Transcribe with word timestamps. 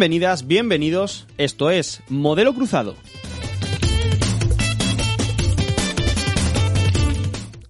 Bienvenidas, 0.00 0.46
bienvenidos. 0.46 1.26
Esto 1.36 1.70
es 1.70 2.00
Modelo 2.08 2.54
Cruzado. 2.54 2.96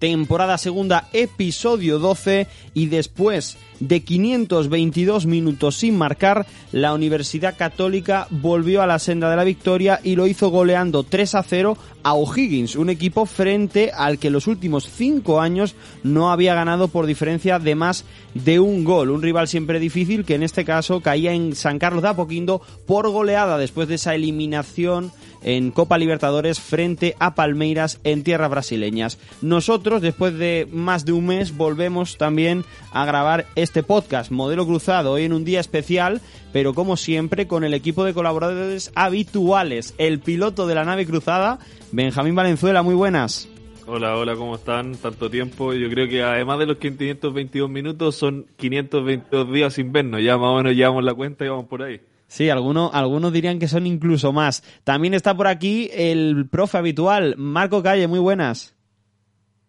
Temporada 0.01 0.57
segunda, 0.57 1.09
episodio 1.13 1.99
12 1.99 2.47
y 2.73 2.87
después 2.87 3.59
de 3.79 4.03
522 4.03 5.27
minutos 5.27 5.75
sin 5.75 5.95
marcar, 5.95 6.47
la 6.71 6.95
Universidad 6.95 7.55
Católica 7.55 8.25
volvió 8.31 8.81
a 8.81 8.87
la 8.87 8.97
senda 8.97 9.29
de 9.29 9.35
la 9.35 9.43
victoria 9.43 9.99
y 10.03 10.15
lo 10.15 10.25
hizo 10.25 10.49
goleando 10.49 11.03
3 11.03 11.35
a 11.35 11.43
0 11.43 11.77
a 12.01 12.15
O'Higgins, 12.15 12.77
un 12.77 12.89
equipo 12.89 13.27
frente 13.27 13.91
al 13.91 14.17
que 14.17 14.31
los 14.31 14.47
últimos 14.47 14.89
5 14.89 15.39
años 15.39 15.75
no 16.01 16.31
había 16.31 16.55
ganado 16.55 16.87
por 16.87 17.05
diferencia 17.05 17.59
de 17.59 17.75
más 17.75 18.03
de 18.33 18.59
un 18.59 18.83
gol. 18.83 19.11
Un 19.11 19.21
rival 19.21 19.47
siempre 19.47 19.79
difícil 19.79 20.25
que 20.25 20.33
en 20.33 20.41
este 20.41 20.65
caso 20.65 21.01
caía 21.01 21.33
en 21.33 21.53
San 21.55 21.77
Carlos 21.77 22.01
de 22.01 22.09
Apoquindo 22.09 22.63
por 22.87 23.07
goleada 23.07 23.59
después 23.59 23.87
de 23.87 23.95
esa 23.95 24.15
eliminación 24.15 25.11
en 25.43 25.71
Copa 25.71 25.97
Libertadores 25.97 26.59
frente 26.59 27.15
a 27.19 27.35
Palmeiras 27.35 27.99
en 28.03 28.23
tierras 28.23 28.49
brasileñas. 28.49 29.19
Nosotros, 29.41 30.01
después 30.01 30.37
de 30.37 30.67
más 30.71 31.05
de 31.05 31.11
un 31.11 31.27
mes, 31.27 31.55
volvemos 31.55 32.17
también 32.17 32.63
a 32.91 33.05
grabar 33.05 33.45
este 33.55 33.83
podcast, 33.83 34.31
Modelo 34.31 34.65
Cruzado, 34.65 35.11
hoy 35.11 35.23
en 35.23 35.33
un 35.33 35.45
día 35.45 35.59
especial, 35.59 36.21
pero 36.53 36.73
como 36.73 36.97
siempre 36.97 37.47
con 37.47 37.63
el 37.63 37.73
equipo 37.73 38.03
de 38.03 38.13
colaboradores 38.13 38.91
habituales, 38.95 39.93
el 39.97 40.19
piloto 40.19 40.67
de 40.67 40.75
la 40.75 40.85
nave 40.85 41.05
cruzada, 41.05 41.59
Benjamín 41.91 42.35
Valenzuela, 42.35 42.83
muy 42.83 42.95
buenas. 42.95 43.47
Hola, 43.87 44.15
hola, 44.15 44.35
¿cómo 44.35 44.55
están? 44.55 44.95
Tanto 44.95 45.29
tiempo. 45.29 45.73
Yo 45.73 45.89
creo 45.89 46.07
que 46.07 46.21
además 46.21 46.59
de 46.59 46.67
los 46.67 46.77
522 46.77 47.69
minutos, 47.69 48.15
son 48.15 48.45
522 48.57 49.51
días 49.51 49.73
sin 49.73 49.91
vernos. 49.91 50.21
Ya 50.21 50.37
más 50.37 50.49
o 50.49 50.57
menos 50.57 50.75
llevamos 50.75 51.03
la 51.03 51.13
cuenta 51.13 51.43
y 51.43 51.49
vamos 51.49 51.65
por 51.65 51.81
ahí. 51.81 51.99
Sí, 52.31 52.49
algunos, 52.49 52.91
algunos 52.93 53.33
dirían 53.33 53.59
que 53.59 53.67
son 53.67 53.85
incluso 53.85 54.31
más. 54.31 54.63
También 54.85 55.13
está 55.13 55.35
por 55.35 55.47
aquí 55.47 55.89
el 55.91 56.47
profe 56.49 56.77
habitual, 56.77 57.35
Marco 57.37 57.83
Calle, 57.83 58.07
muy 58.07 58.19
buenas. 58.19 58.73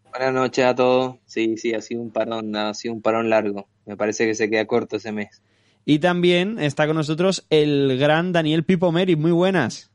Buenas 0.08 0.32
noches 0.32 0.64
a 0.66 0.72
todos. 0.76 1.16
Sí, 1.26 1.56
sí, 1.56 1.74
ha 1.74 1.80
sido 1.80 2.00
un 2.00 2.12
parón, 2.12 2.54
ha 2.54 2.72
sido 2.74 2.94
un 2.94 3.02
parón 3.02 3.28
largo. 3.30 3.66
Me 3.84 3.96
parece 3.96 4.26
que 4.26 4.36
se 4.36 4.48
queda 4.48 4.64
corto 4.66 4.98
ese 4.98 5.10
mes. 5.10 5.42
Y 5.84 5.98
también 5.98 6.60
está 6.60 6.86
con 6.86 6.94
nosotros 6.94 7.44
el 7.50 7.98
gran 7.98 8.30
Daniel 8.30 8.62
Pipo 8.62 8.92
Meri, 8.92 9.16
muy 9.16 9.32
buenas. 9.32 9.90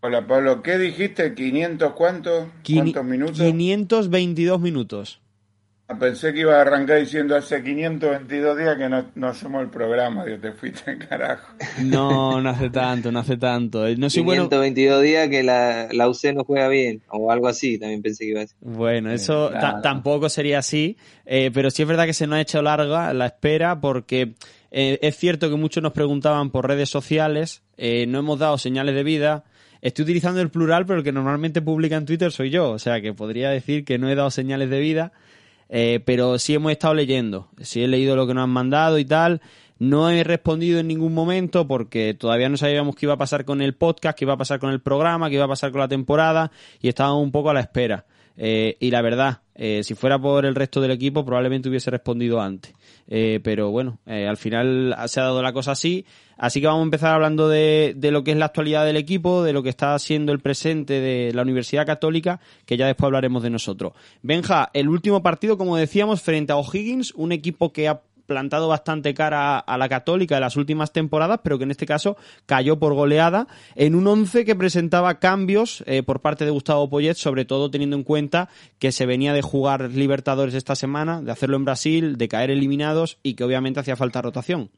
Hola 0.00 0.26
Pablo, 0.26 0.62
¿qué 0.62 0.76
dijiste? 0.76 1.34
¿500 1.34 1.94
cuántos? 1.94 2.48
¿Cuántos 2.70 3.02
minutos? 3.02 3.38
522 3.38 4.60
minutos. 4.60 5.22
Ah, 5.88 5.96
pensé 5.96 6.32
que 6.32 6.40
iba 6.40 6.56
a 6.56 6.62
arrancar 6.62 6.98
diciendo 6.98 7.36
hace 7.36 7.62
522 7.62 8.58
días 8.58 8.76
que 8.76 8.88
no, 8.88 9.28
hacemos 9.28 9.62
el 9.62 9.70
programa, 9.70 10.24
Dios, 10.24 10.40
te 10.40 10.50
fuiste 10.50 10.90
en 10.90 10.98
carajo. 11.08 11.54
No, 11.82 12.40
no 12.40 12.50
hace 12.50 12.70
tanto, 12.70 13.12
no 13.12 13.20
hace 13.20 13.36
tanto. 13.36 13.86
No 13.96 14.08
522 14.08 15.02
días 15.02 15.28
que 15.28 15.44
la, 15.44 15.86
la 15.92 16.08
UC 16.08 16.34
no 16.34 16.42
juega 16.42 16.68
bien, 16.68 17.02
o 17.08 17.30
algo 17.30 17.46
así, 17.46 17.78
también 17.78 18.02
pensé 18.02 18.24
que 18.24 18.30
iba 18.30 18.40
a 18.40 18.42
decir. 18.42 18.56
Bueno, 18.60 19.12
eso 19.12 19.52
tampoco 19.80 20.28
sería 20.28 20.58
así, 20.58 20.96
eh, 21.24 21.52
pero 21.54 21.70
sí 21.70 21.82
es 21.82 21.88
verdad 21.88 22.06
que 22.06 22.14
se 22.14 22.26
nos 22.26 22.38
ha 22.38 22.40
hecho 22.40 22.62
larga 22.62 23.12
la 23.12 23.26
espera 23.26 23.80
porque 23.80 24.34
eh, 24.72 24.98
es 25.02 25.16
cierto 25.16 25.48
que 25.48 25.56
muchos 25.56 25.84
nos 25.84 25.92
preguntaban 25.92 26.50
por 26.50 26.66
redes 26.66 26.90
sociales, 26.90 27.62
eh, 27.76 28.06
no 28.08 28.18
hemos 28.18 28.40
dado 28.40 28.58
señales 28.58 28.94
de 28.96 29.04
vida, 29.04 29.44
Estoy 29.82 30.04
utilizando 30.04 30.40
el 30.40 30.48
plural, 30.48 30.86
pero 30.86 30.98
el 30.98 31.04
que 31.04 31.12
normalmente 31.12 31.62
publica 31.62 31.96
en 31.96 32.06
Twitter 32.06 32.32
soy 32.32 32.50
yo, 32.50 32.70
o 32.70 32.78
sea 32.78 33.00
que 33.00 33.12
podría 33.12 33.50
decir 33.50 33.84
que 33.84 33.98
no 33.98 34.08
he 34.08 34.14
dado 34.14 34.30
señales 34.30 34.70
de 34.70 34.80
vida. 34.80 35.12
Eh, 35.68 36.00
pero 36.04 36.38
sí 36.38 36.54
hemos 36.54 36.72
estado 36.72 36.94
leyendo, 36.94 37.48
sí 37.60 37.82
he 37.82 37.88
leído 37.88 38.14
lo 38.14 38.26
que 38.26 38.34
nos 38.34 38.44
han 38.44 38.50
mandado 38.50 38.98
y 38.98 39.04
tal. 39.04 39.40
No 39.78 40.08
he 40.08 40.24
respondido 40.24 40.78
en 40.80 40.88
ningún 40.88 41.12
momento 41.12 41.68
porque 41.68 42.14
todavía 42.14 42.48
no 42.48 42.56
sabíamos 42.56 42.96
qué 42.96 43.06
iba 43.06 43.14
a 43.14 43.18
pasar 43.18 43.44
con 43.44 43.60
el 43.60 43.74
podcast, 43.74 44.18
qué 44.18 44.24
iba 44.24 44.34
a 44.34 44.38
pasar 44.38 44.58
con 44.58 44.70
el 44.70 44.80
programa, 44.80 45.28
qué 45.28 45.34
iba 45.34 45.44
a 45.44 45.48
pasar 45.48 45.70
con 45.70 45.80
la 45.80 45.88
temporada 45.88 46.50
y 46.80 46.88
estábamos 46.88 47.22
un 47.22 47.30
poco 47.30 47.50
a 47.50 47.54
la 47.54 47.60
espera. 47.60 48.06
Eh, 48.36 48.76
y 48.80 48.90
la 48.90 49.02
verdad, 49.02 49.40
eh, 49.54 49.82
si 49.82 49.94
fuera 49.94 50.18
por 50.18 50.44
el 50.44 50.54
resto 50.54 50.80
del 50.80 50.90
equipo, 50.90 51.24
probablemente 51.24 51.68
hubiese 51.68 51.90
respondido 51.90 52.40
antes. 52.40 52.74
Eh, 53.08 53.40
pero 53.42 53.70
bueno, 53.70 53.98
al 54.06 54.36
final 54.36 54.94
se 55.06 55.20
ha 55.20 55.24
dado 55.24 55.42
la 55.42 55.52
cosa 55.52 55.72
así. 55.72 56.04
Así 56.36 56.60
que 56.60 56.66
vamos 56.66 56.82
a 56.82 56.84
empezar 56.84 57.14
hablando 57.14 57.48
de, 57.48 57.94
de, 57.96 58.10
lo 58.10 58.22
que 58.22 58.32
es 58.32 58.36
la 58.36 58.46
actualidad 58.46 58.84
del 58.84 58.96
equipo, 58.96 59.42
de 59.42 59.54
lo 59.54 59.62
que 59.62 59.70
está 59.70 59.98
siendo 59.98 60.32
el 60.32 60.40
presente 60.40 61.00
de 61.00 61.32
la 61.32 61.42
Universidad 61.42 61.86
Católica, 61.86 62.40
que 62.66 62.76
ya 62.76 62.86
después 62.86 63.06
hablaremos 63.06 63.42
de 63.42 63.48
nosotros. 63.48 63.94
Benja, 64.22 64.68
el 64.74 64.88
último 64.88 65.22
partido, 65.22 65.56
como 65.56 65.76
decíamos, 65.76 66.20
frente 66.20 66.52
a 66.52 66.56
O'Higgins, 66.56 67.12
un 67.14 67.32
equipo 67.32 67.72
que 67.72 67.88
ha 67.88 68.02
plantado 68.26 68.68
bastante 68.68 69.14
cara 69.14 69.58
a 69.58 69.78
la 69.78 69.88
Católica 69.88 70.36
en 70.36 70.40
las 70.42 70.56
últimas 70.56 70.92
temporadas, 70.92 71.40
pero 71.42 71.58
que 71.58 71.64
en 71.64 71.70
este 71.70 71.86
caso 71.86 72.16
cayó 72.46 72.78
por 72.78 72.94
goleada 72.94 73.46
en 73.74 73.94
un 73.94 74.06
once 74.06 74.44
que 74.44 74.54
presentaba 74.54 75.18
cambios 75.18 75.82
eh, 75.86 76.02
por 76.02 76.20
parte 76.20 76.44
de 76.44 76.50
Gustavo 76.50 76.90
Poyet, 76.90 77.14
sobre 77.14 77.44
todo 77.44 77.70
teniendo 77.70 77.96
en 77.96 78.04
cuenta 78.04 78.48
que 78.78 78.92
se 78.92 79.06
venía 79.06 79.32
de 79.32 79.42
jugar 79.42 79.90
Libertadores 79.90 80.54
esta 80.54 80.74
semana, 80.74 81.22
de 81.22 81.32
hacerlo 81.32 81.56
en 81.56 81.64
Brasil, 81.64 82.16
de 82.16 82.28
caer 82.28 82.50
eliminados 82.50 83.18
y 83.22 83.34
que 83.34 83.44
obviamente 83.44 83.80
hacía 83.80 83.96
falta 83.96 84.22
rotación. 84.22 84.70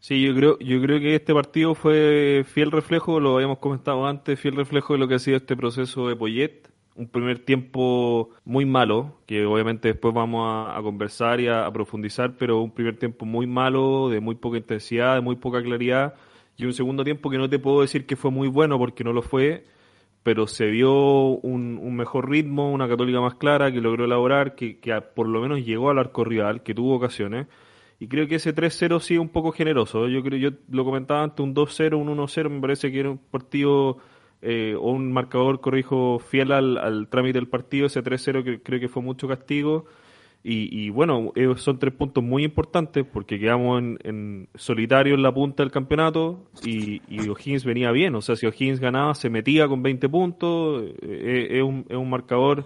Sí, 0.00 0.22
yo 0.22 0.34
creo, 0.34 0.58
yo 0.60 0.80
creo 0.80 1.00
que 1.00 1.16
este 1.16 1.34
partido 1.34 1.74
fue 1.74 2.44
fiel 2.46 2.70
reflejo, 2.70 3.18
lo 3.18 3.34
habíamos 3.34 3.58
comentado 3.58 4.06
antes, 4.06 4.38
fiel 4.38 4.54
reflejo 4.54 4.92
de 4.92 5.00
lo 5.00 5.08
que 5.08 5.14
ha 5.16 5.18
sido 5.18 5.36
este 5.36 5.56
proceso 5.56 6.08
de 6.08 6.14
Poyet 6.14 6.68
un 6.98 7.06
primer 7.06 7.38
tiempo 7.38 8.30
muy 8.44 8.66
malo, 8.66 9.20
que 9.24 9.46
obviamente 9.46 9.88
después 9.88 10.12
vamos 10.12 10.68
a, 10.68 10.82
conversar 10.82 11.40
y 11.40 11.46
a, 11.46 11.70
profundizar, 11.70 12.36
pero 12.36 12.60
un 12.60 12.72
primer 12.72 12.98
tiempo 12.98 13.24
muy 13.24 13.46
malo, 13.46 14.08
de 14.08 14.20
muy 14.20 14.34
poca 14.34 14.58
intensidad, 14.58 15.14
de 15.14 15.20
muy 15.20 15.36
poca 15.36 15.62
claridad, 15.62 16.14
y 16.56 16.64
un 16.64 16.72
segundo 16.72 17.04
tiempo 17.04 17.30
que 17.30 17.38
no 17.38 17.48
te 17.48 17.60
puedo 17.60 17.82
decir 17.82 18.04
que 18.04 18.16
fue 18.16 18.32
muy 18.32 18.48
bueno 18.48 18.78
porque 18.78 19.04
no 19.04 19.12
lo 19.12 19.22
fue, 19.22 19.64
pero 20.24 20.48
se 20.48 20.66
vio 20.66 20.92
un, 20.92 21.96
mejor 21.96 22.28
ritmo, 22.28 22.72
una 22.72 22.88
católica 22.88 23.20
más 23.20 23.36
clara 23.36 23.70
que 23.70 23.80
logró 23.80 24.04
elaborar, 24.04 24.56
que, 24.56 24.80
que 24.80 25.00
por 25.00 25.28
lo 25.28 25.40
menos 25.40 25.64
llegó 25.64 25.90
al 25.90 25.98
arco 25.98 26.24
rival, 26.24 26.64
que 26.64 26.74
tuvo 26.74 26.96
ocasiones. 26.96 27.46
Y 28.00 28.08
creo 28.08 28.26
que 28.26 28.36
ese 28.36 28.54
3-0 28.54 29.00
sí 29.00 29.14
es 29.14 29.20
un 29.20 29.28
poco 29.28 29.52
generoso. 29.52 30.08
Yo 30.08 30.22
creo, 30.22 30.38
yo 30.38 30.56
lo 30.70 30.84
comentaba 30.84 31.22
antes, 31.22 31.40
un 31.40 31.54
2-0, 31.54 31.96
un 31.96 32.08
1-0, 32.08 32.50
me 32.50 32.60
parece 32.60 32.90
que 32.90 33.00
era 33.00 33.10
un 33.10 33.18
partido 33.18 33.98
eh, 34.40 34.74
o 34.78 34.92
un 34.92 35.12
marcador, 35.12 35.60
corrijo, 35.60 36.18
fiel 36.20 36.52
al, 36.52 37.08
trámite 37.10 37.38
del 37.38 37.48
partido, 37.48 37.86
ese 37.86 38.02
3-0 38.02 38.44
que 38.44 38.62
creo 38.62 38.80
que 38.80 38.88
fue 38.88 39.02
mucho 39.02 39.26
castigo. 39.28 39.86
Y, 40.50 40.88
bueno, 40.88 41.32
eh, 41.34 41.46
son 41.56 41.78
tres 41.78 41.92
puntos 41.92 42.24
muy 42.24 42.42
importantes 42.42 43.04
porque 43.04 43.38
quedamos 43.38 43.82
en, 44.02 44.48
solitario 44.54 45.14
en 45.14 45.22
la 45.22 45.34
punta 45.34 45.62
del 45.62 45.70
campeonato 45.70 46.48
y, 46.64 47.02
y, 47.06 47.28
O'Higgins 47.28 47.66
venía 47.66 47.90
bien. 47.90 48.14
O 48.14 48.22
sea, 48.22 48.34
si 48.34 48.46
O'Higgins 48.46 48.80
ganaba, 48.80 49.14
se 49.14 49.28
metía 49.28 49.68
con 49.68 49.82
20 49.82 50.08
puntos. 50.08 50.84
Eh, 51.02 51.48
es, 51.50 51.62
un, 51.62 51.84
es 51.90 51.96
un 51.96 52.08
marcador 52.08 52.64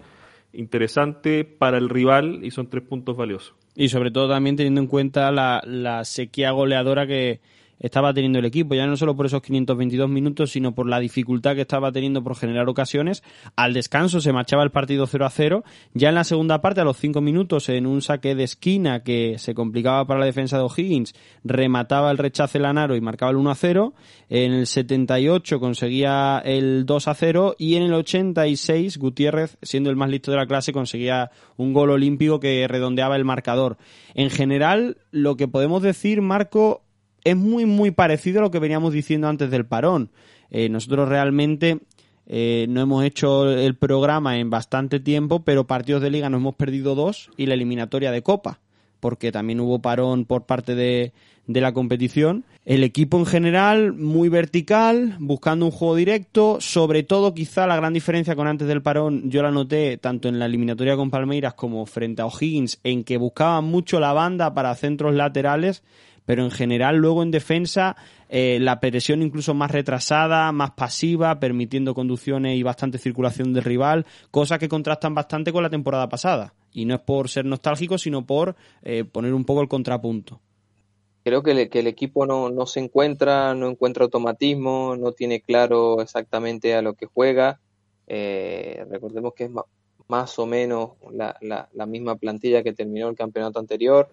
interesante 0.52 1.44
para 1.44 1.78
el 1.78 1.88
rival 1.88 2.44
y 2.44 2.52
son 2.52 2.68
tres 2.68 2.84
puntos 2.84 3.16
valiosos. 3.16 3.54
Y 3.74 3.88
sobre 3.88 4.12
todo 4.12 4.28
también 4.28 4.54
teniendo 4.54 4.80
en 4.80 4.86
cuenta 4.86 5.32
la, 5.32 5.60
la 5.66 6.04
sequía 6.04 6.52
goleadora 6.52 7.06
que, 7.08 7.40
estaba 7.82 8.14
teniendo 8.14 8.38
el 8.38 8.44
equipo, 8.46 8.74
ya 8.74 8.86
no 8.86 8.96
solo 8.96 9.14
por 9.14 9.26
esos 9.26 9.42
522 9.42 10.08
minutos, 10.08 10.52
sino 10.52 10.74
por 10.74 10.88
la 10.88 11.00
dificultad 11.00 11.54
que 11.54 11.62
estaba 11.62 11.92
teniendo 11.92 12.22
por 12.22 12.36
generar 12.36 12.68
ocasiones. 12.68 13.22
Al 13.56 13.74
descanso 13.74 14.20
se 14.20 14.32
marchaba 14.32 14.62
el 14.62 14.70
partido 14.70 15.06
0 15.06 15.26
a 15.26 15.30
0. 15.30 15.64
Ya 15.92 16.08
en 16.08 16.14
la 16.14 16.24
segunda 16.24 16.60
parte, 16.60 16.80
a 16.80 16.84
los 16.84 16.96
5 16.96 17.20
minutos, 17.20 17.68
en 17.68 17.86
un 17.86 18.00
saque 18.00 18.34
de 18.34 18.44
esquina 18.44 19.02
que 19.02 19.36
se 19.38 19.52
complicaba 19.52 20.06
para 20.06 20.20
la 20.20 20.26
defensa 20.26 20.56
de 20.56 20.62
O'Higgins, 20.62 21.14
remataba 21.44 22.10
el 22.12 22.18
rechace 22.18 22.60
Lanaro 22.60 22.94
y 22.94 23.00
marcaba 23.00 23.30
el 23.32 23.36
1 23.36 23.50
a 23.50 23.54
0. 23.56 23.94
En 24.28 24.52
el 24.52 24.66
78 24.66 25.58
conseguía 25.58 26.40
el 26.44 26.86
2 26.86 27.08
a 27.08 27.14
0 27.14 27.56
y 27.58 27.74
en 27.74 27.82
el 27.82 27.94
86 27.94 28.96
Gutiérrez, 28.98 29.58
siendo 29.60 29.90
el 29.90 29.96
más 29.96 30.08
listo 30.08 30.30
de 30.30 30.36
la 30.36 30.46
clase, 30.46 30.72
conseguía 30.72 31.30
un 31.56 31.72
gol 31.72 31.90
olímpico 31.90 32.38
que 32.38 32.66
redondeaba 32.68 33.16
el 33.16 33.24
marcador. 33.24 33.76
En 34.14 34.30
general, 34.30 34.98
lo 35.10 35.36
que 35.36 35.48
podemos 35.48 35.82
decir, 35.82 36.22
Marco, 36.22 36.81
es 37.24 37.36
muy, 37.36 37.66
muy 37.66 37.90
parecido 37.90 38.40
a 38.40 38.42
lo 38.42 38.50
que 38.50 38.58
veníamos 38.58 38.92
diciendo 38.92 39.28
antes 39.28 39.50
del 39.50 39.66
parón. 39.66 40.10
Eh, 40.50 40.68
nosotros 40.68 41.08
realmente 41.08 41.78
eh, 42.26 42.66
no 42.68 42.80
hemos 42.80 43.04
hecho 43.04 43.50
el 43.50 43.74
programa 43.74 44.38
en 44.38 44.50
bastante 44.50 45.00
tiempo, 45.00 45.42
pero 45.44 45.66
partidos 45.66 46.02
de 46.02 46.10
liga 46.10 46.30
nos 46.30 46.40
hemos 46.40 46.54
perdido 46.54 46.94
dos 46.94 47.30
y 47.36 47.46
la 47.46 47.54
eliminatoria 47.54 48.10
de 48.10 48.22
Copa, 48.22 48.60
porque 49.00 49.32
también 49.32 49.60
hubo 49.60 49.80
parón 49.80 50.24
por 50.24 50.44
parte 50.44 50.74
de, 50.74 51.12
de 51.46 51.60
la 51.60 51.72
competición. 51.72 52.44
El 52.64 52.84
equipo 52.84 53.18
en 53.18 53.26
general 53.26 53.92
muy 53.92 54.28
vertical, 54.28 55.16
buscando 55.18 55.66
un 55.66 55.72
juego 55.72 55.96
directo, 55.96 56.60
sobre 56.60 57.02
todo 57.02 57.34
quizá 57.34 57.66
la 57.66 57.74
gran 57.74 57.92
diferencia 57.92 58.36
con 58.36 58.46
antes 58.46 58.68
del 58.68 58.82
parón, 58.82 59.30
yo 59.30 59.42
la 59.42 59.50
noté 59.50 59.96
tanto 59.96 60.28
en 60.28 60.38
la 60.38 60.46
eliminatoria 60.46 60.96
con 60.96 61.10
Palmeiras 61.10 61.54
como 61.54 61.84
frente 61.86 62.22
a 62.22 62.26
O'Higgins, 62.26 62.78
en 62.84 63.02
que 63.02 63.16
buscaban 63.16 63.64
mucho 63.64 63.98
la 63.98 64.12
banda 64.12 64.54
para 64.54 64.74
centros 64.76 65.14
laterales 65.14 65.82
pero 66.24 66.44
en 66.44 66.50
general 66.50 66.96
luego 66.96 67.22
en 67.22 67.30
defensa 67.30 67.96
eh, 68.28 68.58
la 68.60 68.80
presión 68.80 69.22
incluso 69.22 69.54
más 69.54 69.70
retrasada, 69.70 70.50
más 70.52 70.70
pasiva, 70.70 71.38
permitiendo 71.38 71.94
conducciones 71.94 72.56
y 72.56 72.62
bastante 72.62 72.98
circulación 72.98 73.52
del 73.52 73.64
rival, 73.64 74.06
cosas 74.30 74.58
que 74.58 74.68
contrastan 74.68 75.14
bastante 75.14 75.52
con 75.52 75.62
la 75.62 75.70
temporada 75.70 76.08
pasada. 76.08 76.54
Y 76.72 76.86
no 76.86 76.94
es 76.94 77.00
por 77.00 77.28
ser 77.28 77.44
nostálgico, 77.44 77.98
sino 77.98 78.24
por 78.24 78.56
eh, 78.82 79.04
poner 79.04 79.34
un 79.34 79.44
poco 79.44 79.60
el 79.60 79.68
contrapunto. 79.68 80.40
creo 81.24 81.42
que, 81.42 81.50
el 81.50 81.86
equipo 81.86 82.24
no, 82.24 82.48
no 82.48 82.64
se 82.66 82.80
encuentra, 82.80 83.54
no 83.54 83.68
encuentra 83.68 84.04
automatismo, 84.04 84.96
no 84.96 85.12
tiene 85.12 85.42
claro 85.42 86.00
exactamente 86.00 86.74
a 86.74 86.80
lo 86.80 86.94
que 86.94 87.06
juega. 87.06 87.60
Eh, 88.06 88.84
recordemos 88.90 89.34
que 89.34 89.44
es 89.44 89.50
más 90.08 90.38
o 90.38 90.46
menos 90.46 90.90
la, 91.12 91.36
la, 91.40 91.86
misma 91.86 92.16
plantilla 92.16 92.62
que 92.62 92.72
terminó 92.72 93.08
el 93.08 93.16
campeonato 93.16 93.58
anterior, 93.58 94.08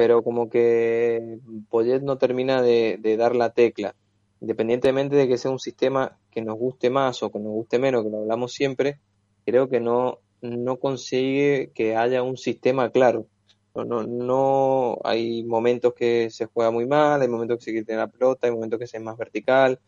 pero 0.00 0.22
como 0.22 0.48
que 0.48 1.40
Poyet 1.68 2.00
no 2.00 2.16
termina 2.16 2.62
de, 2.62 2.98
dar 3.18 3.36
la 3.36 3.50
tecla. 3.50 3.94
Independientemente 4.40 5.14
de 5.14 5.28
que 5.28 5.36
sea 5.36 5.50
un 5.50 5.58
sistema 5.58 6.18
que 6.30 6.40
nos 6.40 6.56
guste 6.56 6.88
más 6.88 7.22
o 7.22 7.30
que 7.30 7.38
nos 7.38 7.52
guste 7.52 7.78
menos, 7.78 8.02
que 8.02 8.08
lo 8.08 8.20
hablamos 8.20 8.54
siempre, 8.54 8.98
creo 9.44 9.68
que 9.68 9.78
no, 9.78 10.20
no 10.40 10.78
consigue 10.78 11.70
que 11.74 11.96
haya 11.96 12.22
un 12.22 12.38
sistema 12.38 12.88
claro. 12.88 13.26
No, 13.74 13.84
no, 13.84 14.04
no, 14.04 14.98
hay 15.04 15.44
momentos 15.44 15.92
que 15.92 16.30
se 16.30 16.46
juega 16.46 16.70
muy 16.70 16.86
mal, 16.86 17.20
hay 17.20 17.28
momentos 17.28 17.58
que 17.58 17.70
se 17.70 17.84
tener 17.84 18.00
la 18.00 18.08
pelota, 18.08 18.46
hay 18.46 18.54
momentos 18.54 18.78
que 18.78 18.86
se 18.86 18.96
es 18.96 19.02
más 19.02 19.18
vertical, 19.18 19.80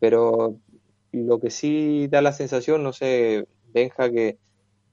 pero 0.00 0.56
lo 1.12 1.38
que 1.38 1.50
sí 1.50 2.08
da 2.08 2.22
la 2.22 2.32
sensación, 2.32 2.82
no 2.82 2.92
sé, 2.92 3.46
Benja, 3.72 4.10
que, 4.10 4.36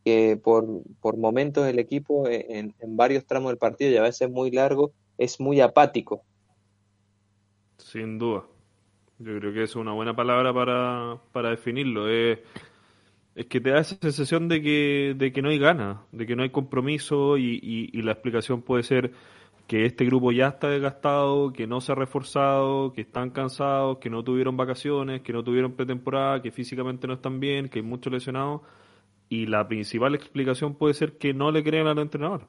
que 0.07 0.39
por, 0.41 0.65
por 1.01 1.17
momentos 1.17 1.67
el 1.67 1.79
equipo 1.79 2.29
en, 2.29 2.73
en 2.79 2.95
varios 2.95 3.25
tramos 3.25 3.51
del 3.51 3.57
partido 3.57 3.91
y 3.91 3.97
a 3.97 4.03
veces 4.03 4.29
muy 4.29 4.51
largo 4.51 4.93
es 5.17 5.41
muy 5.41 5.59
apático. 5.59 6.23
Sin 7.77 8.17
duda. 8.17 8.45
Yo 9.19 9.37
creo 9.37 9.51
que 9.51 9.63
es 9.63 9.75
una 9.75 9.91
buena 9.91 10.15
palabra 10.15 10.53
para, 10.53 11.19
para 11.33 11.49
definirlo. 11.49 12.07
Es 12.07 12.39
es 13.35 13.45
que 13.45 13.61
te 13.61 13.69
da 13.69 13.81
esa 13.81 13.95
sensación 14.01 14.47
de 14.47 14.61
que, 14.63 15.13
de 15.15 15.31
que 15.31 15.43
no 15.43 15.49
hay 15.49 15.59
ganas, 15.59 15.99
de 16.11 16.25
que 16.25 16.35
no 16.35 16.41
hay 16.41 16.49
compromiso 16.49 17.37
y, 17.37 17.59
y, 17.61 18.01
la 18.01 18.13
explicación 18.13 18.63
puede 18.63 18.81
ser 18.81 19.11
que 19.67 19.85
este 19.85 20.05
grupo 20.05 20.31
ya 20.31 20.47
está 20.47 20.69
desgastado, 20.69 21.53
que 21.53 21.67
no 21.67 21.79
se 21.79 21.91
ha 21.91 21.95
reforzado, 21.95 22.93
que 22.93 23.01
están 23.01 23.29
cansados, 23.29 23.99
que 23.99 24.09
no 24.09 24.23
tuvieron 24.23 24.57
vacaciones, 24.57 25.21
que 25.21 25.33
no 25.33 25.43
tuvieron 25.43 25.73
pretemporada, 25.73 26.41
que 26.41 26.51
físicamente 26.51 27.05
no 27.05 27.13
están 27.13 27.39
bien, 27.39 27.69
que 27.69 27.77
hay 27.77 27.85
muchos 27.85 28.11
lesionados. 28.11 28.61
Y 29.29 29.47
la 29.47 29.67
principal 29.67 30.15
explicación 30.15 30.75
puede 30.75 30.93
ser 30.93 31.17
que 31.17 31.33
no 31.33 31.51
le 31.51 31.63
creen 31.63 31.87
al 31.87 31.99
entrenador 31.99 32.47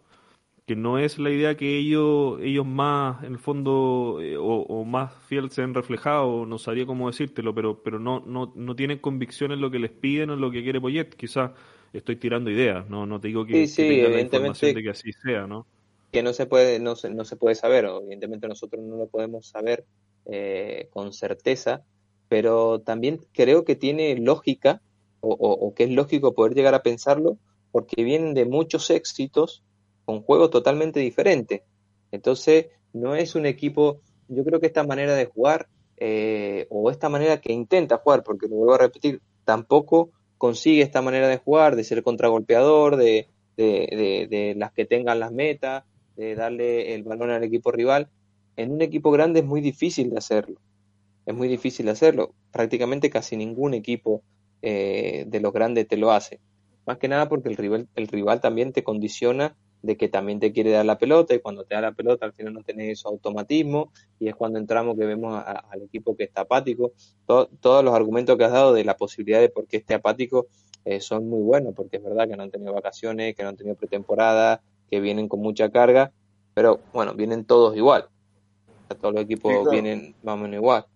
que 0.68 0.76
no 0.76 0.98
es 0.98 1.18
la 1.18 1.30
idea 1.30 1.56
que 1.56 1.78
ellos, 1.78 2.38
ellos 2.42 2.66
más, 2.66 3.24
en 3.24 3.32
el 3.32 3.38
fondo, 3.38 4.18
eh, 4.20 4.36
o, 4.38 4.84
más 4.84 5.14
fiel 5.26 5.50
se 5.50 5.62
han 5.62 5.72
reflejado, 5.72 6.44
no 6.44 6.58
sabría 6.58 6.84
cómo 6.84 7.08
decírtelo, 7.08 7.54
pero, 7.54 7.82
pero 7.82 7.98
no, 7.98 8.20
no, 8.20 8.52
no 8.54 8.76
tienen 8.76 8.98
convicción 8.98 9.50
en 9.50 9.62
lo 9.62 9.70
que 9.70 9.78
les 9.78 9.90
piden 9.90 10.28
o 10.28 10.34
en 10.34 10.42
lo 10.42 10.50
que 10.50 10.62
quiere 10.62 10.78
Poyet. 10.78 11.08
Quizás 11.16 11.52
estoy 11.94 12.16
tirando 12.16 12.50
ideas, 12.50 12.86
no, 12.86 13.06
no 13.06 13.18
te 13.18 13.28
digo 13.28 13.46
que, 13.46 13.66
sí, 13.66 13.66
sí, 13.66 14.02
la 14.02 14.20
información 14.20 14.74
de 14.74 14.82
que 14.82 14.90
así 14.90 15.10
sea, 15.14 15.46
¿no? 15.46 15.66
Que 16.12 16.22
no 16.22 16.34
se 16.34 16.44
puede, 16.44 16.78
no 16.80 16.96
se, 16.96 17.08
no 17.08 17.24
se 17.24 17.36
puede 17.36 17.54
saber, 17.54 17.86
evidentemente 17.86 18.46
nosotros 18.46 18.84
no 18.84 18.98
lo 18.98 19.06
podemos 19.06 19.46
saber 19.46 19.86
eh, 20.26 20.88
con 20.90 21.14
certeza, 21.14 21.82
pero 22.28 22.82
también 22.82 23.20
creo 23.32 23.64
que 23.64 23.74
tiene 23.74 24.14
lógica, 24.18 24.82
o, 25.20 25.74
que 25.74 25.84
es 25.84 25.90
lógico 25.90 26.34
poder 26.34 26.54
llegar 26.54 26.74
a 26.74 26.82
pensarlo, 26.82 27.38
porque 27.70 28.02
vienen 28.04 28.34
de 28.34 28.44
muchos 28.44 28.90
éxitos 28.90 29.62
con 30.04 30.22
juegos 30.22 30.50
totalmente 30.50 31.00
diferentes. 31.00 31.62
Entonces, 32.10 32.66
no 32.92 33.14
es 33.14 33.34
un 33.34 33.46
equipo, 33.46 34.00
yo 34.28 34.44
creo 34.44 34.60
que 34.60 34.66
esta 34.66 34.84
manera 34.84 35.14
de 35.14 35.26
jugar, 35.26 35.68
eh, 35.96 36.66
o 36.70 36.90
esta 36.90 37.08
manera 37.08 37.40
que 37.40 37.52
intenta 37.52 37.98
jugar, 37.98 38.22
porque 38.22 38.48
lo 38.48 38.56
vuelvo 38.56 38.74
a 38.74 38.78
repetir, 38.78 39.20
tampoco 39.44 40.10
consigue 40.38 40.82
esta 40.82 41.02
manera 41.02 41.28
de 41.28 41.38
jugar, 41.38 41.76
de 41.76 41.84
ser 41.84 42.02
contragolpeador, 42.02 42.96
de, 42.96 43.26
de, 43.56 44.26
de, 44.30 44.54
las 44.56 44.72
que 44.72 44.86
tengan 44.86 45.18
las 45.18 45.32
metas, 45.32 45.84
de 46.16 46.34
darle 46.34 46.94
el 46.94 47.02
balón 47.02 47.30
al 47.30 47.44
equipo 47.44 47.72
rival. 47.72 48.08
En 48.56 48.72
un 48.72 48.82
equipo 48.82 49.10
grande 49.10 49.40
es 49.40 49.46
muy 49.46 49.60
difícil 49.60 50.10
de 50.10 50.18
hacerlo. 50.18 50.60
Es 51.26 51.34
muy 51.34 51.48
difícil 51.48 51.86
de 51.86 51.92
hacerlo. 51.92 52.34
Prácticamente 52.52 53.10
casi 53.10 53.36
ningún 53.36 53.74
equipo 53.74 54.22
eh, 54.62 55.24
de 55.26 55.40
los 55.40 55.52
grandes 55.52 55.86
te 55.88 55.96
lo 55.96 56.12
hace. 56.12 56.40
Más 56.86 56.98
que 56.98 57.08
nada 57.08 57.28
porque 57.28 57.48
el 57.48 57.56
rival, 57.56 57.88
el 57.94 58.08
rival 58.08 58.40
también 58.40 58.72
te 58.72 58.82
condiciona 58.82 59.54
de 59.82 59.96
que 59.96 60.08
también 60.08 60.40
te 60.40 60.52
quiere 60.52 60.70
dar 60.70 60.84
la 60.84 60.98
pelota 60.98 61.34
y 61.34 61.40
cuando 61.40 61.64
te 61.64 61.74
da 61.74 61.80
la 61.80 61.92
pelota 61.92 62.26
al 62.26 62.32
final 62.32 62.52
no 62.52 62.62
tenés 62.62 62.98
esos 62.98 63.12
automatismo 63.12 63.92
y 64.18 64.28
es 64.28 64.34
cuando 64.34 64.58
entramos 64.58 64.96
que 64.98 65.04
vemos 65.04 65.40
al 65.44 65.82
equipo 65.82 66.16
que 66.16 66.24
está 66.24 66.42
apático. 66.42 66.92
todos 67.26 67.84
los 67.84 67.94
argumentos 67.94 68.36
que 68.36 68.44
has 68.44 68.52
dado 68.52 68.72
de 68.72 68.84
la 68.84 68.96
posibilidad 68.96 69.40
de 69.40 69.48
por 69.48 69.66
qué 69.66 69.78
esté 69.78 69.94
apático 69.94 70.46
eh, 70.84 71.00
son 71.00 71.28
muy 71.28 71.42
buenos 71.42 71.74
porque 71.74 71.98
es 71.98 72.02
verdad 72.02 72.28
que 72.28 72.36
no 72.36 72.42
han 72.42 72.50
tenido 72.50 72.72
vacaciones, 72.72 73.36
que 73.36 73.42
no 73.42 73.50
han 73.50 73.56
tenido 73.56 73.76
pretemporada, 73.76 74.62
que 74.90 75.00
vienen 75.00 75.28
con 75.28 75.40
mucha 75.40 75.70
carga, 75.70 76.12
pero 76.54 76.80
bueno, 76.92 77.14
vienen 77.14 77.44
todos 77.44 77.76
igual. 77.76 78.08
todos 79.00 79.14
los 79.14 79.22
equipos 79.22 79.70
vienen 79.70 80.14
más 80.22 80.34
o 80.34 80.38
menos 80.38 80.56
igual. 80.56 80.86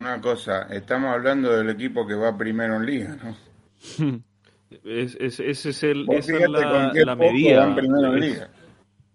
Una 0.00 0.20
cosa, 0.20 0.62
estamos 0.70 1.14
hablando 1.14 1.50
del 1.50 1.70
equipo 1.70 2.06
que 2.06 2.14
va 2.14 2.36
primero 2.36 2.76
en 2.76 2.86
liga, 2.86 3.16
¿no? 3.22 4.22
Es, 4.84 5.16
es, 5.20 5.38
ese 5.38 5.70
es 5.70 5.82
el, 5.84 6.06
esa 6.10 6.36
es 6.36 6.50
la, 6.50 6.92
la 6.92 7.14
medida. 7.14 8.50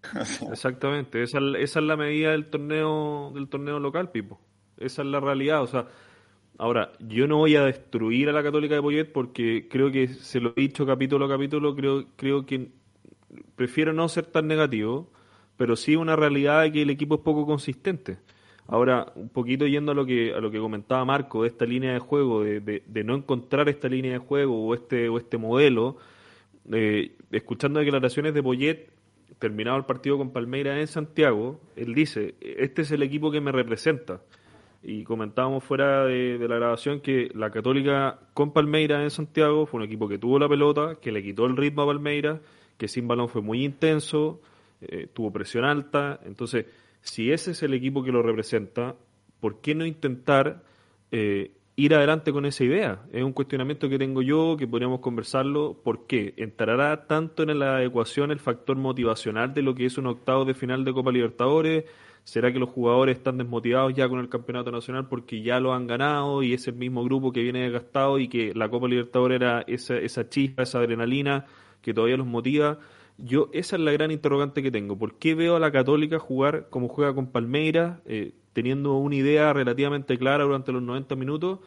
Exactamente, 0.52 1.22
esa, 1.22 1.40
esa, 1.60 1.80
es 1.80 1.86
la 1.86 1.98
medida 1.98 2.32
del 2.32 2.46
torneo 2.46 3.32
del 3.34 3.50
torneo 3.50 3.80
local, 3.80 4.12
Pipo. 4.12 4.40
Esa 4.78 5.02
es 5.02 5.08
la 5.10 5.20
realidad. 5.20 5.62
O 5.62 5.68
sea, 5.68 5.88
ahora, 6.58 6.92
yo 7.00 7.28
no 7.28 7.38
voy 7.38 7.56
a 7.56 7.66
destruir 7.66 8.30
a 8.30 8.32
la 8.32 8.44
Católica 8.44 8.76
de 8.76 8.82
Poyet 8.82 9.12
porque 9.12 9.68
creo 9.70 9.92
que 9.92 10.08
se 10.08 10.40
lo 10.40 10.54
he 10.56 10.62
dicho 10.62 10.86
capítulo 10.86 11.26
a 11.26 11.30
capítulo, 11.30 11.76
creo, 11.76 12.06
creo 12.16 12.46
que 12.46 12.72
prefiero 13.56 13.94
no 13.94 14.08
ser 14.08 14.26
tan 14.26 14.48
negativo, 14.48 15.12
pero 15.58 15.76
sí 15.76 15.96
una 15.96 16.16
realidad 16.16 16.64
de 16.64 16.72
que 16.72 16.82
el 16.82 16.90
equipo 16.90 17.16
es 17.16 17.22
poco 17.22 17.46
consistente. 17.46 18.18
Ahora, 18.72 19.12
un 19.16 19.28
poquito 19.28 19.68
yendo 19.68 19.92
a 19.92 19.96
lo 19.96 20.06
que 20.06 20.34
a 20.34 20.40
lo 20.40 20.50
que 20.50 20.58
comentaba 20.58 21.04
Marco 21.04 21.42
de 21.42 21.50
esta 21.50 21.66
línea 21.66 21.92
de 21.92 22.00
juego, 22.00 22.42
de, 22.42 22.62
de, 22.62 23.04
no 23.04 23.16
encontrar 23.16 23.68
esta 23.68 23.90
línea 23.90 24.14
de 24.14 24.18
juego 24.20 24.66
o 24.66 24.74
este 24.74 25.10
o 25.10 25.18
este 25.18 25.38
modelo, 25.38 25.98
eh, 26.72 27.12
escuchando 27.32 27.82
declaraciones 27.82 28.34
de 28.34 28.42
Poyet 28.42 28.88
terminado 29.40 29.76
el 29.76 29.84
partido 29.84 30.18
con 30.18 30.32
Palmeiras 30.32 30.80
en 30.80 30.88
Santiago, 30.88 31.60
él 31.76 31.94
dice, 31.94 32.36
este 32.40 32.84
es 32.84 32.92
el 32.92 33.04
equipo 33.04 33.30
que 33.30 33.42
me 33.42 33.52
representa. 33.52 34.22
Y 34.84 35.04
comentábamos 35.04 35.66
fuera 35.66 36.06
de, 36.06 36.38
la 36.48 36.56
grabación 36.56 37.02
que 37.02 37.30
la 37.34 37.50
Católica 37.52 38.20
con 38.34 38.54
Palmeiras 38.54 39.04
en 39.04 39.10
Santiago 39.10 39.66
fue 39.66 39.80
un 39.80 39.86
equipo 39.86 40.08
que 40.08 40.18
tuvo 40.18 40.40
la 40.40 40.48
pelota, 40.48 40.96
que 41.02 41.12
le 41.12 41.22
quitó 41.22 41.46
el 41.46 41.58
ritmo 41.58 41.82
a 41.82 41.88
Palmeiras, 41.88 42.40
que 42.78 42.88
sin 42.88 43.06
balón 43.06 43.28
fue 43.28 43.42
muy 43.42 43.66
intenso, 43.66 44.40
eh, 44.80 45.08
tuvo 45.12 45.32
presión 45.32 45.66
alta, 45.66 46.22
entonces 46.24 46.68
si 47.02 47.32
ese 47.32 47.52
es 47.52 47.64
el 47.64 47.74
equipo 47.74 48.04
que 48.04 48.12
lo 48.12 48.22
representa, 48.22 48.96
¿por 49.40 49.62
qué 49.62 49.76
no 49.76 49.86
intentar 49.86 50.64
eh, 51.12 51.52
ir 51.76 51.96
adelante 51.96 52.32
con 52.32 52.46
esa 52.46 52.64
idea? 52.64 53.02
Es 53.12 53.24
un 53.24 53.34
cuestionamiento 53.34 53.90
que 53.90 53.98
tengo 53.98 54.22
yo, 54.22 54.56
que 54.58 54.68
podríamos 54.68 55.00
conversarlo. 55.00 55.82
¿Por 55.84 56.06
qué? 56.06 56.34
¿Entrará 56.38 57.08
tanto 57.08 57.44
en 57.44 57.58
la 57.58 57.84
ecuación 57.84 58.32
el 58.32 58.40
factor 58.40 58.78
motivacional 58.78 59.54
de 59.54 59.62
lo 59.64 59.74
que 59.76 59.86
es 59.86 59.98
un 59.98 60.08
octavo 60.08 60.46
de 60.46 60.54
final 60.54 60.86
de 60.86 60.94
Copa 60.94 61.12
Libertadores? 61.12 61.86
¿Será 62.24 62.54
que 62.54 62.60
los 62.60 62.70
jugadores 62.70 63.18
están 63.18 63.40
desmotivados 63.40 63.96
ya 63.96 64.08
con 64.08 64.20
el 64.20 64.30
campeonato 64.30 64.72
nacional 64.72 65.08
porque 65.08 65.42
ya 65.42 65.60
lo 65.60 65.74
han 65.74 65.88
ganado 65.88 66.44
y 66.44 66.54
es 66.54 66.68
el 66.68 66.76
mismo 66.76 67.04
grupo 67.04 67.32
que 67.32 67.42
viene 67.42 67.64
desgastado 67.64 68.20
y 68.20 68.28
que 68.28 68.54
la 68.54 68.70
Copa 68.70 68.88
Libertadores 68.88 69.38
era 69.38 69.62
esa, 69.66 69.98
esa 69.98 70.30
chispa, 70.30 70.62
esa 70.62 70.78
adrenalina 70.78 71.48
que 71.82 71.96
todavía 71.96 72.18
los 72.18 72.28
motiva? 72.28 72.78
Yo, 73.24 73.50
esa 73.54 73.76
es 73.76 73.82
la 73.82 73.92
gran 73.92 74.12
interrogante 74.12 74.64
que 74.64 74.72
tengo. 74.72 74.98
¿Por 74.98 75.16
qué 75.16 75.36
veo 75.36 75.56
a 75.56 75.60
la 75.60 75.72
Católica 75.72 76.20
jugar 76.20 76.68
como 76.70 76.88
juega 76.88 77.14
con 77.14 77.28
Palmeiras, 77.28 78.00
eh, 78.06 78.34
teniendo 78.54 78.98
una 78.98 79.16
idea 79.16 79.54
relativamente 79.54 80.18
clara 80.18 80.44
durante 80.44 80.72
los 80.72 80.82
90 80.82 81.16
minutos? 81.16 81.60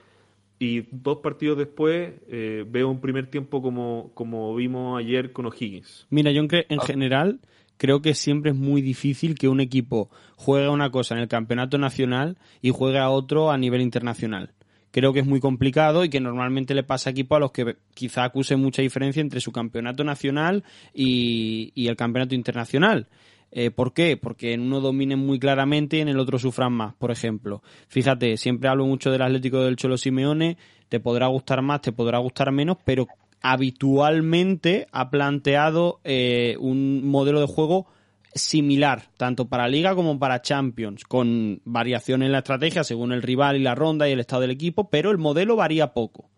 Y 0.58 0.82
dos 0.92 1.18
partidos 1.18 1.58
después 1.58 2.14
eh, 2.28 2.64
veo 2.68 2.88
un 2.88 3.00
primer 3.00 3.26
tiempo 3.26 3.60
como, 3.60 4.12
como 4.14 4.54
vimos 4.54 4.98
ayer 4.98 5.32
con 5.32 5.46
O'Higgins. 5.46 6.06
Mira, 6.10 6.30
yo 6.30 6.42
en 6.42 6.80
ah. 6.80 6.84
general 6.84 7.40
creo 7.76 8.02
que 8.02 8.14
siempre 8.14 8.52
es 8.52 8.56
muy 8.56 8.80
difícil 8.80 9.34
que 9.34 9.48
un 9.48 9.60
equipo 9.60 10.10
juegue 10.36 10.68
una 10.68 10.90
cosa 10.90 11.14
en 11.14 11.22
el 11.22 11.28
campeonato 11.28 11.76
nacional 11.76 12.38
y 12.62 12.70
juegue 12.70 12.98
a 12.98 13.10
otro 13.10 13.50
a 13.50 13.58
nivel 13.58 13.80
internacional 13.80 14.52
creo 14.94 15.12
que 15.12 15.18
es 15.18 15.26
muy 15.26 15.40
complicado 15.40 16.04
y 16.04 16.08
que 16.08 16.20
normalmente 16.20 16.72
le 16.72 16.84
pasa 16.84 17.10
a 17.10 17.12
equipos 17.12 17.34
a 17.34 17.40
los 17.40 17.50
que 17.50 17.78
quizá 17.94 18.22
acuse 18.22 18.54
mucha 18.54 18.80
diferencia 18.80 19.20
entre 19.20 19.40
su 19.40 19.50
campeonato 19.50 20.04
nacional 20.04 20.62
y, 20.94 21.72
el 21.88 21.96
campeonato 21.96 22.36
internacional. 22.36 23.08
Eh, 23.50 23.72
¿Por 23.72 23.92
qué? 23.92 24.16
Porque 24.16 24.52
en 24.52 24.60
uno 24.60 24.80
dominen 24.80 25.18
muy 25.18 25.40
claramente 25.40 25.96
y 25.96 26.00
en 26.00 26.08
el 26.08 26.20
otro 26.20 26.38
sufran 26.38 26.72
más, 26.72 26.94
por 26.94 27.10
ejemplo. 27.10 27.60
Fíjate, 27.88 28.36
siempre 28.36 28.68
hablo 28.68 28.86
mucho 28.86 29.10
del 29.10 29.22
Atlético 29.22 29.64
del 29.64 29.74
Cholo 29.74 29.98
Simeone, 29.98 30.58
te 30.88 31.00
podrá 31.00 31.26
gustar 31.26 31.60
más, 31.60 31.80
te 31.80 31.90
podrá 31.90 32.18
gustar 32.18 32.52
menos, 32.52 32.76
pero 32.84 33.08
habitualmente 33.42 34.86
ha 34.92 35.10
planteado 35.10 35.98
eh, 36.04 36.56
un 36.60 37.04
modelo 37.04 37.40
de 37.40 37.48
juego 37.48 37.88
similar, 38.34 39.04
tanto 39.16 39.46
para 39.46 39.68
Liga 39.68 39.94
como 39.94 40.18
para 40.18 40.42
Champions, 40.42 41.04
con 41.04 41.60
variación 41.64 42.22
en 42.22 42.32
la 42.32 42.38
estrategia 42.38 42.84
según 42.84 43.12
el 43.12 43.22
rival 43.22 43.56
y 43.56 43.62
la 43.62 43.74
ronda 43.74 44.08
y 44.08 44.12
el 44.12 44.20
estado 44.20 44.42
del 44.42 44.50
equipo, 44.50 44.90
pero 44.90 45.10
el 45.10 45.18
modelo 45.18 45.56
varía 45.56 45.92
poco. 45.92 46.30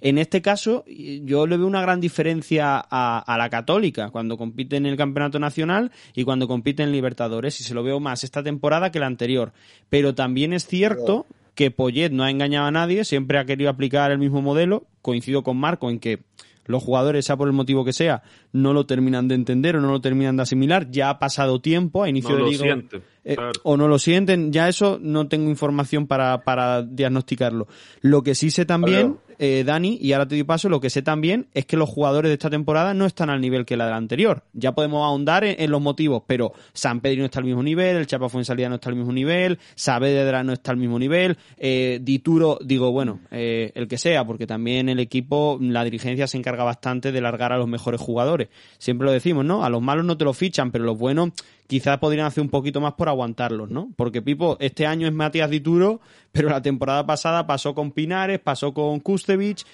En 0.00 0.18
este 0.18 0.42
caso, 0.42 0.84
yo 0.86 1.46
le 1.46 1.56
veo 1.56 1.66
una 1.66 1.80
gran 1.80 2.00
diferencia 2.00 2.84
a, 2.90 3.18
a 3.20 3.38
la 3.38 3.48
Católica 3.50 4.10
cuando 4.10 4.36
compite 4.36 4.76
en 4.76 4.86
el 4.86 4.96
Campeonato 4.96 5.38
Nacional 5.38 5.92
y 6.14 6.24
cuando 6.24 6.48
compite 6.48 6.82
en 6.82 6.90
Libertadores, 6.90 7.60
y 7.60 7.64
se 7.64 7.72
lo 7.72 7.84
veo 7.84 8.00
más 8.00 8.24
esta 8.24 8.42
temporada 8.42 8.90
que 8.90 8.98
la 8.98 9.06
anterior. 9.06 9.52
Pero 9.88 10.12
también 10.12 10.54
es 10.54 10.66
cierto 10.66 11.26
que 11.54 11.70
Poyet 11.70 12.10
no 12.10 12.24
ha 12.24 12.30
engañado 12.30 12.66
a 12.66 12.72
nadie, 12.72 13.04
siempre 13.04 13.38
ha 13.38 13.44
querido 13.44 13.70
aplicar 13.70 14.10
el 14.10 14.18
mismo 14.18 14.42
modelo. 14.42 14.86
Coincido 15.02 15.44
con 15.44 15.56
Marco 15.56 15.90
en 15.90 16.00
que 16.00 16.20
los 16.64 16.82
jugadores, 16.82 17.24
sea 17.24 17.36
por 17.36 17.48
el 17.48 17.54
motivo 17.54 17.84
que 17.84 17.92
sea, 17.92 18.22
no 18.52 18.72
lo 18.72 18.86
terminan 18.86 19.28
de 19.28 19.34
entender 19.34 19.76
o 19.76 19.80
no 19.80 19.90
lo 19.90 20.00
terminan 20.00 20.36
de 20.36 20.42
asimilar. 20.42 20.90
Ya 20.90 21.10
ha 21.10 21.18
pasado 21.18 21.60
tiempo 21.60 22.02
a 22.02 22.08
inicio 22.08 22.30
No 22.30 22.36
de 22.36 22.42
lo 22.42 22.48
liga. 22.50 22.62
sienten, 22.64 23.02
eh, 23.24 23.34
claro. 23.34 23.52
O 23.64 23.76
no 23.76 23.88
lo 23.88 23.98
sienten, 23.98 24.52
ya 24.52 24.68
eso 24.68 24.98
no 25.00 25.28
tengo 25.28 25.50
información 25.50 26.06
para, 26.06 26.42
para 26.44 26.82
diagnosticarlo. 26.82 27.66
Lo 28.00 28.22
que 28.22 28.34
sí 28.34 28.50
sé 28.50 28.64
también, 28.64 29.16
eh, 29.44 29.64
Dani, 29.64 29.98
y 30.00 30.12
ahora 30.12 30.28
te 30.28 30.36
doy 30.36 30.44
paso, 30.44 30.68
lo 30.68 30.80
que 30.80 30.88
sé 30.88 31.02
también 31.02 31.48
es 31.52 31.66
que 31.66 31.76
los 31.76 31.88
jugadores 31.88 32.28
de 32.28 32.34
esta 32.34 32.48
temporada 32.48 32.94
no 32.94 33.06
están 33.06 33.28
al 33.28 33.40
nivel 33.40 33.66
que 33.66 33.76
la 33.76 33.86
de 33.86 33.90
la 33.90 33.96
anterior. 33.96 34.44
Ya 34.52 34.70
podemos 34.70 35.04
ahondar 35.04 35.42
en, 35.42 35.68
los 35.68 35.82
motivos, 35.82 36.22
pero 36.28 36.52
San 36.72 37.00
Pedro 37.00 37.18
no 37.18 37.24
está 37.24 37.40
al 37.40 37.46
mismo 37.46 37.60
nivel, 37.60 37.96
el 37.96 38.06
Chapa 38.06 38.28
Fuensalida 38.28 38.68
no 38.68 38.76
está 38.76 38.90
al 38.90 38.94
mismo 38.94 39.12
nivel, 39.12 39.58
Saavedra 39.74 40.44
no 40.44 40.52
está 40.52 40.70
al 40.70 40.76
mismo 40.76 40.96
nivel, 40.96 41.36
eh, 41.56 41.98
Dituro, 42.00 42.56
digo, 42.64 42.92
bueno, 42.92 43.18
eh, 43.32 43.72
el 43.74 43.88
que 43.88 43.98
sea, 43.98 44.24
porque 44.24 44.46
también 44.46 44.88
el 44.88 45.00
equipo, 45.00 45.58
la 45.60 45.82
dirigencia 45.82 46.28
se 46.28 46.38
encarga 46.38 46.62
bastante 46.62 47.10
de 47.10 47.20
largar 47.20 47.52
a 47.52 47.58
los 47.58 47.66
mejores 47.66 48.00
jugadores. 48.00 48.48
Siempre 48.78 49.06
lo 49.06 49.10
decimos, 49.10 49.44
¿no? 49.44 49.64
A 49.64 49.70
los 49.70 49.82
malos 49.82 50.04
no 50.04 50.16
te 50.16 50.24
los 50.24 50.36
fichan, 50.36 50.70
pero 50.70 50.84
los 50.84 50.96
buenos 50.96 51.30
quizás 51.66 51.96
podrían 51.98 52.26
hacer 52.26 52.42
un 52.42 52.50
poquito 52.50 52.80
más 52.82 52.92
por 52.92 53.08
aguantarlos, 53.08 53.70
¿no? 53.70 53.90
Porque 53.96 54.20
Pipo, 54.20 54.58
este 54.60 54.86
año 54.86 55.06
es 55.06 55.12
Matías 55.14 55.48
Dituro, 55.48 56.00
pero 56.32 56.48
la 56.48 56.62
temporada 56.62 57.06
pasada 57.06 57.46
pasó 57.46 57.74
con 57.74 57.92
Pinares, 57.92 58.40
pasó 58.40 58.72
con 58.72 59.00
Kustevich. 59.00 59.64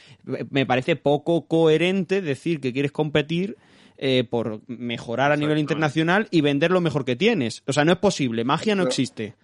Me 0.50 0.66
parece 0.66 0.96
poco 0.96 1.46
coherente 1.46 2.20
decir 2.20 2.60
que 2.60 2.72
quieres 2.72 2.92
competir 2.92 3.56
eh, 3.96 4.24
por 4.28 4.60
mejorar 4.66 5.32
a 5.32 5.36
nivel 5.36 5.58
internacional 5.58 6.28
y 6.30 6.40
vender 6.40 6.70
lo 6.70 6.80
mejor 6.80 7.04
que 7.04 7.16
tienes. 7.16 7.62
O 7.66 7.72
sea, 7.72 7.84
no 7.84 7.92
es 7.92 7.98
posible, 7.98 8.44
magia 8.44 8.74
no 8.74 8.82
existe. 8.82 9.36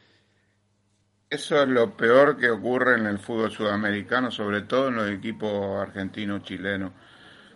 Eso 1.31 1.63
es 1.63 1.69
lo 1.69 1.97
peor 1.97 2.37
que 2.37 2.51
ocurre 2.51 2.97
en 2.97 3.07
el 3.07 3.19
fútbol 3.19 3.51
sudamericano, 3.51 4.31
sobre 4.31 4.63
todo 4.63 4.89
en 4.89 4.97
los 4.97 5.11
equipos 5.11 5.81
argentinos, 5.81 6.43
chilenos. 6.43 6.93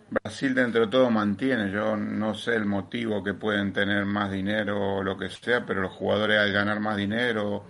Brasil 0.09 0.55
dentro 0.55 0.81
de 0.81 0.87
todo 0.87 1.09
mantiene, 1.11 1.71
yo 1.71 1.95
no 1.95 2.33
sé 2.33 2.55
el 2.55 2.65
motivo 2.65 3.23
que 3.23 3.35
pueden 3.35 3.71
tener 3.71 4.05
más 4.05 4.31
dinero 4.31 4.97
o 4.97 5.03
lo 5.03 5.17
que 5.17 5.29
sea, 5.29 5.65
pero 5.65 5.81
los 5.81 5.91
jugadores 5.91 6.39
al 6.39 6.51
ganar 6.51 6.79
más 6.79 6.97
dinero 6.97 7.63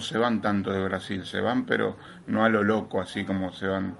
se 0.00 0.18
van 0.18 0.40
tanto 0.40 0.72
de 0.72 0.82
Brasil, 0.84 1.24
se 1.26 1.40
van 1.40 1.66
pero 1.66 1.96
no 2.26 2.44
a 2.44 2.48
lo 2.48 2.62
loco, 2.62 3.00
así 3.00 3.24
como 3.24 3.52
se 3.52 3.66
van 3.66 3.96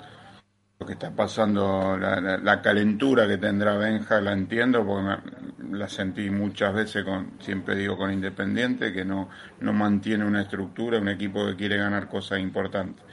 lo 0.80 0.86
que 0.86 0.94
está 0.94 1.10
pasando, 1.14 1.96
la, 1.98 2.20
la- 2.20 2.38
la 2.38 2.62
calentura 2.62 3.28
que 3.28 3.38
tendrá 3.38 3.76
Benja, 3.76 4.20
la 4.20 4.32
entiendo 4.32 4.84
porque 4.86 5.30
la 5.72 5.88
sentí 5.88 6.30
muchas 6.30 6.74
veces, 6.74 7.04
con, 7.04 7.32
siempre 7.40 7.76
digo 7.76 7.96
con 7.98 8.12
Independiente, 8.12 8.92
que 8.92 9.04
no, 9.04 9.28
no 9.60 9.72
mantiene 9.72 10.24
una 10.24 10.42
estructura, 10.42 10.98
un 10.98 11.08
equipo 11.08 11.46
que 11.46 11.56
quiere 11.56 11.76
ganar 11.76 12.08
cosas 12.08 12.40
importantes. 12.40 13.04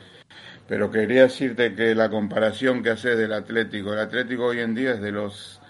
Pero 0.67 0.91
quería 0.91 1.23
decirte 1.23 1.73
que 1.75 1.95
la 1.95 2.09
comparación 2.09 2.83
que 2.83 2.91
haces 2.91 3.17
del 3.17 3.33
Atlético, 3.33 3.93
el 3.93 3.99
Atlético 3.99 4.45
hoy 4.47 4.59
en 4.59 4.75
día 4.75 4.91
es 4.93 5.01
de 5.01 5.11
los 5.11 5.61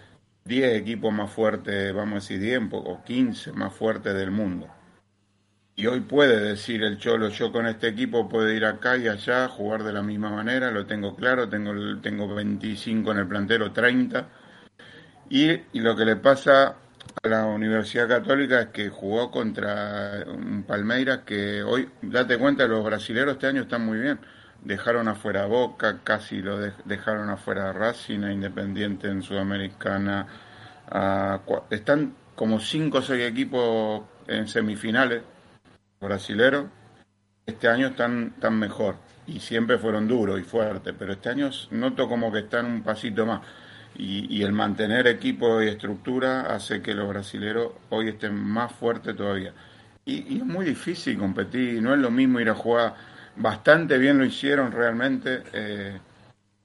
10 0.45 0.75
equipos 0.75 1.13
más 1.13 1.31
fuertes, 1.31 1.93
vamos 1.93 2.11
a 2.13 2.15
decir 2.15 2.39
10 2.39 2.61
o 2.73 3.03
15 3.03 3.51
más 3.53 3.73
fuertes 3.73 4.13
del 4.15 4.31
mundo. 4.31 4.67
Y 5.77 5.85
hoy 5.87 6.01
puede 6.01 6.41
decir 6.41 6.83
el 6.83 6.97
Cholo, 6.97 7.29
yo 7.29 7.51
con 7.53 7.67
este 7.67 7.87
equipo 7.87 8.27
puedo 8.27 8.51
ir 8.51 8.65
acá 8.65 8.97
y 8.97 9.07
allá, 9.07 9.47
jugar 9.47 9.83
de 9.83 9.93
la 9.93 10.01
misma 10.01 10.29
manera, 10.29 10.71
lo 10.71 10.85
tengo 10.87 11.15
claro, 11.15 11.47
tengo, 11.47 11.71
tengo 12.01 12.33
25 12.33 13.11
en 13.11 13.19
el 13.19 13.27
plantero, 13.27 13.71
30. 13.71 14.27
Y, 15.29 15.51
y 15.51 15.79
lo 15.81 15.95
que 15.95 16.05
le 16.05 16.15
pasa 16.15 16.75
a 17.23 17.27
la 17.27 17.45
Universidad 17.45 18.07
Católica 18.07 18.61
es 18.61 18.67
que 18.69 18.89
jugó 18.89 19.29
contra 19.31 20.23
un 20.27 20.63
Palmeiras 20.63 21.19
que 21.25 21.63
hoy, 21.63 21.89
date 22.01 22.37
cuenta, 22.37 22.67
los 22.67 22.83
brasileros 22.83 23.33
este 23.35 23.47
año 23.47 23.61
están 23.63 23.85
muy 23.85 23.99
bien. 23.99 24.19
Dejaron 24.63 25.07
afuera 25.07 25.43
a 25.43 25.47
Boca, 25.47 25.99
casi 26.03 26.41
lo 26.41 26.57
de- 26.59 26.73
dejaron 26.85 27.29
afuera 27.29 27.69
a 27.69 27.73
Racing, 27.73 28.21
Independiente 28.23 29.07
en 29.09 29.21
Sudamericana. 29.21 30.27
a 30.89 31.41
están 31.69 32.15
como 32.35 32.59
5 32.59 32.99
o 32.99 33.01
6 33.01 33.23
equipos 33.29 34.03
en 34.27 34.47
semifinales 34.47 35.21
brasileros. 35.99 36.65
Este 37.45 37.67
año 37.67 37.87
están, 37.87 38.33
están 38.35 38.59
mejor 38.59 38.97
y 39.25 39.39
siempre 39.39 39.77
fueron 39.77 40.07
duros 40.07 40.39
y 40.39 40.43
fuertes, 40.43 40.93
pero 40.97 41.13
este 41.13 41.29
año 41.29 41.49
noto 41.71 42.07
como 42.07 42.31
que 42.31 42.39
están 42.39 42.65
un 42.65 42.83
pasito 42.83 43.25
más. 43.25 43.41
Y, 43.95 44.27
y 44.37 44.43
el 44.43 44.53
mantener 44.53 45.07
equipo 45.07 45.61
y 45.61 45.67
estructura 45.69 46.41
hace 46.53 46.81
que 46.81 46.93
los 46.93 47.09
brasileros 47.09 47.73
hoy 47.89 48.09
estén 48.09 48.35
más 48.35 48.71
fuertes 48.73 49.15
todavía. 49.15 49.53
Y, 50.05 50.35
y 50.35 50.37
es 50.39 50.45
muy 50.45 50.65
difícil 50.65 51.17
competir, 51.17 51.81
no 51.81 51.93
es 51.93 51.99
lo 51.99 52.11
mismo 52.11 52.39
ir 52.39 52.49
a 52.49 52.55
jugar, 52.55 52.95
bastante 53.35 53.97
bien 53.97 54.17
lo 54.17 54.25
hicieron 54.25 54.71
realmente 54.71 55.43
eh, 55.53 55.99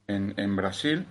en, 0.06 0.34
en 0.36 0.56
Brasil 0.56 1.06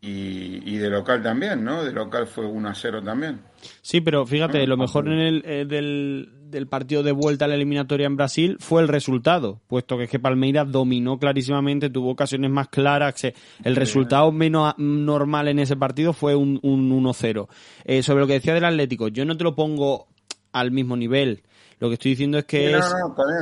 y, 0.00 0.62
y 0.74 0.78
de 0.78 0.90
local 0.90 1.22
también, 1.22 1.64
¿no? 1.64 1.84
De 1.84 1.92
local 1.92 2.26
fue 2.26 2.46
1 2.46 2.68
a 2.68 2.74
0 2.74 3.02
también. 3.02 3.40
Sí, 3.82 4.00
pero 4.00 4.26
fíjate, 4.26 4.62
Ah, 4.62 4.66
lo 4.66 4.76
mejor 4.76 5.08
en 5.08 5.18
el, 5.18 5.42
eh, 5.46 5.64
del, 5.66 6.43
del 6.54 6.68
partido 6.68 7.02
de 7.02 7.12
vuelta 7.12 7.44
a 7.44 7.48
la 7.48 7.56
eliminatoria 7.56 8.06
en 8.06 8.16
Brasil 8.16 8.56
fue 8.60 8.80
el 8.80 8.88
resultado, 8.88 9.60
puesto 9.66 9.98
que 9.98 10.04
es 10.04 10.10
que 10.10 10.18
Palmeiras 10.18 10.70
dominó 10.70 11.18
clarísimamente, 11.18 11.90
tuvo 11.90 12.10
ocasiones 12.10 12.50
más 12.50 12.68
claras. 12.68 13.22
El 13.62 13.76
resultado 13.76 14.32
menos 14.32 14.72
normal 14.78 15.48
en 15.48 15.58
ese 15.58 15.76
partido 15.76 16.12
fue 16.12 16.34
un, 16.34 16.58
un 16.62 16.90
1-0. 16.90 17.48
Eh, 17.84 18.02
sobre 18.02 18.20
lo 18.20 18.26
que 18.26 18.34
decía 18.34 18.54
del 18.54 18.64
Atlético, 18.64 19.08
yo 19.08 19.24
no 19.24 19.36
te 19.36 19.44
lo 19.44 19.54
pongo 19.54 20.06
al 20.52 20.70
mismo 20.70 20.96
nivel. 20.96 21.42
Lo 21.80 21.88
que 21.88 21.94
estoy 21.94 22.12
diciendo 22.12 22.38
es 22.38 22.44
que 22.44 22.72
no, 22.72 22.78
es 22.78 22.94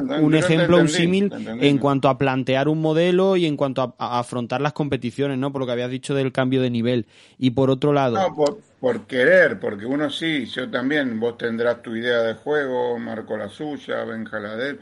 no, 0.05 0.17
un 0.21 0.35
ejemplo, 0.35 0.79
un 0.79 0.89
símil 0.89 1.33
en 1.61 1.79
cuanto 1.79 2.09
a 2.09 2.19
plantear 2.19 2.69
un 2.69 2.81
modelo 2.81 3.37
y 3.37 3.47
en 3.47 3.57
cuanto 3.57 3.83
a, 3.83 3.95
a 3.99 4.19
afrontar 4.19 4.61
las 4.61 4.73
competiciones, 4.73 5.39
¿no? 5.39 5.53
Por 5.53 5.61
lo 5.61 5.67
que 5.67 5.73
habías 5.73 5.91
dicho 5.91 6.15
del 6.15 6.33
cambio 6.33 6.63
de 6.63 6.71
nivel. 6.71 7.07
Y 7.39 7.51
por 7.51 7.71
otro 7.71 7.93
lado, 7.93 8.17
No, 8.17 8.35
por, 8.35 8.59
por 8.81 9.07
querer, 9.07 9.61
porque 9.61 9.87
uno 9.87 10.11
sí, 10.11 10.47
yo 10.47 10.71
también, 10.71 11.21
vos 11.21 11.39
tendrás 11.39 11.83
tu 11.83 11.95
idea 11.95 12.19
de 12.23 12.35
juego, 12.35 12.99
Marco 12.99 13.37
la 13.37 13.49
suya, 13.49 14.05
Benja 14.05 14.41
la 14.41 14.57
de 14.57 14.71
él, 14.71 14.81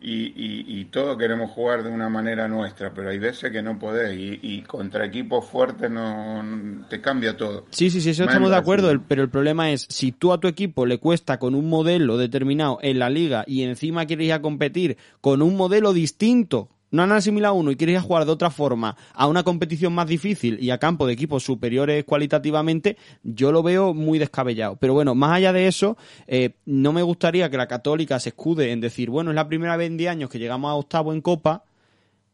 y, 0.00 0.26
y, 0.34 0.64
y 0.80 0.84
todos 0.86 1.16
queremos 1.18 1.50
jugar 1.50 1.82
de 1.82 1.90
una 1.90 2.08
manera 2.08 2.46
nuestra, 2.48 2.92
pero 2.94 3.10
hay 3.10 3.18
veces 3.18 3.50
que 3.50 3.62
no 3.62 3.78
podés, 3.78 4.16
y, 4.18 4.38
y 4.42 4.62
contra 4.62 5.04
equipos 5.04 5.44
fuertes 5.46 5.90
no 5.90 6.84
te 6.88 7.00
cambia 7.00 7.36
todo. 7.36 7.66
Sí, 7.70 7.90
sí, 7.90 8.00
sí, 8.00 8.10
eso 8.10 8.24
Más 8.24 8.32
estamos 8.32 8.50
de 8.50 8.56
acuerdo, 8.56 8.90
el- 8.90 9.00
pero 9.00 9.22
el 9.22 9.28
problema 9.30 9.70
es, 9.72 9.86
si 9.88 10.12
tú 10.12 10.32
a 10.32 10.38
tu 10.40 10.48
equipo 10.48 10.86
le 10.86 10.98
cuesta 10.98 11.38
con 11.38 11.54
un 11.54 11.68
modelo 11.68 12.16
determinado 12.16 12.78
en 12.82 12.98
la 12.98 13.10
liga 13.10 13.44
y 13.46 13.62
encima 13.62 14.06
quieres 14.06 14.26
ir 14.26 14.32
a 14.32 14.42
competir 14.42 14.96
con 15.20 15.42
un 15.42 15.56
modelo 15.56 15.92
distinto, 15.92 16.68
no 16.90 17.02
han 17.02 17.12
asimilado 17.12 17.54
uno 17.54 17.70
y 17.70 17.76
quieres 17.76 18.02
jugar 18.02 18.24
de 18.24 18.32
otra 18.32 18.50
forma 18.50 18.96
a 19.12 19.26
una 19.26 19.42
competición 19.42 19.92
más 19.92 20.06
difícil 20.06 20.58
y 20.60 20.70
a 20.70 20.78
campo 20.78 21.06
de 21.06 21.12
equipos 21.12 21.44
superiores 21.44 22.04
cualitativamente, 22.04 22.96
yo 23.22 23.52
lo 23.52 23.62
veo 23.62 23.94
muy 23.94 24.18
descabellado. 24.18 24.76
Pero 24.76 24.94
bueno, 24.94 25.14
más 25.14 25.32
allá 25.32 25.52
de 25.52 25.66
eso, 25.66 25.96
eh, 26.26 26.54
no 26.64 26.92
me 26.92 27.02
gustaría 27.02 27.50
que 27.50 27.56
la 27.56 27.68
Católica 27.68 28.18
se 28.20 28.30
escude 28.30 28.72
en 28.72 28.80
decir, 28.80 29.10
bueno, 29.10 29.30
es 29.30 29.36
la 29.36 29.48
primera 29.48 29.76
vez 29.76 29.88
en 29.88 29.96
10 29.96 30.10
años 30.10 30.30
que 30.30 30.38
llegamos 30.38 30.70
a 30.70 30.74
octavo 30.74 31.12
en 31.12 31.20
Copa, 31.20 31.64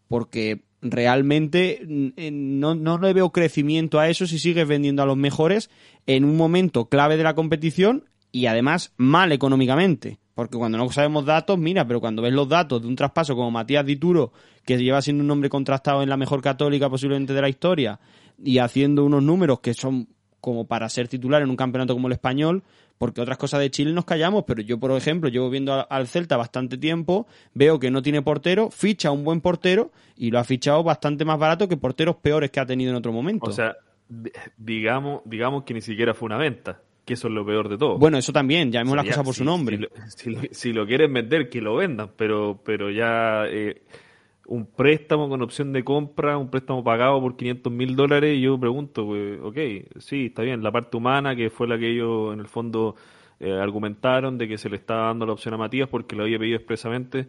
porque 0.08 0.62
realmente 0.80 1.82
mm, 1.86 2.08
eh, 2.16 2.30
no, 2.30 2.74
no 2.74 2.98
le 2.98 3.12
veo 3.12 3.30
crecimiento 3.30 3.98
a 3.98 4.08
eso 4.08 4.26
si 4.26 4.38
sigues 4.38 4.68
vendiendo 4.68 5.02
a 5.02 5.06
los 5.06 5.16
mejores 5.16 5.70
en 6.06 6.24
un 6.24 6.36
momento 6.36 6.88
clave 6.88 7.16
de 7.16 7.24
la 7.24 7.34
competición 7.34 8.04
y 8.30 8.46
además 8.46 8.92
mal 8.96 9.32
económicamente. 9.32 10.18
Porque 10.34 10.58
cuando 10.58 10.76
no 10.78 10.90
sabemos 10.90 11.24
datos, 11.24 11.56
mira, 11.58 11.86
pero 11.86 12.00
cuando 12.00 12.20
ves 12.22 12.32
los 12.32 12.48
datos 12.48 12.82
de 12.82 12.88
un 12.88 12.96
traspaso 12.96 13.36
como 13.36 13.50
Matías 13.50 13.86
Dituro, 13.86 14.32
que 14.64 14.76
lleva 14.76 15.00
siendo 15.00 15.22
un 15.22 15.28
nombre 15.28 15.48
contrastado 15.48 16.02
en 16.02 16.08
la 16.08 16.16
mejor 16.16 16.42
católica 16.42 16.90
posiblemente 16.90 17.32
de 17.34 17.40
la 17.40 17.48
historia, 17.48 18.00
y 18.42 18.58
haciendo 18.58 19.04
unos 19.04 19.22
números 19.22 19.60
que 19.60 19.74
son 19.74 20.08
como 20.40 20.66
para 20.66 20.88
ser 20.88 21.08
titular 21.08 21.40
en 21.42 21.50
un 21.50 21.56
campeonato 21.56 21.94
como 21.94 22.08
el 22.08 22.12
español, 22.12 22.64
porque 22.98 23.20
otras 23.20 23.38
cosas 23.38 23.60
de 23.60 23.70
Chile 23.70 23.92
nos 23.92 24.04
callamos, 24.04 24.44
pero 24.46 24.60
yo, 24.60 24.78
por 24.78 24.90
ejemplo, 24.92 25.28
llevo 25.30 25.48
viendo 25.50 25.86
al 25.90 26.06
Celta 26.06 26.36
bastante 26.36 26.76
tiempo, 26.78 27.26
veo 27.54 27.78
que 27.78 27.90
no 27.90 28.02
tiene 28.02 28.20
portero, 28.20 28.70
ficha 28.70 29.10
un 29.10 29.24
buen 29.24 29.40
portero 29.40 29.90
y 30.16 30.30
lo 30.30 30.38
ha 30.38 30.44
fichado 30.44 30.82
bastante 30.82 31.24
más 31.24 31.38
barato 31.38 31.66
que 31.68 31.76
porteros 31.76 32.16
peores 32.16 32.50
que 32.50 32.60
ha 32.60 32.66
tenido 32.66 32.90
en 32.90 32.96
otro 32.96 33.12
momento. 33.12 33.46
O 33.50 33.52
sea, 33.52 33.76
di- 34.08 34.30
digamos, 34.58 35.22
digamos 35.24 35.64
que 35.64 35.74
ni 35.74 35.80
siquiera 35.80 36.12
fue 36.12 36.26
una 36.26 36.36
venta, 36.36 36.80
que 37.04 37.14
eso 37.14 37.28
es 37.28 37.34
lo 37.34 37.44
peor 37.44 37.68
de 37.68 37.76
todo. 37.78 37.98
bueno, 37.98 38.16
eso 38.18 38.32
también, 38.32 38.70
llamemos 38.72 38.94
sea, 38.94 39.02
las 39.02 39.06
cosas 39.06 39.24
por 39.24 39.34
si- 39.34 39.38
su 39.38 39.44
nombre. 39.44 39.76
Si 39.76 39.82
lo, 39.82 39.88
si 40.08 40.30
lo- 40.30 40.40
si 40.52 40.72
lo 40.72 40.86
quieren 40.86 41.12
vender, 41.12 41.48
que 41.50 41.60
lo 41.60 41.76
vendan, 41.76 42.10
pero, 42.16 42.60
pero 42.64 42.90
ya 42.90 43.44
eh, 43.46 43.82
un 44.46 44.66
préstamo 44.66 45.28
con 45.28 45.42
opción 45.42 45.72
de 45.72 45.84
compra, 45.84 46.36
un 46.38 46.50
préstamo 46.50 46.82
pagado 46.84 47.20
por 47.20 47.36
500 47.36 47.72
mil 47.72 47.94
dólares, 47.96 48.38
yo 48.40 48.58
pregunto, 48.58 49.06
pues, 49.06 49.38
ok, 49.42 49.58
sí, 49.98 50.26
está 50.26 50.42
bien, 50.42 50.62
la 50.62 50.72
parte 50.72 50.96
humana, 50.96 51.34
que 51.36 51.50
fue 51.50 51.66
la 51.68 51.78
que 51.78 51.90
ellos 51.90 52.32
en 52.34 52.40
el 52.40 52.46
fondo 52.48 52.94
eh, 53.40 53.52
argumentaron 53.52 54.38
de 54.38 54.46
que 54.48 54.56
se 54.58 54.70
le 54.70 54.76
estaba 54.76 55.06
dando 55.08 55.26
la 55.26 55.32
opción 55.32 55.54
a 55.54 55.56
Matías 55.58 55.88
porque 55.88 56.14
lo 56.16 56.22
había 56.24 56.38
pedido 56.38 56.56
expresamente, 56.56 57.26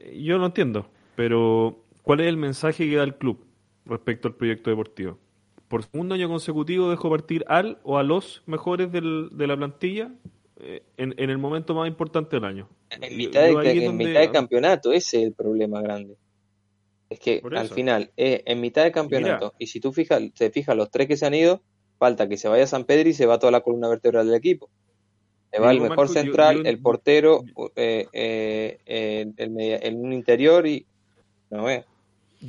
eh, 0.00 0.20
yo 0.22 0.38
lo 0.38 0.46
entiendo, 0.46 0.86
pero 1.16 1.78
¿cuál 2.02 2.20
es 2.20 2.26
el 2.28 2.36
mensaje 2.36 2.88
que 2.88 2.96
da 2.96 3.04
el 3.04 3.14
club? 3.16 3.44
respecto 3.86 4.28
al 4.28 4.34
proyecto 4.34 4.70
deportivo. 4.70 5.18
Por 5.74 5.82
segundo 5.82 6.14
año 6.14 6.28
consecutivo 6.28 6.88
dejo 6.88 7.10
partir 7.10 7.44
al 7.48 7.80
o 7.82 7.98
a 7.98 8.04
los 8.04 8.44
mejores 8.46 8.92
del, 8.92 9.30
de 9.32 9.48
la 9.48 9.56
plantilla 9.56 10.12
eh, 10.60 10.84
en, 10.96 11.16
en, 11.18 11.30
el 11.30 11.38
momento 11.38 11.74
más 11.74 11.88
importante 11.88 12.36
del 12.36 12.44
año. 12.44 12.68
En 12.90 13.16
mitad, 13.16 13.40
de, 13.40 13.48
en 13.48 13.84
donde... 13.86 14.04
mitad 14.04 14.20
de 14.20 14.30
campeonato, 14.30 14.92
ese 14.92 15.18
es 15.18 15.24
el 15.24 15.32
problema 15.32 15.82
grande. 15.82 16.16
Es 17.10 17.18
que 17.18 17.42
al 17.56 17.68
final, 17.70 18.12
eh, 18.16 18.44
en 18.46 18.60
mitad 18.60 18.84
de 18.84 18.92
campeonato, 18.92 19.46
Mira, 19.46 19.56
y 19.58 19.66
si 19.66 19.80
tú 19.80 19.92
fijas, 19.92 20.22
te 20.32 20.48
fijas 20.52 20.76
los 20.76 20.92
tres 20.92 21.08
que 21.08 21.16
se 21.16 21.26
han 21.26 21.34
ido, 21.34 21.60
falta 21.98 22.28
que 22.28 22.36
se 22.36 22.46
vaya 22.46 22.68
San 22.68 22.84
Pedro 22.84 23.08
y 23.08 23.12
se 23.12 23.26
va 23.26 23.40
toda 23.40 23.50
la 23.50 23.62
columna 23.62 23.88
vertebral 23.88 24.26
del 24.26 24.36
equipo. 24.36 24.70
Se 25.50 25.58
va 25.58 25.72
el 25.72 25.80
mejor 25.80 26.08
central, 26.08 26.58
yo, 26.58 26.62
yo, 26.62 26.70
el 26.70 26.78
portero, 26.78 27.42
eh, 27.74 28.06
eh, 28.12 28.78
el, 29.36 29.60
el, 29.60 29.96
un 29.96 30.12
interior 30.12 30.68
y 30.68 30.86
no 31.50 31.64
vea. 31.64 31.84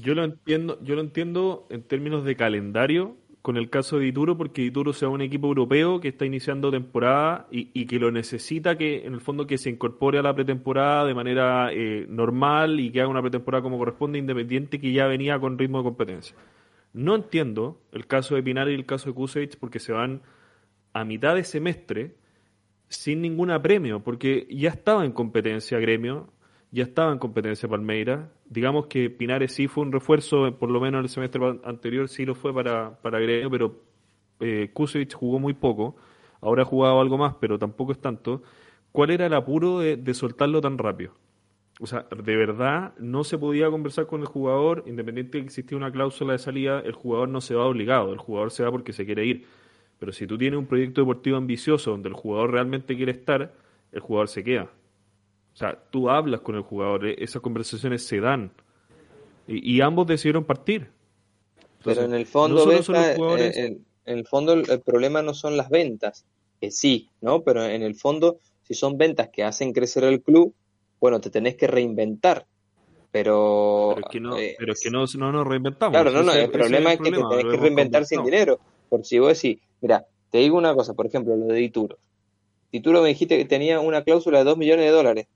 Yo 0.01 0.13
lo 0.13 0.23
entiendo, 0.25 0.77
yo 0.83 0.95
lo 0.95 1.01
entiendo 1.01 1.67
en 1.69 1.81
términos 1.83 2.25
de 2.25 2.35
calendario 2.35 3.15
con 3.41 3.57
el 3.57 3.69
caso 3.69 3.99
de 3.99 4.05
Dituro, 4.05 4.35
porque 4.35 4.63
Dituro 4.63 4.91
sea 4.91 5.07
un 5.07 5.21
equipo 5.21 5.47
europeo 5.47 6.01
que 6.01 6.07
está 6.07 6.25
iniciando 6.25 6.71
temporada 6.71 7.47
y, 7.51 7.69
y, 7.73 7.85
que 7.85 7.99
lo 7.99 8.11
necesita 8.11 8.75
que, 8.75 9.05
en 9.05 9.13
el 9.13 9.21
fondo, 9.21 9.45
que 9.45 9.59
se 9.59 9.69
incorpore 9.69 10.17
a 10.17 10.23
la 10.23 10.33
pretemporada 10.33 11.05
de 11.05 11.13
manera 11.13 11.69
eh, 11.71 12.07
normal 12.09 12.79
y 12.79 12.89
que 12.89 13.01
haga 13.01 13.09
una 13.09 13.21
pretemporada 13.21 13.61
como 13.61 13.77
corresponde, 13.77 14.17
independiente, 14.17 14.79
que 14.79 14.91
ya 14.91 15.05
venía 15.05 15.39
con 15.39 15.59
ritmo 15.59 15.77
de 15.77 15.83
competencia. 15.83 16.35
No 16.91 17.15
entiendo 17.15 17.79
el 17.91 18.07
caso 18.07 18.35
de 18.35 18.43
Pinar 18.43 18.67
y 18.67 18.73
el 18.73 18.85
caso 18.85 19.09
de 19.09 19.15
Kusevich 19.15 19.57
porque 19.59 19.79
se 19.79 19.93
van 19.93 20.23
a 20.93 21.05
mitad 21.05 21.35
de 21.35 21.43
semestre 21.43 22.15
sin 22.89 23.21
ningún 23.21 23.51
premio, 23.61 24.03
porque 24.03 24.47
ya 24.49 24.69
estaba 24.69 25.05
en 25.05 25.11
competencia 25.11 25.79
gremio, 25.79 26.33
ya 26.75 26.83
estaba 26.83 27.13
en 27.13 27.19
competencia 27.19 27.69
Palmeira. 27.69 28.29
Digamos 28.49 28.87
que 28.87 29.09
Pinares 29.09 29.53
sí 29.53 29.67
fue 29.69 29.85
un 29.85 29.93
refuerzo, 29.93 30.57
por 30.57 30.69
lo 30.69 30.81
menos 30.81 31.01
el 31.01 31.09
semestre 31.09 31.41
anterior 31.63 32.09
sí 32.09 32.25
lo 32.25 32.35
fue 32.35 32.53
para, 32.53 32.99
para 33.01 33.17
pero 33.49 33.81
eh, 34.41 34.71
Kusevich 34.73 35.13
jugó 35.13 35.39
muy 35.39 35.53
poco. 35.53 35.95
Ahora 36.41 36.63
ha 36.63 36.65
jugado 36.65 36.99
algo 36.99 37.17
más, 37.17 37.35
pero 37.39 37.57
tampoco 37.57 37.93
es 37.93 37.99
tanto. 37.99 38.43
¿Cuál 38.91 39.11
era 39.11 39.25
el 39.25 39.33
apuro 39.33 39.79
de, 39.79 39.95
de, 39.95 40.13
soltarlo 40.13 40.59
tan 40.59 40.77
rápido? 40.77 41.13
O 41.79 41.87
sea, 41.87 42.07
de 42.11 42.35
verdad 42.35 42.93
no 42.99 43.23
se 43.23 43.37
podía 43.37 43.69
conversar 43.69 44.05
con 44.07 44.19
el 44.19 44.27
jugador, 44.27 44.83
independiente 44.85 45.37
de 45.37 45.43
que 45.43 45.47
existía 45.47 45.77
una 45.77 45.91
cláusula 45.91 46.33
de 46.33 46.39
salida, 46.39 46.81
el 46.81 46.93
jugador 46.93 47.29
no 47.29 47.39
se 47.39 47.55
va 47.55 47.65
obligado, 47.65 48.11
el 48.11 48.19
jugador 48.19 48.51
se 48.51 48.63
va 48.63 48.71
porque 48.71 48.91
se 48.91 49.05
quiere 49.05 49.25
ir. 49.25 49.45
Pero 49.97 50.11
si 50.11 50.27
tú 50.27 50.37
tienes 50.37 50.59
un 50.59 50.67
proyecto 50.67 50.99
deportivo 50.99 51.37
ambicioso 51.37 51.91
donde 51.91 52.09
el 52.09 52.15
jugador 52.15 52.51
realmente 52.51 52.97
quiere 52.97 53.13
estar, 53.13 53.53
el 53.93 53.99
jugador 54.01 54.27
se 54.27 54.43
queda. 54.43 54.69
O 55.55 55.57
sea, 55.57 55.79
tú 55.89 56.09
hablas 56.09 56.41
con 56.41 56.55
el 56.55 56.63
jugador, 56.63 57.07
eh, 57.07 57.15
esas 57.17 57.41
conversaciones 57.41 58.05
se 58.05 58.19
dan. 58.19 58.51
Y, 59.47 59.77
y 59.77 59.79
ambos 59.79 60.05
decidieron 60.05 60.43
partir. 60.43 60.89
Entonces, 61.77 61.79
Pero 61.83 62.01
en 62.03 62.13
el 62.13 62.25
fondo, 62.25 62.65
no 62.65 62.71
Besta, 62.71 63.15
jugadores... 63.15 63.55
en, 63.55 63.85
en, 64.05 64.17
el 64.17 64.27
fondo 64.27 64.51
el, 64.51 64.69
el, 64.69 64.81
problema 64.81 65.21
no 65.21 65.33
son 65.33 65.55
las 65.55 65.69
ventas, 65.69 66.25
que 66.59 66.71
sí, 66.71 67.09
¿no? 67.21 67.41
Pero 67.43 67.63
en 67.63 67.83
el 67.83 67.95
fondo, 67.95 68.39
si 68.63 68.73
son 68.73 68.97
ventas 68.97 69.29
que 69.29 69.45
hacen 69.45 69.71
crecer 69.71 70.03
el 70.03 70.21
club, 70.21 70.53
bueno, 70.99 71.21
te 71.21 71.29
tenés 71.29 71.55
que 71.55 71.67
reinventar. 71.67 72.45
Pero, 73.11 73.93
pero 73.95 74.07
es 74.07 74.11
que 74.11 74.19
no, 74.19 74.37
eh, 74.37 74.55
pero 74.59 74.73
es 74.73 74.81
que 74.81 74.91
no, 74.91 75.05
no 75.17 75.31
nos 75.31 75.47
reinventamos. 75.47 75.93
Claro, 75.93 76.11
no, 76.11 76.21
no, 76.21 76.33
el 76.33 76.51
problema 76.51 76.91
es, 76.91 76.99
el 76.99 77.05
problema, 77.05 77.29
que 77.29 77.37
te 77.37 77.37
tenés 77.41 77.53
que 77.55 77.61
reinventar 77.61 78.05
sin 78.05 78.23
dinero. 78.25 78.59
Por 78.89 79.05
si 79.05 79.19
vos 79.19 79.41
decís, 79.41 79.61
mira, 79.79 80.05
te 80.31 80.39
digo 80.39 80.57
una 80.57 80.75
cosa, 80.75 80.93
por 80.93 81.05
ejemplo, 81.05 81.33
lo 81.37 81.45
de 81.45 81.59
Dituro. 81.59 81.97
Dituro 82.73 83.01
me 83.01 83.07
dijiste 83.07 83.37
que 83.37 83.45
tenía 83.45 83.79
una 83.79 84.03
cláusula 84.03 84.39
de 84.39 84.43
2 84.43 84.57
millones 84.57 84.83
de 84.83 84.91
dólares. 84.91 85.27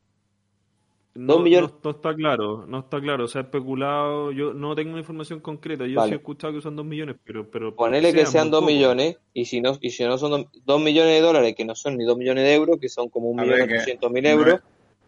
No, 1.15 1.39
millones... 1.39 1.71
no, 1.71 1.79
no, 1.83 1.89
está 1.91 2.13
claro, 2.13 2.65
no 2.67 2.79
está 2.79 3.01
claro, 3.01 3.27
se 3.27 3.39
ha 3.39 3.41
especulado, 3.41 4.31
yo 4.31 4.53
no 4.53 4.75
tengo 4.75 4.91
una 4.91 4.99
información 4.99 5.39
concreta, 5.39 5.85
yo 5.87 5.95
vale. 5.95 6.09
sí 6.09 6.13
he 6.13 6.17
escuchado 6.17 6.53
que 6.53 6.61
son 6.61 6.75
2 6.75 6.85
millones, 6.85 7.15
pero... 7.23 7.49
pero 7.49 7.75
Ponele 7.75 8.13
que 8.13 8.25
sean 8.27 8.51
2 8.51 8.63
millones, 8.63 9.17
y 9.33 9.45
si 9.45 9.59
no 9.59 9.77
y 9.81 9.89
si 9.89 10.03
no 10.03 10.17
son 10.17 10.47
2 10.65 10.81
millones 10.81 11.13
de 11.13 11.21
dólares, 11.21 11.55
que 11.55 11.65
no 11.65 11.73
son 11.73 11.97
ni 11.97 12.05
2 12.05 12.17
millones 12.17 12.43
de 12.43 12.53
euros, 12.53 12.77
que 12.79 12.89
son 12.89 13.09
como 13.09 13.33
1.800.000 13.33 14.27
euros, 14.27 14.59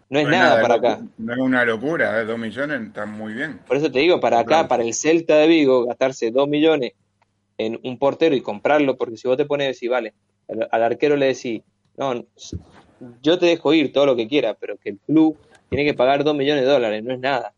no 0.09 0.19
es, 0.19 0.25
no 0.25 0.31
es 0.31 0.37
nada, 0.37 0.49
nada 0.55 0.61
para 0.61 0.75
acá. 0.75 1.01
No 1.19 1.33
es 1.33 1.39
una 1.39 1.63
locura, 1.65 2.19
¿eh? 2.19 2.25
2 2.25 2.37
millones 2.37 2.81
está 2.81 3.05
muy 3.05 3.33
bien. 3.33 3.59
Por 3.67 3.77
eso 3.77 3.91
te 3.91 3.99
digo, 3.99 4.19
para 4.19 4.39
acá, 4.39 4.47
claro. 4.47 4.67
para 4.69 4.83
el 4.83 4.93
Celta 4.95 5.37
de 5.37 5.47
Vigo, 5.47 5.85
gastarse 5.85 6.31
2 6.31 6.47
millones 6.49 6.93
en 7.57 7.79
un 7.83 7.99
portero 7.99 8.35
y 8.35 8.41
comprarlo, 8.41 8.97
porque 8.97 9.17
si 9.17 9.27
vos 9.27 9.37
te 9.37 9.45
pones 9.45 9.65
a 9.65 9.67
decir, 9.69 9.91
vale, 9.91 10.13
al, 10.49 10.67
al 10.71 10.83
arquero 10.83 11.15
le 11.15 11.27
decís, 11.27 11.61
no, 11.95 12.25
yo 13.21 13.37
te 13.37 13.45
dejo 13.45 13.73
ir 13.73 13.93
todo 13.93 14.07
lo 14.07 14.15
que 14.15 14.27
quiera, 14.27 14.55
pero 14.55 14.77
que 14.77 14.89
el 14.89 14.99
club 14.99 15.37
tiene 15.71 15.85
que 15.85 15.93
pagar 15.93 16.25
2 16.25 16.35
millones 16.35 16.65
de 16.65 16.69
dólares, 16.69 17.01
no 17.01 17.13
es 17.13 17.19
nada. 17.19 17.53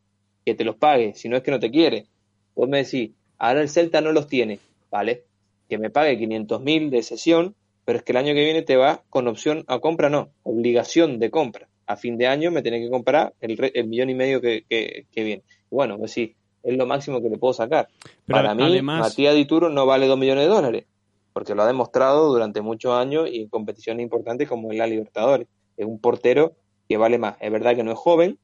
Que 0.46 0.54
te 0.54 0.64
los 0.64 0.76
pague, 0.76 1.16
si 1.16 1.30
no 1.30 1.36
es 1.36 1.42
que 1.42 1.50
no 1.50 1.60
te 1.60 1.72
quiere. 1.72 2.06
Vos 2.54 2.70
me 2.70 2.84
decís, 2.84 3.10
ahora 3.40 3.62
el 3.62 3.70
Celta 3.70 4.02
no 4.02 4.12
los 4.12 4.28
tiene, 4.28 4.60
¿vale? 4.92 5.24
Que 5.68 5.80
me 5.80 5.90
pague 5.90 6.20
500 6.20 6.62
mil 6.62 6.92
de 6.92 7.02
sesión, 7.02 7.56
pero 7.86 7.98
es 7.98 8.04
que 8.04 8.12
el 8.12 8.20
año 8.20 8.36
que 8.36 8.44
viene 8.44 8.62
te 8.62 8.78
va 8.78 9.02
con 9.10 9.28
opción 9.28 9.64
a 9.66 9.80
compra, 9.80 10.12
no, 10.12 10.30
obligación 10.44 11.18
de 11.18 11.32
compra. 11.32 11.68
A 11.88 11.96
fin 11.96 12.20
de 12.20 12.28
año 12.28 12.52
me 12.52 12.62
tenés 12.62 12.86
que 12.86 12.92
comprar 12.92 13.34
el, 13.42 13.58
el 13.74 13.88
millón 13.88 14.12
y 14.12 14.14
medio 14.14 14.42
que, 14.42 14.64
que, 14.70 15.08
que 15.12 15.24
viene. 15.24 15.44
Bueno, 15.72 15.98
pues 15.98 16.12
sí, 16.12 16.36
es 16.62 16.78
lo 16.78 16.86
máximo 16.86 17.20
que 17.20 17.30
le 17.30 17.40
puedo 17.40 17.54
sacar. 17.56 17.88
Pero 18.28 18.38
Para 18.38 18.54
mí, 18.54 18.64
además... 18.64 19.00
Matías 19.00 19.34
Dituro 19.34 19.70
no 19.70 19.88
vale 19.88 20.06
2 20.06 20.20
millones 20.20 20.44
de 20.44 20.50
dólares, 20.50 20.86
porque 21.34 21.56
lo 21.56 21.64
ha 21.64 21.68
demostrado 21.68 22.32
durante 22.32 22.62
muchos 22.62 22.94
años 22.94 23.28
y 23.28 23.42
en 23.42 23.50
competiciones 23.50 24.04
importantes 24.04 24.48
como 24.48 24.72
en 24.72 24.78
la 24.78 24.86
Libertadores. 24.86 25.48
Es 25.78 25.88
un 25.88 25.98
portero 25.98 26.54
que 26.88 26.98
vale 26.98 27.18
más. 27.18 27.36
Es 27.40 27.52
verdad 27.52 27.76
que 27.76 27.84
no 27.84 27.92
es 27.92 27.98
joven, 27.98 28.40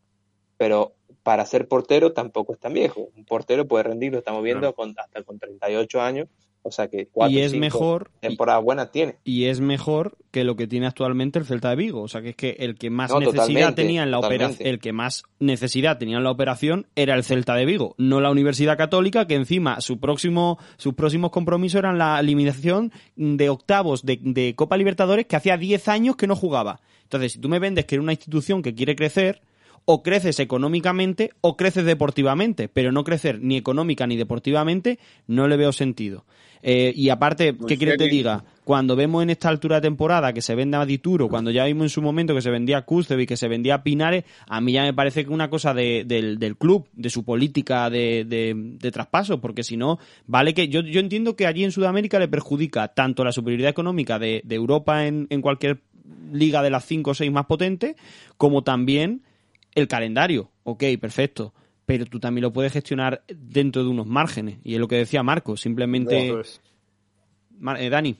pero 0.58 0.94
para 1.24 1.46
ser 1.46 1.68
portero 1.68 2.14
tampoco 2.14 2.54
es 2.54 2.60
tan 2.60 2.74
viejo. 2.74 3.10
Un 3.16 3.26
portero 3.26 3.68
puede 3.68 3.84
rendir, 3.84 4.12
lo 4.12 4.20
estamos 4.20 4.44
viendo, 4.44 4.74
con, 4.74 4.96
hasta 4.98 5.24
con 5.24 5.40
38 5.40 6.02
años. 6.02 6.28
O 6.62 6.72
sea 6.72 6.90
que 6.90 7.08
cuatro, 7.08 7.38
y 7.38 7.42
es 7.42 7.54
mejor 7.54 8.12
temporadas 8.20 8.64
buenas 8.64 8.92
tiene. 8.92 9.16
Y 9.24 9.46
es 9.46 9.62
mejor 9.62 10.18
que 10.32 10.44
lo 10.44 10.56
que 10.56 10.68
tiene 10.68 10.88
actualmente 10.88 11.40
el 11.40 11.46
Celta 11.46 11.70
de 11.70 11.78
Vigo. 11.78 12.02
O 12.02 12.08
sea 12.08 12.22
que 12.22 12.30
es 12.30 12.36
que 12.36 12.50
el 12.60 12.76
que 12.76 12.90
más 12.90 13.12
no, 13.12 13.20
necesidad 13.20 13.74
tenía 13.74 14.04
en 14.04 14.12
la 14.12 14.20
operación, 14.20 14.68
el 14.68 14.80
que 14.80 14.92
más 14.92 15.24
necesidad 15.40 15.98
tenía 15.98 16.18
en 16.18 16.24
la 16.24 16.32
operación 16.32 16.88
era 16.96 17.16
el 17.16 17.24
Celta 17.24 17.56
de 17.56 17.66
Vigo, 17.66 17.96
no 17.98 18.20
la 18.20 18.30
Universidad 18.30 18.78
Católica, 18.78 19.26
que 19.26 19.36
encima 19.36 19.80
su 19.80 20.00
próximo, 20.00 20.60
sus 20.78 20.94
próximos 20.94 21.32
compromisos 21.32 21.80
eran 21.80 21.98
la 21.98 22.20
eliminación 22.20 22.92
de 23.16 23.50
octavos 23.50 24.06
de, 24.06 24.20
de 24.22 24.54
Copa 24.56 24.78
Libertadores 24.78 25.26
que 25.28 25.38
hacía 25.38 25.58
10 25.58 25.88
años 25.88 26.16
que 26.18 26.28
no 26.28 26.36
jugaba. 26.36 26.82
Entonces, 27.04 27.32
si 27.32 27.40
tú 27.40 27.50
me 27.50 27.60
vendes 27.60 27.86
que 27.86 27.96
era 27.96 28.04
una 28.04 28.14
institución 28.14 28.62
que 28.62 28.76
quiere 28.76 28.96
crecer, 28.96 29.42
o 29.92 30.04
creces 30.04 30.40
económicamente 30.40 31.32
o 31.42 31.58
creces 31.58 31.84
deportivamente, 31.84 32.70
pero 32.70 32.92
no 32.92 33.04
crecer 33.04 33.40
ni 33.42 33.58
económica 33.58 34.06
ni 34.06 34.18
deportivamente 34.18 35.00
no 35.26 35.48
le 35.48 35.58
veo 35.58 35.72
sentido. 35.72 36.26
Eh, 36.62 36.94
y 36.96 37.10
aparte, 37.10 37.58
¿qué 37.68 37.76
quiere 37.76 37.94
que 37.94 38.06
te 38.06 38.08
diga? 38.08 38.44
Cuando 38.66 38.96
vemos 38.96 39.24
en 39.24 39.32
esta 39.32 39.50
altura 39.50 39.78
de 39.78 39.82
temporada 39.82 40.32
que 40.32 40.44
se 40.44 40.54
vende 40.54 40.78
a 40.78 40.86
Dituro, 40.86 41.28
cuando 41.28 41.50
ya 41.50 41.66
vimos 41.66 41.86
en 41.86 41.90
su 41.90 42.04
momento 42.04 42.36
que 42.36 42.44
se 42.44 42.52
vendía 42.52 42.86
a 42.88 43.16
y 43.20 43.26
que 43.26 43.36
se 43.36 43.48
vendía 43.48 43.76
a 43.76 43.84
Pinares, 43.84 44.26
a 44.48 44.62
mí 44.62 44.74
ya 44.74 44.84
me 44.84 44.94
parece 44.94 45.26
que 45.26 45.32
una 45.32 45.50
cosa 45.50 45.74
de, 45.74 46.04
de, 46.06 46.36
del 46.36 46.56
club, 46.56 46.88
de 46.94 47.10
su 47.10 47.26
política 47.26 47.90
de, 47.90 48.26
de 48.80 48.92
traspaso, 48.92 49.42
porque 49.42 49.64
si 49.64 49.76
no, 49.76 49.98
vale 50.28 50.54
que 50.54 50.68
yo, 50.68 50.82
yo 50.82 51.00
entiendo 51.00 51.36
que 51.36 51.48
allí 51.48 51.64
en 51.64 51.72
Sudamérica 51.72 52.20
le 52.20 52.28
perjudica 52.28 52.90
tanto 52.90 53.24
la 53.24 53.32
superioridad 53.32 53.72
económica 53.72 54.20
de, 54.20 54.44
Europa 54.48 55.08
en, 55.08 55.26
en 55.32 55.42
cualquier 55.42 55.80
liga 56.32 56.62
de 56.62 56.70
las 56.70 56.86
5 56.86 57.10
o 57.10 57.14
6 57.16 57.32
más 57.32 57.48
potentes, 57.48 57.96
como 58.38 58.62
también 58.62 59.24
el 59.76 59.88
calendario. 59.88 60.52
Ok, 60.64 60.84
perfecto 61.00 61.54
pero 61.90 62.06
tú 62.06 62.20
también 62.20 62.44
lo 62.44 62.54
puedes 62.54 62.72
gestionar 62.72 63.24
dentro 63.28 63.82
de 63.82 63.90
unos 63.90 64.06
márgenes. 64.06 64.60
Y 64.64 64.76
es 64.76 64.80
lo 64.80 64.88
que 64.88 64.98
decía 64.98 65.24
Marco, 65.24 65.58
simplemente... 65.58 66.32
Mar 67.58 67.82
eh, 67.82 67.90
Dani. 67.90 68.16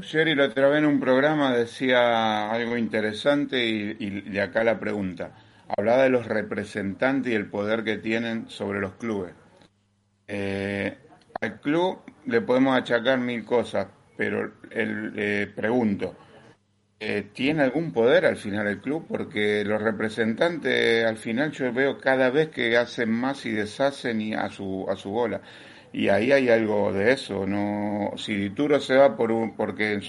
Sherry 0.00 0.34
la 0.34 0.46
otra 0.46 0.70
vez 0.70 0.78
en 0.78 0.86
un 0.86 0.98
programa 0.98 1.54
decía 1.54 2.50
algo 2.50 2.78
interesante 2.78 3.66
y, 3.66 3.96
y, 3.98 4.08
de 4.22 4.40
acá 4.40 4.64
la 4.64 4.80
pregunta. 4.80 5.36
Hablaba 5.76 6.04
de 6.04 6.08
los 6.08 6.24
representantes 6.24 7.30
y 7.30 7.36
el 7.36 7.50
poder 7.50 7.84
que 7.84 7.98
tienen 7.98 8.48
sobre 8.48 8.80
los 8.80 8.94
clubes. 8.94 9.34
Eh, 10.26 10.96
al 11.38 11.60
club 11.60 11.98
le 12.24 12.40
podemos 12.40 12.78
achacar 12.78 13.18
mil 13.18 13.44
cosas, 13.44 13.88
pero 14.16 14.54
el, 14.70 15.12
eh, 15.16 15.52
pregunto, 15.54 16.16
eh, 17.00 17.28
¿tiene 17.32 17.62
algún 17.62 17.92
poder 17.92 18.26
al 18.26 18.36
final 18.36 18.66
el 18.66 18.80
club? 18.80 19.06
Porque 19.08 19.64
los 19.64 19.80
representantes 19.82 21.04
al 21.04 21.16
final 21.16 21.52
yo 21.52 21.72
veo 21.72 21.98
cada 21.98 22.30
vez 22.30 22.48
que 22.48 22.76
hacen 22.76 23.10
más 23.10 23.46
y 23.46 23.52
deshacen 23.52 24.20
y 24.20 24.34
a 24.34 24.50
su, 24.50 24.86
a 24.88 24.96
su 24.96 25.10
bola. 25.10 25.40
Y 25.92 26.08
ahí 26.08 26.32
hay 26.32 26.48
algo 26.50 26.92
de 26.92 27.12
eso, 27.12 27.46
no 27.46 28.12
si 28.16 28.34
Dituro 28.34 28.78
se 28.80 28.96
va 28.96 29.16
por 29.16 29.32
un, 29.32 29.56
porque 29.56 30.00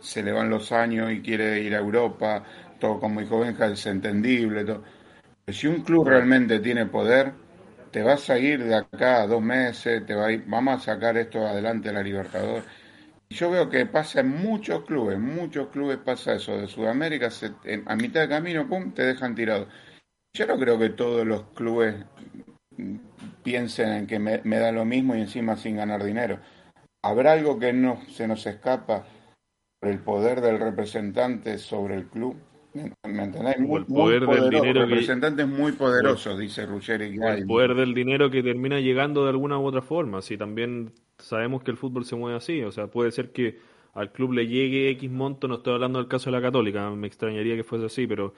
se 0.00 0.22
le 0.22 0.32
van 0.32 0.48
los 0.50 0.72
años 0.72 1.12
y 1.12 1.20
quiere 1.20 1.60
ir 1.60 1.74
a 1.74 1.78
Europa, 1.78 2.44
todo 2.80 2.98
como 3.00 3.20
dijo 3.20 3.40
Benja, 3.40 3.66
es 3.66 3.84
entendible. 3.86 4.64
Todo. 4.64 4.84
Si 5.48 5.66
un 5.66 5.82
club 5.82 6.08
realmente 6.08 6.60
tiene 6.60 6.86
poder, 6.86 7.32
te 7.90 8.02
vas 8.02 8.30
a 8.30 8.38
ir 8.38 8.64
de 8.64 8.74
acá 8.76 9.26
dos 9.26 9.42
meses, 9.42 10.04
te 10.06 10.14
va 10.14 10.26
a 10.26 10.32
ir, 10.32 10.44
vamos 10.46 10.76
a 10.76 10.80
sacar 10.94 11.16
esto 11.18 11.46
adelante 11.46 11.88
a 11.88 11.92
la 11.92 12.02
Libertadores 12.02 12.64
yo 13.30 13.50
veo 13.50 13.68
que 13.68 13.86
pasa 13.86 14.20
en 14.20 14.28
muchos 14.28 14.84
clubes, 14.84 15.18
muchos 15.18 15.68
clubes 15.68 15.98
pasa 15.98 16.34
eso, 16.34 16.56
de 16.56 16.66
Sudamérica, 16.66 17.30
se, 17.30 17.52
a 17.86 17.96
mitad 17.96 18.22
de 18.22 18.28
camino, 18.28 18.68
pum, 18.68 18.92
te 18.92 19.02
dejan 19.02 19.34
tirado. 19.34 19.68
Yo 20.32 20.46
no 20.46 20.58
creo 20.58 20.78
que 20.78 20.90
todos 20.90 21.26
los 21.26 21.42
clubes 21.50 21.94
piensen 23.42 23.88
en 23.90 24.06
que 24.06 24.18
me, 24.18 24.58
da 24.58 24.72
lo 24.72 24.84
mismo 24.84 25.14
y 25.14 25.20
encima 25.20 25.56
sin 25.56 25.76
ganar 25.76 26.04
dinero. 26.04 26.40
¿Habrá 27.02 27.32
algo 27.32 27.58
que 27.58 27.72
no 27.72 28.02
se 28.08 28.26
nos 28.26 28.46
escapa 28.46 29.06
por 29.80 29.90
el 29.90 30.00
poder 30.00 30.40
del 30.40 30.58
representante 30.58 31.58
sobre 31.58 31.96
el 31.96 32.08
club? 32.08 32.36
¿Me 32.74 33.22
entendés? 33.22 33.56
el 33.58 33.86
poder 33.86 34.26
del 34.26 34.50
dinero 34.50 34.86
representantes 34.86 35.46
muy 35.46 35.72
poderosos, 35.72 36.38
dice 36.38 36.66
Ruggeri. 36.66 37.18
El 37.20 37.46
poder 37.46 37.74
del 37.74 37.94
dinero 37.94 38.30
que 38.30 38.42
termina 38.42 38.80
llegando 38.80 39.24
de 39.24 39.30
alguna 39.30 39.58
u 39.58 39.66
otra 39.66 39.82
forma. 39.82 40.22
Si 40.22 40.36
también 40.36 40.92
sabemos 41.18 41.62
que 41.62 41.70
el 41.70 41.76
fútbol 41.76 42.04
se 42.04 42.16
mueve 42.16 42.36
así, 42.36 42.62
o 42.62 42.70
sea, 42.70 42.88
puede 42.88 43.10
ser 43.10 43.32
que 43.32 43.58
al 43.94 44.12
club 44.12 44.32
le 44.32 44.46
llegue 44.46 44.90
X 44.90 45.10
monto, 45.10 45.48
no 45.48 45.56
estoy 45.56 45.74
hablando 45.74 45.98
del 45.98 46.08
caso 46.08 46.30
de 46.30 46.36
la 46.36 46.42
Católica, 46.42 46.90
me 46.90 47.06
extrañaría 47.06 47.56
que 47.56 47.64
fuese 47.64 47.86
así, 47.86 48.06
pero 48.06 48.34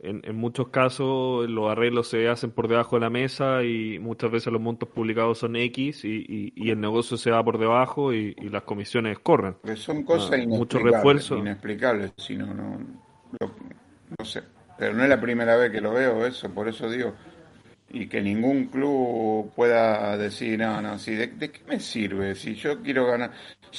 en, 0.00 0.22
en, 0.24 0.34
muchos 0.34 0.68
casos 0.68 1.48
los 1.48 1.70
arreglos 1.70 2.08
se 2.08 2.28
hacen 2.28 2.50
por 2.50 2.66
debajo 2.66 2.96
de 2.96 3.00
la 3.00 3.10
mesa 3.10 3.62
y 3.62 3.98
muchas 4.00 4.30
veces 4.30 4.52
los 4.52 4.60
montos 4.60 4.88
publicados 4.88 5.38
son 5.38 5.54
X 5.54 6.04
y, 6.04 6.52
y, 6.56 6.70
el 6.70 6.80
negocio 6.80 7.16
se 7.16 7.30
va 7.30 7.44
por 7.44 7.58
debajo 7.58 8.12
y, 8.12 8.34
las 8.34 8.64
comisiones 8.64 9.20
corren. 9.20 9.56
son 9.76 10.02
cosas 10.02 10.32
ah, 10.32 10.38
inexplicables, 10.38 11.30
inexplicables, 11.30 12.12
si 12.16 12.36
no, 12.36 12.52
no, 12.52 13.03
no 13.38 14.24
sé. 14.24 14.42
Pero 14.78 14.92
no 14.94 15.02
es 15.02 15.08
la 15.08 15.20
primera 15.20 15.56
vez 15.56 15.70
que 15.70 15.80
lo 15.80 15.92
veo 15.92 16.26
eso, 16.26 16.50
por 16.50 16.68
eso 16.68 16.90
digo, 16.90 17.14
y 17.90 18.08
que 18.08 18.20
ningún 18.20 18.66
club 18.66 19.52
pueda 19.54 20.16
decir, 20.16 20.58
no, 20.58 20.82
no, 20.82 20.98
sí, 20.98 21.14
¿de, 21.14 21.30
qué 21.30 21.60
me 21.66 21.78
sirve? 21.78 22.34
Si 22.34 22.54
yo 22.56 22.82
quiero 22.82 23.06
ganar, 23.06 23.30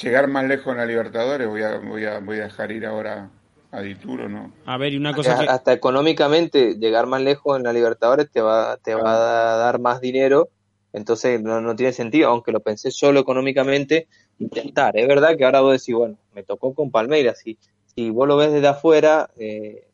llegar 0.01 0.27
más 0.27 0.45
lejos 0.45 0.71
en 0.71 0.77
la 0.77 0.85
Libertadores, 0.85 1.47
voy 1.47 1.63
a, 1.63 1.77
voy 1.79 2.05
a, 2.05 2.19
voy 2.19 2.39
a 2.39 2.43
dejar 2.43 2.71
ir 2.71 2.85
ahora 2.85 3.29
a 3.71 3.81
Dituro, 3.81 4.29
¿no? 4.29 4.53
A 4.65 4.77
ver, 4.77 4.93
y 4.93 4.97
una 4.97 5.13
cosa 5.13 5.37
que... 5.37 5.49
Hasta 5.49 5.73
económicamente, 5.73 6.75
llegar 6.75 7.07
más 7.07 7.21
lejos 7.21 7.57
en 7.57 7.63
la 7.63 7.73
Libertadores 7.73 8.31
te 8.31 8.39
va, 8.39 8.77
te 8.77 8.95
va 8.95 9.53
a 9.53 9.57
dar 9.57 9.79
más 9.79 9.99
dinero, 9.99 10.49
entonces 10.93 11.41
no, 11.41 11.59
no 11.59 11.75
tiene 11.75 11.91
sentido, 11.91 12.29
aunque 12.29 12.53
lo 12.53 12.61
pensé 12.61 12.91
solo 12.91 13.19
económicamente, 13.19 14.07
intentar. 14.39 14.95
Es 14.97 15.07
verdad 15.09 15.35
que 15.35 15.43
ahora 15.43 15.59
vos 15.59 15.73
decís, 15.73 15.93
bueno, 15.93 16.17
me 16.33 16.43
tocó 16.43 16.73
con 16.73 16.89
Palmeiras, 16.89 17.39
si, 17.39 17.57
si 17.95 18.10
vos 18.10 18.27
lo 18.27 18.36
ves 18.36 18.51
desde 18.51 18.67
afuera, 18.67 19.29
eh, 19.38 19.88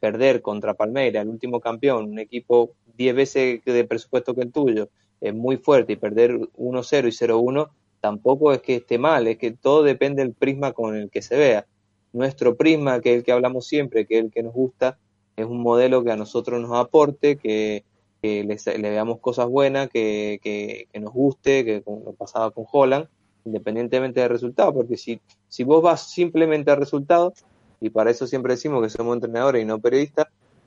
perder 0.00 0.40
contra 0.40 0.74
Palmeiras, 0.74 1.22
el 1.22 1.28
último 1.28 1.60
campeón, 1.60 2.04
un 2.12 2.18
equipo 2.18 2.70
10 2.96 3.14
veces 3.14 3.64
de 3.64 3.84
presupuesto 3.84 4.34
que 4.34 4.42
el 4.42 4.52
tuyo, 4.52 4.88
es 5.20 5.34
muy 5.34 5.56
fuerte 5.56 5.94
y 5.94 5.96
perder 5.96 6.38
1-0 6.56 7.08
y 7.08 7.12
0-1 7.12 7.70
tampoco 8.00 8.52
es 8.52 8.62
que 8.62 8.76
esté 8.76 8.98
mal, 8.98 9.26
es 9.26 9.38
que 9.38 9.50
todo 9.50 9.82
depende 9.82 10.22
del 10.22 10.32
prisma 10.32 10.72
con 10.72 10.94
el 10.94 11.10
que 11.10 11.22
se 11.22 11.36
vea. 11.36 11.66
Nuestro 12.12 12.56
prisma, 12.56 13.00
que 13.00 13.10
es 13.10 13.16
el 13.18 13.24
que 13.24 13.32
hablamos 13.32 13.66
siempre, 13.66 14.06
que 14.06 14.18
es 14.18 14.24
el 14.24 14.30
que 14.30 14.44
nos 14.44 14.54
gusta, 14.54 14.98
es 15.36 15.46
un 15.46 15.60
modelo 15.60 16.04
que 16.04 16.12
a 16.12 16.16
nosotros 16.16 16.60
nos 16.60 16.78
aporte, 16.78 17.36
que, 17.36 17.84
le, 18.22 18.56
veamos 18.90 19.18
cosas 19.18 19.48
buenas, 19.48 19.88
que, 19.88 20.38
que, 20.42 21.00
nos 21.00 21.12
guste, 21.12 21.64
que 21.64 21.82
como 21.82 22.12
pasaba 22.14 22.52
con 22.52 22.64
Holland, 22.70 23.08
independientemente 23.48 24.20
del 24.20 24.28
resultado, 24.28 24.72
porque 24.72 24.96
si, 24.96 25.20
si 25.48 25.64
vos 25.64 25.82
vas 25.82 26.10
simplemente 26.10 26.70
al 26.70 26.76
resultado, 26.76 27.32
y 27.80 27.90
para 27.90 28.10
eso 28.10 28.26
siempre 28.26 28.54
decimos 28.54 28.82
que 28.82 28.90
somos 28.90 29.14
entrenadores 29.14 29.62
y 29.62 29.64
no 29.64 29.80
periodistas, 29.80 30.26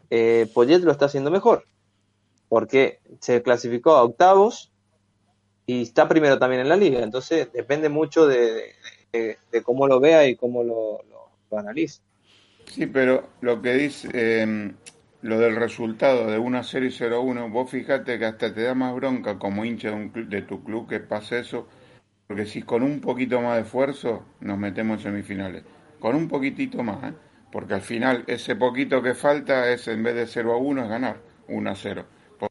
eh, 0.10 0.48
Poyet 0.54 0.80
lo 0.80 0.92
está 0.92 1.06
haciendo 1.06 1.32
mejor, 1.32 1.66
porque 2.50 3.00
se 3.20 3.42
clasificó 3.42 3.92
a 3.92 4.04
octavos 4.04 4.72
y 5.66 5.84
está 5.84 6.08
primero 6.08 6.40
también 6.40 6.62
en 6.62 6.70
la 6.70 6.76
liga, 6.76 7.02
entonces 7.02 7.52
depende 7.54 7.90
mucho 7.90 8.28
de, 8.28 8.74
cómo 9.64 9.88
lo 9.88 10.00
vea 10.00 10.28
y 10.28 10.36
cómo 10.36 10.64
lo, 10.64 11.02
lo, 11.50 11.58
analice. 11.58 12.02
Sí, 12.66 12.88
pero 12.88 13.28
lo 13.42 13.62
que 13.62 13.74
dice, 13.74 14.10
eh, 14.14 14.72
lo 15.22 15.38
del 15.38 15.56
resultado 15.56 16.28
de 16.32 16.38
1 16.38 16.64
0 16.64 16.86
y 16.86 16.90
0-1, 16.90 17.52
vos 17.52 17.70
fíjate 17.70 18.18
que 18.18 18.26
hasta 18.26 18.54
te 18.54 18.64
da 18.64 18.74
más 18.74 18.96
bronca 18.96 19.38
como 19.38 19.66
hincha 19.66 19.90
de, 19.90 19.96
un, 19.96 20.30
de 20.30 20.42
tu 20.42 20.64
club 20.64 20.90
que 20.90 21.00
pase 21.00 21.40
eso, 21.40 21.68
porque 22.32 22.46
si 22.46 22.62
con 22.62 22.82
un 22.82 23.02
poquito 23.02 23.42
más 23.42 23.58
de 23.58 23.64
esfuerzo 23.64 24.24
nos 24.40 24.58
metemos 24.58 25.00
en 25.00 25.12
semifinales 25.12 25.66
con 26.00 26.16
un 26.16 26.30
poquitito 26.30 26.82
más, 26.82 27.12
¿eh? 27.12 27.14
porque 27.52 27.74
al 27.74 27.82
final 27.82 28.24
ese 28.26 28.56
poquito 28.56 29.02
que 29.02 29.14
falta 29.14 29.70
es 29.70 29.90
en 29.90 30.02
vez 30.02 30.16
de 30.16 30.26
0 30.26 30.54
a 30.54 30.56
1 30.56 30.84
es 30.84 30.90
ganar 30.90 31.18
1 31.50 31.70
a 31.70 31.76
0, 31.76 32.06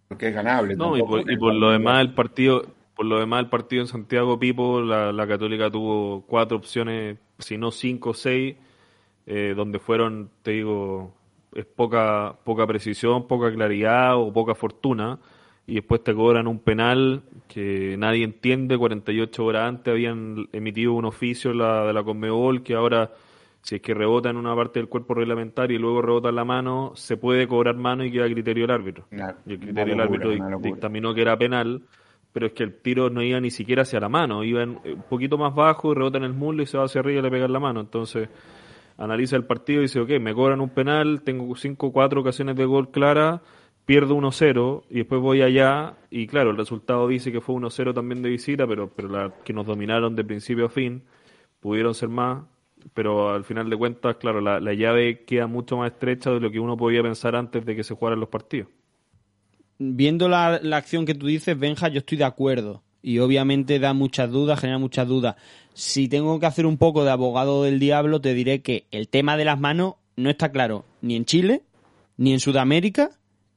porque 0.06 0.28
es 0.28 0.34
ganable. 0.34 0.76
No, 0.76 0.98
y 0.98 1.02
por, 1.02 1.54
lo 1.54 1.70
demás 1.70 2.02
el 2.02 2.12
partido, 2.12 2.62
por 2.94 3.06
lo 3.06 3.20
demás 3.20 3.44
el 3.44 3.48
partido 3.48 3.80
en 3.80 3.88
Santiago 3.88 4.38
Pipo, 4.38 4.82
la, 4.82 5.26
Católica 5.26 5.70
tuvo 5.70 6.26
cuatro 6.26 6.58
opciones, 6.58 7.16
si 7.38 7.56
no 7.56 7.70
cinco 7.70 8.10
o 8.10 8.14
seis, 8.14 8.56
eh, 9.24 9.54
donde 9.56 9.78
fueron, 9.78 10.28
te 10.42 10.50
digo, 10.50 11.14
es 11.54 11.64
poca, 11.64 12.36
poca 12.44 12.66
precisión, 12.66 13.26
poca 13.26 13.50
claridad 13.50 14.18
o 14.18 14.30
poca 14.30 14.54
fortuna 14.54 15.18
y 15.70 15.74
después 15.74 16.02
te 16.02 16.12
cobran 16.12 16.48
un 16.48 16.58
penal 16.58 17.22
que 17.46 17.94
nadie 17.96 18.24
entiende. 18.24 18.76
48 18.76 19.44
horas 19.44 19.68
antes 19.68 19.92
habían 19.92 20.48
emitido 20.52 20.94
un 20.94 21.04
oficio 21.04 21.54
la, 21.54 21.86
de 21.86 21.92
la 21.92 22.02
Conmebol 22.02 22.64
que 22.64 22.74
ahora 22.74 23.12
si 23.62 23.76
es 23.76 23.80
que 23.80 23.94
rebota 23.94 24.30
en 24.30 24.36
una 24.36 24.56
parte 24.56 24.80
del 24.80 24.88
cuerpo 24.88 25.14
reglamentario 25.14 25.76
y 25.76 25.80
luego 25.80 26.02
rebota 26.02 26.30
en 26.30 26.34
la 26.34 26.44
mano, 26.44 26.90
se 26.96 27.16
puede 27.16 27.46
cobrar 27.46 27.76
mano 27.76 28.04
y 28.04 28.10
queda 28.10 28.24
a 28.24 28.28
criterio 28.28 28.64
del 28.64 28.70
árbitro. 28.72 29.06
y 29.46 29.52
el 29.52 29.60
criterio 29.60 29.94
del 29.94 30.00
árbitro 30.00 30.30
dictaminó 30.58 31.14
que 31.14 31.22
era 31.22 31.38
penal, 31.38 31.82
pero 32.32 32.46
es 32.46 32.52
que 32.52 32.64
el 32.64 32.74
tiro 32.80 33.08
no 33.08 33.22
iba 33.22 33.38
ni 33.38 33.50
siquiera 33.52 33.82
hacia 33.82 34.00
la 34.00 34.08
mano, 34.08 34.42
iba 34.42 34.64
un 34.64 35.04
poquito 35.08 35.38
más 35.38 35.54
bajo, 35.54 35.92
y 35.92 35.94
rebota 35.94 36.18
en 36.18 36.24
el 36.24 36.32
muslo 36.32 36.64
y 36.64 36.66
se 36.66 36.78
va 36.78 36.84
hacia 36.84 37.00
arriba 37.00 37.20
y 37.20 37.22
le 37.22 37.30
pega 37.30 37.44
en 37.44 37.52
la 37.52 37.60
mano. 37.60 37.80
Entonces, 37.80 38.28
analiza 38.98 39.36
el 39.36 39.44
partido 39.44 39.80
y 39.80 39.82
dice, 39.82 40.00
ok, 40.00 40.10
me 40.20 40.34
cobran 40.34 40.60
un 40.60 40.70
penal, 40.70 41.22
tengo 41.22 41.54
cinco 41.54 41.88
o 41.88 41.92
cuatro 41.92 42.22
ocasiones 42.22 42.56
de 42.56 42.64
gol 42.64 42.90
clara, 42.90 43.40
pierdo 43.86 44.16
1-0 44.16 44.84
y 44.90 44.94
después 44.98 45.20
voy 45.20 45.42
allá 45.42 45.94
y 46.10 46.26
claro, 46.26 46.50
el 46.50 46.56
resultado 46.56 47.08
dice 47.08 47.32
que 47.32 47.40
fue 47.40 47.54
1-0 47.56 47.94
también 47.94 48.22
de 48.22 48.30
visita, 48.30 48.66
pero, 48.66 48.88
pero 48.94 49.08
la, 49.08 49.34
que 49.44 49.52
nos 49.52 49.66
dominaron 49.66 50.14
de 50.14 50.24
principio 50.24 50.66
a 50.66 50.68
fin, 50.68 51.02
pudieron 51.60 51.94
ser 51.94 52.08
más, 52.08 52.44
pero 52.94 53.30
al 53.32 53.44
final 53.44 53.68
de 53.68 53.76
cuentas, 53.76 54.16
claro, 54.16 54.40
la, 54.40 54.74
llave 54.74 55.24
queda 55.24 55.46
mucho 55.46 55.76
más 55.76 55.92
estrecha 55.92 56.30
de 56.30 56.40
lo 56.40 56.50
que 56.50 56.60
uno 56.60 56.76
podía 56.76 57.02
pensar 57.02 57.36
antes 57.36 57.64
de 57.64 57.76
que 57.76 57.84
se 57.84 57.94
jugaran 57.94 58.20
los 58.20 58.28
partidos. 58.28 58.68
Viendo 59.78 60.28
la, 60.28 60.60
la 60.62 60.76
acción 60.76 61.06
que 61.06 61.14
tú 61.14 61.26
dices, 61.26 61.58
Benja, 61.58 61.88
yo 61.88 61.98
estoy 61.98 62.18
de 62.18 62.24
acuerdo. 62.24 62.82
Y 63.02 63.18
obviamente 63.18 63.78
da 63.78 63.94
muchas 63.94 64.30
dudas, 64.30 64.60
genera 64.60 64.78
muchas 64.78 65.08
dudas. 65.08 65.36
Si 65.72 66.06
tengo 66.06 66.38
que 66.38 66.44
hacer 66.44 66.66
un 66.66 66.76
poco 66.76 67.02
de 67.02 67.10
abogado 67.10 67.62
del 67.62 67.78
diablo, 67.78 68.20
te 68.20 68.34
diré 68.34 68.60
que 68.60 68.84
el 68.90 69.08
tema 69.08 69.38
de 69.38 69.46
las 69.46 69.58
manos 69.58 69.94
no 70.16 70.28
está 70.28 70.52
claro 70.52 70.84
ni 71.00 71.16
en 71.16 71.24
Chile, 71.24 71.62
ni 72.18 72.34
en 72.34 72.40
Sudamérica, 72.40 73.10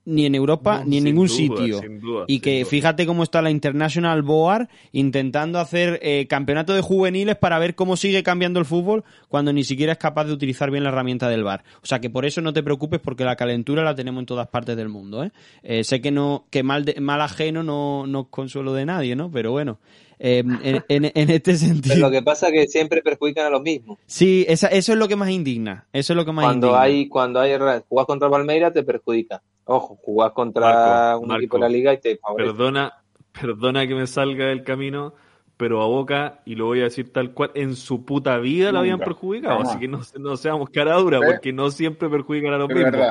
ni 0.05 0.25
en 0.25 0.35
Europa 0.35 0.83
ni 0.85 0.97
en 0.97 1.05
ningún 1.05 1.29
sitio. 1.29 1.81
y 2.27 2.39
que 2.39 2.65
fíjate 2.65 3.05
cómo 3.05 3.23
está 3.23 3.41
la 3.41 3.51
International 3.51 4.21
Board 4.21 4.67
intentando 4.91 5.59
hacer 5.59 5.99
eh, 6.01 6.27
campeonato 6.27 6.73
de 6.73 6.81
juveniles 6.81 7.37
para 7.37 7.59
ver 7.59 7.75
cómo 7.75 7.95
sigue 7.95 8.23
cambiando 8.23 8.59
el 8.59 8.65
fútbol 8.65 9.03
cuando 9.29 9.53
ni 9.53 9.63
siquiera 9.63 9.93
es 9.93 9.97
capaz 9.97 10.25
de 10.25 10.33
utilizar 10.33 10.71
bien 10.71 10.83
la 10.83 10.89
herramienta 10.89 11.29
del 11.29 11.43
bar. 11.43 11.63
O 11.81 11.85
sea 11.85 11.99
que 11.99 12.09
por 12.09 12.25
eso 12.25 12.41
no 12.41 12.53
te 12.53 12.63
preocupes 12.63 12.99
porque 12.99 13.23
la 13.23 13.35
calentura 13.35 13.83
la 13.83 13.95
tenemos 13.95 14.21
en 14.21 14.25
todas 14.25 14.47
partes 14.47 14.75
del 14.75 14.89
mundo. 14.89 15.23
¿eh? 15.23 15.31
eh 15.63 15.83
sé 15.83 16.01
que 16.01 16.11
no 16.11 16.45
que 16.49 16.63
mal, 16.63 16.85
mal 16.99 17.21
ajeno 17.21 17.63
no, 17.63 18.05
no 18.07 18.21
es 18.21 18.27
consuelo 18.29 18.73
de 18.73 18.85
nadie, 18.85 19.15
¿no? 19.15 19.31
Pero 19.31 19.51
bueno. 19.51 19.79
Em, 20.25 20.57
en, 20.63 20.83
en, 20.87 21.29
este 21.31 21.57
sentido. 21.57 21.97
lo 21.97 22.09
que 22.09 22.21
pasa 22.21 22.47
es 22.47 22.53
que 22.53 22.67
siempre 22.67 23.01
perjudican 23.01 23.47
a 23.47 23.49
los 23.49 23.61
mismos. 23.61 23.97
Sí, 24.05 24.45
eso 24.47 24.67
es 24.69 24.87
lo 24.89 25.07
que 25.09 25.17
más 25.17 25.29
indigna. 25.29 25.87
Eso 25.91 26.13
es 26.13 26.17
lo 26.17 26.23
que 26.23 26.31
más 26.31 26.45
cuando 26.45 26.77
Hay, 26.77 27.09
cuando 27.09 27.41
hay 27.41 27.57
jugás 27.89 28.05
contra 28.05 28.29
Palmeiras 28.29 28.71
te 28.71 28.83
perjudica. 28.83 29.41
Ojo, 29.65 29.97
jugás 30.01 30.31
contra 30.31 31.17
un 31.17 31.31
equipo 31.35 31.57
de 31.57 31.61
la 31.61 31.69
liga 31.69 31.93
y 31.93 31.97
te 31.99 32.17
favorece. 32.17 32.51
Perdona, 32.51 32.93
perdona 33.39 33.87
que 33.87 33.95
me 33.95 34.07
salga 34.07 34.47
del 34.47 34.63
camino, 34.63 35.13
pero 35.55 35.81
a 35.81 35.85
Boca, 35.85 36.41
y 36.45 36.55
lo 36.55 36.65
voy 36.65 36.81
a 36.81 36.85
decir 36.85 37.13
tal 37.13 37.31
cual, 37.31 37.51
en 37.53 37.75
su 37.75 38.03
puta 38.03 38.37
vida 38.39 38.71
lo 38.71 38.79
habían 38.79 38.99
perjudicado. 38.99 39.61
Así 39.61 39.79
que 39.79 39.87
no, 39.87 40.01
no 40.19 40.35
seamos 40.35 40.69
cara 40.69 40.95
dura, 40.95 41.19
porque 41.25 41.53
no 41.53 41.71
siempre 41.71 42.09
perjudican 42.09 42.53
a 42.53 42.57
los 42.57 42.69
mismos. 42.69 43.01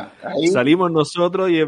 Salimos 0.53 0.91
nosotros, 0.91 1.51
y, 1.51 1.63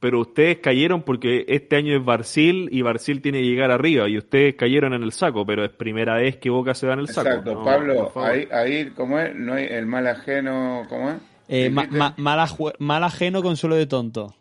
pero 0.00 0.20
ustedes 0.20 0.58
cayeron 0.58 1.02
porque 1.02 1.44
este 1.46 1.76
año 1.76 1.94
es 1.96 2.04
Barcil 2.04 2.68
y 2.72 2.82
Barcil 2.82 3.22
tiene 3.22 3.40
que 3.40 3.46
llegar 3.46 3.70
arriba, 3.70 4.08
y 4.08 4.18
ustedes 4.18 4.56
cayeron 4.56 4.94
en 4.94 5.04
el 5.04 5.12
saco, 5.12 5.46
pero 5.46 5.64
es 5.64 5.70
primera 5.70 6.16
vez 6.16 6.38
que 6.38 6.50
Boca 6.50 6.74
se 6.74 6.88
da 6.88 6.94
en 6.94 7.00
el 7.00 7.08
saco. 7.08 7.28
Exacto, 7.28 7.62
Pablo, 7.62 8.12
ahí, 8.16 8.48
ahí, 8.50 8.90
¿cómo 8.96 9.20
es? 9.20 9.34
No 9.36 9.54
hay 9.54 9.66
el 9.66 9.86
mal 9.86 10.06
ajeno, 10.08 10.86
¿cómo 10.88 11.10
es? 11.10 11.16
Eh, 11.48 11.70
mal, 11.70 13.04
ajeno, 13.04 13.42
consuelo 13.42 13.76
de 13.76 13.86
tonto. 13.86 14.34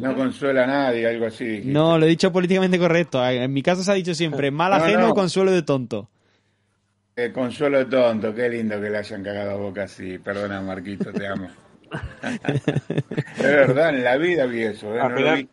No 0.00 0.14
consuela 0.16 0.64
a 0.64 0.66
nadie, 0.66 1.06
algo 1.06 1.26
así. 1.26 1.62
No, 1.64 1.98
lo 1.98 2.06
he 2.06 2.08
dicho 2.08 2.32
políticamente 2.32 2.78
correcto. 2.78 3.24
En 3.26 3.52
mi 3.52 3.62
caso 3.62 3.82
se 3.82 3.90
ha 3.90 3.94
dicho 3.94 4.14
siempre 4.14 4.50
mal 4.50 4.72
ajeno, 4.72 5.12
consuelo 5.12 5.50
de 5.50 5.62
tonto. 5.62 6.08
Eh, 7.14 7.30
consuelo 7.30 7.78
de 7.78 7.84
tonto, 7.84 8.34
qué 8.34 8.48
lindo 8.48 8.80
que 8.80 8.88
le 8.88 8.96
hayan 8.96 9.22
cagado 9.22 9.50
a 9.50 9.56
boca 9.56 9.82
así. 9.82 10.18
Perdona, 10.18 10.62
Marquito, 10.62 11.12
te 11.12 11.26
amo. 11.26 11.48
es 13.36 13.42
verdad, 13.42 13.90
en 13.90 14.02
la 14.02 14.16
vida 14.16 14.46
vi 14.46 14.62
eso. 14.62 14.96
¿eh? 14.96 15.46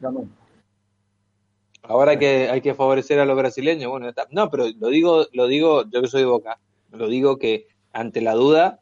Ahora 1.83 2.17
que 2.17 2.49
hay 2.49 2.61
que 2.61 2.73
favorecer 2.73 3.19
a 3.19 3.25
los 3.25 3.35
brasileños, 3.35 3.91
bueno, 3.91 4.13
no, 4.31 4.49
pero 4.49 4.67
lo 4.79 4.87
digo, 4.87 5.25
lo 5.33 5.47
digo, 5.47 5.83
yo 5.89 6.01
que 6.01 6.07
soy 6.07 6.21
de 6.21 6.27
Boca, 6.27 6.59
lo 6.91 7.09
digo 7.09 7.37
que 7.37 7.67
ante 7.91 8.21
la 8.21 8.35
duda 8.35 8.79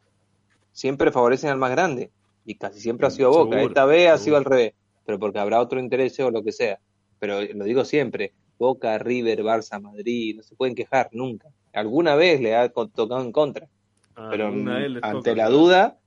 siempre 0.78 1.12
favorecen 1.12 1.50
al 1.50 1.58
más 1.58 1.72
grande 1.72 2.12
y 2.46 2.54
casi 2.56 2.80
siempre 2.80 3.08
ha 3.08 3.10
sido 3.10 3.32
Boca. 3.32 3.60
Esta 3.63 3.86
vez 3.86 4.10
ha 4.12 4.18
sido 4.20 4.38
al 4.38 4.46
revés, 4.46 4.74
pero 5.06 5.18
porque 5.18 5.40
habrá 5.40 5.60
otro 5.60 5.80
interés 5.80 6.20
o 6.20 6.30
lo 6.30 6.44
que 6.44 6.52
sea. 6.52 6.80
pero 7.18 7.42
lo 7.42 7.63
digo 7.66 7.84
siempre, 7.84 8.34
Boca, 8.60 8.98
River, 9.00 9.44
Barça, 9.44 9.82
Madrid, 9.82 10.36
no 10.38 10.44
se 10.44 10.56
pueden 10.56 10.76
quejar 10.76 11.10
nunca. 11.13 11.48
Alguna 11.74 12.16
vez 12.16 12.40
le 12.42 12.56
ha 12.56 12.70
tocado 12.70 13.22
en 13.22 13.32
contra, 13.32 13.68
Ah, 14.16 14.28
pero 14.32 14.48
ante 14.48 15.02
toca, 15.02 15.36
la 15.36 15.50
duda 15.50 15.98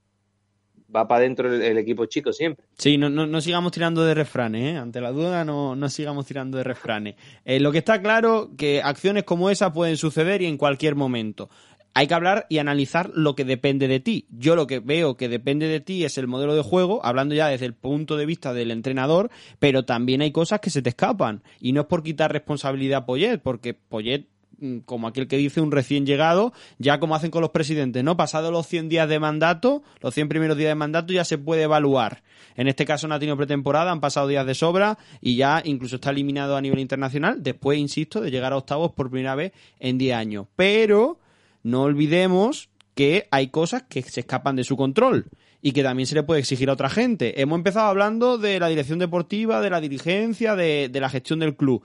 va 0.93 1.07
para 1.07 1.19
adentro 1.19 1.53
el, 1.53 1.61
el 1.61 1.77
equipo 1.77 2.05
chico 2.05 2.33
siempre. 2.33 2.65
Sí, 2.77 2.97
no, 2.97 3.09
no, 3.09 3.25
no 3.25 3.39
sigamos 3.39 3.71
tirando 3.71 4.03
de 4.03 4.13
refranes, 4.13 4.73
¿eh? 4.73 4.77
Ante 4.77 4.99
la 4.99 5.11
duda 5.13 5.45
no, 5.45 5.75
no 5.77 5.87
sigamos 5.87 6.25
tirando 6.25 6.57
de 6.57 6.65
refranes. 6.65 7.15
Eh, 7.45 7.61
lo 7.61 7.71
que 7.71 7.77
está 7.77 8.01
claro 8.01 8.51
que 8.57 8.81
acciones 8.81 9.23
como 9.23 9.49
esa 9.49 9.71
pueden 9.71 9.95
suceder 9.95 10.41
y 10.41 10.47
en 10.47 10.57
cualquier 10.57 10.95
momento. 10.95 11.49
Hay 11.93 12.07
que 12.07 12.13
hablar 12.13 12.45
y 12.49 12.59
analizar 12.59 13.11
lo 13.13 13.35
que 13.35 13.43
depende 13.43 13.87
de 13.89 13.99
ti. 13.99 14.25
Yo 14.29 14.55
lo 14.55 14.65
que 14.65 14.79
veo 14.79 15.17
que 15.17 15.27
depende 15.27 15.67
de 15.67 15.81
ti 15.81 16.05
es 16.05 16.17
el 16.17 16.27
modelo 16.27 16.55
de 16.55 16.61
juego, 16.61 17.05
hablando 17.05 17.35
ya 17.35 17.49
desde 17.49 17.65
el 17.65 17.73
punto 17.73 18.15
de 18.15 18.25
vista 18.25 18.53
del 18.53 18.71
entrenador, 18.71 19.29
pero 19.59 19.83
también 19.83 20.21
hay 20.21 20.31
cosas 20.31 20.61
que 20.61 20.69
se 20.69 20.81
te 20.81 20.89
escapan. 20.89 21.43
Y 21.59 21.73
no 21.73 21.81
es 21.81 21.87
por 21.87 22.01
quitar 22.01 22.31
responsabilidad 22.31 22.99
a 22.99 23.05
Poyet, 23.05 23.39
porque 23.39 23.73
Poyet 23.73 24.27
mm, 24.61 24.79
como 24.79 25.05
aquel 25.05 25.27
que 25.27 25.35
dice 25.35 25.59
un 25.59 25.73
recién 25.73 26.05
llegado, 26.05 26.53
ya 26.77 26.97
como 27.01 27.13
hacen 27.13 27.29
con 27.29 27.41
los 27.41 27.51
presidentes, 27.51 28.05
¿no? 28.05 28.15
Pasados 28.15 28.53
los 28.53 28.67
100 28.67 28.87
días 28.87 29.09
de 29.09 29.19
mandato, 29.19 29.83
los 29.99 30.13
100 30.13 30.29
primeros 30.29 30.55
días 30.55 30.69
de 30.69 30.75
mandato 30.75 31.11
ya 31.11 31.25
se 31.25 31.37
puede 31.37 31.63
evaluar. 31.63 32.23
En 32.55 32.69
este 32.69 32.85
caso 32.85 33.09
no 33.09 33.15
ha 33.15 33.19
tenido 33.19 33.35
pretemporada, 33.35 33.91
han 33.91 33.99
pasado 33.99 34.29
días 34.29 34.45
de 34.45 34.55
sobra 34.55 34.97
y 35.19 35.35
ya 35.35 35.61
incluso 35.65 35.95
está 35.95 36.11
eliminado 36.11 36.55
a 36.55 36.61
nivel 36.61 36.79
internacional, 36.79 37.43
después, 37.43 37.77
insisto, 37.77 38.21
de 38.21 38.31
llegar 38.31 38.53
a 38.53 38.57
octavos 38.57 38.91
por 38.93 39.09
primera 39.09 39.35
vez 39.35 39.51
en 39.79 39.97
10 39.97 40.15
años. 40.15 40.47
Pero 40.55 41.19
no 41.63 41.83
olvidemos 41.83 42.69
que 42.95 43.27
hay 43.31 43.47
cosas 43.47 43.83
que 43.83 44.01
se 44.01 44.21
escapan 44.21 44.55
de 44.55 44.63
su 44.63 44.75
control 44.77 45.25
y 45.61 45.71
que 45.73 45.83
también 45.83 46.07
se 46.07 46.15
le 46.15 46.23
puede 46.23 46.39
exigir 46.39 46.69
a 46.69 46.73
otra 46.73 46.89
gente. 46.89 47.41
Hemos 47.41 47.57
empezado 47.57 47.87
hablando 47.87 48.37
de 48.37 48.59
la 48.59 48.67
dirección 48.67 48.99
deportiva, 48.99 49.61
de 49.61 49.69
la 49.69 49.79
dirigencia, 49.79 50.55
de, 50.55 50.89
de 50.89 50.99
la 50.99 51.09
gestión 51.09 51.39
del 51.39 51.55
club 51.55 51.83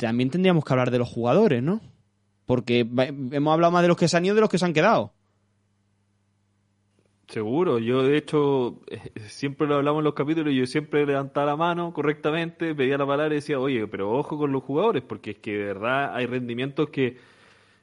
también 0.00 0.30
tendríamos 0.30 0.64
que 0.64 0.72
hablar 0.72 0.90
de 0.90 0.98
los 0.98 1.08
jugadores, 1.08 1.62
¿no? 1.62 1.80
Porque 2.46 2.80
hemos 2.80 3.52
hablado 3.52 3.70
más 3.70 3.82
de 3.82 3.88
los 3.88 3.96
que 3.96 4.08
se 4.08 4.16
han 4.16 4.24
ido 4.24 4.34
de 4.34 4.40
los 4.40 4.50
que 4.50 4.58
se 4.58 4.64
han 4.64 4.72
quedado. 4.72 5.12
Seguro, 7.28 7.78
yo 7.78 8.02
de 8.02 8.16
hecho 8.16 8.80
eh, 8.88 9.12
siempre 9.28 9.68
lo 9.68 9.76
hablamos 9.76 10.00
en 10.00 10.04
los 10.04 10.14
capítulos, 10.14 10.52
yo 10.52 10.66
siempre 10.66 11.06
levantaba 11.06 11.46
la 11.46 11.56
mano 11.56 11.92
correctamente, 11.92 12.74
pedía 12.74 12.98
la 12.98 13.06
palabra 13.06 13.34
y 13.34 13.36
decía, 13.36 13.60
oye, 13.60 13.86
pero 13.86 14.10
ojo 14.10 14.36
con 14.36 14.50
los 14.50 14.64
jugadores, 14.64 15.04
porque 15.04 15.32
es 15.32 15.38
que 15.38 15.52
de 15.52 15.64
verdad 15.64 16.12
hay 16.12 16.26
rendimientos 16.26 16.90
que 16.90 17.18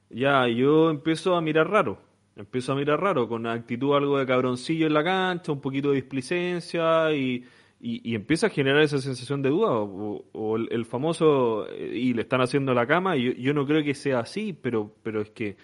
ya 0.09 0.47
yo 0.47 0.89
empiezo 0.89 1.35
a 1.35 1.41
mirar 1.41 1.69
raro, 1.69 1.99
empiezo 2.35 2.73
a 2.73 2.75
mirar 2.75 3.01
raro, 3.01 3.27
con 3.27 3.45
actitud 3.47 3.95
algo 3.95 4.17
de 4.19 4.25
cabroncillo 4.25 4.87
en 4.87 4.93
la 4.93 5.03
cancha, 5.03 5.51
un 5.51 5.61
poquito 5.61 5.89
de 5.89 5.95
displicencia 5.95 7.11
y, 7.13 7.43
y, 7.79 8.11
y 8.11 8.15
empieza 8.15 8.47
a 8.47 8.49
generar 8.49 8.81
esa 8.81 8.99
sensación 8.99 9.41
de 9.41 9.49
duda, 9.49 9.71
o, 9.71 10.25
o 10.31 10.55
el, 10.57 10.67
el 10.71 10.85
famoso, 10.85 11.67
eh, 11.69 11.91
y 11.95 12.13
le 12.13 12.21
están 12.23 12.41
haciendo 12.41 12.73
la 12.73 12.87
cama, 12.87 13.17
y 13.17 13.23
yo, 13.25 13.31
yo 13.33 13.53
no 13.53 13.65
creo 13.67 13.83
que 13.83 13.93
sea 13.95 14.19
así, 14.19 14.53
pero, 14.53 14.95
pero 15.03 15.21
es 15.21 15.29
que 15.31 15.57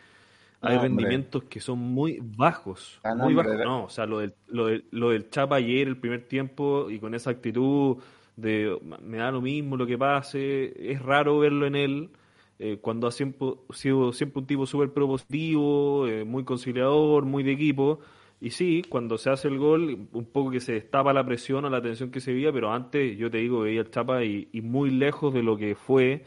hay 0.61 0.77
No, 0.77 0.79
rendimientos 0.79 1.43
que 1.45 1.59
son 1.59 1.79
muy 1.79 2.19
bajos, 2.21 3.01
Ah, 3.03 3.15
no, 3.15 3.29
muy 3.29 3.33
bajos. 3.33 3.61
No, 3.61 3.85
o 3.85 3.89
sea, 3.89 4.05
lo 4.05 4.19
del, 4.19 4.33
lo, 4.47 4.67
del, 4.67 4.85
lo 4.91 5.09
del 5.09 5.29
Chapa 5.29 5.57
ayer, 5.57 5.87
el 5.87 5.97
primer 5.97 6.27
tiempo, 6.27 6.89
y 6.89 6.99
con 6.99 7.13
esa 7.15 7.31
actitud 7.31 7.97
de 8.35 8.77
me 9.01 9.17
da 9.17 9.31
lo 9.31 9.41
mismo 9.41 9.77
lo 9.77 9.85
que 9.85 9.97
pase, 9.97 10.91
es 10.91 11.01
raro 11.01 11.39
verlo 11.39 11.67
en 11.67 11.75
él, 11.75 12.09
eh, 12.65 12.77
cuando 12.79 13.07
ha 13.07 13.11
sido 13.11 14.13
siempre 14.13 14.39
un 14.39 14.47
tipo 14.47 14.65
súper 14.65 14.93
propositivo, 14.93 16.07
eh, 16.07 16.23
muy 16.23 16.45
conciliador, 16.45 17.25
muy 17.25 17.43
de 17.43 17.51
equipo. 17.51 17.99
Y 18.39 18.51
sí, 18.51 18.83
cuando 18.87 19.17
se 19.17 19.29
hace 19.29 19.49
el 19.49 19.57
gol, 19.57 20.07
un 20.13 20.25
poco 20.25 20.51
que 20.51 20.61
se 20.61 20.71
destapa 20.71 21.11
la 21.11 21.25
presión 21.25 21.65
o 21.65 21.69
la 21.69 21.81
tensión 21.81 22.09
que 22.09 22.21
se 22.21 22.31
veía, 22.31 22.53
pero 22.53 22.71
antes, 22.71 23.17
yo 23.17 23.29
te 23.29 23.39
digo, 23.39 23.61
veía 23.61 23.81
el 23.81 23.91
Chapa 23.91 24.23
y, 24.23 24.47
y 24.53 24.61
muy 24.61 24.91
lejos 24.91 25.33
de 25.33 25.43
lo 25.43 25.57
que 25.57 25.75
fue 25.75 26.23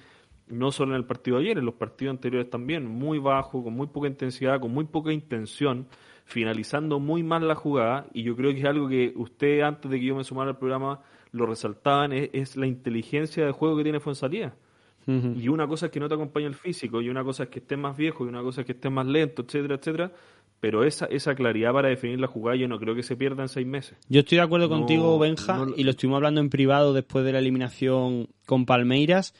no 0.49 0.72
solo 0.72 0.92
en 0.92 0.99
el 0.99 1.07
partido 1.07 1.38
de 1.38 1.44
ayer, 1.44 1.59
en 1.59 1.64
los 1.64 1.75
partidos 1.75 2.12
anteriores 2.12 2.51
también, 2.51 2.87
muy 2.87 3.18
bajo, 3.18 3.64
con 3.64 3.72
muy 3.72 3.87
poca 3.87 4.07
intensidad, 4.07 4.61
con 4.61 4.72
muy 4.72 4.85
poca 4.85 5.12
intención, 5.12 5.88
finalizando 6.27 7.01
muy 7.01 7.22
mal 7.22 7.49
la 7.49 7.55
jugada, 7.55 8.09
y 8.12 8.25
yo 8.25 8.37
creo 8.37 8.53
que 8.53 8.61
es 8.61 8.66
algo 8.66 8.88
que 8.88 9.14
usted, 9.16 9.62
antes 9.62 9.90
de 9.90 9.99
que 9.99 10.05
yo 10.05 10.16
me 10.16 10.25
sumara 10.25 10.51
al 10.51 10.59
programa, 10.59 11.01
lo 11.33 11.46
resaltaban, 11.46 12.12
es, 12.12 12.29
es 12.35 12.57
la 12.57 12.66
inteligencia 12.66 13.46
de 13.46 13.53
juego 13.53 13.79
que 13.79 13.85
tiene 13.85 14.01
Fuensalía. 14.01 14.55
Y 15.07 15.49
una 15.49 15.69
cosa 15.69 15.87
es 15.87 15.92
que 15.92 16.01
no 16.01 16.09
te 16.09 16.14
acompaña 16.14 16.49
el 16.49 16.55
físico, 16.57 17.01
y 17.01 17.09
una 17.09 17.23
cosa 17.23 17.45
es 17.45 17.49
que 17.49 17.61
estés 17.61 17.79
más 17.79 17.97
viejo, 17.97 18.25
y 18.25 18.29
una 18.29 18.42
cosa 18.42 18.62
es 18.62 18.66
que 18.66 18.73
estés 18.73 18.90
más 18.90 19.07
lento, 19.07 19.42
etcétera, 19.42 19.77
etcétera, 19.77 20.12
pero 20.59 20.83
esa, 20.85 21.07
esa 21.07 21.35
claridad 21.37 21.73
para 21.73 21.88
definir 21.88 22.19
la 22.19 22.27
jugada 22.27 22.57
yo 22.57 22.66
no 22.66 22.79
creo 22.79 22.95
que 22.97 23.03
se 23.05 23.14
pierda 23.16 23.42
en 23.42 23.49
seis 23.49 23.66
meses. 23.66 23.97
Yo 24.09 24.21
estoy 24.21 24.37
de 24.38 24.42
acuerdo 24.42 24.69
No, 24.69 24.79
contigo, 24.79 25.16
Benja, 25.19 25.59
no- 25.59 25.75
y 25.77 25.85
lo 25.85 25.90
estuvimos 25.90 26.16
hablando 26.16 26.40
en 26.40 26.51
privado 26.51 26.92
después 26.92 27.25
de 27.25 27.33
la 27.33 27.38
eliminación 27.38 28.29
con 28.47 28.66
Palmeiras, 28.66 29.33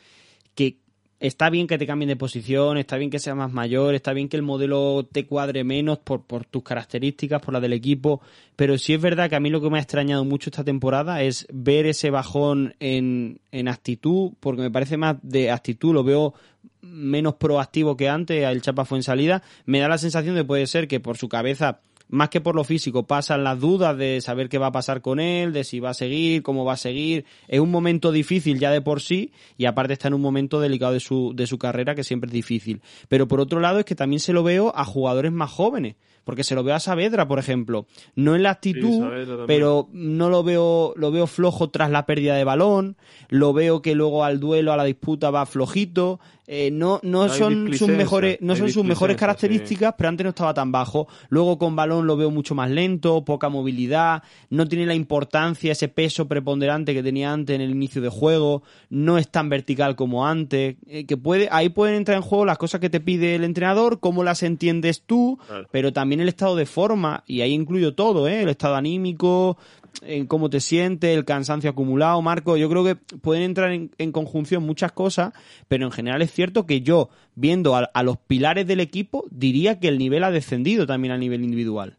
que 0.55 0.77
está 1.21 1.51
bien 1.51 1.67
que 1.67 1.79
te 1.79 1.87
cambien 1.87 2.09
de 2.09 2.17
posición, 2.17 2.79
está 2.79 2.97
bien 2.97 3.11
que 3.11 3.19
seas 3.19 3.37
más 3.37 3.53
mayor, 3.53 3.95
está 3.95 4.13
bien 4.13 4.29
que 4.29 4.37
el 4.37 4.43
modelo 4.43 5.09
te 5.11 5.27
cuadre 5.27 5.65
menos 5.65 5.99
por, 5.99 6.23
tus 6.45 6.63
características, 6.63 7.41
por 7.41 7.55
la 7.55 7.61
del 7.61 7.73
equipo, 7.73 8.21
pero 8.55 8.77
sí 8.79 8.95
es 8.95 9.01
verdad 9.01 9.29
que 9.31 9.37
a 9.37 9.41
mí 9.41 9.51
lo 9.51 9.61
que 9.61 9.71
me 9.71 9.79
ha 9.79 9.83
extrañado 9.83 10.25
mucho 10.25 10.51
esta 10.51 10.65
temporada 10.65 11.23
es 11.23 11.47
ver 11.53 11.87
ese 11.87 12.11
bajón 12.11 12.75
en, 12.81 13.41
en 13.53 13.69
actitud, 13.69 14.33
porque 14.41 14.63
me 14.63 14.71
parece 14.71 14.97
más 14.97 15.17
de 15.23 15.51
actitud, 15.51 15.95
lo 15.95 16.05
veo 16.05 16.35
menos 16.83 17.35
proactivo 17.35 17.97
que 17.97 18.09
antes, 18.09 18.45
el 18.45 18.63
Chapa 18.63 18.85
fue 18.85 18.99
en 18.99 19.03
salida, 19.03 19.43
me 19.65 19.81
da 19.81 19.89
la 19.89 19.99
sensación 19.99 20.35
de 20.35 20.45
puede 20.45 20.67
ser 20.67 20.87
que 20.87 21.01
por 21.01 21.17
su 21.17 21.29
cabeza 21.29 21.81
más 22.09 22.29
que 22.29 22.41
por 22.41 22.55
lo 22.55 22.65
físico, 22.65 23.07
pasan 23.07 23.45
las 23.45 23.61
dudas 23.61 23.97
de 23.97 24.21
saber 24.21 24.49
qué 24.49 24.59
va 24.59 24.69
a 24.69 24.73
pasar 24.73 25.01
con 25.01 25.21
él, 25.21 25.53
de 25.53 25.65
si 25.65 25.81
va 25.81 25.91
a 25.91 25.95
seguir, 25.95 26.43
cómo 26.43 26.65
va 26.65 26.75
a 26.75 26.77
seguir. 26.77 27.25
Es 27.49 27.61
un 27.61 27.71
momento 27.71 28.13
difícil 28.13 28.59
ya 28.59 28.71
de 28.71 28.81
por 28.81 29.01
sí 29.01 29.33
y 29.57 29.67
aparte 29.67 29.95
está 29.95 30.09
en 30.09 30.15
un 30.15 30.21
momento 30.21 30.61
delicado 30.61 30.93
de 30.93 31.01
su, 31.01 31.33
de 31.35 31.47
su 31.47 31.59
carrera 31.59 31.95
que 31.95 32.05
siempre 32.05 32.29
es 32.29 32.35
difícil. 32.35 32.81
Pero 33.09 33.27
por 33.27 33.41
otro 33.41 33.61
lado 33.61 33.81
es 33.81 33.85
que 33.85 33.95
también 33.95 34.21
se 34.21 34.33
lo 34.33 34.43
veo 34.43 34.73
a 34.77 34.85
jugadores 34.85 35.33
más 35.33 35.51
jóvenes, 35.51 35.97
porque 36.25 36.43
se 36.43 36.57
lo 36.57 36.65
veo 36.65 36.75
a 36.75 36.81
Saavedra, 36.81 37.29
por 37.29 37.39
ejemplo. 37.39 37.87
No 38.17 38.35
en 38.35 38.43
la 38.43 38.51
actitud, 38.51 39.07
pero 39.47 39.89
no 39.93 40.29
lo 40.29 40.43
veo, 40.43 40.93
lo 40.97 41.13
veo 41.13 41.29
flojo 41.29 41.71
tras 41.71 41.89
la 41.89 42.05
pérdida 42.05 42.35
de 42.35 42.43
balón, 42.43 42.97
lo 43.29 43.53
veo 43.53 43.81
que 43.81 43.95
luego 43.95 44.25
al 44.25 44.41
duelo, 44.41 44.73
a 44.73 44.77
la 44.77 44.85
disputa 44.85 45.31
va 45.31 45.47
flojito. 45.47 46.19
Eh, 46.49 46.71
no 46.71 47.01
no 47.03 47.29
son 47.29 47.75
sus 47.75 47.89
mejores 47.89 48.39
no 48.41 48.55
son 48.55 48.71
sus 48.71 48.85
mejores 48.85 49.17
características 49.17 49.95
pero 49.99 50.09
antes 50.09 50.23
no 50.25 50.31
estaba 50.31 50.55
tan 50.55 50.71
bajo. 50.71 51.09
Luego 51.29 51.59
con 51.59 51.75
balón 51.75 52.07
lo 52.07 52.17
veo 52.17 52.31
mucho 52.31 52.55
más 52.55 52.71
lento, 52.71 53.25
poca 53.25 53.49
movilidad, 53.49 54.23
no 54.51 54.67
tiene 54.69 54.87
la 54.87 54.95
importancia, 54.95 55.73
ese 55.73 55.89
peso 55.89 56.29
preponderante 56.29 56.95
que 56.95 57.03
tenía 57.03 57.33
antes 57.33 57.55
en 57.57 57.63
el 57.63 57.71
inicio 57.71 58.01
de 58.01 58.09
juego, 58.09 58.63
no 58.91 59.19
es 59.19 59.29
tan 59.29 59.49
vertical 59.49 59.97
como 59.97 60.27
antes, 60.27 60.77
eh, 60.87 61.05
que 61.05 61.17
puede, 61.17 61.49
ahí 61.51 61.69
pueden 61.69 61.97
entrar 61.97 62.17
en 62.17 62.23
juego 62.23 62.45
las 62.45 62.59
cosas 62.59 62.81
que 62.81 62.91
te 62.91 63.01
pide 63.01 63.35
el 63.35 63.45
entrenador, 63.45 63.99
cómo 64.01 64.23
las 64.23 64.43
entiendes 64.43 65.03
tú, 65.05 65.39
Claro. 65.49 65.67
pero 65.73 65.93
también 65.93 66.21
el 66.21 66.29
estado 66.29 66.55
de 66.57 66.67
forma, 66.67 67.25
y 67.27 67.41
ahí 67.41 67.53
incluyo 67.53 67.95
todo, 67.95 68.29
¿eh? 68.29 68.43
el 68.43 68.49
estado 68.49 68.77
anímico, 68.77 69.57
en 70.03 70.27
cómo 70.27 70.51
te 70.51 70.61
sientes, 70.61 71.17
el 71.17 71.25
cansancio 71.25 71.71
acumulado, 71.71 72.21
Marco. 72.23 72.57
Yo 72.57 72.69
creo 72.69 72.85
que 72.85 72.97
pueden 72.97 73.43
entrar 73.43 73.73
en, 73.73 74.13
conjunción 74.13 74.63
muchas 74.63 74.93
cosas, 74.93 75.33
pero 75.69 75.87
en 75.87 75.93
general 75.93 76.23
es 76.23 76.33
cierto 76.33 76.67
que 76.67 76.81
yo, 76.81 77.09
viendo 77.35 77.77
a, 77.77 78.03
los 78.03 78.19
pilares 78.19 78.67
del 78.67 78.81
equipo, 78.81 79.25
diría 79.31 79.81
que 79.81 79.89
el 79.89 79.99
nivel 79.99 80.25
ha 80.25 80.31
descendido 80.31 80.87
también 80.87 81.13
a 81.13 81.19
nivel 81.19 81.45
individual. 81.45 81.99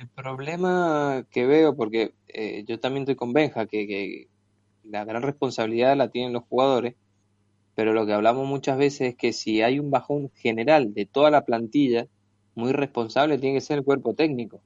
El 0.00 0.08
problema 0.08 1.24
que 1.30 1.46
veo, 1.46 1.76
porque 1.76 2.12
eh, 2.28 2.64
yo 2.66 2.80
también 2.80 3.02
estoy 3.02 3.14
con 3.14 3.32
Benja, 3.32 3.66
que 3.66 4.28
la 4.82 5.04
gran 5.04 5.22
responsabilidad 5.22 5.96
la 5.96 6.08
tienen 6.08 6.32
los 6.32 6.44
jugadores, 6.44 6.96
pero 7.74 7.92
lo 7.92 8.04
que 8.04 8.12
hablamos 8.12 8.46
muchas 8.46 8.76
veces 8.78 9.10
es 9.10 9.16
que 9.16 9.32
si 9.32 9.62
hay 9.62 9.78
un 9.78 9.90
bajón 9.90 10.30
general 10.34 10.92
de 10.92 11.06
toda 11.06 11.30
la 11.30 11.44
plantilla, 11.44 12.06
muy 12.54 12.72
responsable 12.72 13.38
tiene 13.38 13.56
que 13.56 13.64
ser 13.64 13.78
el 13.78 13.84
cuerpo 13.84 14.14
técnico, 14.14 14.60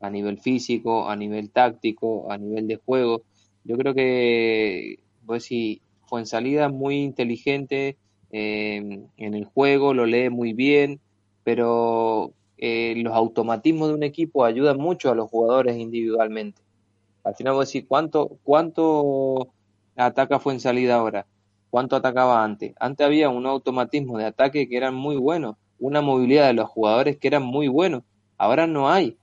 a 0.00 0.10
nivel 0.10 0.38
físico, 0.38 1.08
a 1.08 1.16
nivel 1.16 1.50
táctico, 1.50 2.30
a 2.30 2.38
nivel 2.38 2.66
de 2.66 2.76
juego. 2.76 3.22
Yo 3.64 3.76
creo 3.76 3.94
que, 3.94 4.98
pues 5.26 5.44
si 5.44 5.82
fue 6.06 6.20
en 6.20 6.26
salida 6.26 6.68
muy 6.68 7.02
inteligente 7.02 7.96
eh, 8.32 9.02
en 9.16 9.34
el 9.34 9.44
juego, 9.44 9.94
lo 9.94 10.06
lee 10.06 10.30
muy 10.30 10.52
bien, 10.52 11.00
pero 11.44 12.32
eh, 12.58 12.94
los 12.96 13.14
automatismos 13.14 13.88
de 13.88 13.94
un 13.94 14.02
equipo 14.02 14.44
ayudan 14.44 14.78
mucho 14.78 15.10
a 15.10 15.14
los 15.14 15.30
jugadores 15.30 15.76
individualmente. 15.76 16.62
Al 17.24 17.34
final 17.34 17.54
vos 17.54 17.70
decís, 17.70 17.86
¿cuánto, 17.88 18.38
cuánto 18.42 19.52
ataca 19.96 20.38
fue 20.38 20.54
en 20.54 20.60
salida 20.60 20.96
ahora? 20.96 21.26
¿Cuánto 21.70 21.96
atacaba 21.96 22.42
antes? 22.42 22.74
Antes 22.80 23.06
había 23.06 23.28
un 23.28 23.46
automatismo 23.46 24.18
de 24.18 24.24
ataque 24.24 24.68
que 24.68 24.76
eran 24.76 24.94
muy 24.94 25.16
buenos, 25.16 25.56
una 25.78 26.00
movilidad 26.00 26.46
de 26.46 26.54
los 26.54 26.68
jugadores 26.68 27.18
que 27.18 27.28
eran 27.28 27.42
muy 27.42 27.68
buenos. 27.68 28.02
Ahora 28.38 28.66
no 28.66 28.90
hay, 28.90 29.16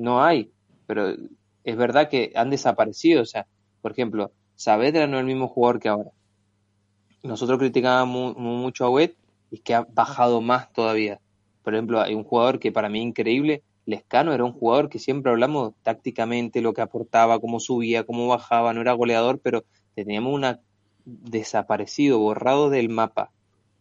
no 0.00 0.22
hay, 0.24 0.52
pero 0.86 1.10
es 1.64 1.76
verdad 1.76 2.08
que 2.10 2.32
han 2.36 2.50
desaparecido. 2.50 3.22
O 3.22 3.26
sea, 3.26 3.46
por 3.82 3.92
ejemplo, 3.92 4.32
Saavedra 4.56 5.06
no 5.06 5.16
es 5.18 5.20
el 5.22 5.26
mismo 5.26 5.48
jugador 5.48 5.80
que 5.80 5.88
ahora. 5.88 6.10
Nosotros 7.22 7.58
criticábamos 7.58 8.36
mu- 8.36 8.56
mucho 8.56 8.84
a 8.84 8.90
Wet 8.90 9.16
y 9.50 9.56
es 9.56 9.62
que 9.62 9.74
ha 9.74 9.82
bajado 9.82 10.40
más 10.40 10.72
todavía. 10.72 11.20
Por 11.62 11.74
ejemplo, 11.74 12.00
hay 12.00 12.14
un 12.14 12.24
jugador 12.24 12.58
que 12.58 12.72
para 12.72 12.88
mí 12.88 13.00
increíble, 13.02 13.62
Lescano 13.84 14.32
era 14.32 14.44
un 14.44 14.52
jugador 14.52 14.88
que 14.88 14.98
siempre 14.98 15.30
hablamos 15.32 15.74
tácticamente, 15.82 16.60
lo 16.62 16.72
que 16.74 16.80
aportaba, 16.82 17.38
cómo 17.40 17.60
subía, 17.60 18.04
cómo 18.04 18.28
bajaba, 18.28 18.72
no 18.72 18.80
era 18.80 18.92
goleador, 18.92 19.40
pero 19.40 19.64
teníamos 19.94 20.32
una 20.34 20.60
desaparecido, 21.04 22.18
borrado 22.18 22.70
del 22.70 22.88
mapa. 22.88 23.32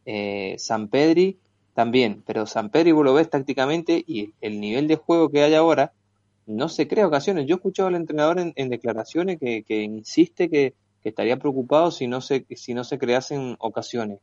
Eh, 0.05 0.55
San 0.57 0.87
Pedri 0.89 1.39
también, 1.73 2.23
pero 2.25 2.45
San 2.45 2.69
Pedri 2.71 2.91
vos 2.91 3.05
lo 3.05 3.13
ves 3.13 3.29
tácticamente 3.29 4.03
y 4.05 4.33
el 4.41 4.59
nivel 4.59 4.87
de 4.87 4.95
juego 4.97 5.29
que 5.29 5.43
hay 5.43 5.53
ahora 5.53 5.93
no 6.49 6.67
se 6.67 6.87
crea 6.87 7.07
ocasiones. 7.07 7.45
Yo 7.45 7.55
he 7.55 7.57
escuchado 7.57 7.87
al 7.87 7.95
entrenador 7.95 8.39
en, 8.39 8.69
declaraciones 8.69 9.37
que, 9.39 9.63
insiste 9.83 10.49
que, 10.49 10.73
estaría 11.03 11.37
preocupado 11.37 11.91
si 11.91 12.07
no 12.07 12.21
se, 12.21 12.45
si 12.55 12.73
no 12.73 12.83
se 12.83 12.97
creasen 12.97 13.55
ocasiones. 13.59 14.19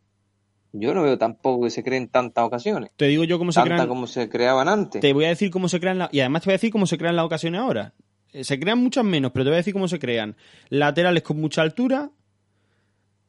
Yo 0.73 0.93
no 0.93 1.03
veo 1.03 1.17
tampoco 1.17 1.65
que 1.65 1.71
se 1.71 1.83
creen 1.83 2.09
tantas 2.09 2.45
ocasiones. 2.45 2.91
Te 2.97 3.07
digo 3.07 3.25
yo 3.25 3.39
cómo 3.39 3.53
se 3.53 3.62
crean. 3.62 3.89
como 3.89 4.07
se 4.07 4.29
creaban 4.29 4.69
antes. 4.69 5.01
Te 5.01 5.12
voy 5.12 5.25
a 5.25 5.29
decir 5.29 5.51
cómo 5.51 5.69
se 5.69 5.81
crean. 5.81 6.09
y 6.11 6.21
además 6.21 6.43
te 6.43 6.49
voy 6.49 6.53
a 6.53 6.59
decir 6.59 6.73
cómo 6.73 6.87
se 6.87 6.99
crean 6.99 7.17
las 7.17 7.25
ocasiones 7.25 7.61
ahora. 7.61 7.95
Eh, 8.33 8.45
se 8.45 8.59
crean 8.59 8.83
muchas 8.83 9.05
menos, 9.05 9.31
pero 9.33 9.45
te 9.45 9.51
voy 9.51 9.55
a 9.55 9.59
decir 9.59 9.73
cómo 9.73 9.89
se 9.89 9.99
crean. 9.99 10.37
Laterales 10.69 11.23
con 11.23 11.41
mucha 11.41 11.62
altura, 11.62 12.11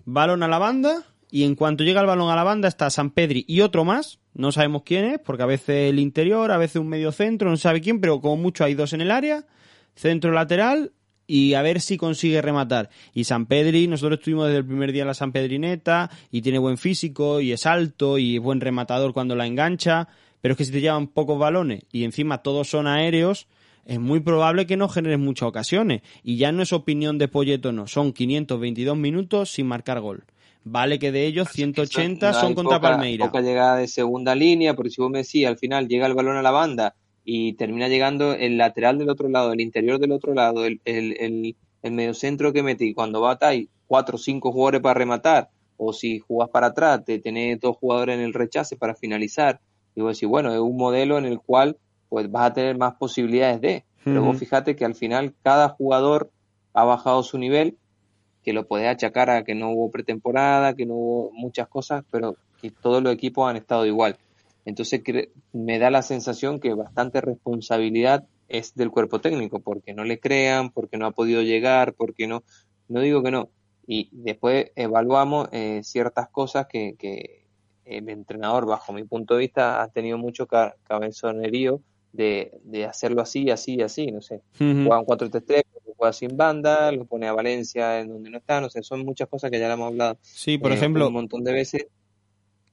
balón 0.06 0.44
a 0.44 0.48
la 0.48 0.58
banda, 0.58 1.06
y 1.30 1.44
en 1.44 1.56
cuanto 1.56 1.84
llega 1.84 2.02
el 2.02 2.08
balón 2.08 2.30
a 2.30 2.36
la 2.36 2.44
banda 2.44 2.68
está 2.68 2.90
San 2.90 3.12
Pedri 3.12 3.46
y 3.48 3.62
otro 3.62 3.86
más, 3.86 4.20
no 4.38 4.52
sabemos 4.52 4.84
quién 4.84 5.06
es, 5.06 5.20
porque 5.20 5.44
a 5.44 5.48
veces 5.48 5.90
el 5.90 6.00
interior, 6.00 6.52
a 6.52 6.58
veces 6.58 6.78
un 6.78 6.88
medio 6.88 7.12
centro, 7.12 7.50
no 7.50 7.58
sabe 7.58 7.82
quién, 7.82 8.00
pero 8.00 8.22
como 8.22 8.38
mucho 8.38 8.64
hay 8.64 8.76
dos 8.76 8.94
en 8.94 9.02
el 9.02 9.12
área, 9.12 9.46
centro 9.96 10.32
lateral 10.32 10.92
y 11.26 11.56
a 11.56 11.62
ver 11.64 11.82
si 11.82 11.98
consigue 11.98 12.42
rematar. 12.42 12.90
Y 13.14 13.24
San 13.24 13.48
Pedri, 13.48 13.88
nosotros 13.88 14.20
estuvimos 14.20 14.46
desde 14.46 14.60
el 14.60 14.66
primer 14.66 14.92
día 14.92 15.02
en 15.02 15.08
la 15.08 15.16
San 15.16 15.32
Pedrineta 15.32 16.10
y 16.32 16.42
tiene 16.42 16.60
buen 16.60 16.78
físico 16.78 17.42
y 17.42 17.52
es 17.52 17.66
alto 17.66 18.20
y 18.20 18.38
es 18.38 18.42
buen 18.42 18.62
rematador 18.62 19.12
cuando 19.12 19.36
la 19.36 19.48
engancha, 19.48 20.08
pero 20.40 20.54
es 20.54 20.58
que 20.58 20.66
si 20.66 20.72
te 20.72 20.82
llevan 20.82 21.08
pocos 21.08 21.40
balones 21.40 21.84
y 21.92 22.04
encima 22.04 22.44
todos 22.44 22.70
son 22.70 22.86
aéreos, 22.86 23.48
es 23.86 24.00
muy 24.00 24.20
probable 24.20 24.68
que 24.68 24.78
no 24.78 24.88
generes 24.88 25.18
muchas 25.18 25.50
ocasiones. 25.50 26.04
Y 26.22 26.38
ya 26.38 26.52
no 26.52 26.62
es 26.62 26.74
opinión 26.74 27.18
de 27.18 27.28
Polleto, 27.28 27.72
no, 27.72 27.88
son 27.88 28.14
522 28.14 28.96
minutos 28.96 29.50
sin 29.52 29.66
marcar 29.66 30.00
gol. 30.00 30.26
Vale 30.64 31.00
que 31.00 31.12
de 31.12 31.26
ellos 31.26 31.50
180 31.52 32.34
son 32.34 32.54
contra 32.54 32.80
Palmeira. 32.80 33.28
Poca 33.28 33.42
llegada 33.42 33.78
de 33.78 33.88
segunda 33.88 34.36
línea, 34.36 34.76
porque 34.76 34.90
si 34.90 35.02
vos 35.02 35.10
me 35.10 35.20
decís, 35.20 35.46
al 35.46 35.58
final 35.58 35.88
llega 35.88 36.08
el 36.08 36.14
balón 36.14 36.38
a 36.38 36.42
la 36.42 36.52
banda 36.52 36.96
y 37.24 37.54
termina 37.54 37.88
llegando 37.88 38.34
el 38.34 38.58
lateral 38.58 38.98
del 38.98 39.10
otro 39.10 39.28
lado, 39.30 39.54
el 39.54 39.62
interior 39.62 40.00
del 40.00 40.12
otro 40.14 40.34
lado, 40.34 40.66
el, 40.66 40.82
el, 40.86 41.56
el, 41.82 41.92
mediocentro 41.92 42.54
que 42.54 42.64
mete 42.64 42.86
y 42.86 42.94
cuando 42.94 43.22
va 43.22 43.38
hay 43.42 43.70
cuatro 43.86 44.16
o 44.16 44.20
cinco 44.20 44.52
jugadores 44.52 44.82
para 44.82 44.94
rematar, 44.94 45.50
o 45.78 45.94
si 45.94 46.20
jugás 46.20 46.50
para 46.50 46.68
atrás, 46.68 47.04
te 47.06 47.20
tenés 47.20 47.60
dos 47.60 47.78
jugadores 47.78 48.16
en 48.16 48.22
el 48.22 48.34
rechace 48.34 48.76
para 48.76 48.96
finalizar, 48.96 49.60
y 49.96 50.02
vos 50.02 50.16
decís, 50.16 50.30
bueno, 50.30 50.54
es 50.54 50.60
un 50.60 50.78
modelo 50.78 51.18
en 51.18 51.26
el 51.26 51.40
cual 51.40 51.78
pues 52.10 52.32
vas 52.32 52.52
a 52.52 52.54
tener 52.54 52.78
más 52.78 52.94
posibilidades 52.96 53.62
de, 53.62 53.84
pero 54.04 54.22
vos 54.24 54.38
fíjate 54.38 54.76
que 54.78 54.86
al 54.86 54.96
final 54.96 55.34
cada 55.44 55.70
jugador 55.70 56.32
ha 56.74 56.86
bajado 56.86 57.24
su 57.24 57.38
nivel 57.38 57.78
que 58.48 58.54
lo 58.54 58.66
podés 58.66 58.88
achacar 58.88 59.30
a 59.30 59.44
que 59.44 59.56
no 59.56 59.72
hubo 59.72 59.92
pretemporada, 59.92 60.74
que 60.74 60.86
no 60.86 60.94
hubo 60.96 61.32
muchas 61.34 61.68
cosas, 61.68 62.06
pero 62.10 62.38
que 62.62 62.72
todos 62.72 63.04
los 63.04 63.14
equipos 63.14 63.50
han 63.50 63.58
estado 63.58 63.86
igual. 63.86 64.16
Entonces 64.64 65.02
me 65.52 65.80
da 65.80 65.90
la 65.90 66.02
sensación 66.02 66.62
que 66.62 66.74
bastante 66.74 67.20
responsabilidad 67.20 68.24
es 68.48 68.74
del 68.74 68.90
cuerpo 68.90 69.20
técnico, 69.20 69.60
porque 69.60 69.94
no 69.94 70.06
le 70.06 70.22
crean, 70.22 70.70
porque 70.70 70.96
no 70.98 71.08
ha 71.08 71.12
podido 71.12 71.42
llegar, 71.42 71.92
porque 71.92 72.26
no, 72.26 72.44
no 72.88 73.02
digo 73.02 73.22
que 73.22 73.32
no. 73.32 73.50
Y 73.86 74.08
después 74.14 74.72
evaluamos 74.78 75.50
eh, 75.52 75.82
ciertas 75.84 76.30
cosas 76.30 76.68
que, 76.68 76.96
que, 76.98 77.50
el 77.84 78.08
entrenador, 78.08 78.66
bajo 78.66 78.94
mi 78.94 79.04
punto 79.04 79.34
de 79.34 79.42
vista, 79.42 79.82
ha 79.82 79.90
tenido 79.90 80.18
mucho 80.18 80.48
cabezonerío 80.48 81.82
de, 82.14 82.54
de 82.64 82.86
hacerlo 82.86 83.22
así, 83.22 83.50
así, 83.50 83.82
así, 83.82 84.08
no 84.08 84.22
sé. 84.22 84.42
Juegan 84.58 85.04
4-3-3, 85.06 85.64
juega 85.98 86.14
sin 86.14 86.38
banda, 86.38 86.92
lo 86.92 87.06
pone 87.06 87.28
a 87.28 87.34
Valencia 87.34 88.00
en 88.00 88.10
donde 88.10 88.30
no 88.30 88.38
está, 88.38 88.62
no 88.62 88.70
sé, 88.70 88.84
son 88.84 89.04
muchas 89.04 89.28
cosas 89.28 89.52
que 89.52 89.60
ya 89.60 89.68
le 89.68 89.74
hemos 89.74 89.88
hablado. 89.88 90.18
Sí, 90.22 90.58
por 90.58 90.72
eh, 90.72 90.76
ejemplo, 90.76 91.08
un 91.08 91.14
montón 91.14 91.44
de 91.44 91.54
veces. 91.54 91.88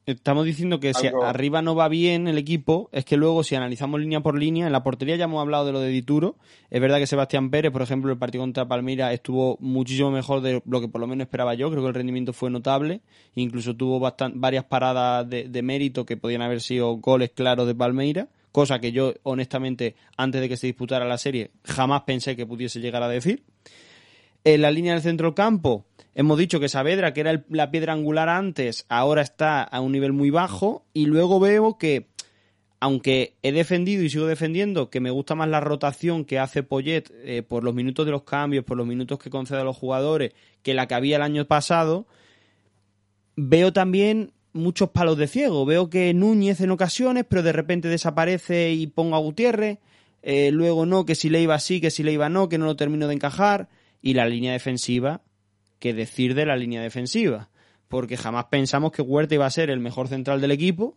Estamos 0.06 0.44
diciendo 0.44 0.80
que 0.80 0.92
si 0.92 1.06
arriba 1.06 1.62
no 1.62 1.74
va 1.74 1.88
bien 1.88 2.28
el 2.28 2.36
equipo, 2.36 2.90
es 2.92 3.06
que 3.06 3.16
luego 3.16 3.42
si 3.42 3.54
analizamos 3.54 4.00
línea 4.00 4.20
por 4.20 4.38
línea, 4.38 4.66
en 4.66 4.72
la 4.72 4.82
portería 4.82 5.16
ya 5.16 5.24
hemos 5.24 5.40
hablado 5.40 5.64
de 5.64 5.72
lo 5.72 5.80
de 5.80 5.88
Dituro. 5.88 6.36
Es 6.68 6.78
verdad 6.78 6.98
que 6.98 7.06
Sebastián 7.06 7.50
Pérez, 7.50 7.72
por 7.72 7.80
ejemplo, 7.80 8.12
el 8.12 8.18
partido 8.18 8.42
contra 8.42 8.68
Palmira 8.68 9.14
estuvo 9.14 9.56
muchísimo 9.60 10.10
mejor 10.10 10.42
de 10.42 10.60
lo 10.66 10.80
que 10.82 10.88
por 10.88 11.00
lo 11.00 11.06
menos 11.06 11.24
esperaba 11.24 11.54
yo. 11.54 11.70
Creo 11.70 11.82
que 11.82 11.88
el 11.88 11.94
rendimiento 11.94 12.34
fue 12.34 12.50
notable. 12.50 13.00
Incluso 13.34 13.74
tuvo 13.76 13.98
varias 14.34 14.64
paradas 14.64 15.26
de, 15.26 15.48
de 15.48 15.62
mérito 15.62 16.04
que 16.04 16.18
podían 16.18 16.42
haber 16.42 16.60
sido 16.60 16.94
goles 16.96 17.30
claros 17.30 17.66
de 17.66 17.74
Palmeira 17.74 18.28
cosa 18.54 18.78
que 18.78 18.92
yo 18.92 19.14
honestamente 19.24 19.96
antes 20.16 20.40
de 20.40 20.48
que 20.48 20.56
se 20.56 20.68
disputara 20.68 21.04
la 21.04 21.18
serie 21.18 21.50
jamás 21.64 22.02
pensé 22.02 22.36
que 22.36 22.46
pudiese 22.46 22.78
llegar 22.78 23.02
a 23.02 23.08
decir. 23.08 23.42
En 24.44 24.62
la 24.62 24.70
línea 24.70 24.92
del 24.92 25.02
centro 25.02 25.26
del 25.26 25.34
campo 25.34 25.86
hemos 26.14 26.38
dicho 26.38 26.60
que 26.60 26.68
Saavedra, 26.68 27.12
que 27.12 27.22
era 27.22 27.42
la 27.48 27.72
piedra 27.72 27.94
angular 27.94 28.28
antes, 28.28 28.86
ahora 28.88 29.22
está 29.22 29.64
a 29.64 29.80
un 29.80 29.90
nivel 29.90 30.12
muy 30.12 30.30
bajo 30.30 30.84
y 30.94 31.06
luego 31.06 31.40
veo 31.40 31.78
que 31.78 32.06
aunque 32.78 33.34
he 33.42 33.50
defendido 33.50 34.04
y 34.04 34.10
sigo 34.10 34.26
defendiendo 34.26 34.88
que 34.88 35.00
me 35.00 35.10
gusta 35.10 35.34
más 35.34 35.48
la 35.48 35.58
rotación 35.58 36.24
que 36.24 36.38
hace 36.38 36.62
Poyet 36.62 37.10
eh, 37.24 37.42
por 37.42 37.64
los 37.64 37.74
minutos 37.74 38.06
de 38.06 38.12
los 38.12 38.22
cambios, 38.22 38.64
por 38.64 38.76
los 38.76 38.86
minutos 38.86 39.18
que 39.18 39.30
concede 39.30 39.62
a 39.62 39.64
los 39.64 39.76
jugadores, 39.76 40.32
que 40.62 40.74
la 40.74 40.86
que 40.86 40.94
había 40.94 41.16
el 41.16 41.22
año 41.22 41.44
pasado, 41.46 42.06
veo 43.34 43.72
también 43.72 44.33
muchos 44.54 44.90
palos 44.90 45.18
de 45.18 45.26
ciego. 45.26 45.66
Veo 45.66 45.90
que 45.90 46.14
Núñez 46.14 46.60
en 46.62 46.70
ocasiones, 46.70 47.26
pero 47.28 47.42
de 47.42 47.52
repente 47.52 47.88
desaparece 47.88 48.72
y 48.72 48.86
pongo 48.86 49.16
a 49.16 49.18
Gutiérrez. 49.18 49.78
Eh, 50.22 50.50
luego 50.50 50.86
no, 50.86 51.04
que 51.04 51.14
si 51.14 51.28
le 51.28 51.42
iba 51.42 51.58
sí, 51.58 51.80
que 51.80 51.90
si 51.90 52.02
le 52.02 52.12
iba 52.12 52.30
no, 52.30 52.48
que 52.48 52.56
no 52.56 52.64
lo 52.64 52.76
termino 52.76 53.06
de 53.06 53.14
encajar. 53.14 53.68
Y 54.00 54.14
la 54.14 54.26
línea 54.26 54.52
defensiva, 54.52 55.22
que 55.78 55.92
decir 55.92 56.34
de 56.34 56.46
la 56.46 56.56
línea 56.56 56.80
defensiva. 56.80 57.50
Porque 57.88 58.16
jamás 58.16 58.46
pensamos 58.46 58.92
que 58.92 59.02
Huerta 59.02 59.34
iba 59.34 59.44
a 59.44 59.50
ser 59.50 59.68
el 59.68 59.80
mejor 59.80 60.08
central 60.08 60.40
del 60.40 60.50
equipo 60.50 60.96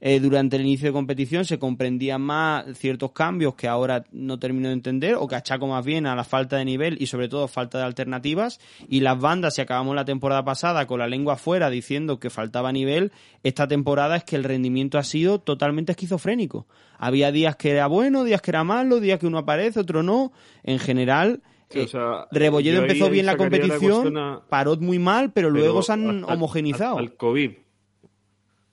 eh, 0.00 0.20
durante 0.20 0.56
el 0.56 0.62
inicio 0.62 0.88
de 0.88 0.92
competición 0.92 1.44
se 1.44 1.58
comprendían 1.58 2.20
más 2.20 2.66
ciertos 2.76 3.12
cambios 3.12 3.54
que 3.54 3.68
ahora 3.68 4.04
no 4.12 4.38
termino 4.38 4.68
de 4.68 4.74
entender 4.74 5.14
o 5.14 5.26
que 5.26 5.36
achaco 5.36 5.66
más 5.66 5.84
bien 5.84 6.06
a 6.06 6.14
la 6.14 6.24
falta 6.24 6.56
de 6.56 6.64
nivel 6.64 6.96
y 7.00 7.06
sobre 7.06 7.28
todo 7.28 7.48
falta 7.48 7.78
de 7.78 7.84
alternativas. 7.84 8.60
Y 8.88 9.00
las 9.00 9.18
bandas 9.18 9.54
si 9.54 9.62
acabamos 9.62 9.94
la 9.94 10.04
temporada 10.04 10.44
pasada 10.44 10.86
con 10.86 10.98
la 10.98 11.06
lengua 11.06 11.34
afuera 11.34 11.70
diciendo 11.70 12.18
que 12.20 12.30
faltaba 12.30 12.72
nivel 12.72 13.12
esta 13.42 13.66
temporada 13.68 14.16
es 14.16 14.24
que 14.24 14.36
el 14.36 14.44
rendimiento 14.44 14.98
ha 14.98 15.04
sido 15.04 15.38
totalmente 15.40 15.92
esquizofrénico. 15.92 16.66
Había 16.98 17.32
días 17.32 17.56
que 17.56 17.70
era 17.70 17.86
bueno 17.86 18.24
días 18.24 18.42
que 18.42 18.50
era 18.50 18.64
malo 18.64 19.00
días 19.00 19.18
que 19.18 19.26
uno 19.26 19.38
aparece 19.38 19.80
otro 19.80 20.02
no. 20.02 20.32
En 20.62 20.78
general 20.78 21.42
eh, 21.70 21.88
Rebolledo 22.30 22.82
empezó 22.82 23.10
bien 23.10 23.26
la 23.26 23.36
competición, 23.36 24.42
paró 24.48 24.76
muy 24.76 24.98
mal, 24.98 25.32
pero, 25.32 25.50
luego 25.50 25.82
se 25.82 25.92
han 25.92 26.24
homogenizado. 26.24 26.98
Al 26.98 27.16
COVID, 27.16 27.50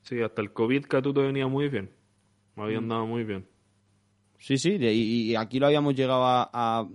Sí, 0.04 0.22
hasta 0.22 0.42
el 0.42 0.52
COVID 0.52 0.86
Catuto 0.86 1.22
venía 1.22 1.48
muy 1.48 1.70
bien. 1.70 1.90
Me 2.56 2.64
había 2.64 2.80
mm. 2.80 2.84
andado 2.84 3.06
muy 3.06 3.24
bien. 3.24 3.46
Sí, 4.42 4.58
sí, 4.58 4.78
y, 4.82 5.36
aquí 5.36 5.60
lo 5.60 5.68
habíamos 5.68 5.94
llegado 5.94 6.24
a, 6.26 6.88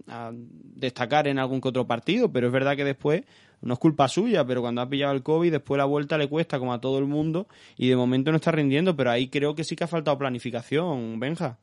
destacar 0.75 1.29
en 1.29 1.39
algún 1.39 1.61
que 1.61 1.69
otro 1.69 1.87
partido, 1.87 2.33
pero 2.33 2.49
es 2.49 2.53
verdad 2.53 2.75
que 2.75 2.85
después 2.85 3.23
no 3.61 3.75
es 3.75 3.79
culpa 3.79 4.09
suya, 4.09 4.45
pero 4.45 4.63
cuando 4.63 4.81
ha 4.81 4.89
pillado 4.89 5.13
el 5.13 5.23
COVID, 5.23 5.53
después 5.53 5.79
la 5.79 5.85
vuelta 5.85 6.19
le 6.19 6.29
cuesta 6.29 6.59
como 6.59 6.75
a 6.75 6.81
todo 6.81 6.99
el 6.99 7.05
mundo 7.05 7.47
y 7.77 7.89
de 7.89 7.95
momento 7.95 8.33
no 8.33 8.39
está 8.39 8.51
rindiendo, 8.51 8.97
pero 8.97 9.13
ahí 9.13 9.29
creo 9.29 9.55
que 9.55 9.63
sí 9.63 9.77
que 9.77 9.85
ha 9.85 9.87
faltado 9.87 10.19
planificación, 10.19 11.21
Benja. 11.21 11.57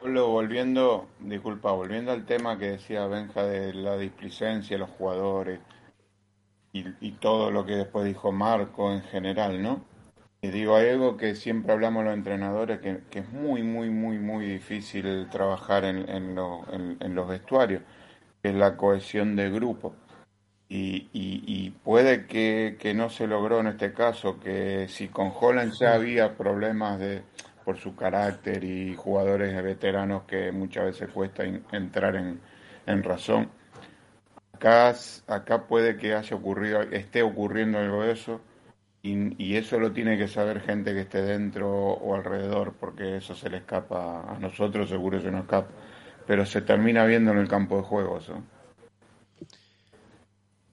Volviendo, 0.00 1.06
disculpa, 1.20 1.72
volviendo 1.72 2.10
al 2.10 2.24
tema 2.24 2.58
que 2.58 2.70
decía 2.70 3.06
Benja 3.06 3.44
de 3.44 3.74
la 3.74 3.98
displicencia, 3.98 4.78
los 4.78 4.88
jugadores 4.88 5.60
y, 6.72 6.86
y 7.02 7.12
todo 7.12 7.50
lo 7.50 7.66
que 7.66 7.74
después 7.74 8.06
dijo 8.06 8.32
Marco 8.32 8.90
en 8.90 9.02
general, 9.02 9.62
¿no? 9.62 9.91
Y 10.44 10.50
digo, 10.50 10.74
hay 10.74 10.88
algo 10.88 11.16
que 11.16 11.36
siempre 11.36 11.72
hablamos 11.72 12.04
los 12.04 12.14
entrenadores, 12.14 12.80
que, 12.80 13.00
es 13.12 13.28
muy, 13.30 13.62
muy, 13.62 13.90
muy, 13.90 14.18
muy 14.18 14.44
difícil 14.44 15.28
trabajar 15.30 15.84
en, 15.84 16.08
en, 16.08 16.34
los 17.14 17.28
vestuarios, 17.28 17.82
que 18.42 18.48
es 18.48 18.54
la 18.56 18.76
cohesión 18.76 19.36
de 19.36 19.50
grupo. 19.50 19.94
Y, 20.68 21.08
y, 21.12 21.70
puede 21.84 22.26
que, 22.26 22.92
no 22.92 23.08
se 23.08 23.28
logró 23.28 23.60
en 23.60 23.68
este 23.68 23.92
caso, 23.92 24.40
que 24.40 24.88
si 24.88 25.06
con 25.06 25.32
Holland 25.32 25.74
ya 25.74 25.94
había 25.94 26.36
problemas 26.36 26.98
de 26.98 27.22
por 27.64 27.76
su 27.78 27.94
carácter 27.94 28.64
y 28.64 28.96
jugadores 28.96 29.62
veteranos 29.62 30.24
que 30.24 30.50
muchas 30.50 30.86
veces 30.86 31.08
cuesta 31.10 31.44
entrar 31.70 32.16
en, 32.16 32.40
en 32.86 33.02
razón, 33.04 33.48
acá, 34.54 34.92
acá 35.28 35.68
puede 35.68 35.96
que 35.96 36.14
haya 36.14 36.36
ocurrido, 36.36 36.82
esté 36.82 37.22
ocurriendo 37.22 37.78
algo 37.78 38.02
de 38.02 38.12
eso 38.12 38.40
y, 39.02 39.56
eso 39.56 39.80
lo 39.80 39.92
tiene 39.92 40.16
que 40.16 40.28
saber 40.28 40.60
gente 40.60 40.94
que 40.94 41.00
esté 41.00 41.22
dentro 41.22 41.68
o 41.68 42.14
alrededor, 42.14 42.74
porque 42.78 43.16
eso 43.16 43.34
se 43.34 43.50
le 43.50 43.56
escapa 43.56 44.32
a 44.32 44.38
nosotros, 44.38 44.88
seguro 44.88 45.20
se 45.20 45.30
nos 45.30 45.42
escapa, 45.42 45.68
pero 46.26 46.46
se 46.46 46.62
termina 46.62 47.04
viendo 47.04 47.32
en 47.32 47.38
el 47.38 47.48
campo 47.48 47.78
de 47.78 47.82
juego 47.82 48.18
eso. 48.18 48.40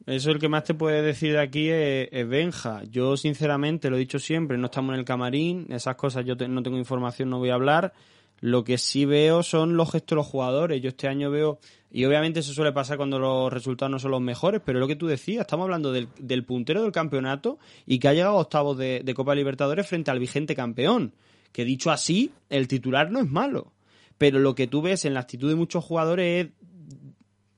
Eso 0.06 0.32
el 0.32 0.40
que 0.40 0.50
más 0.50 0.64
te 0.64 0.74
puede 0.74 1.02
decir 1.02 1.34
de 1.34 1.42
aquí 1.42 1.70
es, 1.70 2.28
Benja. 2.28 2.84
Yo, 2.90 3.16
sinceramente, 3.16 3.90
lo 3.90 3.96
he 3.96 4.00
dicho 4.00 4.18
siempre, 4.18 4.58
no 4.58 4.66
estamos 4.66 4.94
en 4.94 5.00
el 5.00 5.06
camarín, 5.06 5.68
esas 5.70 5.96
cosas 5.96 6.26
yo 6.26 6.36
no 6.36 6.64
tengo 6.64 6.78
información, 6.78 7.30
no 7.30 7.40
voy 7.40 7.50
a 7.50 7.56
hablar. 7.56 7.94
Lo 8.42 8.64
que 8.64 8.78
sí 8.78 9.06
veo 9.06 9.44
son 9.44 9.76
los 9.76 9.92
gestos 9.92 10.16
de 10.16 10.16
los 10.18 10.28
jugadores. 10.28 10.82
Yo 10.82 10.90
este 10.90 11.08
año 11.08 11.30
veo, 11.30 11.60
y 11.92 12.06
obviamente 12.06 12.40
eso 12.40 12.54
suele 12.54 12.72
pasar 12.72 12.98
cuando 12.98 13.20
los 13.20 13.52
resultados 13.52 13.92
no 13.92 14.00
son 14.00 14.12
los 14.12 14.22
mejores, 14.22 14.62
pero 14.66 14.80
lo 14.80 14.88
que 14.88 14.96
tú 14.96 15.08
decías, 15.08 15.42
estamos 15.42 15.66
hablando 15.66 15.92
del, 15.92 16.46
puntero 16.46 16.84
del 16.84 16.92
campeonato 16.92 17.60
y 17.86 18.00
que 18.00 18.08
ha 18.08 18.14
llegado 18.14 18.38
a 18.38 18.42
octavos 18.42 18.78
de, 18.78 19.02
de 19.04 19.14
Copa 19.14 19.36
Libertadores 19.36 19.88
frente 19.88 20.12
al 20.12 20.20
vigente 20.20 20.56
campeón. 20.56 21.14
Que 21.52 21.66
dicho 21.66 21.92
así, 21.92 22.32
el 22.50 22.68
titular 22.68 23.12
no 23.12 23.20
es 23.20 23.30
malo. 23.30 23.74
Pero 24.18 24.40
lo 24.40 24.54
que 24.54 24.68
tú 24.68 24.82
ves 24.82 25.06
en 25.06 25.14
la 25.14 25.22
actitud 25.22 25.50
de 25.50 25.56
muchos 25.56 25.84
jugadores 25.84 26.46
es 26.46 26.52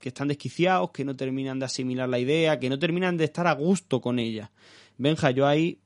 que 0.01 0.09
están 0.09 0.27
desquiciados, 0.27 0.91
que 0.91 1.05
no 1.05 1.15
terminan 1.15 1.59
de 1.59 1.65
asimilar 1.65 2.09
la 2.09 2.19
idea, 2.19 2.59
que 2.59 2.69
no 2.69 2.79
terminan 2.79 3.17
de 3.17 3.25
estar 3.25 3.47
a 3.47 3.53
gusto 3.53 4.01
con 4.01 4.19
ella. 4.19 4.51
Benja, 4.97 5.31
yo 5.31 5.47
ahí 5.47 5.79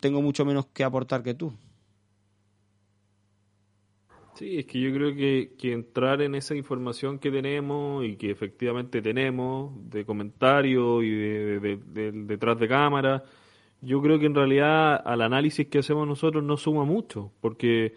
tengo 0.00 0.22
mucho 0.22 0.44
menos 0.44 0.66
que 0.66 0.84
aportar 0.84 1.22
que 1.22 1.34
tú. 1.34 1.52
Sí, 4.38 4.60
es 4.60 4.66
que 4.66 4.80
yo 4.80 4.92
creo 4.94 5.16
que, 5.16 5.54
que, 5.58 5.72
entrar 5.72 6.22
en 6.22 6.36
esa 6.36 6.54
información 6.54 7.18
que 7.18 7.28
tenemos 7.28 8.04
y 8.04 8.14
que 8.14 8.30
efectivamente 8.30 9.02
tenemos 9.02 9.72
de 9.90 10.04
comentarios 10.04 11.02
y 11.02 11.10
de, 11.10 11.58
de, 11.58 11.76
de, 11.76 12.12
detrás 12.12 12.56
de 12.60 12.68
cámara, 12.68 13.24
yo 13.80 14.00
creo 14.00 14.20
que 14.20 14.26
en 14.26 14.36
realidad 14.36 15.02
al 15.04 15.22
análisis 15.22 15.66
que 15.66 15.80
hacemos 15.80 16.06
nosotros 16.06 16.44
no 16.44 16.56
suma 16.56 16.84
mucho, 16.84 17.32
porque 17.40 17.96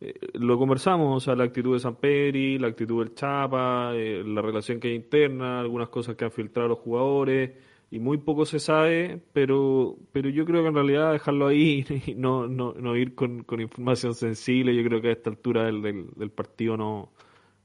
eh, 0.00 0.14
lo 0.34 0.58
conversamos, 0.58 1.16
o 1.16 1.20
sea, 1.20 1.34
la 1.34 1.42
actitud 1.42 1.74
de 1.74 1.80
San 1.80 1.96
Peri, 1.96 2.56
la 2.56 2.68
actitud 2.68 3.04
del 3.04 3.14
Chapa, 3.16 3.90
eh, 3.94 4.22
la 4.24 4.42
relación 4.42 4.78
que 4.78 4.88
hay 4.88 4.94
interna, 4.94 5.58
algunas 5.58 5.88
cosas 5.88 6.14
que 6.14 6.24
han 6.24 6.30
filtrado 6.30 6.68
los 6.68 6.78
jugadores 6.78 7.50
y 7.94 8.00
muy 8.00 8.18
poco 8.18 8.44
se 8.44 8.58
sabe, 8.58 9.20
pero, 9.32 9.96
pero 10.10 10.28
yo 10.28 10.44
creo 10.44 10.62
que 10.62 10.68
en 10.68 10.74
realidad 10.74 11.12
dejarlo 11.12 11.46
ahí 11.46 11.86
y 12.08 12.16
no, 12.16 12.48
no, 12.48 12.72
no 12.72 12.96
ir 12.96 13.14
con, 13.14 13.44
con 13.44 13.60
información 13.60 14.14
sensible, 14.16 14.74
yo 14.74 14.82
creo 14.82 15.00
que 15.00 15.10
a 15.10 15.12
esta 15.12 15.30
altura 15.30 15.66
del, 15.66 15.80
del, 15.80 16.10
del, 16.16 16.30
partido 16.32 16.76
no, 16.76 17.12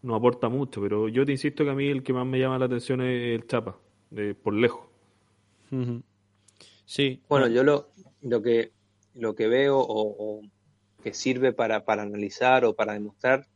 no 0.04 0.14
aporta 0.14 0.48
mucho, 0.48 0.82
pero 0.84 1.10
yo 1.10 1.26
te 1.26 1.32
insisto 1.32 1.64
que 1.64 1.72
a 1.72 1.74
mí 1.74 1.88
el 1.88 2.04
que 2.04 2.14
más 2.14 2.28
me 2.28 2.38
llama 2.38 2.60
la 2.60 2.66
atención 2.66 3.02
es 3.02 3.42
el 3.42 3.48
Chapa, 3.48 3.80
de, 4.12 4.36
por 4.36 4.54
lejos. 4.54 4.86
Uh 5.72 5.78
-huh. 5.78 6.04
Sí. 6.86 7.24
Bueno, 7.28 7.48
yo 7.48 7.64
lo, 7.64 7.90
lo, 8.22 8.44
que, 8.44 8.72
lo 9.16 9.34
que 9.34 9.48
veo 9.48 9.80
o, 9.80 10.16
o 10.38 10.42
que 11.02 11.16
sirve 11.16 11.54
para, 11.54 11.86
para, 11.86 12.04
analizar 12.04 12.66
o 12.66 12.76
para 12.76 12.94
demostrar 12.94 13.48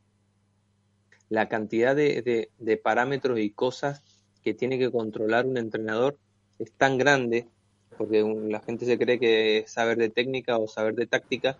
la 1.28 1.48
cantidad 1.48 1.94
de, 1.94 2.20
de, 2.22 2.50
de 2.58 2.76
parámetros 2.78 3.38
y 3.38 3.50
cosas 3.50 4.02
que 4.42 4.54
tiene 4.54 4.76
que 4.76 4.90
controlar 4.90 5.46
un 5.46 5.56
entrenador 5.56 6.18
es 6.58 6.72
tan 6.72 6.98
grande, 6.98 7.48
porque 7.96 8.22
la 8.22 8.60
gente 8.60 8.86
se 8.86 8.98
cree 8.98 9.18
que 9.18 9.64
saber 9.66 9.98
de 9.98 10.10
técnica 10.10 10.58
o 10.58 10.66
saber 10.66 10.94
de 10.94 11.06
táctica, 11.06 11.58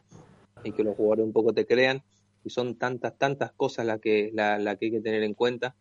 y 0.63 0.73
que 0.73 0.83
los 0.83 0.97
jugadores 0.97 1.27
un 1.27 1.33
poco 1.33 1.53
te 1.53 1.67
crean, 1.67 2.03
y 2.45 2.51
son 2.51 2.77
tantas, 2.77 3.17
tantas 3.17 3.53
cosas 3.53 3.87
las 3.87 4.01
que, 4.01 4.31
la, 4.33 4.77
que 4.77 4.87
hay 4.87 4.93
que 4.93 5.01
tener 5.01 5.23
en 5.23 5.35
cuenta, 5.35 5.75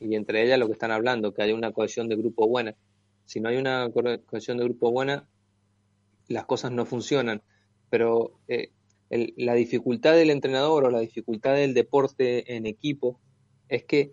y 0.00 0.14
entre 0.14 0.44
ellas 0.44 0.58
lo 0.58 0.66
que 0.66 0.72
están 0.72 0.90
hablando, 0.90 1.32
que 1.32 1.42
haya 1.42 1.54
una 1.54 1.72
cohesión 1.72 2.08
de 2.08 2.16
grupo 2.16 2.46
buena. 2.46 2.76
Si 3.24 3.40
no 3.40 3.48
hay 3.48 3.56
una 3.56 3.90
cohesión 3.90 4.58
de 4.58 4.64
grupo 4.64 4.90
buena, 4.90 5.28
las 6.28 6.46
cosas 6.46 6.70
no 6.70 6.86
funcionan. 6.86 7.42
Pero 7.90 8.38
eh, 8.46 8.70
el, 9.10 9.34
la 9.36 9.54
dificultad 9.54 10.14
del 10.14 10.30
entrenador 10.30 10.84
o 10.84 10.90
la 10.90 11.00
dificultad 11.00 11.54
del 11.54 11.74
deporte 11.74 12.54
en 12.54 12.66
equipo 12.66 13.18
es 13.68 13.84
que 13.84 14.12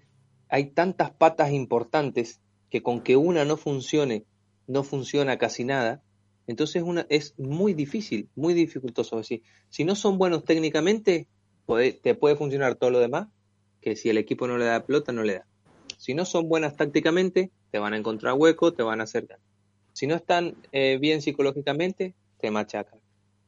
hay 0.50 0.72
tantas 0.72 1.12
patas 1.12 1.52
importantes 1.52 2.42
que 2.70 2.82
con 2.82 3.02
que 3.02 3.16
una 3.16 3.46
no 3.46 3.58
funcione 3.58 4.26
no 4.68 4.84
funciona 4.84 5.38
casi 5.38 5.64
nada, 5.64 6.02
entonces 6.48 6.84
una, 6.84 7.06
es 7.10 7.34
muy 7.38 7.74
difícil, 7.74 8.30
muy 8.36 8.54
dificultoso. 8.54 9.22
si 9.24 9.84
no 9.84 9.96
son 9.96 10.18
buenos 10.18 10.44
técnicamente, 10.44 11.28
puede, 11.66 11.94
te 11.94 12.16
puede 12.16 12.36
funcionar 12.36 12.76
todo 12.76 12.92
lo 12.92 13.00
demás, 13.00 13.28
que 13.82 13.96
si 13.96 14.10
el 14.10 14.18
equipo 14.18 14.48
no 14.48 14.58
le 14.58 14.66
da 14.66 14.86
pelota, 14.86 15.12
no 15.12 15.24
le 15.24 15.36
da. 15.36 15.46
Si 15.98 16.14
no 16.14 16.26
son 16.26 16.48
buenas 16.48 16.76
tácticamente, 16.76 17.52
te 17.72 17.80
van 17.80 17.94
a 17.94 17.98
encontrar 17.98 18.34
hueco, 18.34 18.74
te 18.74 18.84
van 18.84 19.02
a 19.02 19.04
hacer 19.06 19.28
daño. 19.28 19.42
Si 19.94 20.08
no 20.08 20.16
están 20.16 20.56
eh, 20.72 20.98
bien 21.00 21.22
psicológicamente, 21.22 22.14
te 22.40 22.52
machacan. 22.52 23.00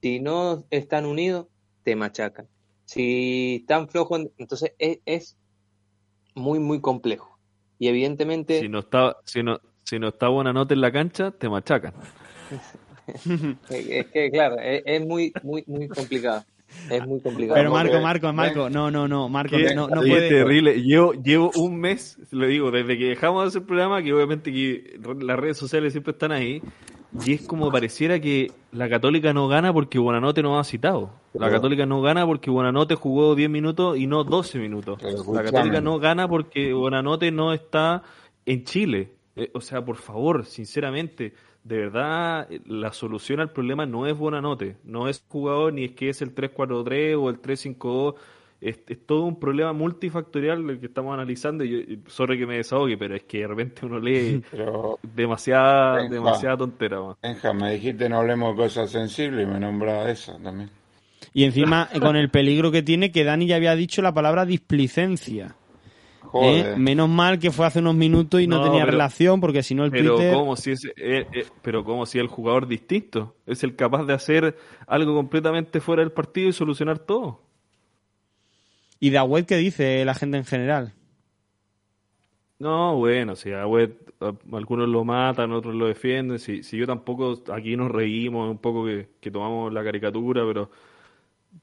Si 0.02 0.20
no 0.20 0.66
están 0.70 1.06
unidos, 1.06 1.48
te 1.84 1.96
machacan. 1.96 2.48
Si 2.86 3.58
están 3.62 3.90
flojos, 3.90 4.28
entonces 4.38 4.74
es, 4.80 5.00
es 5.06 5.38
muy, 6.36 6.60
muy 6.60 6.80
complejo. 6.80 7.38
Y 7.80 7.90
evidentemente... 7.90 8.62
Si 8.62 8.70
no 8.70 8.80
está, 8.80 9.18
si 9.26 9.44
no, 9.44 9.60
si 9.88 10.00
no 10.00 10.10
está 10.10 10.28
buena 10.28 10.52
nota 10.52 10.74
en 10.74 10.82
la 10.82 10.92
cancha, 10.92 11.32
te 11.32 11.48
machacan. 11.48 11.94
es 13.70 14.06
que, 14.08 14.30
claro, 14.32 14.58
es, 14.60 14.84
es, 14.86 15.06
muy, 15.06 15.32
muy, 15.44 15.64
muy 15.66 15.88
complicado. 15.88 16.44
Es 16.90 17.08
muy 17.08 17.22
complicado. 17.22 17.56
Pero 17.56 17.72
Marco, 17.72 18.02
Marco, 18.02 18.34
Marco, 18.34 18.70
no, 18.70 18.92
no, 18.92 19.08
no, 19.08 19.30
Marco, 19.30 19.56
no, 19.58 19.88
no 19.88 20.02
puede. 20.02 20.28
Es 20.28 20.30
terrible. 20.30 20.82
Llevo, 20.84 21.14
llevo 21.14 21.52
un 21.56 21.80
mes, 21.80 22.20
le 22.32 22.48
digo, 22.48 22.70
desde 22.70 22.98
que 22.98 23.06
dejamos 23.06 23.44
de 23.44 23.48
hacer 23.48 23.62
el 23.62 23.68
programa, 23.68 24.04
que 24.04 24.14
obviamente 24.14 24.52
que 24.52 25.00
las 25.22 25.40
redes 25.40 25.56
sociales 25.56 25.94
siempre 25.94 26.12
están 26.12 26.34
ahí, 26.34 26.62
y 27.26 27.34
es 27.36 27.44
como 27.44 27.72
pareciera 27.72 28.20
que 28.20 28.52
la 28.74 28.90
Católica 28.90 29.32
no 29.32 29.48
gana 29.48 29.72
porque 29.72 30.00
Buenanote 30.00 30.44
no 30.44 30.60
ha 30.60 30.66
citado. 30.66 31.12
La 31.34 31.50
Católica 31.50 31.86
no 31.86 32.02
gana 32.02 32.26
porque 32.26 32.50
Buenanote 32.50 32.96
jugó 32.96 33.36
10 33.36 33.50
minutos 33.50 33.98
y 33.98 34.06
no 34.06 34.26
12 34.26 34.60
minutos. 34.60 35.02
La 35.32 35.44
Católica 35.44 35.80
no 35.80 35.98
gana 35.98 36.28
porque 36.28 36.74
Buenanote 36.74 37.32
no 37.32 37.54
está 37.54 38.04
en 38.46 38.66
Chile. 38.66 39.17
Eh, 39.38 39.52
o 39.54 39.62
sea, 39.62 39.86
por 39.86 39.98
favor, 39.98 40.46
sinceramente, 40.46 41.34
de 41.64 41.78
verdad, 41.78 42.50
la 42.66 42.92
solución 42.92 43.40
al 43.40 43.52
problema 43.52 43.86
no 43.86 44.08
es 44.08 44.18
Buenanote, 44.18 44.78
no 44.84 45.08
es 45.08 45.24
jugador 45.28 45.74
ni 45.74 45.86
es 45.86 45.92
que 45.92 46.10
es 46.10 46.24
el 46.24 46.34
3-4-3 46.34 47.16
o 47.22 47.30
el 47.30 47.40
3-5-2. 47.40 48.16
Es, 48.60 48.80
es, 48.88 49.06
todo 49.06 49.26
un 49.26 49.40
problema 49.40 49.72
multifactorial 49.74 50.68
el 50.68 50.80
que 50.80 50.88
estamos 50.88 51.14
analizando. 51.14 51.64
Y 51.64 51.70
yo, 51.70 51.96
sorry 52.08 52.40
que 52.40 52.48
me 52.48 52.58
desahogue, 52.58 52.98
pero 52.98 53.16
es 53.16 53.24
que 53.26 53.42
de 53.42 53.48
repente 53.48 53.86
uno 53.86 54.00
lee 54.00 54.44
pero, 54.52 54.98
demasiada, 55.04 55.98
Benja, 55.98 56.14
demasiada 56.16 56.58
tontera. 56.58 57.00
Man. 57.00 57.16
Benja, 57.22 57.54
me 57.54 57.74
dijiste 57.74 58.10
no 58.10 58.18
hablemos 58.18 58.58
de 58.58 58.64
cosas 58.64 58.90
sensibles 58.90 59.48
y 59.48 59.52
me 59.52 59.60
nombraba 59.60 60.10
esa 60.10 60.40
también. 60.40 60.72
Y 61.32 61.44
encima, 61.44 61.88
con 62.02 62.16
el 62.16 62.32
peligro 62.32 62.72
que 62.72 62.82
tiene, 62.82 63.12
que 63.12 63.24
Dani 63.24 63.46
ya 63.46 63.58
había 63.58 63.76
dicho 63.76 64.02
la 64.02 64.12
palabra 64.12 64.48
displicencia. 64.48 65.56
¿Eh? 66.34 66.76
Menos 66.78 67.10
mal 67.10 67.40
que 67.40 67.52
fue 67.52 67.66
hace 67.66 67.80
unos 67.80 67.96
minutos 67.96 68.42
y 68.42 68.48
no, 68.48 68.58
no 68.58 68.64
tenía 68.64 68.82
pero, 68.82 68.92
relación, 68.92 69.40
porque 69.40 69.64
si 69.64 69.76
no 69.76 69.86
el 69.86 69.92
pero 69.92 70.16
Twitter... 70.16 70.34
Como 70.34 70.56
si 70.56 70.72
es, 70.72 70.86
eh, 70.86 71.26
eh, 71.34 71.46
pero 71.62 71.84
como 71.84 72.06
si 72.06 72.20
el 72.20 72.28
jugador 72.28 72.68
distinto 72.68 73.36
es 73.46 73.64
el 73.64 73.76
capaz 73.76 74.06
de 74.06 74.14
hacer 74.14 74.58
algo 74.88 75.16
completamente 75.16 75.80
fuera 75.80 76.02
del 76.02 76.12
partido 76.12 76.50
y 76.50 76.54
solucionar 76.54 77.00
todo. 77.00 77.42
¿Y 79.00 79.10
de 79.10 79.18
Agüed 79.18 79.46
qué 79.46 79.58
dice 79.58 80.04
la 80.06 80.16
gente 80.16 80.38
en 80.38 80.46
general? 80.46 80.94
No, 82.60 82.96
bueno, 82.96 83.36
si 83.36 83.52
Agüed 83.52 83.92
algunos 84.52 84.90
lo 84.90 85.06
matan, 85.06 85.52
otros 85.52 85.76
lo 85.76 85.88
defienden. 85.88 86.40
Si, 86.40 86.64
si 86.64 86.78
yo 86.78 86.88
tampoco, 86.88 87.44
aquí 87.54 87.78
nos 87.78 87.92
reímos 87.92 88.50
un 88.50 88.58
poco 88.58 88.86
que, 88.86 89.08
que 89.20 89.30
tomamos 89.30 89.72
la 89.72 89.84
caricatura, 89.84 90.44
pero 90.46 90.72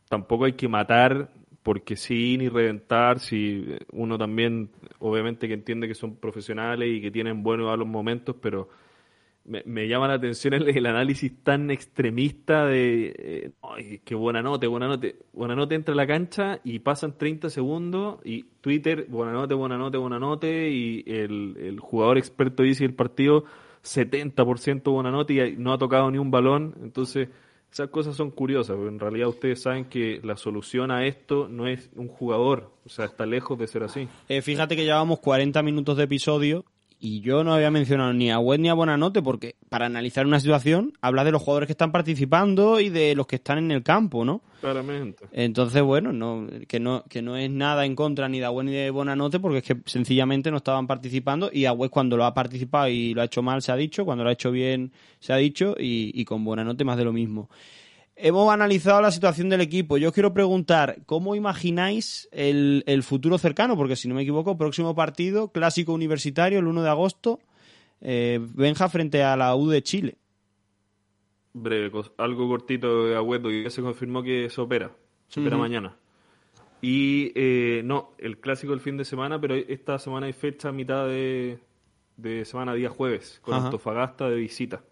tampoco 0.09 0.45
hay 0.45 0.53
que 0.53 0.69
matar 0.69 1.31
porque 1.65 1.97
sí, 1.97 2.37
ni 2.39 2.49
reventar, 2.51 3.19
si 3.19 3.65
uno 3.91 4.19
también, 4.19 4.71
obviamente 5.01 5.49
que 5.49 5.55
entiende 5.55 5.89
que 5.89 5.95
son 5.95 6.17
profesionales 6.17 6.91
y 6.93 7.01
que 7.01 7.11
tienen 7.11 7.43
buenos 7.43 7.73
a 7.73 7.77
los 7.77 7.89
momentos, 7.89 8.37
pero 8.41 8.69
me, 9.47 9.89
llama 9.89 10.07
la 10.09 10.15
atención 10.15 10.53
el, 10.55 10.87
análisis 10.87 11.33
tan 11.43 11.71
extremista 11.71 12.67
de, 12.67 13.15
eh, 13.19 13.51
ay, 13.63 14.01
buena 14.11 14.43
nota, 14.43 14.69
buena 14.69 14.89
nota, 14.89 15.09
buena 15.33 15.57
nota 15.57 15.75
entra 15.75 15.95
a 15.95 15.97
la 15.97 16.07
cancha 16.07 16.61
y 16.65 16.81
pasan 16.81 17.17
30 17.17 17.49
segundos 17.49 18.19
y 18.25 18.43
Twitter, 18.61 19.07
buena 19.09 19.33
nota, 19.33 19.55
buena 19.55 19.79
nota, 19.79 19.97
buena 19.97 20.19
nota, 20.19 20.47
y 20.47 21.03
el, 21.07 21.57
el 21.59 21.81
jugador 21.81 22.19
experto 22.19 22.63
dice 22.63 22.85
el 22.85 22.95
partido 22.95 23.45
70% 23.83 24.93
buena 24.93 25.11
nota 25.11 25.33
y 25.33 25.57
no 25.57 25.73
ha 25.73 25.79
tocado 25.79 26.11
ni 26.11 26.19
un 26.19 26.31
balón, 26.31 26.75
entonces 26.83 27.31
esas 27.75 27.91
cosas 27.91 28.15
son 28.15 28.31
curiosas, 28.31 28.77
porque 28.77 28.93
en 28.93 29.01
realidad 29.01 29.27
ustedes 29.27 29.63
saben 29.63 29.87
que 29.87 30.21
la 30.23 30.37
solución 30.37 30.93
a 30.93 31.09
esto 31.09 31.49
no 31.49 31.67
es 31.67 31.91
un 31.97 32.07
jugador, 32.07 32.71
o 32.87 32.89
sea, 32.89 33.07
está 33.07 33.27
lejos 33.27 33.59
de 33.59 33.67
ser 33.67 33.83
así. 33.83 34.07
Eh, 34.29 34.43
fíjate 34.43 34.77
que 34.77 34.85
llevamos 34.85 35.19
40 35.19 35.61
minutos 35.65 35.97
de 35.97 36.05
episodio 36.05 36.65
y 36.99 37.21
yo 37.21 37.45
no 37.45 37.53
había 37.53 37.71
mencionado 37.71 38.13
ni 38.13 38.31
a 38.31 38.39
Web 38.39 38.61
ni 38.61 38.69
a 38.69 38.75
Bonanote 38.75 39.23
porque 39.23 39.57
para 39.69 39.87
analizar 39.87 40.27
una 40.27 40.41
situación 40.41 40.93
habla 41.01 41.25
de 41.25 41.33
los 41.33 41.43
jugadores 41.43 41.67
que 41.67 41.73
están 41.73 41.93
participando 41.93 42.81
y 42.81 42.89
de 42.89 43.15
los 43.15 43.27
que 43.27 43.37
están 43.37 43.59
en 43.59 43.71
el 43.71 43.83
campo, 43.83 44.25
¿no? 44.25 44.43
Claramente. 44.61 45.27
Entonces, 45.33 45.83
bueno, 45.83 46.13
no, 46.13 46.47
que 46.67 46.81
no 46.81 47.05
que 47.09 47.21
no 47.21 47.37
es 47.37 47.51
nada 47.51 47.85
en 47.85 47.95
contra 47.95 48.29
ni 48.29 48.39
de 48.39 48.47
Agüez 48.47 48.67
ni 48.67 48.73
de 48.73 48.91
Bonanote 48.91 49.39
porque 49.39 49.59
es 49.59 49.65
que 49.65 49.77
sencillamente 49.85 50.51
no 50.51 50.57
estaban 50.57 50.87
participando 50.87 51.51
y 51.53 51.67
Agüez 51.67 51.91
cuando 51.91 52.17
lo 52.17 52.25
ha 52.25 52.33
participado 52.33 52.89
y 52.89 53.13
lo 53.13 53.23
ha 53.23 53.27
hecho 53.27 53.43
mal 53.43 53.61
se 53.61 53.73
ha 53.73 53.77
dicho, 53.77 54.05
cuando 54.05 54.25
lo 54.25 54.31
ha 54.31 54.33
hecho 54.33 54.51
bien 54.51 54.93
se 55.21 55.33
ha 55.33 55.37
dicho 55.37 55.75
y, 55.79 56.11
y 56.15 56.25
con 56.25 56.45
Bonanote 56.45 56.85
más 56.85 56.97
de 56.97 57.05
lo 57.05 57.13
mismo. 57.13 57.51
Hemos 58.17 58.53
analizado 58.53 59.01
la 59.01 59.11
situación 59.11 59.49
del 59.49 59.61
equipo. 59.61 59.99
Yo 59.99 60.09
os 60.09 60.15
quiero 60.15 60.33
preguntar, 60.33 60.99
¿cómo 61.05 61.35
imagináis 61.35 62.29
el, 62.31 62.85
el, 62.87 63.03
futuro 63.03 63.39
cercano? 63.39 63.77
Porque 63.77 63.97
si 63.97 64.07
no 64.07 64.15
me 64.15 64.23
equivoco, 64.23 64.57
próximo 64.57 64.95
partido, 64.95 65.49
clásico 65.49 65.93
universitario, 65.93 66.61
el 66.61 66.67
1 66.67 66.83
de 66.83 66.89
agosto, 66.89 67.41
eh, 68.01 68.39
Benja 68.55 68.89
frente 68.89 69.25
a 69.25 69.37
la 69.37 69.57
U 69.57 69.69
de 69.69 69.83
Chile. 69.83 70.17
Breve, 71.55 71.91
algo 72.19 72.49
cortito 72.49 73.07
de 73.07 73.17
Agüedo, 73.17 73.51
y 73.51 73.65
ya 73.65 73.71
se 73.71 73.83
confirmó 73.83 74.23
que 74.23 74.49
se 74.51 74.61
opera, 74.61 74.93
se 75.29 75.41
opera 75.41 75.57
uh 75.57 75.59
-huh. 75.59 75.63
mañana. 75.63 75.97
Y 76.83 77.33
eh, 77.35 77.83
no, 77.85 78.13
el 78.19 78.39
clásico 78.39 78.75
el 78.75 78.81
fin 78.81 78.97
de 78.97 79.05
semana, 79.05 79.41
pero 79.41 79.55
esta 79.55 79.99
semana 79.99 80.27
hay 80.27 80.33
fecha 80.35 80.71
mitad 80.71 81.07
de, 81.07 81.59
de 82.17 82.45
semana, 82.45 82.75
día 82.75 82.91
jueves, 82.91 83.41
con 83.43 83.55
Ajá. 83.55 83.67
Antofagasta 83.67 84.29
de 84.29 84.37
visita. 84.37 84.83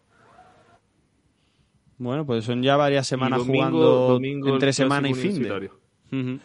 Bueno, 2.03 2.27
pues 2.27 2.45
son 2.45 2.63
ya 2.63 2.77
varias 2.77 3.07
semanas 3.07 3.39
domingo- 3.39 3.59
jugando 3.59 4.09
domingo 4.09 4.49
entre 4.49 4.73
semana 4.73 5.09
y 5.09 5.15
fin 5.15 5.43
de. 5.43 5.49
Ujú. 6.11 6.39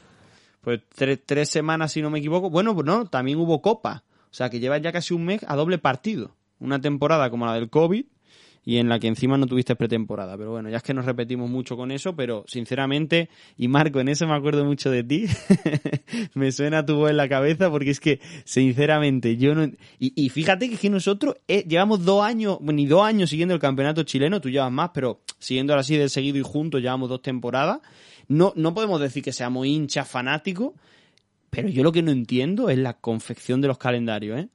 Pues 0.62 0.82
tre- 0.96 1.22
tres 1.26 1.50
semanas, 1.50 1.92
si 1.92 2.02
no 2.02 2.10
me 2.10 2.20
equivoco. 2.20 2.50
Bueno, 2.50 2.74
pues 2.76 2.86
no, 2.86 3.06
también 3.08 3.40
hubo 3.40 3.62
Copa. 3.62 4.04
O 4.30 4.34
sea, 4.38 4.50
que 4.50 4.60
llevas 4.60 4.82
ya 4.82 4.92
casi 4.92 5.14
un 5.14 5.26
mes 5.26 5.44
a 5.48 5.56
doble 5.56 5.78
partido. 5.78 6.36
Una 6.60 6.80
temporada 6.80 7.30
como 7.30 7.46
la 7.46 7.54
del 7.54 7.70
COVID 7.70 8.06
y 8.68 8.80
en 8.80 8.90
la 8.90 9.00
que 9.00 9.08
encima 9.08 9.38
no 9.38 9.48
tuviste 9.48 9.78
pretemporada. 9.78 10.38
Pero 10.38 10.52
bueno, 10.52 10.70
ya 10.70 10.76
es 10.76 10.84
que 10.84 10.94
nos 10.94 11.06
repetimos 11.06 11.50
mucho 11.50 11.78
con 11.78 11.90
eso, 11.90 12.18
pero 12.18 12.44
sinceramente, 12.48 13.30
y 13.56 13.70
Marco, 13.70 14.02
en 14.02 14.10
eso 14.10 14.28
me 14.28 14.36
acuerdo 14.36 14.66
mucho 14.66 14.92
de 14.92 15.06
ti. 15.06 15.26
me 16.34 16.52
suena 16.52 16.86
tu 16.86 16.98
voz 16.98 17.10
en 17.10 17.16
la 17.16 17.30
cabeza 17.30 17.72
porque 17.72 17.92
es 17.92 18.02
que, 18.02 18.20
sinceramente, 18.44 19.38
yo 19.38 19.56
no... 19.56 19.72
Y, 20.00 20.28
fíjate 20.28 20.70
que, 20.70 20.90
nosotros 20.90 21.38
eh, 21.48 21.64
llevamos 21.66 22.04
dos 22.04 22.26
años, 22.26 22.60
ni 22.60 22.86
dos 22.88 23.06
años 23.06 23.30
siguiendo 23.30 23.54
el 23.54 23.62
campeonato 23.62 24.04
chileno, 24.04 24.42
tú 24.42 24.50
llevas 24.50 24.74
más, 24.74 24.92
pero 24.94 25.22
siguiendo 25.40 25.74
así 25.74 25.96
de 25.96 26.10
seguido 26.10 26.38
y 26.38 26.42
juntos 26.42 26.82
llevamos 26.82 27.08
dos 27.08 27.22
temporadas. 27.22 27.80
No, 28.28 28.52
no 28.58 28.74
podemos 28.74 29.00
decir 29.00 29.24
que 29.24 29.32
seamos 29.32 29.66
hinchas 29.66 30.10
fanáticos, 30.10 30.74
pero 31.50 31.70
yo 31.70 31.84
lo 31.84 31.94
que 31.94 32.02
no 32.02 32.12
entiendo 32.12 32.70
es 32.70 32.78
la 32.78 32.96
confección 32.96 33.62
de 33.62 33.70
los 33.70 33.78
calendarios, 33.78 34.42
¿eh? 34.42 34.50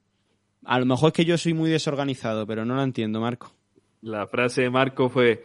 A 0.67 0.79
lo 0.79 0.85
mejor 0.85 1.09
es 1.09 1.13
que 1.15 1.25
yo 1.25 1.39
soy 1.39 1.55
muy 1.55 1.71
desorganizado, 1.71 2.47
pero 2.47 2.67
no 2.67 2.77
la 2.77 2.83
entiendo, 2.83 3.19
Marco. 3.19 3.55
La 4.03 4.27
frase 4.27 4.63
de 4.63 4.71
Marco 4.71 5.09
fue, 5.09 5.45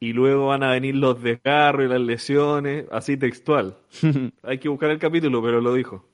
y 0.00 0.12
luego 0.12 0.48
van 0.48 0.62
a 0.62 0.72
venir 0.72 0.94
los 0.96 1.22
desgarros 1.22 1.86
y 1.86 1.88
las 1.88 2.00
lesiones, 2.00 2.86
así 2.90 3.16
textual. 3.16 3.78
Hay 4.42 4.58
que 4.58 4.68
buscar 4.68 4.90
el 4.90 4.98
capítulo, 4.98 5.42
pero 5.42 5.60
lo 5.60 5.74
dijo. 5.74 6.08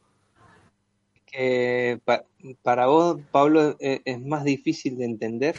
que 1.27 2.01
pa- 2.05 2.25
para 2.63 2.87
vos, 2.87 3.21
Pablo, 3.31 3.77
e- 3.81 4.03
es, 4.05 4.21
más 4.21 4.45
difícil 4.45 4.97
de 4.99 5.05
entender 5.05 5.57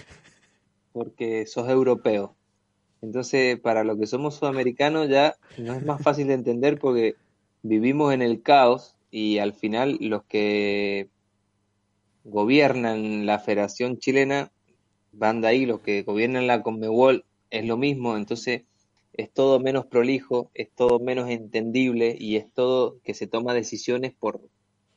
porque 0.91 1.45
sos 1.45 1.69
europeo. 1.69 2.35
Entonces, 3.01 3.59
para 3.59 3.83
los 3.83 3.97
que 3.97 4.07
somos 4.07 4.35
sudamericanos 4.35 5.09
ya 5.09 5.35
no 5.57 5.73
es 5.73 5.85
más 5.85 6.01
fácil 6.01 6.27
de 6.27 6.33
entender 6.33 6.79
porque 6.79 7.15
vivimos 7.61 8.13
en 8.13 8.21
el 8.21 8.41
caos 8.41 8.95
y 9.11 9.37
al 9.37 9.53
final 9.53 9.97
los 10.01 10.23
que 10.25 11.09
gobiernan 12.23 13.25
la 13.25 13.39
Federación 13.39 13.97
Chilena 13.97 14.51
van 15.11 15.41
de 15.41 15.47
ahí, 15.47 15.65
los 15.65 15.79
que 15.81 16.03
gobiernan 16.03 16.47
la 16.47 16.61
Conmebol 16.61 17.25
es 17.49 17.65
lo 17.65 17.77
mismo, 17.77 18.15
entonces 18.17 18.63
es 19.13 19.31
todo 19.31 19.59
menos 19.59 19.85
prolijo, 19.85 20.49
es 20.53 20.69
todo 20.75 20.99
menos 20.99 21.29
entendible 21.29 22.15
y 22.17 22.35
es 22.37 22.45
todo 22.53 22.97
que 23.03 23.13
se 23.13 23.27
toma 23.27 23.53
decisiones 23.53 24.13
por, 24.17 24.39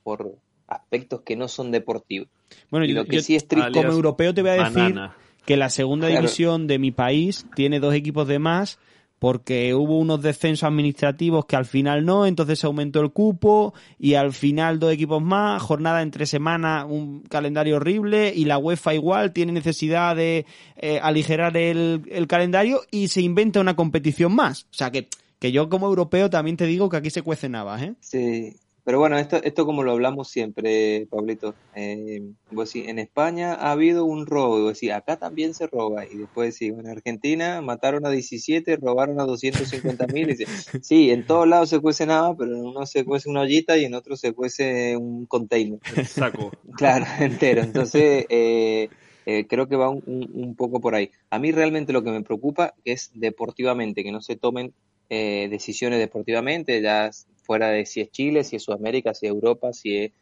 por 0.02 0.36
aspectos 0.68 1.22
que 1.22 1.36
no 1.36 1.48
son 1.48 1.70
deportivos. 1.70 2.28
Bueno, 2.70 2.86
Y 2.86 2.90
yo, 2.90 2.94
lo 2.96 3.04
que 3.06 3.16
yo 3.16 3.22
sí 3.22 3.34
es 3.36 3.48
triste- 3.48 3.72
como 3.72 3.90
europeo 3.90 4.34
te 4.34 4.42
voy 4.42 4.50
a 4.50 4.54
decir 4.64 4.94
Banana. 4.94 5.16
que 5.46 5.56
la 5.56 5.70
segunda 5.70 6.08
Claro. 6.08 6.22
división 6.22 6.66
de 6.66 6.78
mi 6.78 6.90
país 6.92 7.46
tiene 7.54 7.80
dos 7.80 7.94
equipos 7.94 8.28
de 8.28 8.38
más 8.38 8.78
porque 9.23 9.73
hubo 9.73 10.01
unos 10.01 10.20
descensos 10.20 10.64
administrativos 10.64 11.47
que 11.47 11.55
al 11.55 11.64
final 11.64 12.05
no, 12.05 12.27
entonces 12.27 12.59
se 12.59 12.66
aumentó 12.66 12.99
el 12.99 13.12
cupo 13.12 13.73
y 13.97 14.14
al 14.14 14.33
final 14.33 14.81
dos 14.81 14.93
equipos 14.93 15.23
más, 15.23 15.62
jornada 15.62 16.03
entre 16.03 16.27
semanas, 16.27 16.87
un 16.89 17.20
calendario 17.20 17.77
horrible 17.77 18.33
y 18.35 18.47
la 18.47 18.59
UEFA 18.59 18.95
igual 18.95 19.33
tiene 19.33 19.53
necesidad 19.53 20.16
de 20.16 20.45
eh, 20.75 20.99
aligerar 21.01 21.57
el, 21.57 22.27
calendario 22.27 22.81
y 22.91 23.07
se 23.07 23.20
inventa 23.20 23.61
una 23.61 23.77
competición 23.77 24.35
más. 24.35 24.64
O 24.73 24.75
sea 24.75 24.91
que, 24.91 25.07
que 25.39 25.53
yo 25.53 25.68
como 25.68 25.87
europeo 25.87 26.29
también 26.29 26.57
te 26.57 26.66
digo 26.66 26.89
que 26.89 26.97
aquí 26.97 27.11
se 27.11 27.23
cuece 27.23 27.49
navas, 27.49 27.81
¿eh? 27.81 27.95
Sí, 28.01 28.57
pero 28.85 28.99
bueno, 28.99 29.18
esto, 29.18 29.37
esto 29.43 29.64
como 29.64 29.83
lo 29.83 29.93
hablamos 29.93 30.28
siempre, 30.28 31.07
Pablito. 31.11 31.55
Eh, 31.74 32.20
vos 32.51 32.72
decís, 32.72 32.89
en 32.89 32.99
España 32.99 33.55
ha 33.55 33.70
habido 33.72 34.05
un 34.05 34.26
robo, 34.26 34.59
y 34.59 34.62
vos 34.62 34.74
decís, 34.74 34.93
acá 34.93 35.16
también 35.16 35.55
se 35.55 35.66
roba. 35.68 36.05
Y 36.05 36.18
después 36.18 36.59
decís, 36.59 36.76
en 36.78 36.87
Argentina 36.89 37.61
mataron 37.62 38.05
a 38.07 38.11
17, 38.11 38.76
robaron 38.76 39.20
a 39.20 39.24
250 39.24 40.07
mil. 40.09 40.37
Sí, 40.83 41.11
en 41.11 41.24
todos 41.26 41.47
lados 41.47 41.68
se 41.68 41.78
cuece 41.80 42.07
nada, 42.07 42.35
pero 42.37 42.57
en 42.57 42.64
uno 42.64 42.85
se 42.87 43.05
cuece 43.05 43.28
una 43.30 43.43
ollita 43.43 43.76
y 43.78 43.85
en 43.85 43.95
otro 43.95 44.16
se 44.16 44.33
cuece 44.33 44.97
un 44.97 45.26
container. 45.26 45.78
Saco. 46.07 46.51
Claro, 46.76 47.05
entero. 47.20 47.62
Entonces, 47.62 48.26
eh, 48.28 48.89
eh, 49.26 49.47
creo 49.47 49.68
que 49.68 49.76
va 49.76 49.91
un, 49.91 50.03
un- 50.07 50.30
un 50.33 50.57
poco 50.57 50.80
por 50.80 50.95
ahí. 50.95 51.11
A 51.30 51.39
mí 51.39 51.53
realmente 51.53 51.93
lo 51.93 52.03
que 52.03 52.11
me 52.11 52.22
preocupa 52.22 52.74
es 52.85 53.11
deportivamente, 53.14 54.03
que 54.03 54.11
no 54.12 54.20
se 54.20 54.37
tomen 54.37 54.72
eh, 55.14 55.48
decisiones 55.50 55.98
deportivamente, 55.98 56.80
ya 56.80 57.10
fuera 57.36 57.68
de 57.68 57.84
si 57.84 58.00
es 58.00 58.10
Chile, 58.10 58.44
si 58.44 58.56
es 58.56 58.62
Sudamérica, 58.62 59.12
si 59.12 59.26
es 59.26 59.32
Europa, 59.32 59.74
si 59.74 59.98
es... 59.98 60.12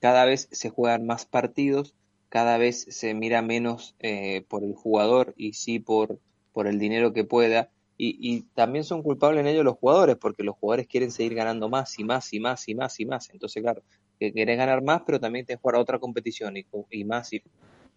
Cada 0.00 0.24
vez 0.24 0.48
se 0.50 0.70
juegan 0.70 1.06
más 1.06 1.24
partidos, 1.24 1.94
cada 2.28 2.58
vez 2.58 2.84
se 2.88 3.14
mira 3.14 3.42
menos 3.42 3.94
eh, 4.00 4.42
por 4.48 4.64
el 4.64 4.74
jugador 4.74 5.34
y 5.36 5.52
sí 5.52 5.78
por, 5.78 6.18
por 6.52 6.66
el 6.66 6.80
dinero 6.80 7.12
que 7.12 7.22
pueda. 7.22 7.70
Y, 7.96 8.16
y 8.18 8.42
también 8.54 8.82
son 8.82 9.04
culpables 9.04 9.42
en 9.42 9.46
ello 9.46 9.62
los 9.62 9.76
jugadores, 9.76 10.16
porque 10.16 10.42
los 10.42 10.56
jugadores 10.56 10.88
quieren 10.88 11.12
seguir 11.12 11.36
ganando 11.36 11.68
más 11.68 11.96
y 12.00 12.02
más 12.02 12.32
y 12.32 12.40
más 12.40 12.66
y 12.68 12.74
más 12.74 12.98
y 12.98 13.06
más. 13.06 13.30
Entonces, 13.30 13.62
claro, 13.62 13.82
que 14.18 14.32
querés 14.32 14.58
ganar 14.58 14.82
más, 14.82 15.02
pero 15.06 15.20
también 15.20 15.46
te 15.46 15.54
jugar 15.54 15.76
a 15.76 15.80
otra 15.80 16.00
competición 16.00 16.56
y, 16.56 16.66
y 16.90 17.04
más. 17.04 17.32
Y... 17.32 17.40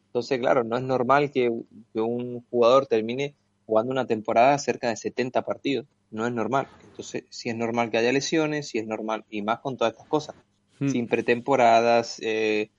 Entonces, 0.07 0.39
claro, 0.39 0.63
no 0.63 0.77
es 0.77 0.83
normal 0.83 1.31
que, 1.31 1.51
que 1.93 2.01
un 2.01 2.41
jugador 2.51 2.85
termine 2.85 3.33
jugando 3.65 3.91
una 3.91 4.05
temporada 4.05 4.57
cerca 4.57 4.89
de 4.89 4.95
70 4.95 5.41
partidos. 5.43 5.85
No 6.11 6.25
es 6.27 6.33
normal. 6.33 6.67
Entonces, 6.89 7.23
sí 7.29 7.49
es 7.49 7.55
normal 7.55 7.89
que 7.89 7.97
haya 7.97 8.11
lesiones, 8.11 8.67
sí 8.69 8.77
es 8.77 8.85
normal, 8.87 9.25
y 9.29 9.41
más 9.41 9.59
con 9.59 9.77
todas 9.77 9.93
estas 9.93 10.07
cosas. 10.07 10.35
Hmm. 10.79 10.89
Sin 10.89 11.07
pretemporadas, 11.07 12.19
eh, 12.21 12.69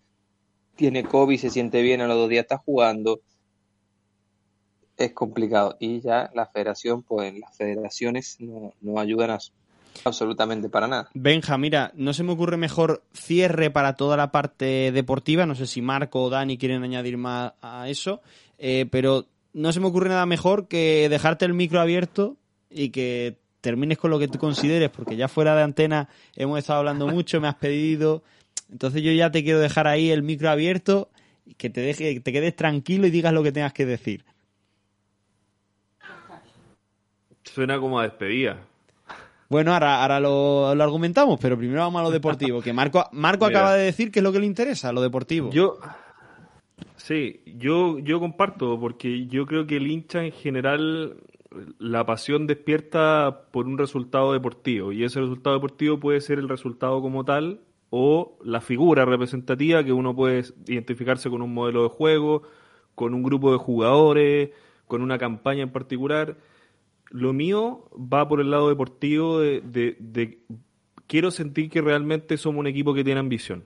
tiene 0.77 1.05
COVID, 1.05 1.39
se 1.39 1.51
siente 1.51 1.83
bien, 1.83 2.01
a 2.01 2.07
los 2.07 2.17
dos 2.17 2.29
días 2.29 2.43
está 2.43 2.59
jugando. 2.59 3.21
Es 4.97 5.13
complicado. 5.13 5.77
Y 5.81 6.01
ya 6.01 6.31
la 6.35 6.47
federación, 6.47 7.03
pues 7.03 7.37
las 7.39 7.57
federaciones 7.57 8.37
no, 8.39 8.73
no 8.81 9.01
ayudan 9.01 9.31
a- 9.33 9.39
absolutamente 10.05 10.69
para 10.69 10.87
nada. 10.87 11.11
Benja, 11.15 11.59
mira, 11.59 11.91
no 11.97 12.13
se 12.13 12.23
me 12.23 12.33
ocurre 12.33 12.57
mejor 12.57 13.03
cierre 13.13 13.71
para 13.71 13.97
toda 13.97 14.17
la 14.17 14.31
parte 14.31 14.93
deportiva. 14.93 15.47
No 15.47 15.55
sé 15.57 15.67
si 15.67 15.83
Marco 15.83 16.23
o 16.23 16.31
Dani 16.31 16.59
quieren 16.59 16.83
añadir 16.85 17.17
más 17.17 17.55
a 17.61 17.89
eso, 17.89 18.21
eh, 18.59 18.87
pero 18.91 19.27
no 19.55 19.73
se 19.73 19.81
me 19.81 19.87
ocurre 19.87 20.09
nada 20.11 20.27
mejor 20.27 20.69
que 20.69 21.09
dejarte 21.09 21.45
el 21.45 21.55
micro 21.55 21.81
abierto 21.81 22.37
y 22.69 22.91
que 22.91 23.39
termines 23.61 23.97
con 23.97 24.11
lo 24.11 24.19
que 24.19 24.29
tú 24.29 24.39
consideres, 24.39 24.91
porque 24.91 25.17
ya 25.17 25.29
fuera 25.29 25.57
de 25.57 25.63
antena 25.63 26.09
hemos 26.37 26.59
estado 26.59 26.81
hablando 26.81 27.07
mucho, 27.07 27.41
me 27.41 27.49
has 27.49 27.55
pedido. 27.55 28.23
Entonces 28.71 29.03
yo 29.03 29.13
ya 29.13 29.31
te 29.31 29.43
quiero 29.43 29.61
dejar 29.61 29.87
ahí 29.87 30.11
el 30.11 30.23
micro 30.23 30.51
abierto 30.51 31.09
y 31.47 31.55
que 31.55 31.71
te 31.71 31.81
deje, 31.81 32.15
que 32.15 32.21
te 32.21 32.33
quedes 32.33 32.55
tranquilo 32.57 33.07
y 33.07 33.11
digas 33.11 33.33
lo 33.33 33.43
que 33.43 33.53
tengas 33.53 33.73
que 33.73 33.87
decir. 33.87 34.25
Suena 37.45 37.79
como 37.79 38.01
a 38.01 38.03
despedida. 38.03 38.59
Bueno, 39.49 39.73
ahora, 39.73 40.03
ahora 40.03 40.19
lo, 40.19 40.75
lo 40.75 40.83
argumentamos, 40.83 41.39
pero 41.41 41.57
primero 41.57 41.81
vamos 41.83 42.01
a 42.01 42.05
lo 42.05 42.11
deportivo, 42.11 42.61
que 42.61 42.73
Marco, 42.73 43.09
Marco 43.13 43.47
Mira. 43.47 43.61
acaba 43.61 43.77
de 43.77 43.85
decir 43.85 44.11
que 44.11 44.19
es 44.19 44.23
lo 44.23 44.33
que 44.33 44.41
le 44.41 44.47
interesa, 44.47 44.93
lo 44.93 45.01
deportivo. 45.01 45.51
Yo, 45.51 45.79
sí, 46.97 47.41
yo, 47.47 47.99
yo 47.99 48.21
comparto, 48.21 48.79
porque 48.79 49.27
yo 49.27 49.47
creo 49.47 49.67
que 49.67 49.77
el 49.77 49.87
hincha 49.91 50.25
en 50.25 50.33
general, 50.33 51.17
la 51.79 52.05
pasión 52.07 52.47
despierta 52.47 53.49
por 53.53 53.67
un 53.67 53.79
resultado 53.79 54.33
deportivo, 54.33 54.93
y 54.93 55.05
ese 55.05 55.21
resultado 55.21 55.57
deportivo 55.57 56.01
puede 56.01 56.21
ser 56.21 56.39
el 56.39 56.49
resultado 56.49 57.01
como 57.01 57.25
tal 57.25 57.61
o 57.91 58.39
la 58.45 58.61
figura 58.61 59.05
representativa 59.05 59.85
que 59.85 59.93
uno 59.93 60.15
puede 60.17 60.43
identificarse 60.67 61.31
con 61.31 61.43
un 61.43 61.55
modelo 61.55 61.85
de 61.85 61.89
juego, 61.91 62.43
con 62.95 63.15
un 63.15 63.23
grupo 63.23 63.53
de 63.53 63.59
jugadores, 63.59 64.51
con 64.89 65.01
una 65.03 65.19
campaña 65.19 65.63
en 65.63 65.71
particular. 65.73 66.37
Lo 67.11 67.33
mío 67.33 67.89
va 67.97 68.27
por 68.29 68.41
el 68.41 68.51
lado 68.51 68.69
deportivo 68.69 69.39
de, 69.39 69.61
de- 69.61 69.97
de- 70.01 70.39
quiero 71.07 71.31
sentir 71.31 71.71
que 71.71 71.81
realmente 71.83 72.37
somos 72.37 72.61
un 72.61 72.67
equipo 72.67 72.95
que 72.95 73.05
tiene 73.05 73.21
ambición. 73.21 73.65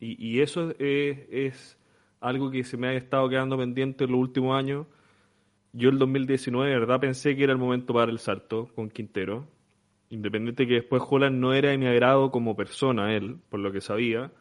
Y, 0.00 0.16
y 0.24 0.40
eso 0.40 0.70
es, 0.78 1.18
es 1.30 1.75
algo 2.20 2.50
que 2.50 2.64
se 2.64 2.76
me 2.76 2.88
ha 2.88 2.92
estado 2.94 3.28
quedando 3.28 3.56
pendiente 3.56 4.04
en 4.04 4.12
los 4.12 4.20
últimos 4.20 4.56
años. 4.56 4.86
Yo 5.72 5.90
el 5.90 5.98
2019, 5.98 6.70
de 6.70 6.78
verdad, 6.78 7.00
pensé 7.00 7.36
que 7.36 7.44
era 7.44 7.52
el 7.52 7.58
momento 7.58 7.92
para 7.92 8.10
el 8.10 8.18
salto 8.18 8.70
con 8.74 8.88
Quintero. 8.88 9.46
Independiente 10.08 10.66
que 10.66 10.74
después 10.74 11.02
Holland 11.08 11.38
no 11.38 11.52
era 11.52 11.70
de 11.70 11.78
mi 11.78 11.86
agrado 11.86 12.30
como 12.30 12.56
persona, 12.56 13.14
él, 13.14 13.38
por 13.50 13.60
lo 13.60 13.72
que 13.72 13.80
sabía. 13.80 14.32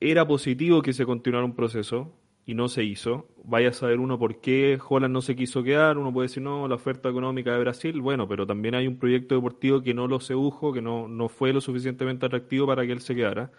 Era 0.00 0.26
positivo 0.26 0.82
que 0.82 0.92
se 0.92 1.06
continuara 1.06 1.44
un 1.44 1.54
proceso 1.54 2.12
y 2.44 2.54
no 2.54 2.68
se 2.68 2.84
hizo. 2.84 3.28
Vaya 3.44 3.68
a 3.68 3.72
saber 3.72 4.00
uno 4.00 4.18
por 4.18 4.40
qué 4.40 4.78
Holland 4.86 5.12
no 5.12 5.22
se 5.22 5.36
quiso 5.36 5.62
quedar. 5.62 5.96
Uno 5.96 6.12
puede 6.12 6.28
decir, 6.28 6.42
no, 6.42 6.66
la 6.68 6.74
oferta 6.74 7.08
económica 7.08 7.52
de 7.52 7.60
Brasil. 7.60 8.00
Bueno, 8.00 8.28
pero 8.28 8.46
también 8.46 8.74
hay 8.74 8.86
un 8.86 8.98
proyecto 8.98 9.34
deportivo 9.36 9.82
que 9.82 9.94
no 9.94 10.08
lo 10.08 10.20
sedujo, 10.20 10.72
que 10.72 10.82
no, 10.82 11.08
no 11.08 11.28
fue 11.28 11.52
lo 11.52 11.60
suficientemente 11.60 12.26
atractivo 12.26 12.66
para 12.66 12.84
que 12.84 12.92
él 12.92 13.00
se 13.00 13.14
quedara. 13.14 13.52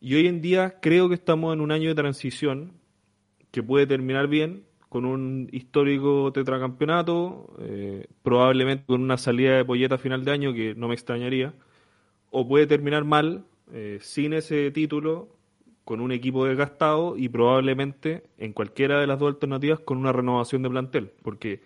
Y 0.00 0.14
hoy 0.14 0.28
en 0.28 0.40
día 0.40 0.78
creo 0.80 1.08
que 1.08 1.14
estamos 1.16 1.52
en 1.52 1.60
un 1.60 1.72
año 1.72 1.88
de 1.88 1.94
transición 1.94 2.72
que 3.50 3.62
puede 3.62 3.86
terminar 3.86 4.28
bien, 4.28 4.64
con 4.88 5.04
un 5.04 5.48
histórico 5.52 6.32
tetracampeonato, 6.32 7.54
eh, 7.60 8.06
probablemente 8.22 8.84
con 8.86 9.02
una 9.02 9.18
salida 9.18 9.56
de 9.56 9.64
polleta 9.64 9.96
a 9.96 9.98
final 9.98 10.24
de 10.24 10.30
año 10.30 10.52
que 10.54 10.74
no 10.74 10.88
me 10.88 10.94
extrañaría, 10.94 11.54
o 12.30 12.46
puede 12.46 12.66
terminar 12.66 13.04
mal, 13.04 13.44
eh, 13.72 13.98
sin 14.00 14.32
ese 14.34 14.70
título, 14.70 15.28
con 15.84 16.00
un 16.00 16.12
equipo 16.12 16.44
desgastado 16.44 17.16
y 17.16 17.28
probablemente 17.28 18.22
en 18.38 18.52
cualquiera 18.52 19.00
de 19.00 19.06
las 19.06 19.18
dos 19.18 19.34
alternativas 19.34 19.80
con 19.80 19.98
una 19.98 20.12
renovación 20.12 20.62
de 20.62 20.70
plantel, 20.70 21.10
porque 21.22 21.60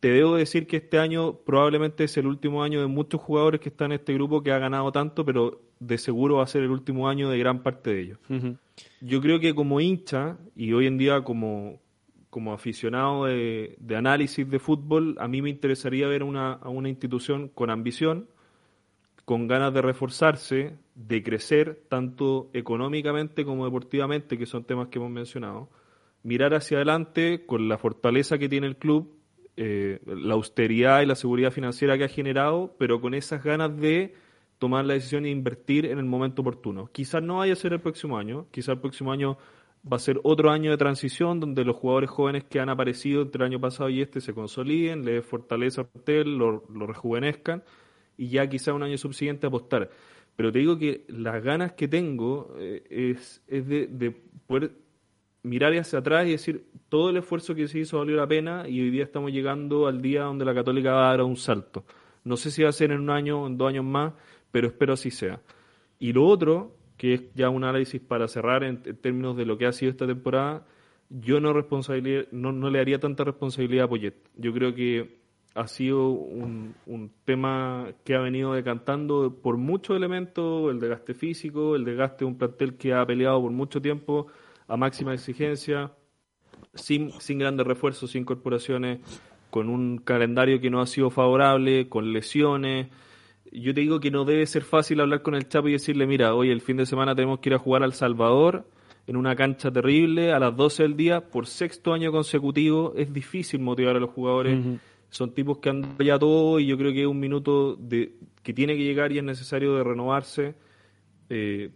te 0.00 0.10
debo 0.10 0.36
decir 0.36 0.66
que 0.66 0.76
este 0.76 0.98
año 0.98 1.34
probablemente 1.44 2.04
es 2.04 2.16
el 2.16 2.26
último 2.26 2.62
año 2.62 2.80
de 2.80 2.86
muchos 2.86 3.20
jugadores 3.20 3.60
que 3.60 3.68
están 3.68 3.92
en 3.92 3.98
este 3.98 4.14
grupo 4.14 4.42
que 4.42 4.52
ha 4.52 4.58
ganado 4.58 4.92
tanto, 4.92 5.24
pero 5.24 5.60
de 5.80 5.98
seguro 5.98 6.36
va 6.36 6.44
a 6.44 6.46
ser 6.46 6.62
el 6.62 6.70
último 6.70 7.08
año 7.08 7.28
de 7.28 7.38
gran 7.38 7.62
parte 7.62 7.90
de 7.90 8.00
ellos. 8.00 8.18
Yo 9.00 9.20
creo 9.20 9.40
que 9.40 9.54
como 9.54 9.80
hincha 9.80 10.36
y 10.54 10.72
hoy 10.72 10.86
en 10.86 10.98
día 10.98 11.22
como, 11.22 11.80
como 12.30 12.52
aficionado 12.52 13.24
de, 13.24 13.76
análisis 13.96 14.48
de 14.48 14.58
fútbol, 14.60 15.16
a 15.18 15.26
mí 15.26 15.42
me 15.42 15.50
interesaría 15.50 16.06
ver 16.06 16.22
una, 16.22 16.52
a 16.52 16.68
una 16.68 16.88
institución 16.88 17.48
con 17.48 17.70
ambición, 17.70 18.28
con 19.24 19.48
ganas 19.48 19.74
de 19.74 19.82
reforzarse, 19.82 20.78
de 20.94 21.22
crecer, 21.24 21.82
tanto 21.88 22.50
económicamente 22.52 23.44
como 23.44 23.64
deportivamente, 23.64 24.38
que 24.38 24.46
son 24.46 24.64
temas 24.64 24.88
que 24.88 24.98
hemos 24.98 25.10
mencionado, 25.10 25.68
mirar 26.22 26.54
hacia 26.54 26.78
adelante 26.78 27.44
con 27.46 27.68
la 27.68 27.78
fortaleza 27.78 28.38
que 28.38 28.48
tiene 28.48 28.68
el 28.68 28.76
club 28.76 29.17
eh, 29.60 29.98
la 30.06 30.34
austeridad 30.34 31.02
y 31.02 31.06
la 31.06 31.16
seguridad 31.16 31.50
financiera 31.50 31.98
que 31.98 32.04
ha 32.04 32.08
generado, 32.08 32.76
pero 32.78 33.00
con 33.00 33.12
esas 33.12 33.42
ganas 33.42 33.76
de 33.76 34.14
tomar 34.58 34.84
la 34.84 34.94
decisión 34.94 35.24
de 35.24 35.30
invertir 35.30 35.86
en 35.86 35.98
el 35.98 36.04
momento 36.04 36.42
oportuno. 36.42 36.90
Quizás 36.92 37.24
no 37.24 37.38
vaya 37.38 37.54
a 37.54 37.56
ser 37.56 37.72
el 37.72 37.80
próximo 37.80 38.18
año, 38.18 38.46
quizás 38.52 38.74
el 38.74 38.78
próximo 38.78 39.10
año 39.10 39.36
va 39.90 39.96
a 39.96 39.98
ser 39.98 40.20
otro 40.22 40.52
año 40.52 40.70
de 40.70 40.76
transición 40.76 41.40
donde 41.40 41.64
los 41.64 41.74
jugadores 41.74 42.08
jóvenes 42.08 42.44
que 42.44 42.60
han 42.60 42.68
aparecido 42.68 43.22
entre 43.22 43.42
el 43.42 43.50
año 43.50 43.60
pasado 43.60 43.88
y 43.88 44.00
este 44.00 44.20
se 44.20 44.32
consoliden, 44.32 45.04
le 45.04 45.22
fortaleza 45.22 45.80
al 45.80 45.88
hotel, 45.92 46.38
lo, 46.38 46.62
rejuvenezcan 46.86 47.64
y 48.16 48.28
ya 48.28 48.48
quizás 48.48 48.74
un 48.74 48.84
año 48.84 48.96
subsiguiente 48.96 49.48
apostar. 49.48 49.90
Pero 50.36 50.52
te 50.52 50.60
digo 50.60 50.78
que 50.78 51.04
las 51.08 51.42
ganas 51.42 51.72
que 51.72 51.88
tengo 51.88 52.54
eh, 52.58 53.16
es, 53.18 53.42
de 53.48 54.14
poder 54.46 54.70
mirar 55.42 55.72
hacia 55.76 56.00
atrás 56.00 56.26
y 56.26 56.32
decir, 56.32 56.66
todo 56.88 57.10
el 57.10 57.16
esfuerzo 57.18 57.54
que 57.54 57.68
se 57.68 57.80
hizo 57.80 57.98
valió 57.98 58.16
la 58.16 58.26
pena 58.26 58.68
y 58.68 58.80
hoy 58.80 58.90
día 58.90 59.04
estamos 59.04 59.32
llegando 59.32 59.86
al 59.86 60.02
día 60.02 60.22
donde 60.22 60.44
la 60.44 60.54
Católica 60.54 60.92
va 60.92 61.08
a 61.08 61.10
dar 61.10 61.22
un 61.22 61.36
salto. 61.36 61.84
No 62.24 62.36
sé 62.36 62.50
si 62.50 62.62
va 62.62 62.68
a 62.68 62.72
ser 62.72 62.92
en 62.92 63.00
un 63.00 63.10
año 63.10 63.42
o 63.42 63.46
en 63.46 63.56
dos 63.56 63.68
años 63.68 63.84
más, 63.84 64.12
pero 64.50 64.68
espero 64.68 64.94
así 64.94 65.10
sea. 65.10 65.40
Y 65.98 66.12
lo 66.12 66.26
otro, 66.26 66.74
que 66.96 67.14
es 67.14 67.22
ya 67.34 67.48
un 67.48 67.64
análisis 67.64 68.00
para 68.00 68.28
cerrar 68.28 68.64
en, 68.64 68.82
términos 68.82 69.36
de 69.36 69.46
lo 69.46 69.56
que 69.58 69.66
ha 69.66 69.72
sido 69.72 69.90
esta 69.90 70.06
temporada, 70.06 70.66
yo 71.08 71.40
no, 71.40 71.54
no, 72.32 72.52
no 72.52 72.70
le 72.70 72.80
haría 72.80 72.98
tanta 72.98 73.24
responsabilidad 73.24 73.86
a 73.86 73.88
Poyet. 73.88 74.14
Yo 74.36 74.52
creo 74.52 74.74
que 74.74 75.18
ha 75.54 75.66
sido 75.66 76.10
un, 76.10 76.74
un, 76.86 77.10
tema 77.24 77.88
que 78.04 78.14
ha 78.14 78.20
venido 78.20 78.52
decantando 78.52 79.34
por 79.42 79.56
muchos 79.56 79.96
elementos, 79.96 80.70
el 80.70 80.78
desgaste 80.78 81.14
físico, 81.14 81.74
el 81.74 81.84
desgaste 81.84 82.24
de 82.24 82.24
un 82.26 82.38
plantel 82.38 82.76
que 82.76 82.92
ha 82.92 83.04
peleado 83.04 83.40
por 83.40 83.50
mucho 83.50 83.80
tiempo 83.80 84.28
a 84.68 84.76
máxima 84.76 85.14
exigencia, 85.14 85.92
sin, 86.74 87.10
sin 87.20 87.38
grandes 87.38 87.66
refuerzos, 87.66 88.10
sin 88.10 88.24
corporaciones, 88.24 89.00
con 89.50 89.68
un 89.68 89.98
calendario 89.98 90.60
que 90.60 90.70
no 90.70 90.80
ha 90.80 90.86
sido 90.86 91.10
favorable, 91.10 91.88
con 91.88 92.12
lesiones. 92.12 92.88
Yo 93.50 93.72
te 93.74 93.80
digo 93.80 93.98
que 93.98 94.10
no 94.10 94.24
debe 94.24 94.46
ser 94.46 94.62
fácil 94.62 95.00
hablar 95.00 95.22
con 95.22 95.34
el 95.34 95.48
Chapo 95.48 95.68
y 95.68 95.72
decirle, 95.72 96.06
mira, 96.06 96.34
hoy 96.34 96.50
el 96.50 96.60
fin 96.60 96.76
de 96.76 96.86
semana 96.86 97.14
tenemos 97.14 97.40
que 97.40 97.48
ir 97.48 97.54
a 97.54 97.58
jugar 97.58 97.82
al 97.82 97.94
Salvador 97.94 98.66
en 99.06 99.16
una 99.16 99.34
cancha 99.34 99.70
terrible 99.70 100.32
a 100.32 100.38
las 100.38 100.54
12 100.54 100.82
del 100.82 100.96
día 100.96 101.30
por 101.30 101.46
sexto 101.46 101.94
año 101.94 102.12
consecutivo. 102.12 102.92
Es 102.94 103.10
difícil 103.10 103.60
motivar 103.60 103.96
a 103.96 104.00
los 104.00 104.10
jugadores. 104.10 104.58
Son 105.08 105.32
tipos 105.32 105.58
que 105.58 105.70
han 105.70 105.96
ya 105.98 106.18
todo 106.18 106.60
y 106.60 106.66
yo 106.66 106.76
creo 106.76 106.92
que 106.92 107.00
es 107.00 107.06
un 107.06 107.18
minuto 107.18 107.74
de, 107.76 108.16
que 108.42 108.52
tiene 108.52 108.76
que 108.76 108.84
llegar 108.84 109.10
y 109.12 109.18
es 109.18 109.24
necesario 109.24 109.74
de 109.76 109.84
renovarse. 109.84 110.56
Eh, 111.30 111.70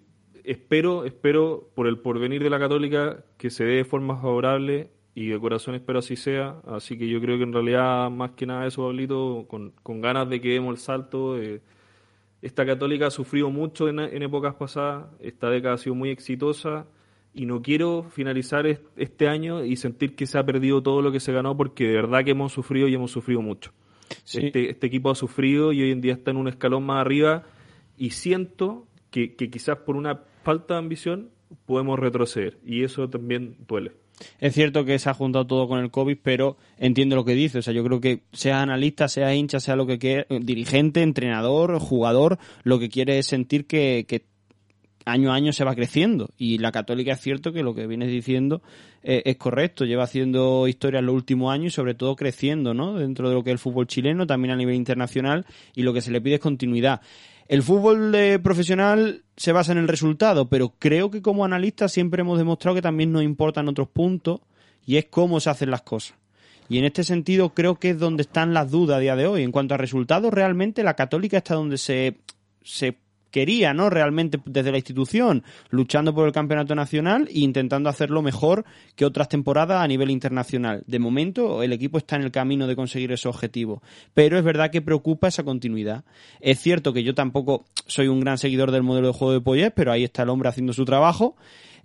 espero, 0.45 1.05
espero 1.05 1.71
por 1.75 1.87
el 1.87 1.99
porvenir 1.99 2.43
de 2.43 2.51
la 2.51 2.59
Católica 2.59 3.25
que 3.37 3.51
se 3.51 3.65
dé 3.65 3.77
de 3.77 3.85
forma 3.85 4.17
favorable 4.17 4.91
y 5.15 5.29
de 5.29 5.39
corazón 5.39 5.75
espero 5.75 5.99
así 5.99 6.17
sea. 6.17 6.61
Así 6.67 6.97
que 6.97 7.09
yo 7.09 7.21
creo 7.21 7.37
que 7.37 7.45
en 7.45 7.53
realidad, 7.53 8.11
más 8.11 8.33
que 8.33 8.47
nada 8.47 8.67
eso, 8.67 8.87
Pablito, 8.87 9.47
con, 9.49 9.73
con 9.83 10.01
ganas 10.01 10.29
de 10.29 10.41
que 10.41 10.51
demos 10.51 10.73
el 10.73 10.79
salto. 10.79 11.39
Eh, 11.39 11.61
esta 12.41 12.67
Católica 12.67 13.07
ha 13.07 13.11
sufrido 13.11 13.51
mucho 13.51 13.89
en, 13.89 14.01
épocas 14.01 14.55
pasadas, 14.55 15.07
esta 15.21 15.49
década 15.49 15.75
ha 15.75 15.79
sido 15.79 15.95
muy 15.95 16.11
exitosa 16.11 16.87
y 17.33 17.47
no 17.47 17.63
quiero 17.63 18.03
finalizar 18.11 18.67
este 18.67 19.29
año 19.29 19.65
y 19.65 19.77
sentir 19.77 20.17
que 20.17 20.27
se 20.27 20.39
ha 20.39 20.45
perdido 20.45 20.83
todo 20.83 21.03
lo 21.03 21.13
que 21.13 21.21
se 21.21 21.33
ganó 21.33 21.57
porque 21.57 21.87
de 21.87 21.95
verdad 21.95 22.25
que 22.25 22.33
hemos 22.33 22.53
sufrido 22.53 22.89
y 22.89 22.95
hemos 22.95 23.13
sufrido 23.13 23.41
mucho. 23.43 23.71
Este, 24.35 24.71
este 24.71 24.87
equipo 24.89 25.11
ha 25.11 25.15
sufrido 25.15 25.73
y 25.73 25.83
hoy 25.83 25.93
en 25.93 26.01
día 26.01 26.15
está 26.15 26.33
en 26.33 26.37
un 26.37 26.49
escalón 26.49 26.85
más 26.85 27.01
arriba 27.01 27.45
y 27.97 28.11
siento 28.11 28.89
que, 29.13 29.37
que 29.37 29.49
quizás 29.49 29.79
por 29.79 29.95
una 29.95 30.25
falta 30.43 30.75
de 30.75 30.79
ambición, 30.79 31.31
podemos 31.67 31.99
retroceder 31.99 32.59
y 32.65 32.85
eso 32.85 33.09
también 33.09 33.57
duele. 33.67 33.93
Es 34.41 34.55
cierto 34.55 34.85
que 34.85 34.99
se 34.99 35.11
ha 35.11 35.15
juntado 35.15 35.47
todo 35.47 35.69
con 35.69 35.81
el 35.81 35.91
COVID, 35.91 36.19
pero 36.23 36.57
entiendo 36.79 37.17
lo 37.17 37.25
que 37.25 37.35
dice. 37.35 37.59
O 37.59 37.63
sea, 37.63 37.73
yo 37.73 37.85
creo 37.85 38.01
que 38.01 38.23
sea 38.33 38.63
analista, 38.63 39.09
sea 39.09 39.35
hincha, 39.35 39.61
sea 39.61 39.77
lo 39.77 39.87
que 39.87 39.99
quiera, 39.99 40.27
dirigente, 40.29 41.03
entrenador, 41.03 41.79
jugador, 41.79 42.39
lo 42.63 42.79
que 42.79 42.89
quiere 42.89 43.19
es 43.19 43.27
sentir 43.27 43.67
que, 43.67 44.25
año 45.05 45.33
a 45.33 45.35
año 45.35 45.53
se 45.53 45.65
va 45.65 45.75
creciendo. 45.75 46.31
Y 46.37 46.59
la 46.59 46.73
Católica 46.73 47.13
es 47.13 47.21
cierto 47.21 47.53
que 47.53 47.63
lo 47.63 47.75
que 47.75 47.87
vienes 47.87 48.11
diciendo 48.11 48.63
eh, 49.03 49.23
es 49.25 49.37
correcto. 49.37 49.85
Lleva 49.85 50.05
haciendo 50.05 50.69
historia 50.69 51.01
en 51.01 51.07
los 51.07 51.15
últimos 51.15 51.53
años 51.53 51.73
y 51.73 51.77
sobre 51.77 51.95
todo 51.95 52.15
creciendo, 52.15 52.75
¿no? 52.75 52.99
Dentro 52.99 53.29
de 53.29 53.35
lo 53.35 53.43
que 53.43 53.51
es 53.51 53.55
el 53.55 53.59
fútbol 53.59 53.87
chileno, 53.87 54.27
también 54.27 54.53
a 54.53 54.57
nivel 54.57 54.77
internacional. 54.77 55.47
Y 55.75 55.83
lo 55.83 55.93
que 55.93 56.01
se 56.01 56.13
le 56.13 56.21
pide 56.21 56.37
es 56.37 56.41
continuidad. 56.41 57.01
El 57.49 57.63
fútbol 57.63 58.13
de 58.13 58.39
profesional 58.39 59.25
se 59.37 59.53
basa 59.53 59.73
en 59.73 59.79
el 59.79 59.89
resultado, 59.89 60.49
pero 60.49 60.75
creo 60.79 61.11
que 61.11 61.23
como 61.23 61.45
analistas 61.45 61.93
siempre 61.93 62.21
hemos 62.21 62.39
demostrado 62.39 62.75
que 62.75 62.83
también 62.83 63.13
nos 63.13 63.23
importan 63.23 63.69
otros 63.69 63.89
puntos 63.89 64.41
y 64.87 64.97
es 64.97 65.07
cómo 65.07 65.41
se 65.41 65.51
hacen 65.51 65.71
las 65.71 65.83
cosas. 65.83 66.15
Y 66.69 66.79
en 66.79 66.85
este 66.85 67.05
sentido 67.05 67.51
creo 67.51 67.77
que 67.77 67.91
es 67.91 67.99
donde 67.99 68.23
están 68.23 68.55
las 68.55 68.71
dudas 68.71 68.97
a 68.97 69.01
día 69.01 69.17
de 69.17 69.27
hoy. 69.27 69.43
En 69.43 69.53
cuanto 69.53 69.75
a 69.75 69.79
resultados, 69.79 70.33
realmente 70.33 70.83
la 70.83 70.95
católica 70.95 71.39
está 71.39 71.55
donde 71.55 71.77
se, 71.77 72.17
se 72.63 72.97
quería, 73.33 73.75
¿no? 73.75 73.91
Realmente 73.91 74.39
desde 74.45 74.71
la 74.71 74.77
institución, 74.77 75.43
luchando 75.71 76.15
por 76.15 76.27
el 76.27 76.33
campeonato 76.33 76.77
nacional 76.77 77.27
e 77.29 77.41
intentando 77.41 77.89
hacerlo 77.89 78.23
mejor 78.23 78.65
que 78.95 79.05
otras 79.05 79.29
temporadas 79.29 79.83
a 79.83 79.89
nivel 79.89 80.11
internacional. 80.11 80.85
De 80.87 81.01
momento, 81.01 81.65
el 81.65 81.73
equipo 81.73 81.99
está 81.99 82.15
en 82.15 82.23
el 82.23 82.31
camino 82.31 82.69
de 82.69 82.77
conseguir 82.77 83.11
ese 83.11 83.29
objetivo. 83.29 83.83
Pero 84.15 84.39
es 84.39 84.45
verdad 84.45 84.71
que 84.71 84.83
preocupa 84.83 85.29
esa 85.29 85.43
continuidad. 85.43 86.05
Es 86.41 86.61
cierto 86.61 86.93
que 86.93 87.03
yo 87.03 87.15
tampoco 87.15 87.65
soy 87.87 88.07
un 88.07 88.21
gran 88.21 88.39
seguidor 88.39 88.71
del 88.71 88.85
modelo 88.85 89.09
de 89.09 89.15
juego 89.15 89.33
de 89.33 89.41
Poyet, 89.41 89.73
pero 89.75 89.91
ahí 89.91 90.05
está 90.05 90.23
el 90.23 90.29
hombre 90.29 90.51
haciendo 90.51 90.73
su 90.73 90.85
trabajo. 90.85 91.35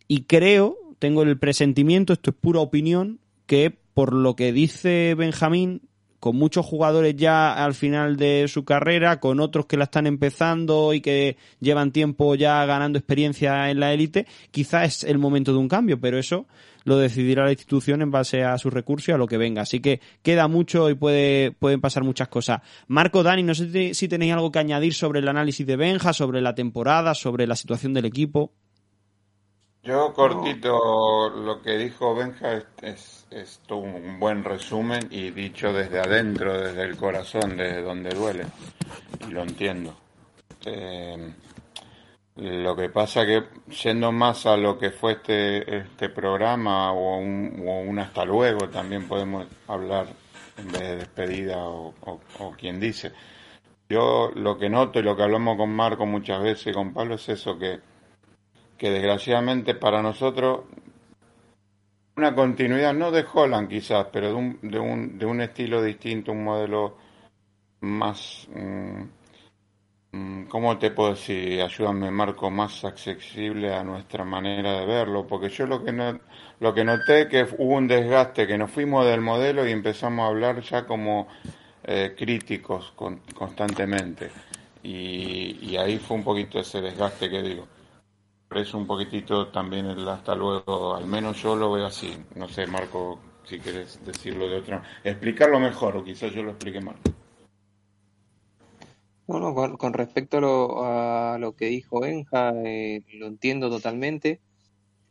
Y 0.08 0.24
creo, 0.24 0.78
tengo 1.00 1.24
el 1.24 1.40
presentimiento, 1.40 2.14
esto 2.14 2.32
es 2.32 2.38
pura 2.40 2.60
opinión, 2.60 3.20
que 3.46 3.76
por 3.94 4.14
lo 4.14 4.36
que 4.36 4.52
dice 4.52 5.16
Benjamín, 5.18 5.82
con 6.20 6.36
muchos 6.36 6.66
jugadores 6.66 7.16
ya 7.16 7.54
al 7.54 7.74
final 7.74 8.18
de 8.18 8.48
su 8.48 8.66
carrera, 8.66 9.20
con 9.20 9.40
otros 9.40 9.66
que 9.66 9.78
la 9.78 9.86
están 9.86 10.08
empezando 10.08 10.94
y 10.94 11.02
que 11.02 11.38
llevan 11.60 11.92
tiempo 11.92 12.36
ya 12.36 12.66
ganando 12.66 12.98
experiencia 12.98 13.70
en 13.70 13.80
la 13.80 13.94
élite, 13.94 14.26
quizás 14.52 15.04
es 15.04 15.04
el 15.04 15.18
momento 15.18 15.52
de 15.52 15.60
un 15.60 15.68
cambio, 15.68 16.00
pero 16.00 16.18
eso 16.18 16.48
lo 16.84 16.98
decidirá 16.98 17.44
la 17.44 17.52
institución 17.52 18.02
en 18.02 18.12
base 18.12 18.44
a 18.44 18.58
sus 18.58 18.74
recursos 18.74 19.10
y 19.10 19.12
a 19.12 19.18
lo 19.18 19.28
que 19.28 19.38
venga. 19.38 19.62
Así 19.62 19.82
que 19.82 20.00
queda 20.24 20.48
mucho 20.48 20.90
y 20.90 20.96
puede, 20.96 21.52
pueden 21.52 21.82
pasar 21.82 22.04
muchas 22.04 22.30
cosas. 22.30 22.62
Marco, 22.88 23.24
Dani, 23.24 23.44
no 23.44 23.54
sé 23.54 23.94
si 23.94 24.08
tenéis 24.08 24.34
algo 24.34 24.54
que 24.54 24.60
añadir 24.60 24.94
sobre 24.94 25.20
el 25.20 25.28
análisis 25.28 25.68
de 25.68 25.76
Benja, 25.76 26.14
sobre 26.14 26.40
la 26.40 26.56
temporada, 26.56 27.14
sobre 27.14 27.46
la 27.46 27.58
situación 27.58 27.94
del 27.94 28.06
equipo. 28.06 28.54
Yo 29.88 30.14
cortito, 30.14 31.30
lo 31.30 31.62
que 31.62 31.78
dijo 31.78 32.14
Benja 32.14 32.62
es, 32.82 33.26
es, 33.32 33.62
un 33.70 34.20
buen 34.20 34.44
resumen 34.44 35.08
y 35.10 35.32
dicho 35.32 35.72
desde 35.72 36.02
adentro, 36.02 36.60
desde 36.60 36.84
el 36.84 36.98
corazón, 36.98 37.56
desde 37.56 37.84
donde 37.84 38.10
duele. 38.10 38.48
Y 39.26 39.32
lo 39.32 39.44
entiendo. 39.44 39.96
Eh, 40.66 41.34
lo 42.36 42.76
que 42.76 42.90
pasa 42.90 43.26
que 43.26 43.46
yendo 43.82 44.12
más 44.12 44.46
a 44.46 44.58
lo 44.58 44.78
que 44.78 44.92
fue 44.92 45.14
este, 45.14 45.78
este 45.78 46.10
programa 46.10 46.92
o 46.92 47.20
un, 47.20 47.98
hasta 47.98 48.26
luego, 48.26 48.68
también 48.68 49.08
podemos 49.08 49.48
hablar 49.70 50.08
en 50.58 50.68
vez 50.70 50.82
de 50.82 50.96
despedida 50.98 51.60
o, 51.60 51.94
o 52.40 52.52
quien 52.60 52.78
dice. 52.78 53.14
Yo 53.88 54.32
lo 54.36 54.58
que 54.58 54.68
noto 54.68 55.00
y 55.00 55.04
lo 55.04 55.16
que 55.16 55.24
hablamos 55.24 55.56
con 55.56 55.74
Marco 55.74 56.06
muchas 56.06 56.44
veces 56.44 56.68
y 56.68 56.74
con 56.74 56.94
Pablo 56.94 57.16
es 57.16 57.30
eso 57.30 57.58
que 57.58 57.80
que 58.78 58.90
desgraciadamente 58.90 59.76
para 59.76 60.02
nosotros 60.02 60.62
una 62.16 62.34
continuidad, 62.34 62.94
no 62.94 63.12
de 63.12 63.26
Holland 63.32 63.70
quizás, 63.70 64.08
pero 64.12 64.30
de 64.30 64.34
un, 64.34 64.60
de 64.62 64.80
un, 64.80 65.20
de 65.20 65.26
un 65.26 65.42
estilo 65.42 65.84
distinto, 65.84 66.32
un 66.32 66.44
modelo 66.44 66.98
más, 67.82 68.48
mm, 68.54 70.18
mm, 70.18 70.44
¿cómo 70.48 70.78
te 70.80 70.90
puedo 70.92 71.12
decir? 71.12 71.62
Ayúdame 71.62 72.10
Marco, 72.10 72.50
más 72.50 72.84
accesible 72.86 73.74
a 73.74 73.84
nuestra 73.84 74.24
manera 74.24 74.80
de 74.80 74.86
verlo, 74.88 75.28
porque 75.28 75.50
yo 75.50 75.68
lo 75.68 75.84
que, 75.84 75.92
no, 75.92 76.20
lo 76.60 76.74
que 76.74 76.84
noté 76.84 77.28
que 77.28 77.44
hubo 77.60 77.76
un 77.76 77.88
desgaste, 77.88 78.48
que 78.48 78.58
nos 78.58 78.72
fuimos 78.72 79.06
del 79.06 79.22
modelo 79.22 79.68
y 79.68 79.72
empezamos 79.72 80.26
a 80.26 80.28
hablar 80.30 80.62
ya 80.62 80.88
como 80.88 81.28
eh, 81.84 82.16
críticos 82.18 82.94
constantemente 83.36 84.32
y, 84.84 85.76
ahí 85.78 85.98
fue 85.98 86.18
un 86.18 86.24
poquito 86.24 86.60
ese 86.60 86.82
desgaste 86.82 87.30
que 87.30 87.42
digo. 87.42 87.68
Por 88.48 88.60
eso 88.60 88.78
un 88.78 88.88
poquitito 88.88 89.48
también 89.50 89.88
el 89.88 90.08
hasta 90.08 90.34
luego, 90.34 90.96
al 90.96 91.06
menos 91.06 91.42
yo 91.42 91.56
lo 91.56 91.72
veo 91.72 91.86
así. 91.86 92.16
No 92.36 92.48
sé, 92.48 92.66
Marco, 92.66 93.20
si 93.44 93.60
quieres 93.60 94.04
decirlo 94.06 94.48
de 94.48 94.58
otra 94.58 94.84
explicarlo 95.04 95.60
mejor 95.60 95.98
o 95.98 96.04
quizás 96.04 96.32
yo 96.34 96.44
lo 96.44 96.52
explique 96.52 96.80
mal. 96.80 96.96
No, 99.28 99.54
con, 99.54 99.94
respecto 99.94 100.38
a 100.86 101.38
lo, 101.38 101.56
que 101.58 101.66
dijo 101.66 102.00
Benja, 102.00 102.54
eh, 102.64 103.04
lo 103.14 103.28
entiendo 103.28 103.70
totalmente. 103.70 104.40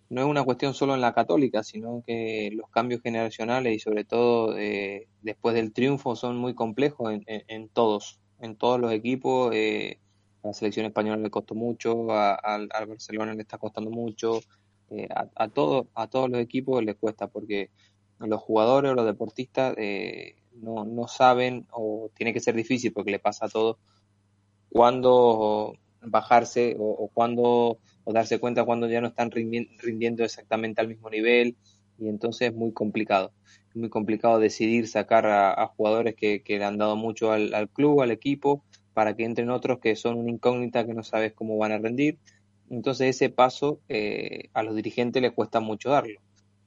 No 0.08 0.22
es 0.22 0.26
una 0.26 0.44
cuestión 0.44 0.72
solo 0.72 0.94
en 0.94 1.02
la 1.02 1.12
católica, 1.12 1.62
sino 1.62 2.02
que 2.06 2.50
los 2.54 2.70
cambios 2.70 3.02
generacionales 3.02 3.74
y 3.74 3.78
sobre 3.78 4.04
todo 4.04 4.56
eh, 4.56 5.08
después 5.20 5.54
del 5.54 5.72
triunfo 5.72 6.16
son 6.16 6.38
muy 6.38 6.54
complejos 6.54 7.12
en, 7.26 7.68
todos, 7.68 8.20
en 8.40 8.56
todos 8.56 8.80
los 8.80 8.92
equipos. 8.92 9.54
Eh, 9.54 9.98
a 10.42 10.48
la 10.48 10.52
selección 10.52 10.86
española 10.86 11.22
le 11.22 11.30
costó 11.30 11.54
mucho, 11.54 12.10
al 12.10 12.68
Barcelona 12.68 13.34
le 13.34 13.42
está 13.42 13.58
costando 13.58 13.90
mucho, 13.90 14.40
a, 15.14 15.28
a, 15.34 15.48
todo, 15.48 15.88
a 15.94 16.08
todos 16.08 16.30
los 16.30 16.40
equipos 16.40 16.84
les 16.84 16.96
cuesta 16.96 17.26
porque 17.26 17.70
los 18.20 18.40
jugadores 18.40 18.92
o 18.92 18.94
los 18.94 19.06
deportistas 19.06 19.74
no, 20.54 20.84
no 20.84 21.08
saben 21.08 21.66
o 21.70 22.10
tiene 22.14 22.32
que 22.32 22.40
ser 22.40 22.54
difícil 22.54 22.92
porque 22.92 23.10
le 23.10 23.18
pasa 23.18 23.46
a 23.46 23.48
todos 23.48 23.76
cuándo 24.70 25.74
bajarse 26.02 26.76
o, 26.78 27.10
o 27.14 27.78
o 28.04 28.12
darse 28.12 28.38
cuenta 28.38 28.64
cuando 28.64 28.88
ya 28.88 29.00
no 29.00 29.08
están 29.08 29.30
rindiendo 29.30 30.24
exactamente 30.24 30.80
al 30.80 30.88
mismo 30.88 31.10
nivel 31.10 31.56
y 31.98 32.08
entonces 32.08 32.50
es 32.50 32.54
muy 32.54 32.72
complicado. 32.72 33.32
Es 33.70 33.76
muy 33.76 33.88
complicado 33.88 34.38
decidir 34.38 34.86
sacar 34.88 35.26
a, 35.26 35.66
jugadores 35.76 36.14
que, 36.14 36.42
le 36.46 36.64
han 36.64 36.78
dado 36.78 36.96
mucho 36.96 37.32
al, 37.32 37.68
club, 37.70 38.02
al 38.02 38.10
equipo, 38.10 38.64
para 38.96 39.14
que 39.14 39.26
entren 39.26 39.50
otros 39.50 39.78
que 39.78 39.94
son 39.94 40.16
una 40.16 40.30
incógnita 40.30 40.86
que 40.86 40.94
no 40.94 41.02
sabes 41.02 41.34
cómo 41.34 41.58
van 41.58 41.70
a 41.70 41.76
rendir. 41.76 42.18
Entonces 42.70 43.14
ese 43.14 43.28
paso 43.28 43.78
eh, 43.90 44.48
a 44.54 44.62
los 44.62 44.74
dirigentes 44.74 45.20
les 45.20 45.32
cuesta 45.32 45.60
mucho 45.60 45.90
darlo. 45.90 46.18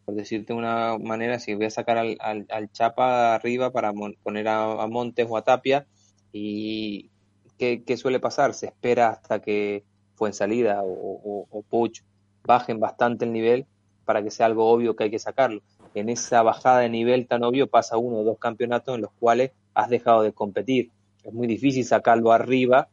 Por 0.06 0.14
decirte 0.14 0.54
una 0.54 1.00
manera, 1.00 1.40
si 1.40 1.56
voy 1.56 1.66
a 1.66 1.72
sacar 1.72 1.98
al, 1.98 2.18
al, 2.20 2.72
Chapa 2.72 3.34
arriba 3.34 3.72
para 3.72 3.92
poner 4.22 4.48
a, 4.48 4.86
Montes 4.86 5.26
o 5.28 5.38
a 5.38 5.42
Tapia 5.42 5.88
y 6.32 7.10
¿qué, 7.58 7.98
suele 7.98 8.20
pasar? 8.20 8.54
Se 8.54 8.68
espera 8.68 9.10
hasta 9.10 9.42
que 9.42 9.84
Fuensalida 10.14 10.84
o, 10.84 10.92
o, 10.92 11.48
o 11.50 11.64
Puch 11.64 12.04
bajen 12.44 12.80
bastante 12.80 13.26
el 13.26 13.34
nivel 13.34 13.66
para 14.06 14.22
que 14.22 14.30
sea 14.30 14.46
algo 14.46 14.70
obvio 14.70 14.96
que 14.96 15.06
hay 15.06 15.10
que 15.10 15.18
sacarlo. 15.18 15.64
En 15.96 16.10
esa 16.10 16.44
bajada 16.44 16.82
de 16.82 16.90
nivel 16.90 17.28
tan 17.28 17.44
obvio 17.44 17.66
pasa 17.66 17.98
uno 17.98 18.18
o 18.18 18.24
dos 18.24 18.38
campeonatos 18.38 18.94
en 18.94 19.02
los 19.02 19.12
cuales 19.14 19.50
has 19.74 19.90
dejado 19.90 20.22
de 20.22 20.32
competir. 20.32 20.92
Es 21.30 21.34
muy 21.34 21.48
difícil 21.48 21.86
sacarlo 21.86 22.32
arriba 22.32 22.90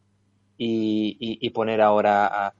y, 0.59 1.51
poner 1.51 1.81
ahora 1.81 2.27
a, 2.27 2.55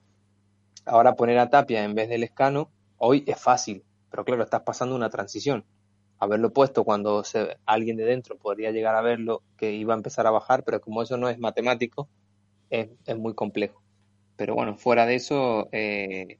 ahora 0.87 1.15
poner 1.15 1.39
a 1.39 1.51
Tapia 1.51 1.85
en 1.85 1.95
vez 1.95 2.09
del 2.09 2.25
Escano. 2.25 2.71
Hoy 2.99 3.25
es 3.27 3.39
fácil, 3.39 3.85
pero 4.11 4.25
claro, 4.25 4.43
estás 4.43 4.63
pasando 4.63 4.97
una 4.97 5.11
transición 5.11 5.65
haberlo 6.19 6.53
puesto 6.53 6.85
cuando 6.85 7.23
alguien 7.67 7.97
de 7.97 8.05
dentro 8.05 8.37
podría 8.37 8.71
llegar 8.71 8.95
a 8.95 9.03
verlo 9.03 9.43
que 9.57 9.73
iba 9.73 9.95
a 9.95 9.97
empezar 9.97 10.27
a 10.27 10.31
bajar, 10.31 10.65
pero 10.65 10.81
como 10.81 11.03
eso 11.03 11.17
no 11.17 11.29
es 11.29 11.39
matemático, 11.39 12.09
es, 12.71 12.89
muy 13.17 13.35
complejo. 13.35 13.83
Pero 14.37 14.55
bueno, 14.55 14.77
fuera 14.77 15.07
de 15.07 15.15
eso, 15.15 15.69
eh, 15.73 16.39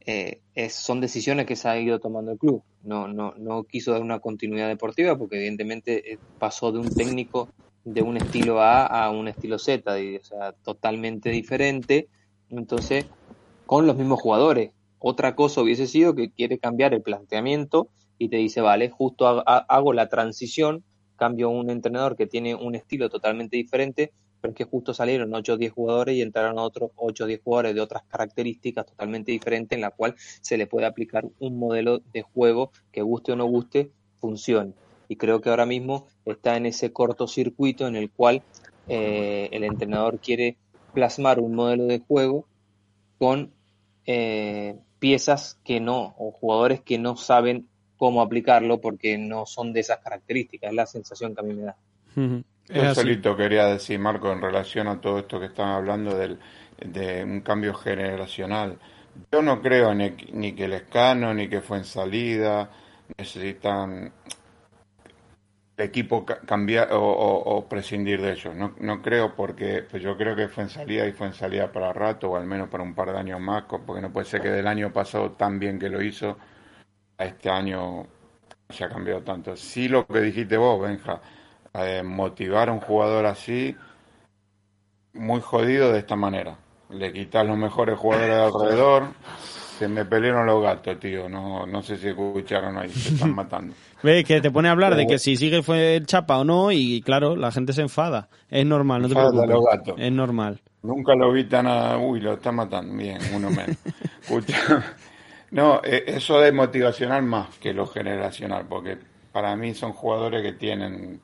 eh, 0.00 0.70
son 0.70 1.00
decisiones 1.00 1.46
que 1.46 1.56
se 1.56 1.68
ha 1.68 1.78
ido 1.78 1.98
tomando 2.00 2.32
el 2.32 2.38
club. 2.38 2.62
No, 2.82 3.06
no, 3.08 3.34
no 3.36 3.64
quiso 3.64 3.92
dar 3.92 4.02
una 4.02 4.20
continuidad 4.20 4.68
deportiva 4.68 5.16
porque 5.16 5.36
evidentemente 5.36 6.12
eh, 6.12 6.18
pasó 6.38 6.72
de 6.72 6.78
un 6.78 6.88
técnico 6.88 7.48
de 7.84 8.02
un 8.02 8.16
estilo 8.16 8.60
A 8.60 8.86
a 8.86 9.10
un 9.10 9.28
estilo 9.28 9.58
Z, 9.58 10.00
y, 10.00 10.16
o 10.16 10.24
sea, 10.24 10.52
totalmente 10.52 11.30
diferente. 11.30 12.08
Entonces, 12.50 13.06
con 13.66 13.86
los 13.86 13.96
mismos 13.96 14.20
jugadores. 14.20 14.72
Otra 14.98 15.34
cosa 15.34 15.62
hubiese 15.62 15.86
sido 15.86 16.14
que 16.14 16.30
quiere 16.30 16.58
cambiar 16.58 16.94
el 16.94 17.02
planteamiento 17.02 17.88
y 18.18 18.28
te 18.28 18.36
dice, 18.36 18.60
vale, 18.60 18.88
justo 18.88 19.26
hago 19.26 19.92
la 19.92 20.08
transición, 20.08 20.84
cambio 21.16 21.50
un 21.50 21.70
entrenador 21.70 22.14
que 22.14 22.26
tiene 22.26 22.54
un 22.54 22.74
estilo 22.74 23.08
totalmente 23.08 23.56
diferente, 23.56 24.12
pero 24.40 24.52
es 24.52 24.56
que 24.56 24.64
justo 24.64 24.92
salieron 24.92 25.34
8 25.34 25.54
o 25.54 25.56
10 25.56 25.72
jugadores 25.72 26.16
y 26.16 26.22
entraron 26.22 26.58
otros 26.58 26.90
8 26.96 27.24
o 27.24 27.26
10 27.26 27.40
jugadores 27.42 27.74
de 27.74 27.80
otras 27.80 28.02
características 28.04 28.86
totalmente 28.86 29.32
diferentes 29.32 29.76
en 29.76 29.80
la 29.80 29.90
cual 29.90 30.14
se 30.18 30.56
le 30.56 30.66
puede 30.66 30.86
aplicar 30.86 31.24
un 31.38 31.58
modelo 31.58 32.00
de 32.12 32.22
juego 32.22 32.70
que 32.92 33.02
guste 33.02 33.32
o 33.32 33.36
no 33.36 33.46
guste, 33.46 33.90
funcione. 34.20 34.74
Y 35.12 35.16
creo 35.16 35.42
que 35.42 35.50
ahora 35.50 35.66
mismo 35.66 36.06
está 36.24 36.56
en 36.56 36.64
ese 36.64 36.90
cortocircuito 36.90 37.86
en 37.86 37.96
el 37.96 38.10
cual 38.10 38.42
eh, 38.88 39.50
el 39.52 39.62
entrenador 39.62 40.20
quiere 40.20 40.56
plasmar 40.94 41.38
un 41.38 41.54
modelo 41.54 41.84
de 41.84 41.98
juego 41.98 42.46
con 43.18 43.52
eh, 44.06 44.74
piezas 44.98 45.60
que 45.64 45.80
no, 45.80 46.14
o 46.16 46.30
jugadores 46.30 46.80
que 46.80 46.96
no 46.96 47.18
saben 47.18 47.68
cómo 47.98 48.22
aplicarlo 48.22 48.80
porque 48.80 49.18
no 49.18 49.44
son 49.44 49.74
de 49.74 49.80
esas 49.80 49.98
características, 49.98 50.70
es 50.70 50.76
la 50.76 50.86
sensación 50.86 51.34
que 51.34 51.40
a 51.42 51.44
mí 51.44 51.52
me 51.52 51.64
da. 51.64 51.76
Yo 52.68 52.94
solito 52.94 53.36
quería 53.36 53.66
decir, 53.66 53.98
Marco, 53.98 54.32
en 54.32 54.40
relación 54.40 54.88
a 54.88 54.98
todo 54.98 55.18
esto 55.18 55.38
que 55.38 55.46
están 55.46 55.68
hablando 55.68 56.16
del, 56.16 56.38
de 56.78 57.22
un 57.22 57.42
cambio 57.42 57.74
generacional. 57.74 58.78
Yo 59.30 59.42
no 59.42 59.60
creo 59.60 59.94
ni, 59.94 60.16
ni 60.32 60.54
que 60.54 60.64
el 60.64 60.72
escano 60.72 61.34
ni 61.34 61.50
que 61.50 61.60
fue 61.60 61.76
en 61.76 61.84
salida 61.84 62.70
necesitan 63.18 64.10
equipo 65.82 66.24
cambiar 66.24 66.88
o, 66.92 67.66
prescindir 67.68 68.20
de 68.20 68.32
ellos. 68.32 68.54
No, 68.54 68.74
no 68.80 69.02
creo 69.02 69.34
porque 69.34 69.84
pues 69.88 70.02
yo 70.02 70.16
creo 70.16 70.34
que 70.36 70.48
fue 70.48 70.64
en 70.64 70.70
salida 70.70 71.06
y 71.06 71.12
fue 71.12 71.26
en 71.28 71.34
salida 71.34 71.70
para 71.70 71.92
rato 71.92 72.30
o 72.30 72.36
al 72.36 72.46
menos 72.46 72.68
para 72.68 72.82
un 72.82 72.94
par 72.94 73.12
de 73.12 73.18
años 73.18 73.40
más, 73.40 73.64
porque 73.64 74.00
no 74.00 74.12
puede 74.12 74.26
ser 74.26 74.40
que 74.40 74.50
del 74.50 74.66
año 74.66 74.92
pasado 74.92 75.32
tan 75.32 75.58
bien 75.58 75.78
que 75.78 75.88
lo 75.88 76.02
hizo 76.02 76.36
este 77.18 77.50
año 77.50 78.06
se 78.68 78.84
ha 78.84 78.88
cambiado 78.88 79.22
tanto. 79.22 79.56
Sí 79.56 79.88
lo 79.88 80.06
que 80.06 80.20
dijiste 80.20 80.56
vos, 80.56 80.80
Benja, 80.80 81.20
eh, 81.74 82.02
motivar 82.02 82.68
a 82.68 82.72
un 82.72 82.80
jugador 82.80 83.26
así, 83.26 83.76
muy 85.12 85.40
jodido 85.40 85.92
de 85.92 86.00
esta 86.00 86.16
manera. 86.16 86.56
Le 86.90 87.12
quitas 87.12 87.46
los 87.46 87.56
mejores 87.56 87.98
jugadores 87.98 88.36
de 88.36 88.42
alrededor, 88.42 89.04
se 89.78 89.88
me 89.88 90.04
pelearon 90.04 90.46
los 90.46 90.62
gatos, 90.62 90.98
tío. 91.00 91.28
No, 91.28 91.66
no 91.66 91.82
sé 91.82 91.96
si 91.96 92.08
escucharon 92.08 92.76
ahí, 92.78 92.90
se 92.90 93.14
están 93.14 93.34
matando. 93.34 93.74
Ve 94.02 94.24
que 94.24 94.40
te 94.40 94.50
pone 94.50 94.68
a 94.68 94.72
hablar 94.72 94.96
de 94.96 95.06
que 95.06 95.18
si 95.18 95.36
sigue 95.36 95.62
fue 95.62 95.96
el 95.96 96.06
chapa 96.06 96.38
o 96.38 96.44
no, 96.44 96.72
y 96.72 97.02
claro, 97.02 97.36
la 97.36 97.52
gente 97.52 97.72
se 97.72 97.82
enfada. 97.82 98.28
Es 98.48 98.66
normal, 98.66 99.02
no 99.02 99.08
te 99.08 99.14
preocupes. 99.14 99.94
Es 99.96 100.12
normal. 100.12 100.60
Nunca 100.82 101.14
lo 101.14 101.30
vi 101.32 101.44
tan 101.44 101.66
a... 101.68 101.96
Uy, 101.96 102.20
lo 102.20 102.34
está 102.34 102.50
matando. 102.50 102.94
Bien, 102.96 103.18
uno 103.34 103.50
menos. 103.50 103.76
Escucha. 104.22 104.96
No, 105.52 105.80
e, 105.84 106.04
eso 106.06 106.40
de 106.40 106.50
motivacional 106.50 107.22
más 107.22 107.58
que 107.58 107.72
lo 107.72 107.86
generacional, 107.86 108.66
porque 108.68 108.98
para 109.30 109.54
mí 109.54 109.74
son 109.74 109.92
jugadores 109.92 110.42
que 110.42 110.52
tienen, 110.52 111.20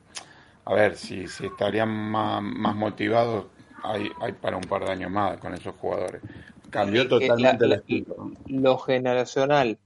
a 0.65 0.73
ver, 0.73 0.95
si, 0.95 1.27
si 1.27 1.47
estarían 1.47 1.89
más, 1.89 2.41
más 2.41 2.75
motivados, 2.75 3.47
hay, 3.83 4.09
hay 4.21 4.31
para 4.33 4.55
un 4.55 4.63
par 4.63 4.85
de 4.85 4.91
años 4.91 5.11
más 5.11 5.37
con 5.37 5.53
esos 5.53 5.75
jugadores. 5.75 6.21
Cambió 6.69 7.07
totalmente 7.07 7.65
el 7.65 7.73
estilo. 7.73 8.31
Lo 8.47 8.77
generacional 8.77 9.77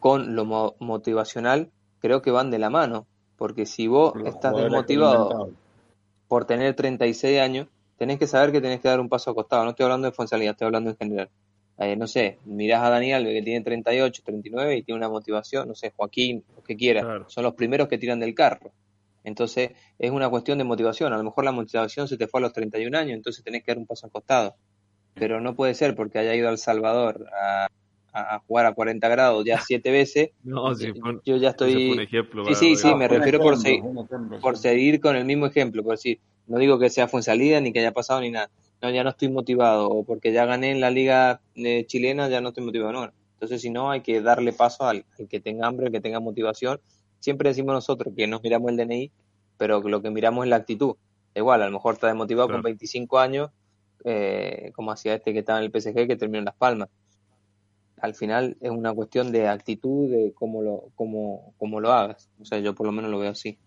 con 0.00 0.34
lo 0.34 0.74
motivacional 0.78 1.70
creo 2.00 2.22
que 2.22 2.30
van 2.30 2.50
de 2.50 2.58
la 2.58 2.70
mano, 2.70 3.06
porque 3.36 3.66
si 3.66 3.86
vos 3.86 4.14
estás 4.24 4.56
desmotivado 4.56 5.52
por 6.26 6.44
tener 6.44 6.74
36 6.74 7.40
años, 7.40 7.68
tenés 7.96 8.18
que 8.18 8.26
saber 8.26 8.52
que 8.52 8.60
tenés 8.60 8.80
que 8.80 8.88
dar 8.88 9.00
un 9.00 9.08
paso 9.08 9.30
acostado. 9.30 9.64
No 9.64 9.70
estoy 9.70 9.84
hablando 9.84 10.06
de 10.06 10.12
funcionalidad, 10.12 10.52
estoy 10.52 10.66
hablando 10.66 10.90
en 10.90 10.96
general. 10.96 11.30
Eh, 11.78 11.94
no 11.94 12.08
sé, 12.08 12.38
mirás 12.44 12.82
a 12.82 12.90
Daniel 12.90 13.24
que 13.24 13.42
tiene 13.42 13.64
38, 13.64 14.22
39 14.24 14.76
y 14.76 14.82
tiene 14.82 14.98
una 14.98 15.08
motivación, 15.08 15.68
no 15.68 15.74
sé, 15.74 15.92
Joaquín, 15.94 16.44
lo 16.56 16.62
que 16.62 16.76
quiera, 16.76 17.24
son 17.28 17.44
los 17.44 17.54
primeros 17.54 17.86
que 17.86 17.98
tiran 17.98 18.18
del 18.18 18.34
carro. 18.34 18.72
Entonces 19.22 19.70
es 19.98 20.10
una 20.10 20.28
cuestión 20.28 20.58
de 20.58 20.64
motivación, 20.64 21.12
a 21.12 21.18
lo 21.18 21.22
mejor 21.22 21.44
la 21.44 21.52
motivación 21.52 22.08
se 22.08 22.16
te 22.16 22.26
fue 22.26 22.40
a 22.40 22.42
los 22.42 22.52
31 22.52 22.98
años, 22.98 23.16
entonces 23.16 23.44
tenés 23.44 23.62
que 23.62 23.70
dar 23.70 23.78
un 23.78 23.86
paso 23.86 24.06
al 24.06 24.12
costado. 24.12 24.56
Pero 25.14 25.40
no 25.40 25.54
puede 25.54 25.74
ser 25.74 25.94
porque 25.94 26.18
haya 26.18 26.34
ido 26.34 26.48
al 26.48 26.58
Salvador 26.58 27.26
a, 27.32 27.68
jugar 28.46 28.66
a 28.66 28.72
40 28.72 29.08
grados 29.08 29.44
ya 29.44 29.60
siete 29.60 29.90
veces. 29.90 30.30
No, 30.44 30.72
yo 31.24 31.36
ya 31.36 31.50
estoy... 31.50 32.08
sí, 32.48 32.54
sí, 32.54 32.76
sí, 32.76 32.94
me 32.94 33.06
refiero 33.08 33.38
por, 33.40 33.56
seguir, 33.56 33.82
por 34.40 34.56
seguir 34.56 35.00
con 35.00 35.14
el 35.16 35.24
mismo 35.24 35.46
ejemplo, 35.46 35.82
por 35.82 35.92
decir, 35.92 36.18
no 36.46 36.58
digo 36.58 36.78
que 36.78 36.90
sea 36.90 37.08
salida 37.08 37.60
ni 37.60 37.72
que 37.72 37.80
haya 37.80 37.92
pasado 37.92 38.20
ni 38.20 38.30
nada 38.30 38.50
no, 38.80 38.90
ya 38.90 39.02
no 39.02 39.10
estoy 39.10 39.28
motivado, 39.28 39.88
o 39.88 40.04
porque 40.04 40.32
ya 40.32 40.44
gané 40.46 40.70
en 40.70 40.80
la 40.80 40.90
liga 40.90 41.40
eh, 41.56 41.84
chilena, 41.86 42.28
ya 42.28 42.40
no 42.40 42.48
estoy 42.48 42.64
motivado. 42.64 42.92
No, 42.92 43.12
entonces 43.34 43.60
si 43.60 43.70
no, 43.70 43.90
hay 43.90 44.02
que 44.02 44.20
darle 44.20 44.52
paso 44.52 44.84
al, 44.84 45.04
que 45.28 45.40
tenga 45.40 45.66
hambre, 45.66 45.86
al 45.86 45.92
que 45.92 46.00
tenga 46.00 46.20
motivación. 46.20 46.80
Siempre 47.20 47.48
decimos 47.48 47.74
nosotros 47.74 48.14
que 48.16 48.26
nos 48.26 48.42
miramos 48.42 48.70
el 48.70 48.76
DNI, 48.76 49.10
pero 49.56 49.80
lo 49.80 50.00
que 50.00 50.10
miramos 50.10 50.44
es 50.44 50.50
la 50.50 50.56
actitud. 50.56 50.94
Igual, 51.34 51.62
a 51.62 51.66
lo 51.66 51.72
mejor 51.72 51.94
está 51.94 52.06
desmotivado 52.06 52.48
con 52.48 52.62
25 52.62 53.18
años, 53.18 53.50
eh, 54.04 54.70
como 54.74 54.92
hacía 54.92 55.14
este 55.14 55.32
que 55.32 55.40
estaba 55.40 55.58
en 55.58 55.64
el 55.64 55.72
PSG 55.72 56.06
que 56.06 56.16
terminó 56.16 56.38
en 56.38 56.44
Las 56.44 56.54
Palmas. 56.54 56.88
Al 58.00 58.14
final 58.14 58.56
es 58.60 58.70
una 58.70 58.92
cuestión 58.92 59.32
de 59.32 59.48
actitud, 59.48 60.10
de 60.10 60.32
cómo 60.34 60.62
lo, 60.62 60.84
cómo, 60.94 61.54
cómo 61.58 61.80
lo 61.80 61.92
hagas. 61.92 62.28
O 62.40 62.44
sea, 62.44 62.58
yo 62.58 62.74
por 62.74 62.86
lo 62.86 62.92
menos 62.92 63.10
lo 63.10 63.18
veo 63.18 63.30
así. 63.30 63.58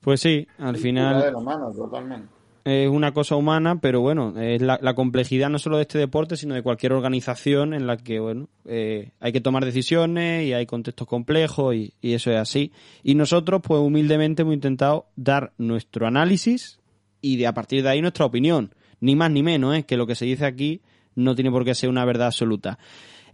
Pues 0.00 0.20
sí, 0.20 0.46
al 0.58 0.76
final... 0.76 1.32
totalmente. 1.74 2.28
es 2.64 2.90
una 2.90 3.12
cosa 3.12 3.36
humana, 3.36 3.80
pero 3.80 4.02
bueno, 4.02 4.38
es 4.38 4.60
la, 4.60 4.94
complejidad 4.94 5.48
no 5.48 5.58
solo 5.58 5.76
de 5.76 5.82
este 5.82 5.98
deporte, 5.98 6.36
sino 6.36 6.54
de 6.54 6.62
cualquier 6.62 6.92
organización 6.92 7.72
en 7.72 7.86
la 7.86 7.96
que, 7.96 8.20
bueno, 8.20 8.48
eh, 8.66 9.12
hay 9.20 9.32
que 9.32 9.40
tomar 9.40 9.64
decisiones 9.64 10.46
y 10.46 10.52
hay 10.52 10.66
contextos 10.66 11.08
complejos 11.08 11.74
y, 11.74 11.94
eso 12.02 12.30
es 12.30 12.38
así. 12.38 12.70
Y 13.02 13.14
nosotros, 13.14 13.62
pues 13.66 13.80
humildemente 13.80 14.42
hemos 14.42 14.54
intentado 14.54 15.06
dar 15.16 15.52
nuestro 15.56 16.06
análisis 16.06 16.80
y 17.22 17.36
de 17.36 17.46
a 17.46 17.54
partir 17.54 17.82
de 17.82 17.88
ahí 17.88 18.02
nuestra 18.02 18.26
opinión. 18.26 18.74
Ni 19.00 19.16
más 19.16 19.30
ni 19.30 19.42
menos, 19.42 19.74
¿eh? 19.74 19.84
que 19.84 19.96
lo 19.96 20.06
que 20.06 20.14
se 20.14 20.26
dice 20.26 20.44
aquí 20.44 20.82
no 21.16 21.34
tiene 21.34 21.50
por 21.50 21.64
qué 21.64 21.74
ser 21.74 21.88
una 21.88 22.04
verdad 22.04 22.28
absoluta. 22.28 22.78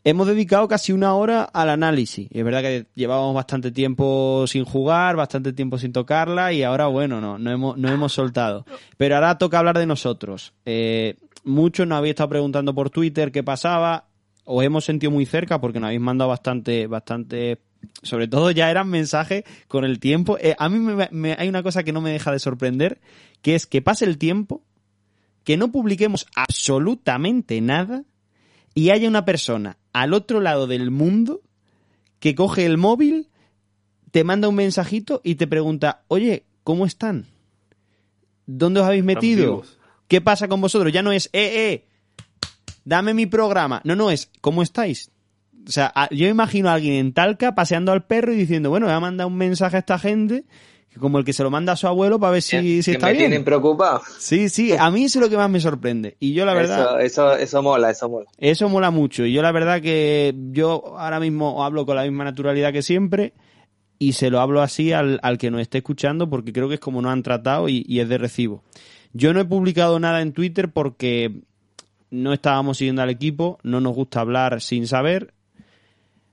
Hemos 0.03 0.27
dedicado 0.27 0.67
casi 0.67 0.93
una 0.93 1.15
hora 1.15 1.43
al 1.43 1.69
análisis. 1.69 2.29
Es 2.31 2.43
verdad 2.43 2.63
que 2.63 2.87
llevábamos 2.95 3.35
bastante 3.35 3.71
tiempo 3.71 4.47
sin 4.47 4.65
jugar, 4.65 5.17
bastante 5.17 5.53
tiempo 5.53 5.77
sin 5.77 5.93
tocarla 5.93 6.55
y 6.55 6.63
ahora, 6.63 6.87
bueno, 6.87 7.21
no, 7.21 7.39
no 7.39 7.51
hemos, 7.51 7.77
no 7.77 7.89
hemos 7.91 8.13
soltado. 8.13 8.65
Pero 8.97 9.17
ahora 9.17 9.37
toca 9.37 9.59
hablar 9.59 9.79
de 9.79 9.85
nosotros. 9.85 10.55
Eh, 10.65 11.17
muchos 11.45 11.87
nos 11.87 11.99
habéis 11.99 12.13
estado 12.13 12.31
preguntando 12.31 12.75
por 12.75 12.89
Twitter 12.89 13.31
qué 13.31 13.43
pasaba. 13.43 14.07
Os 14.45 14.65
hemos 14.65 14.87
sentido 14.87 15.13
muy 15.13 15.27
cerca 15.27 15.61
porque 15.61 15.81
nos 15.81 15.89
habéis 15.89 16.01
mandado 16.01 16.31
bastante, 16.31 16.87
bastante 16.87 17.59
sobre 18.03 18.29
todo 18.29 18.51
ya 18.51 18.71
eran 18.71 18.89
mensajes 18.89 19.45
con 19.69 19.85
el 19.85 20.01
tiempo. 20.01 20.39
Eh, 20.41 20.55
a 20.59 20.69
mí 20.69 20.79
me, 20.79 21.37
hay 21.39 21.49
una 21.49 21.63
cosa 21.63 21.83
que 21.83 21.93
no 21.93 22.01
me 22.01 22.11
deja 22.11 22.33
de 22.33 22.39
sorprender, 22.39 23.01
que 23.43 23.55
es 23.55 23.67
que 23.67 23.83
pase 23.83 24.05
el 24.05 24.19
tiempo, 24.19 24.63
que 25.45 25.57
no 25.57 25.73
publiquemos 25.73 26.27
absolutamente 26.35 27.61
nada 27.61 28.05
y 28.75 28.91
haya 28.91 29.09
una 29.09 29.25
persona 29.25 29.79
al 29.93 30.15
otro 30.15 30.41
lado 30.41 30.67
del 30.67 30.91
mundo 30.91 31.43
que 32.19 32.35
coge 32.35 32.67
el 32.67 32.77
móvil, 32.77 33.29
te 34.11 34.25
manda 34.25 34.49
un 34.49 34.55
mensajito 34.55 35.21
y 35.25 35.37
te 35.37 35.47
pregunta, 35.47 36.03
oye, 36.09 36.45
¿cómo 36.63 36.87
están? 36.87 37.27
¿Dónde 38.47 38.81
os 38.81 38.87
habéis 38.87 39.05
metido? 39.05 39.63
¿Qué 40.07 40.21
pasa 40.21 40.49
con 40.49 40.61
vosotros? 40.61 40.93
Ya 40.93 41.03
no 41.03 41.13
es, 41.13 41.31
eh, 41.33 41.73
eh, 41.73 41.87
dame 42.85 43.15
mi 43.15 43.27
programa. 43.27 43.81
No, 43.85 43.97
no, 43.97 44.11
es, 44.11 44.31
¿cómo 44.41 44.63
estáis? 44.63 45.11
O 45.67 45.71
sea, 45.71 45.93
yo 46.11 46.27
imagino 46.29 46.69
a 46.69 46.75
alguien 46.75 46.95
en 46.95 47.13
Talca 47.13 47.55
paseando 47.55 47.93
al 47.93 48.05
perro 48.05 48.33
y 48.33 48.37
diciendo, 48.37 48.71
bueno, 48.71 48.87
voy 48.87 48.95
a 48.95 49.01
mandar 49.01 49.27
un 49.27 49.37
mensaje 49.37 49.77
a 49.77 49.81
esta 49.81 49.99
gente 49.99 50.45
como 50.99 51.19
el 51.19 51.25
que 51.25 51.33
se 51.33 51.43
lo 51.43 51.51
manda 51.51 51.75
a 51.75 51.77
su 51.77 51.87
abuelo 51.87 52.19
para 52.19 52.33
ver 52.33 52.43
si, 52.43 52.83
si 52.83 52.93
está 52.93 53.07
me 53.07 53.15
tienen 53.15 53.45
preocupado. 53.45 54.03
Sí, 54.19 54.49
sí, 54.49 54.73
a 54.77 54.91
mí 54.91 55.05
eso 55.05 55.19
es 55.19 55.25
lo 55.25 55.31
que 55.31 55.37
más 55.37 55.49
me 55.49 55.61
sorprende. 55.61 56.17
Y 56.19 56.33
yo 56.33 56.45
la 56.45 56.55
verdad... 56.55 57.01
Eso, 57.01 57.37
eso, 57.37 57.63
mola, 57.63 57.91
eso 57.91 58.09
mola. 58.09 58.29
Eso 58.39 58.69
mola 58.69 58.91
mucho. 58.91 59.25
Y 59.25 59.33
yo 59.33 59.43
la 59.43 59.53
verdad 59.53 59.81
que 59.81 60.35
yo 60.51 60.99
ahora 60.99 61.21
mismo 61.21 61.65
hablo 61.65 61.87
con 61.87 61.97
la 61.97 62.03
misma 62.03 62.25
naturalidad 62.25 62.73
que 62.73 62.83
siempre 62.83 63.35
y 63.99 64.15
se 64.15 64.31
lo 64.31 64.41
hablo 64.41 64.63
así 64.63 64.93
al, 64.93 65.21
al 65.23 65.39
que 65.39 65.51
nos 65.51 65.61
esté 65.61 65.79
escuchando 65.79 66.29
porque 66.29 66.53
creo 66.53 66.69
que 66.69 66.75
es 66.75 66.81
como 66.81 67.03
nos 67.03 67.13
han 67.13 67.23
tratado 67.23 67.69
y, 67.69 67.85
y 67.87 68.01
es 68.01 68.09
de 68.09 68.19
recibo. 68.19 68.65
Yo 69.13 69.33
no 69.33 69.41
he 69.41 69.45
publicado 69.45 70.01
nada 70.01 70.23
en 70.23 70.33
Twitter 70.33 70.73
porque 70.73 71.43
no 72.11 72.33
estábamos 72.33 72.79
siguiendo 72.79 73.03
al 73.03 73.11
equipo, 73.11 73.59
no 73.63 73.81
nos 73.81 73.95
gusta 73.95 74.21
hablar 74.21 74.61
sin 74.61 74.87
saber 74.87 75.35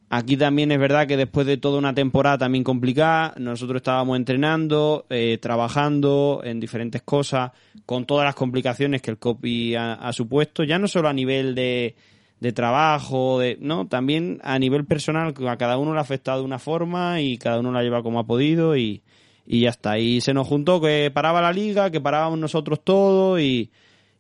Aquí 0.10 0.38
también 0.38 0.72
es 0.72 0.80
verdad 0.80 1.06
que 1.06 1.18
después 1.18 1.46
de 1.46 1.58
toda 1.58 1.78
una 1.78 1.94
temporada 1.94 2.38
también 2.38 2.64
complicada, 2.64 3.34
nosotros 3.38 3.82
estábamos 3.82 4.16
entrenando, 4.16 5.06
eh, 5.10 5.38
trabajando 5.42 6.42
en 6.46 6.62
diferentes 6.62 7.02
cosas, 7.02 7.52
con 7.86 8.06
todas 8.06 8.26
las 8.26 8.36
complicaciones 8.36 9.02
que 9.02 9.12
el 9.12 9.18
copy 9.18 9.76
ha, 9.76 10.14
supuesto, 10.14 10.64
ya 10.64 10.80
no 10.80 10.88
solo 10.88 11.10
a 11.10 11.14
nivel 11.14 11.56
de, 11.56 11.96
de 12.40 12.52
trabajo, 12.54 13.40
de, 13.40 13.58
no, 13.60 13.88
también 13.88 14.40
a 14.44 14.58
nivel 14.60 14.86
personal, 14.86 15.34
a 15.46 15.58
cada 15.58 15.78
uno 15.78 15.92
le 15.92 16.00
ha 16.00 16.04
afectado 16.04 16.40
de 16.40 16.46
una 16.46 16.60
forma 16.60 17.20
y 17.20 17.38
cada 17.38 17.60
uno 17.60 17.74
la 17.74 17.84
lleva 17.84 18.02
como 18.02 18.20
ha 18.20 18.26
podido 18.26 18.78
y, 18.78 19.04
y 19.46 19.62
ya 19.62 19.72
está. 19.72 20.00
Y 20.00 20.22
se 20.22 20.34
nos 20.34 20.48
juntó 20.48 20.80
que 20.80 21.12
paraba 21.14 21.42
la 21.42 21.52
liga, 21.52 21.92
que 21.92 22.00
parábamos 22.00 22.40
nosotros 22.40 22.82
todos 22.82 23.42
y, 23.42 23.72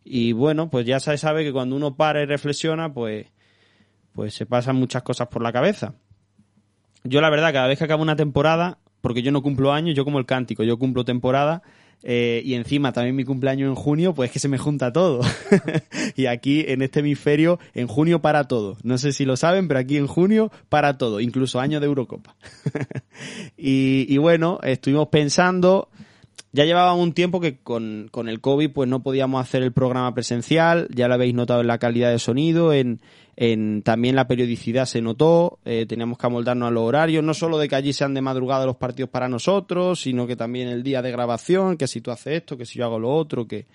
y 0.03 0.33
bueno, 0.33 0.69
pues 0.69 0.85
ya 0.85 0.99
se 0.99 1.17
sabe 1.17 1.45
que 1.45 1.53
cuando 1.53 1.77
uno 1.77 1.95
para 1.95 2.21
y 2.21 2.25
reflexiona, 2.25 2.93
pues 2.93 3.27
pues 4.18 4.34
se 4.34 4.47
pasan 4.47 4.76
muchas 4.78 5.03
cosas 5.03 5.28
por 5.28 5.43
la 5.43 5.53
cabeza. 5.53 5.93
Yo 7.03 7.22
la 7.22 7.30
verdad, 7.30 7.53
cada 7.53 7.68
vez 7.68 7.78
que 7.78 7.84
acabo 7.84 8.01
una 8.01 8.15
temporada, 8.15 8.80
porque 8.99 9.22
yo 9.22 9.32
no 9.32 9.43
cumplo 9.43 9.72
años, 9.72 9.95
yo 9.95 10.05
como 10.05 10.18
el 10.18 10.26
cántico, 10.26 10.63
yo 10.63 10.80
cumplo 10.80 11.05
temporada, 11.05 11.61
eh, 12.01 12.41
y 12.43 12.55
encima 12.55 12.91
también 12.93 13.15
mi 13.15 13.26
cumpleaños 13.26 13.70
en 13.70 13.76
junio, 13.76 14.15
pues 14.15 14.30
es 14.30 14.34
que 14.34 14.39
se 14.39 14.47
me 14.47 14.57
junta 14.57 14.91
todo. 14.91 15.22
y 16.15 16.26
aquí 16.26 16.65
en 16.68 16.82
este 16.82 17.01
hemisferio, 17.01 17.59
en 17.76 17.86
junio 17.86 18.20
para 18.20 18.45
todo. 18.45 18.78
No 18.82 18.97
sé 18.97 19.11
si 19.11 19.24
lo 19.24 19.38
saben, 19.38 19.68
pero 19.68 19.82
aquí 19.82 19.97
en 19.97 20.07
junio 20.07 20.51
para 20.68 20.97
todo, 20.97 21.20
incluso 21.20 21.59
año 21.59 21.80
de 21.80 21.86
Eurocopa. 21.86 22.36
y, 23.55 24.18
bueno, 24.18 24.57
estuvimos 24.63 25.09
pensando, 25.09 25.89
ya 26.53 26.65
llevábamos 26.65 27.03
un 27.03 27.13
tiempo 27.13 27.39
que 27.39 27.59
con, 27.59 28.07
con, 28.09 28.30
el 28.30 28.41
COVID 28.41 28.72
pues 28.72 28.89
no 28.89 29.03
podíamos 29.03 29.39
hacer 29.39 29.61
el 29.61 29.74
programa 29.74 30.11
presencial, 30.15 30.88
ya 30.89 31.07
lo 31.07 31.13
habéis 31.13 31.36
notado 31.36 31.61
en 31.61 31.68
la 31.68 31.78
calidad 31.78 32.09
de 32.09 32.18
sonido, 32.18 32.74
en, 32.74 32.99
en 33.38 33.83
también 33.83 34.15
la 34.15 34.27
periodicidad 34.27 34.85
se 34.85 35.01
notó, 35.01 35.59
eh, 35.63 35.85
teníamos 35.88 36.17
que 36.17 36.25
amoldarnos 36.25 36.67
a 36.67 36.71
los 36.71 36.83
horarios, 36.83 37.23
no 37.23 37.35
solo 37.35 37.59
de 37.59 37.69
que 37.69 37.75
allí 37.75 37.93
sean 37.93 38.15
de 38.15 38.21
madrugada 38.21 38.65
los 38.65 38.77
partidos 38.77 39.11
para 39.11 39.29
nosotros, 39.29 40.01
sino 40.01 40.25
que 40.25 40.35
también 40.35 40.67
el 40.67 40.81
día 40.81 41.03
de 41.03 41.11
grabación, 41.11 41.77
que 41.77 41.88
si 41.88 42.01
tú 42.01 42.09
haces 42.09 42.38
esto, 42.38 42.57
que 42.57 42.65
si 42.65 42.79
yo 42.79 42.85
hago 42.85 42.97
lo 42.97 43.13
otro, 43.13 43.47
que 43.47 43.67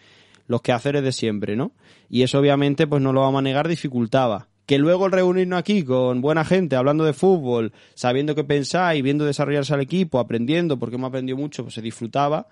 los 0.48 0.62
quehaceres 0.62 1.04
de 1.04 1.12
siempre, 1.12 1.54
¿no? 1.54 1.70
Y 2.10 2.22
eso 2.22 2.40
obviamente 2.40 2.88
pues 2.88 3.00
no 3.00 3.12
lo 3.12 3.20
vamos 3.20 3.38
a 3.38 3.42
negar, 3.42 3.68
dificultaba 3.68 4.48
que 4.66 4.78
luego 4.78 5.06
el 5.06 5.12
reunirnos 5.12 5.58
aquí 5.58 5.84
con 5.84 6.20
buena 6.20 6.44
gente, 6.44 6.76
hablando 6.76 7.04
de 7.04 7.12
fútbol, 7.12 7.72
sabiendo 7.94 8.34
qué 8.34 8.44
pensáis, 8.44 9.02
viendo 9.02 9.24
desarrollarse 9.24 9.74
al 9.74 9.80
equipo, 9.80 10.18
aprendiendo, 10.18 10.78
porque 10.78 10.96
hemos 10.96 11.08
aprendido 11.08 11.36
mucho, 11.36 11.62
pues 11.64 11.74
se 11.74 11.82
disfrutaba. 11.82 12.46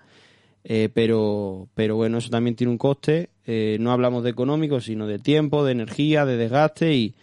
Eh, 0.63 0.89
pero, 0.93 1.67
pero 1.73 1.95
bueno, 1.95 2.19
eso 2.19 2.29
también 2.29 2.55
tiene 2.55 2.71
un 2.71 2.77
coste. 2.77 3.29
Eh, 3.45 3.77
no 3.79 3.91
hablamos 3.91 4.23
de 4.23 4.29
económico, 4.29 4.79
sino 4.79 5.07
de 5.07 5.19
tiempo, 5.19 5.65
de 5.65 5.71
energía, 5.71 6.25
de 6.25 6.37
desgaste 6.37 6.93
y, 6.93 7.15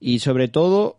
y 0.00 0.18
sobre 0.18 0.48
todo, 0.48 0.98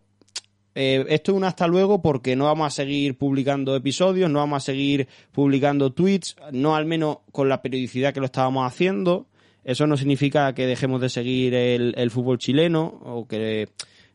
eh, 0.74 1.04
esto 1.08 1.32
es 1.32 1.36
un 1.36 1.44
hasta 1.44 1.66
luego 1.66 2.00
porque 2.00 2.34
no 2.34 2.46
vamos 2.46 2.66
a 2.66 2.70
seguir 2.70 3.18
publicando 3.18 3.76
episodios, 3.76 4.30
no 4.30 4.38
vamos 4.38 4.62
a 4.62 4.66
seguir 4.66 5.08
publicando 5.32 5.92
tweets, 5.92 6.36
no 6.52 6.74
al 6.74 6.86
menos 6.86 7.18
con 7.30 7.48
la 7.48 7.60
periodicidad 7.60 8.14
que 8.14 8.20
lo 8.20 8.26
estábamos 8.26 8.66
haciendo. 8.66 9.26
Eso 9.64 9.86
no 9.86 9.96
significa 9.96 10.54
que 10.54 10.66
dejemos 10.66 11.00
de 11.00 11.08
seguir 11.08 11.54
el, 11.54 11.94
el 11.96 12.10
fútbol 12.10 12.38
chileno 12.38 12.84
o 13.04 13.28
que 13.28 13.68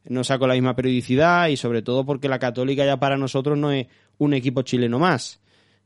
no 0.04 0.24
sea 0.24 0.40
con 0.40 0.50
la 0.50 0.56
misma 0.56 0.76
periodicidad 0.76 1.48
y 1.48 1.58
sobre 1.58 1.82
todo 1.82 2.06
porque 2.06 2.28
la 2.28 2.40
Católica 2.40 2.86
ya 2.86 2.98
para 2.98 3.18
nosotros 3.18 3.58
no 3.58 3.72
es 3.72 3.88
un 4.18 4.34
equipo 4.34 4.64
chileno 4.64 5.00
más. 5.00 5.40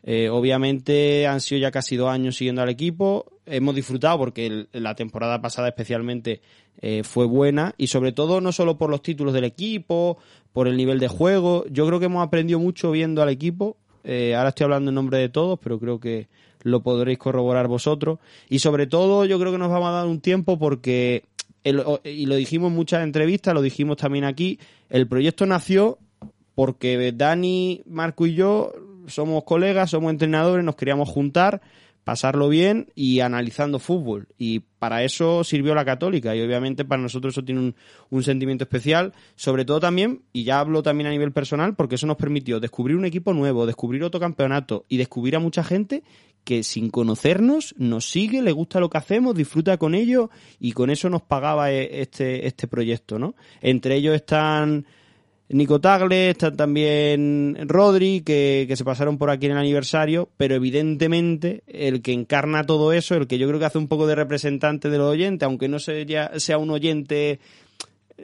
Eh, 0.04 0.30
obviamente 0.30 1.28
han 1.28 1.42
sido 1.42 1.62
ya 1.62 1.72
casi 1.72 1.96
dos 1.96 2.10
años 2.10 2.36
siguiendo 2.36 2.62
al 2.62 2.70
equipo. 2.70 3.26
Hemos 3.46 3.76
disfrutado 3.76 4.18
porque 4.18 4.68
la 4.72 4.96
temporada 4.96 5.42
pasada 5.42 5.68
especialmente 5.68 6.42
eh, 6.82 7.04
fue 7.04 7.26
buena 7.26 7.74
y 7.78 7.88
sobre 7.88 8.12
todo 8.12 8.42
no 8.42 8.52
solo 8.52 8.78
por 8.78 8.90
los 8.90 9.04
títulos 9.04 9.34
del 9.34 9.44
equipo, 9.44 10.18
por 10.54 10.68
el 10.68 10.78
nivel 10.78 11.00
de 11.00 11.08
juego. 11.08 11.66
Yo 11.70 11.86
creo 11.86 12.00
que 12.00 12.06
hemos 12.06 12.26
aprendido 12.26 12.60
mucho 12.60 12.92
viendo 12.92 13.22
al 13.22 13.30
equipo. 13.30 13.78
Eh, 14.04 14.34
ahora 14.36 14.50
estoy 14.50 14.66
hablando 14.66 14.90
en 14.90 14.96
nombre 14.96 15.20
de 15.20 15.30
todos, 15.30 15.60
pero 15.62 15.80
creo 15.80 16.00
que 16.00 16.28
lo 16.64 16.82
podréis 16.82 17.20
corroborar 17.20 17.68
vosotros. 17.68 18.20
Y 18.50 18.60
sobre 18.60 18.88
todo 18.88 19.26
yo 19.26 19.40
creo 19.40 19.52
que 19.52 19.58
nos 19.58 19.70
vamos 19.70 19.90
a 19.90 19.92
dar 19.92 20.08
un 20.08 20.22
tiempo 20.22 20.58
porque, 20.58 21.24
y 21.64 22.26
lo 22.26 22.36
dijimos 22.36 22.70
en 22.70 22.76
muchas 22.76 23.04
entrevistas, 23.04 23.54
lo 23.54 23.62
dijimos 23.62 23.98
también 23.98 24.26
aquí, 24.26 24.60
el 24.90 25.08
proyecto 25.08 25.46
nació 25.46 26.00
porque 26.56 27.12
Dani, 27.16 27.82
Marco 27.86 28.28
y 28.28 28.36
yo 28.36 28.74
somos 29.14 29.44
colegas, 29.44 29.92
somos 29.92 30.12
entrenadores, 30.12 30.66
nos 30.66 30.76
queríamos 30.76 31.10
juntar, 31.10 31.62
pasarlo 32.04 32.50
bien 32.50 32.88
y 32.96 33.20
analizando 33.20 33.80
fútbol. 33.80 34.28
Y 34.38 34.60
para 34.80 35.04
eso 35.04 35.44
sirvió 35.44 35.76
la 35.76 35.86
católica 35.86 36.36
y 36.36 36.42
obviamente 36.42 36.84
para 36.86 37.02
nosotros 37.02 37.34
eso 37.34 37.44
tiene 37.44 37.74
un, 38.10 38.24
sentimiento 38.24 38.64
especial, 38.64 39.14
sobre 39.36 39.66
todo 39.66 39.80
también, 39.80 40.24
y 40.34 40.44
ya 40.44 40.60
hablo 40.60 40.84
también 40.84 41.08
a 41.08 41.12
nivel 41.12 41.32
personal, 41.32 41.76
porque 41.76 41.96
eso 41.96 42.08
nos 42.08 42.18
permitió 42.18 42.60
descubrir 42.60 42.98
un 42.98 43.06
equipo 43.06 43.34
nuevo, 43.34 43.66
descubrir 43.66 44.04
otro 44.04 44.20
campeonato 44.20 44.86
y 44.90 44.98
descubrir 44.98 45.36
a 45.36 45.40
mucha 45.40 45.64
gente 45.64 46.04
que 46.44 46.64
sin 46.64 46.90
conocernos 46.90 47.76
nos 47.78 48.10
sigue, 48.10 48.42
le 48.42 48.52
gusta 48.52 48.80
lo 48.80 48.90
que 48.90 48.98
hacemos, 48.98 49.36
disfruta 49.36 49.78
con 49.78 49.94
ello 49.94 50.32
y 50.60 50.72
con 50.72 50.90
eso 50.90 51.10
nos 51.10 51.22
pagaba 51.22 51.72
e, 51.72 52.02
este, 52.02 52.48
este 52.48 52.68
proyecto, 52.68 53.20
¿no? 53.20 53.36
Entre 53.62 53.96
ellos 53.96 54.16
están 54.16 54.88
Nico 55.54 55.82
Tagle, 55.82 56.30
está 56.30 56.56
también 56.56 57.58
Rodri, 57.68 58.22
que, 58.22 58.72
se 58.74 58.86
pasaron 58.86 59.18
por 59.18 59.30
aquí 59.30 59.48
en 59.48 59.54
el 59.54 59.58
aniversario, 59.58 60.30
pero 60.38 60.56
evidentemente 60.56 61.64
el 61.68 62.02
que 62.02 62.14
encarna 62.14 62.66
todo 62.66 62.94
eso, 62.94 63.16
el 63.16 63.28
que 63.28 63.38
yo 63.38 63.48
creo 63.48 63.60
que 63.60 63.66
hace 63.66 63.78
un 63.78 63.88
poco 63.88 64.08
de 64.08 64.16
representante 64.16 64.90
de 64.90 64.98
los 64.98 65.12
oyentes, 65.12 65.46
aunque 65.46 65.68
no 65.68 65.80
sea, 65.80 66.58
un 66.58 66.70
oyente 66.70 67.40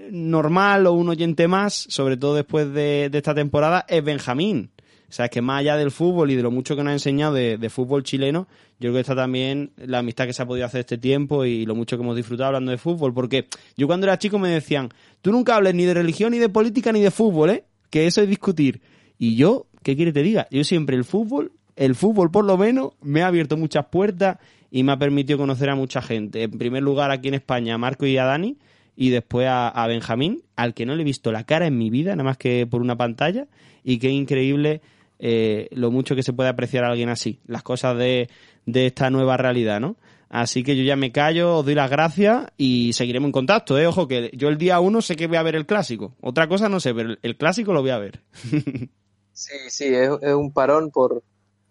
normal 0.10 0.88
o 0.88 0.94
un 0.94 1.10
oyente 1.10 1.48
más, 1.48 1.74
sobre 1.90 2.18
todo 2.18 2.36
después 2.36 2.72
de, 2.74 3.10
de 3.10 3.18
esta 3.18 3.36
temporada, 3.36 3.86
es 3.88 4.04
Benjamín. 4.04 4.70
O 5.10 5.12
sea, 5.12 5.26
es 5.26 5.32
que 5.32 5.42
más 5.42 5.62
allá 5.62 5.78
del 5.78 5.92
fútbol 5.92 6.32
y 6.32 6.36
de 6.36 6.44
lo 6.44 6.52
mucho 6.52 6.76
que 6.76 6.84
nos 6.84 6.92
ha 6.92 6.94
enseñado 6.94 7.34
de, 7.34 7.70
fútbol 7.70 8.04
chileno, 8.04 8.48
yo 8.80 8.90
creo 8.90 8.94
que 8.94 9.00
está 9.00 9.16
también 9.16 9.72
la 9.78 10.00
amistad 10.00 10.26
que 10.26 10.34
se 10.34 10.42
ha 10.42 10.46
podido 10.46 10.66
hacer 10.66 10.82
este 10.82 10.98
tiempo 10.98 11.46
y 11.46 11.66
lo 11.66 11.76
mucho 11.76 11.98
que 11.98 12.04
hemos 12.04 12.16
disfrutado 12.16 12.48
hablando 12.48 12.72
de 12.72 12.78
fútbol. 12.78 13.14
Porque 13.14 13.48
yo 13.78 13.88
cuando 13.88 14.06
era 14.06 14.18
chico 14.18 14.38
me 14.38 14.50
decían, 14.50 14.90
tú 15.22 15.32
nunca 15.32 15.56
hables 15.56 15.76
ni 15.76 15.86
de 15.86 15.94
religión, 15.94 16.32
ni 16.32 16.40
de 16.40 16.50
política, 16.50 16.92
ni 16.92 17.02
de 17.02 17.12
fútbol, 17.12 17.52
¿eh? 17.52 17.64
Que 17.90 18.06
eso 18.06 18.22
es 18.22 18.28
discutir. 18.28 18.82
Y 19.18 19.36
yo, 19.36 19.68
¿qué 19.82 19.96
quiere 19.96 20.12
te 20.12 20.24
diga? 20.24 20.48
Yo 20.52 20.64
siempre 20.64 20.98
el 20.98 21.06
fútbol, 21.06 21.54
el 21.78 21.96
fútbol 21.96 22.30
por 22.30 22.44
lo 22.44 22.58
menos, 22.58 22.92
me 23.02 23.22
ha 23.24 23.28
abierto 23.28 23.56
muchas 23.56 23.86
puertas 23.86 24.38
y 24.70 24.84
me 24.84 24.92
ha 24.92 24.98
permitido 24.98 25.40
conocer 25.40 25.70
a 25.70 25.76
mucha 25.76 26.02
gente. 26.02 26.44
En 26.44 26.52
primer 26.52 26.84
lugar, 26.84 27.12
aquí 27.12 27.30
en 27.30 27.36
España, 27.36 27.76
a 27.76 27.78
Marco 27.78 28.06
y 28.06 28.18
a 28.18 28.26
Dani, 28.26 28.58
y 28.96 29.12
después 29.12 29.48
a, 29.50 29.86
Benjamín, 29.88 30.42
al 30.56 30.74
que 30.74 30.86
no 30.86 30.96
le 30.96 31.04
he 31.04 31.06
visto 31.06 31.32
la 31.32 31.44
cara 31.44 31.68
en 31.68 31.78
mi 31.78 31.92
vida, 31.92 32.12
nada 32.16 32.24
más 32.24 32.38
que 32.38 32.66
por 32.66 32.82
una 32.82 32.98
pantalla, 32.98 33.48
y 33.84 34.00
qué 34.00 34.10
increíble 34.10 34.82
eh, 35.20 35.68
lo 35.72 35.92
mucho 35.92 36.16
que 36.16 36.24
se 36.24 36.34
puede 36.34 36.50
apreciar 36.50 36.84
a 36.84 36.90
alguien 36.90 37.10
así, 37.10 37.40
las 37.46 37.64
cosas 37.64 37.98
de, 37.98 38.30
de 38.66 38.88
esta 38.88 39.10
nueva 39.10 39.38
realidad, 39.38 39.80
¿no? 39.80 39.98
Así 40.30 40.64
que 40.64 40.76
yo 40.76 40.84
ya 40.84 40.98
me 40.98 41.12
callo, 41.12 41.58
os 41.58 41.66
doy 41.66 41.74
las 41.74 41.90
gracias 41.90 42.48
y 42.58 42.92
seguiremos 42.94 43.30
en 43.30 43.32
contacto, 43.32 43.80
¿eh? 43.80 43.88
Ojo, 43.88 44.08
que 44.08 44.30
yo 44.34 44.50
el 44.50 44.58
día 44.58 44.80
uno 44.80 45.02
sé 45.02 45.16
que 45.16 45.28
voy 45.28 45.38
a 45.38 45.44
ver 45.44 45.56
el 45.56 45.66
clásico. 45.66 46.14
Otra 46.22 46.50
cosa 46.50 46.68
no 46.68 46.80
sé, 46.80 46.94
pero 46.94 47.16
el 47.22 47.38
clásico 47.38 47.74
lo 47.74 47.82
voy 47.82 47.92
a 47.92 47.98
ver. 47.98 48.20
sí, 49.34 49.56
sí, 49.70 49.86
es, 49.86 50.10
un 50.10 50.52
parón 50.52 50.92
por, 50.92 51.24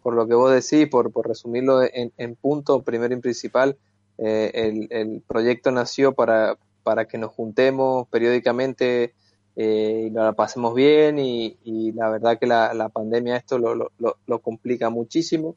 por 0.02 0.14
lo 0.14 0.26
que 0.26 0.34
vos 0.34 0.52
decís, 0.52 0.88
por, 0.88 1.12
por 1.12 1.28
resumirlo 1.28 1.82
en, 1.82 2.12
en 2.16 2.34
punto, 2.34 2.82
primero 2.82 3.14
y 3.14 3.20
principal. 3.20 3.76
Eh, 4.16 4.50
el, 4.54 4.88
el, 4.90 5.20
proyecto 5.20 5.70
nació 5.70 6.14
para, 6.14 6.56
para 6.82 7.06
que 7.06 7.18
nos 7.18 7.32
juntemos 7.32 8.08
periódicamente 8.08 9.12
eh, 9.58 10.08
y 10.08 10.10
la 10.10 10.34
pasemos 10.34 10.74
bien 10.74 11.18
y, 11.18 11.56
la 11.92 12.10
verdad 12.10 12.38
que 12.38 12.46
la, 12.46 12.90
pandemia 12.90 13.36
esto 13.36 13.58
lo, 13.58 14.40
complica 14.42 14.90
muchísimo 14.90 15.56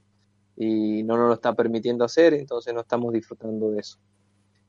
y 0.56 1.04
no 1.04 1.18
nos 1.18 1.28
lo 1.28 1.34
está 1.34 1.54
permitiendo 1.54 2.06
hacer, 2.06 2.34
entonces 2.34 2.74
no 2.74 2.82
estamos 2.82 3.12
disfrutando 3.14 3.72
de 3.72 3.82
eso. 3.82 3.98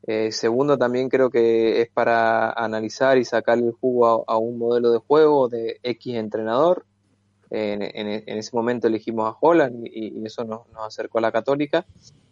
Eh, 0.07 0.33
segundo, 0.33 0.77
también 0.79 1.09
creo 1.09 1.31
que 1.31 1.81
es 1.81 1.91
para 1.91 2.51
analizar 2.51 3.19
y 3.19 3.25
sacar 3.25 3.59
el 3.59 3.71
jugo 3.71 4.25
a, 4.29 4.37
un 4.37 4.59
modelo 4.59 4.91
de 4.91 4.99
juego 4.99 5.49
de 5.49 5.79
X 5.83 6.17
entrenador. 6.17 6.85
En, 7.53 7.83
ese 7.83 8.51
momento 8.55 8.87
elegimos 8.87 9.29
a 9.29 9.37
Holland 9.41 9.85
y, 9.87 10.25
eso 10.25 10.45
nos, 10.45 10.63
acercó 10.87 11.19
a 11.19 11.23
la 11.23 11.33
católica 11.33 11.85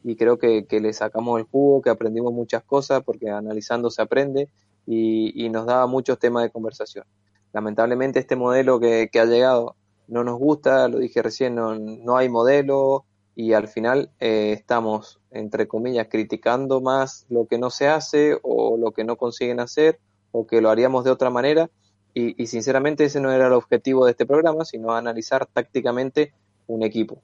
y 0.04 0.16
creo 0.16 0.38
que, 0.38 0.64
le 0.68 0.92
sacamos 0.92 1.38
el 1.38 1.44
jugo, 1.46 1.82
que 1.82 1.90
aprendimos 1.90 2.32
muchas 2.32 2.64
cosas 2.64 3.02
porque 3.04 3.28
analizando 3.30 3.90
se 3.90 4.02
aprende 4.02 4.48
y, 4.90 5.48
nos 5.50 5.66
daba 5.66 5.86
muchos 5.86 6.18
temas 6.18 6.42
de 6.42 6.50
conversación. 6.50 7.04
Lamentablemente 7.52 8.18
este 8.18 8.36
modelo 8.36 8.80
que, 8.80 9.10
ha 9.14 9.24
llegado 9.24 9.76
no 10.06 10.24
nos 10.24 10.38
gusta, 10.38 10.88
lo 10.88 10.98
dije 10.98 11.20
recién, 11.20 11.54
no, 11.54 11.74
no 11.74 12.16
hay 12.16 12.28
modelo, 12.30 13.04
y 13.34 13.52
al 13.52 13.68
final 13.68 14.10
eh, 14.18 14.52
estamos, 14.52 15.20
entre 15.30 15.68
comillas, 15.68 16.08
criticando 16.10 16.80
más 16.80 17.26
lo 17.28 17.46
que 17.46 17.58
no 17.58 17.70
se 17.70 17.86
hace 17.86 18.36
o 18.42 18.76
lo 18.76 18.90
que 18.92 19.04
no 19.04 19.16
consiguen 19.16 19.60
hacer 19.60 20.00
o 20.32 20.46
que 20.46 20.60
lo 20.60 20.70
haríamos 20.70 21.04
de 21.04 21.10
otra 21.10 21.30
manera. 21.30 21.70
Y, 22.14 22.46
sinceramente 22.48 23.04
ese 23.04 23.20
no 23.20 23.30
era 23.30 23.46
el 23.46 23.52
objetivo 23.52 24.04
de 24.04 24.10
este 24.10 24.26
programa, 24.26 24.64
sino 24.64 24.92
analizar 24.92 25.46
tácticamente 25.46 26.32
un 26.66 26.82
equipo, 26.82 27.22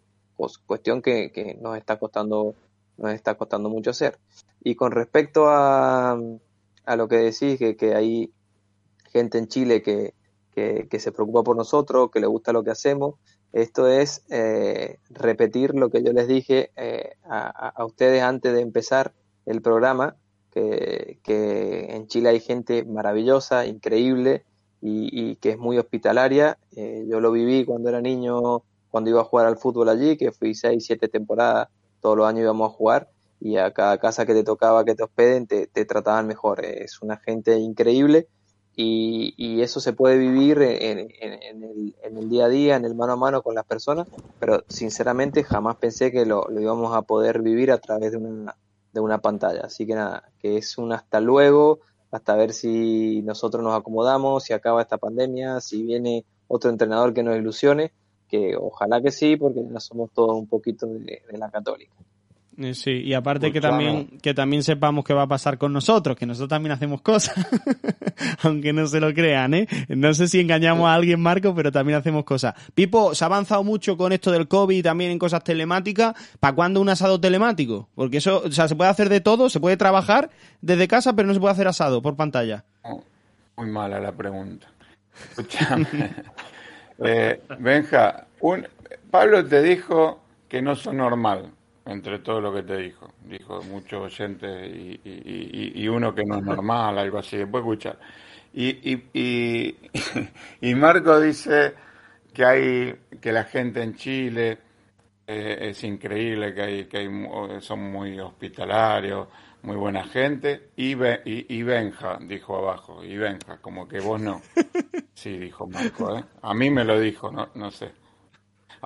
cuestión 0.67 1.03
que, 1.03 1.59
nos 1.61 1.77
está 1.77 1.99
costando 1.99 2.55
nos 2.97 3.13
está 3.13 3.35
costando 3.35 3.69
mucho 3.69 3.91
hacer. 3.91 4.19
Y 4.63 4.77
con 4.77 4.93
respecto 4.93 5.49
a, 5.49 6.17
a 6.85 6.97
lo 6.97 7.09
que 7.09 7.17
decís, 7.17 7.59
que, 7.59 7.77
que 7.77 7.95
hay 7.95 8.33
gente 9.13 9.39
en 9.39 9.49
Chile 9.49 9.83
que, 9.83 10.15
que, 10.53 10.87
que, 10.91 10.99
se 10.99 11.13
preocupa 11.13 11.43
por 11.43 11.57
nosotros, 11.57 12.11
que 12.11 12.21
le 12.21 12.27
gusta 12.27 12.53
lo 12.53 12.65
que 12.65 12.71
hacemos, 12.71 13.15
esto 13.55 13.87
es 13.87 14.25
eh, 14.31 14.99
repetir 15.11 15.77
lo 15.77 15.89
que 15.89 16.03
yo 16.03 16.13
les 16.13 16.27
dije 16.27 16.73
eh, 16.75 17.13
a, 17.23 17.85
ustedes 17.85 18.21
antes 18.21 18.53
de 18.53 18.61
empezar 18.61 19.15
el 19.47 19.63
programa, 19.63 20.17
que, 20.51 21.21
en 21.91 22.09
Chile 22.09 22.31
hay 22.31 22.41
gente 22.41 22.85
maravillosa, 22.85 23.67
increíble 23.67 24.45
y, 24.81 25.37
que 25.37 25.51
es 25.51 25.59
muy 25.59 25.79
hospitalaria. 25.79 26.59
Eh, 26.75 27.07
yo 27.09 27.21
lo 27.21 27.31
viví 27.31 27.65
cuando 27.65 27.89
era 27.89 28.01
niño, 28.01 28.65
cuando 28.91 29.11
iba 29.11 29.21
a 29.21 29.25
jugar 29.25 29.47
al 29.47 29.57
fútbol 29.57 29.89
allí, 29.89 30.17
que 30.17 30.33
fui 30.33 30.57
seis, 30.57 30.85
siete 30.85 31.07
temporadas, 31.07 31.69
todos 32.01 32.17
los 32.17 32.27
años 32.27 32.43
íbamos 32.43 32.73
a 32.73 32.75
jugar 32.75 33.09
y 33.45 33.59
a 33.59 33.73
cada 33.73 33.99
casa 33.99 34.25
que 34.25 34.33
te 34.33 34.43
tocaba 34.43 34.87
que 34.87 34.95
te 34.95 35.03
hospeden 35.03 35.47
te, 35.47 35.67
te 35.67 35.85
trataban 35.85 36.27
mejor. 36.27 36.65
Es 36.65 37.03
una 37.03 37.19
gente 37.19 37.59
increíble 37.59 38.27
y, 38.75 39.35
y, 39.37 39.61
eso 39.61 39.81
se 39.81 39.93
puede 39.93 40.17
vivir 40.17 40.63
en, 40.63 41.11
en, 41.21 41.63
el, 42.17 42.31
día 42.31 42.47
a 42.47 42.49
día, 42.49 42.77
en 42.77 42.87
el 42.87 42.95
mano 42.95 43.13
a 43.13 43.17
mano 43.17 43.43
con 43.43 43.55
las 43.55 43.67
personas, 43.67 44.09
pero 44.41 44.65
sinceramente 44.69 45.45
jamás 45.45 45.77
pensé 45.77 46.11
que 46.11 46.25
lo, 46.25 46.47
lo, 46.49 46.59
íbamos 46.59 46.97
a 46.97 47.03
poder 47.03 47.43
vivir 47.43 47.71
a 47.71 47.79
través 47.79 48.13
de 48.13 48.17
una, 48.17 48.57
de 48.95 49.01
una 49.01 49.19
pantalla. 49.19 49.61
Así 49.65 49.87
que 49.87 49.95
nada, 49.95 50.31
que 50.41 50.57
es 50.57 50.79
un 50.79 50.93
hasta 50.93 51.21
luego, 51.21 51.81
hasta 52.11 52.35
ver 52.37 52.55
si 52.55 53.21
nosotros 53.23 53.63
nos 53.63 53.79
acomodamos, 53.79 54.45
si 54.45 54.55
acaba 54.55 54.81
esta 54.81 54.97
pandemia, 54.97 55.61
si 55.61 55.83
viene 55.83 56.25
otro 56.49 56.71
entrenador 56.71 57.13
que 57.13 57.23
nos 57.23 57.37
ilusione, 57.37 57.93
que 58.27 58.57
ojalá 58.57 59.03
que 59.03 59.11
sí, 59.11 59.37
porque 59.37 59.61
ya 59.71 59.81
somos 59.81 60.11
todos 60.13 60.35
un 60.35 60.49
poquito 60.49 60.87
de 60.87 61.23
la 61.39 61.51
católica. 61.51 61.95
Eh, 62.57 62.75
sí, 62.75 62.91
y 62.91 63.15
aparte 63.15 63.51
que 63.53 63.61
también, 63.61 64.19
que 64.23 64.33
también 64.33 64.63
sepamos 64.63 65.05
qué 65.05 65.13
va 65.13 65.23
a 65.23 65.27
pasar 65.27 65.59
con 65.59 65.73
nosotros, 65.73 66.17
que 66.17 66.25
nosotros 66.25 66.49
también 66.49 66.73
hacemos 66.73 67.01
cosas, 67.01 67.35
aunque 68.43 68.73
no 68.73 68.87
se 68.87 69.01
lo 69.01 69.13
crean, 69.13 69.55
¿eh? 69.55 69.69
No 69.89 70.15
sé 70.15 70.29
si 70.29 70.41
engañamos 70.41 70.87
a 70.87 70.95
alguien, 70.95 71.21
Marco, 71.21 71.53
pero 71.55 71.73
también 71.73 71.99
hacemos 71.99 72.25
cosas. 72.25 72.55
Pipo, 72.75 73.15
se 73.15 73.25
ha 73.25 73.27
avanzado 73.27 73.65
mucho 73.65 73.97
con 73.97 74.13
esto 74.13 74.31
del 74.31 74.47
COVID 74.47 74.77
y 74.77 74.83
también 74.83 75.11
en 75.11 75.19
cosas 75.19 75.43
telemáticas. 75.43 76.15
¿Para 76.39 76.55
cuándo 76.55 76.81
un 76.81 76.89
asado 76.89 77.21
telemático? 77.21 77.89
Porque 77.95 78.19
eso, 78.19 78.43
o 78.45 78.53
sea, 78.53 78.69
se 78.69 78.77
puede 78.77 78.91
hacer 78.91 79.09
de 79.09 79.21
todo, 79.21 79.51
se 79.51 79.59
puede 79.59 79.77
trabajar 79.77 80.31
desde 80.61 80.87
casa, 80.87 81.15
pero 81.15 81.27
no 81.27 81.35
se 81.35 81.41
puede 81.41 81.53
hacer 81.53 81.67
asado 81.67 82.03
por 82.03 82.15
pantalla. 82.15 82.65
muy 83.57 83.67
mala 83.67 83.99
la 83.99 84.13
pregunta. 84.13 84.69
Escúchame. 85.31 85.87
eh, 87.05 87.41
Benja, 87.59 88.27
un, 88.41 88.67
Pablo 89.11 89.45
te 89.45 89.61
dijo 89.61 90.21
que 90.49 90.63
no 90.63 90.77
son 90.77 90.99
normal 90.99 91.51
entre 91.87 92.19
todo 92.21 92.41
lo 92.41 92.53
que 92.53 92.63
te 92.63 92.77
dijo. 92.77 93.13
Dijo 93.25 93.63
muchos 93.63 94.03
oyentes 94.03 94.71
y, 94.75 95.01
y, 95.05 95.83
y, 95.83 95.89
uno 95.89 96.15
que 96.15 96.25
no 96.25 96.39
es 96.39 96.43
normal, 96.43 96.99
algo 96.99 97.19
así. 97.19 97.37
Después 97.37 97.63
escuchar. 97.63 97.99
Y, 98.53 99.03
y, 99.13 99.77
y, 100.61 100.75
Marco 100.75 101.21
dice 101.21 101.75
que 102.33 102.45
hay 102.45 102.95
que 103.21 103.33
la 103.33 103.45
gente 103.45 103.83
en 103.83 103.95
Chile 103.97 104.59
eh, 105.27 105.71
es 105.71 105.85
increíble, 105.85 106.55
que 106.55 106.63
hay 106.63 106.85
que 106.87 106.99
hay, 106.99 107.09
son 107.61 107.91
muy 107.91 108.19
hospitalarios, 108.21 109.29
muy 109.63 109.77
buena 109.77 110.05
gente. 110.05 110.71
Y, 110.77 110.95
y, 111.25 111.63
Benja 111.63 112.19
dijo 112.21 112.57
abajo, 112.57 113.05
y 113.05 113.17
Benja, 113.17 113.59
como 113.59 113.89
que 113.89 114.01
vos 114.01 114.21
no. 114.21 114.41
Sí, 115.15 115.39
dijo 115.39 115.67
Marco. 115.69 116.19
¿eh? 116.19 116.25
A 116.43 116.53
mí 116.55 116.71
me 116.71 116.85
lo 116.85 116.99
dijo, 116.99 117.31
no, 117.31 117.49
no 117.55 117.71
sé. 117.71 117.93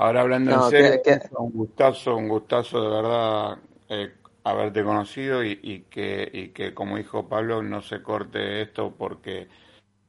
Ahora 0.01 0.21
hablando 0.21 0.53
en 0.53 0.71
serio, 0.71 1.01
un 1.41 1.51
gustazo, 1.51 2.15
un 2.15 2.29
gustazo 2.29 2.81
de 2.81 2.89
verdad 2.89 3.59
eh, 3.89 4.13
haberte 4.45 4.85
conocido 4.85 5.43
y, 5.45 5.87
que, 5.91 6.31
y 6.33 6.49
que, 6.51 6.73
como 6.73 6.99
dijo 6.99 7.29
Pablo, 7.29 7.65
no 7.65 7.83
se 7.83 8.01
corte 8.01 8.63
esto 8.63 8.95
porque, 8.97 9.49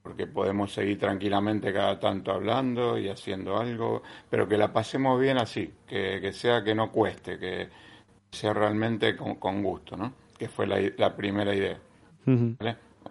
porque 0.03 0.27
podemos 0.27 0.71
seguir 0.71 0.99
tranquilamente 0.99 1.73
cada 1.73 1.99
tanto 1.99 2.31
hablando 2.31 2.99
y 2.99 3.09
haciendo 3.09 3.57
algo, 3.57 4.03
pero 4.29 4.47
que 4.47 4.57
la 4.57 4.71
pasemos 4.71 5.19
bien 5.19 5.39
así, 5.39 5.73
que, 5.87 6.31
sea 6.33 6.63
que 6.63 6.75
no 6.75 6.91
cueste, 6.91 7.39
que 7.39 7.69
sea 8.29 8.53
realmente 8.53 9.15
con, 9.15 9.63
gusto, 9.63 9.97
¿no? 9.97 10.13
Que 10.37 10.49
fue 10.49 10.67
la, 10.67 11.15
primera 11.15 11.55
idea. 11.55 11.79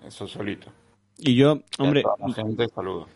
Eso 0.06 0.28
solito. 0.28 0.70
Y 1.16 1.34
yo, 1.34 1.58
hombre, 1.80 2.04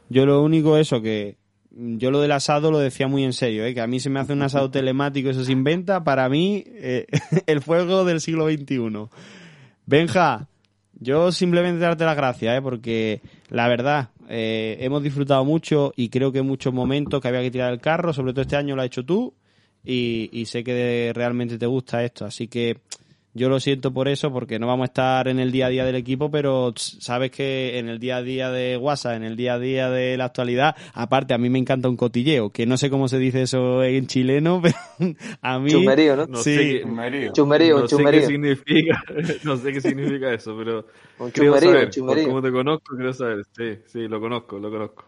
yo 0.08 0.26
lo 0.26 0.42
único 0.42 0.76
eso 0.76 1.00
que 1.00 1.36
yo 1.74 2.10
lo 2.10 2.20
del 2.20 2.32
asado 2.32 2.70
lo 2.70 2.78
decía 2.78 3.08
muy 3.08 3.24
en 3.24 3.32
serio, 3.32 3.64
¿eh? 3.64 3.74
que 3.74 3.80
a 3.80 3.86
mí 3.86 4.00
se 4.00 4.10
me 4.10 4.20
hace 4.20 4.32
un 4.32 4.42
asado 4.42 4.70
telemático, 4.72 5.30
eso 5.30 5.44
se 5.44 5.52
inventa, 5.52 6.04
para 6.04 6.28
mí 6.28 6.64
eh, 6.66 7.06
el 7.46 7.60
fuego 7.62 8.04
del 8.04 8.20
siglo 8.20 8.48
XXI. 8.48 9.08
Benja, 9.86 10.48
yo 10.94 11.32
simplemente 11.32 11.80
darte 11.80 12.04
las 12.04 12.16
gracias, 12.16 12.58
¿eh? 12.58 12.62
porque 12.62 13.20
la 13.48 13.68
verdad, 13.68 14.10
eh, 14.28 14.76
hemos 14.80 15.02
disfrutado 15.02 15.44
mucho 15.44 15.92
y 15.96 16.08
creo 16.08 16.32
que 16.32 16.38
en 16.40 16.46
muchos 16.46 16.72
momentos 16.72 17.20
que 17.20 17.28
había 17.28 17.42
que 17.42 17.50
tirar 17.50 17.72
el 17.72 17.80
carro, 17.80 18.12
sobre 18.12 18.32
todo 18.32 18.42
este 18.42 18.56
año 18.56 18.76
lo 18.76 18.82
has 18.82 18.86
hecho 18.86 19.04
tú 19.04 19.34
y, 19.84 20.28
y 20.32 20.46
sé 20.46 20.62
que 20.62 21.12
realmente 21.14 21.58
te 21.58 21.66
gusta 21.66 22.04
esto, 22.04 22.24
así 22.24 22.48
que 22.48 22.78
yo 23.34 23.48
lo 23.48 23.60
siento 23.60 23.92
por 23.92 24.08
eso, 24.08 24.30
porque 24.30 24.58
no 24.58 24.66
vamos 24.66 24.84
a 24.84 24.86
estar 24.86 25.26
en 25.26 25.38
el 25.38 25.52
día 25.52 25.66
a 25.66 25.68
día 25.70 25.84
del 25.86 25.94
equipo, 25.94 26.30
pero 26.30 26.74
sabes 26.76 27.30
que 27.30 27.78
en 27.78 27.88
el 27.88 27.98
día 27.98 28.18
a 28.18 28.22
día 28.22 28.50
de 28.50 28.76
WhatsApp, 28.76 29.14
en 29.14 29.22
el 29.22 29.36
día 29.36 29.54
a 29.54 29.58
día 29.58 29.88
de 29.88 30.18
la 30.18 30.26
actualidad, 30.26 30.76
aparte 30.92 31.32
a 31.32 31.38
mí 31.38 31.48
me 31.48 31.58
encanta 31.58 31.88
un 31.88 31.96
cotilleo, 31.96 32.50
que 32.50 32.66
no 32.66 32.76
sé 32.76 32.90
cómo 32.90 33.08
se 33.08 33.18
dice 33.18 33.42
eso 33.42 33.82
en 33.82 34.06
chileno, 34.06 34.60
pero 34.98 35.14
a 35.40 35.58
mí... 35.58 35.70
Chumerío, 35.70 36.16
¿no? 36.26 36.36
sí. 36.36 36.54
Sé, 36.54 36.82
chumerío, 37.32 37.80
no 37.80 37.88
sé 37.88 38.04
qué 38.04 38.26
significa, 38.26 39.02
no 39.44 39.56
sé 39.56 39.72
qué 39.72 39.80
significa 39.80 40.34
eso, 40.34 40.54
pero 40.56 40.86
un 41.18 41.32
chumerío, 41.32 41.90
saber, 41.90 42.26
como 42.26 42.42
te 42.42 42.52
conozco, 42.52 42.96
quiero 42.96 43.14
saber. 43.14 43.46
Sí, 43.56 43.78
sí, 43.86 44.08
lo 44.08 44.20
conozco, 44.20 44.58
lo 44.58 44.70
conozco. 44.70 45.04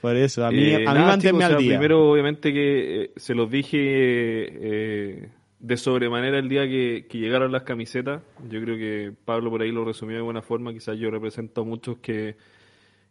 Por 0.00 0.16
eso, 0.16 0.46
a 0.46 0.50
mí, 0.50 0.72
a 0.72 0.78
mí 0.78 0.84
eh, 0.84 0.84
manténme 0.86 1.44
al 1.44 1.58
día. 1.58 1.72
Primero, 1.72 2.10
obviamente 2.10 2.54
que 2.54 3.02
eh, 3.02 3.10
se 3.16 3.34
los 3.34 3.50
dije... 3.50 3.78
Eh, 3.78 5.28
de 5.60 5.76
sobremanera 5.76 6.38
el 6.38 6.48
día 6.48 6.66
que, 6.66 7.06
llegaron 7.12 7.52
las 7.52 7.62
camisetas. 7.62 8.22
Yo 8.48 8.60
creo 8.62 8.76
que 8.76 9.12
Pablo 9.24 9.50
por 9.50 9.62
ahí 9.62 9.70
lo 9.70 9.84
resumió 9.84 10.16
de 10.16 10.22
buena 10.22 10.42
forma. 10.42 10.72
Quizás 10.72 10.98
yo 10.98 11.10
represento 11.10 11.60
a 11.60 11.64
muchos 11.64 11.98
que, 11.98 12.36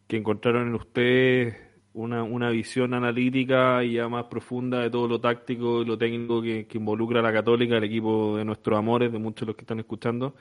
que 0.08 0.18
encontraron 0.18 0.68
en 0.68 0.76
ustedes 0.76 1.56
una, 1.94 2.24
una 2.24 2.50
visión 2.50 2.94
analítica 2.94 3.84
y 3.84 3.94
ya 3.94 4.10
más 4.10 4.26
profunda 4.26 4.80
de 4.82 4.90
todo 4.90 5.08
lo 5.08 5.20
táctico 5.22 5.84
y 5.84 5.86
lo 5.86 5.98
técnico 5.98 6.42
que, 6.42 6.66
que 6.68 6.78
involucra 6.80 7.20
a 7.20 7.24
la 7.24 7.34
Católica, 7.34 7.78
el 7.78 7.84
equipo 7.84 8.38
de 8.38 8.46
nuestros 8.46 8.78
amores, 8.78 9.12
de 9.12 9.20
muchos 9.20 9.42
de 9.42 9.46
los 9.48 9.56
que 9.56 9.62
están 9.62 9.80
escuchando. 9.80 10.36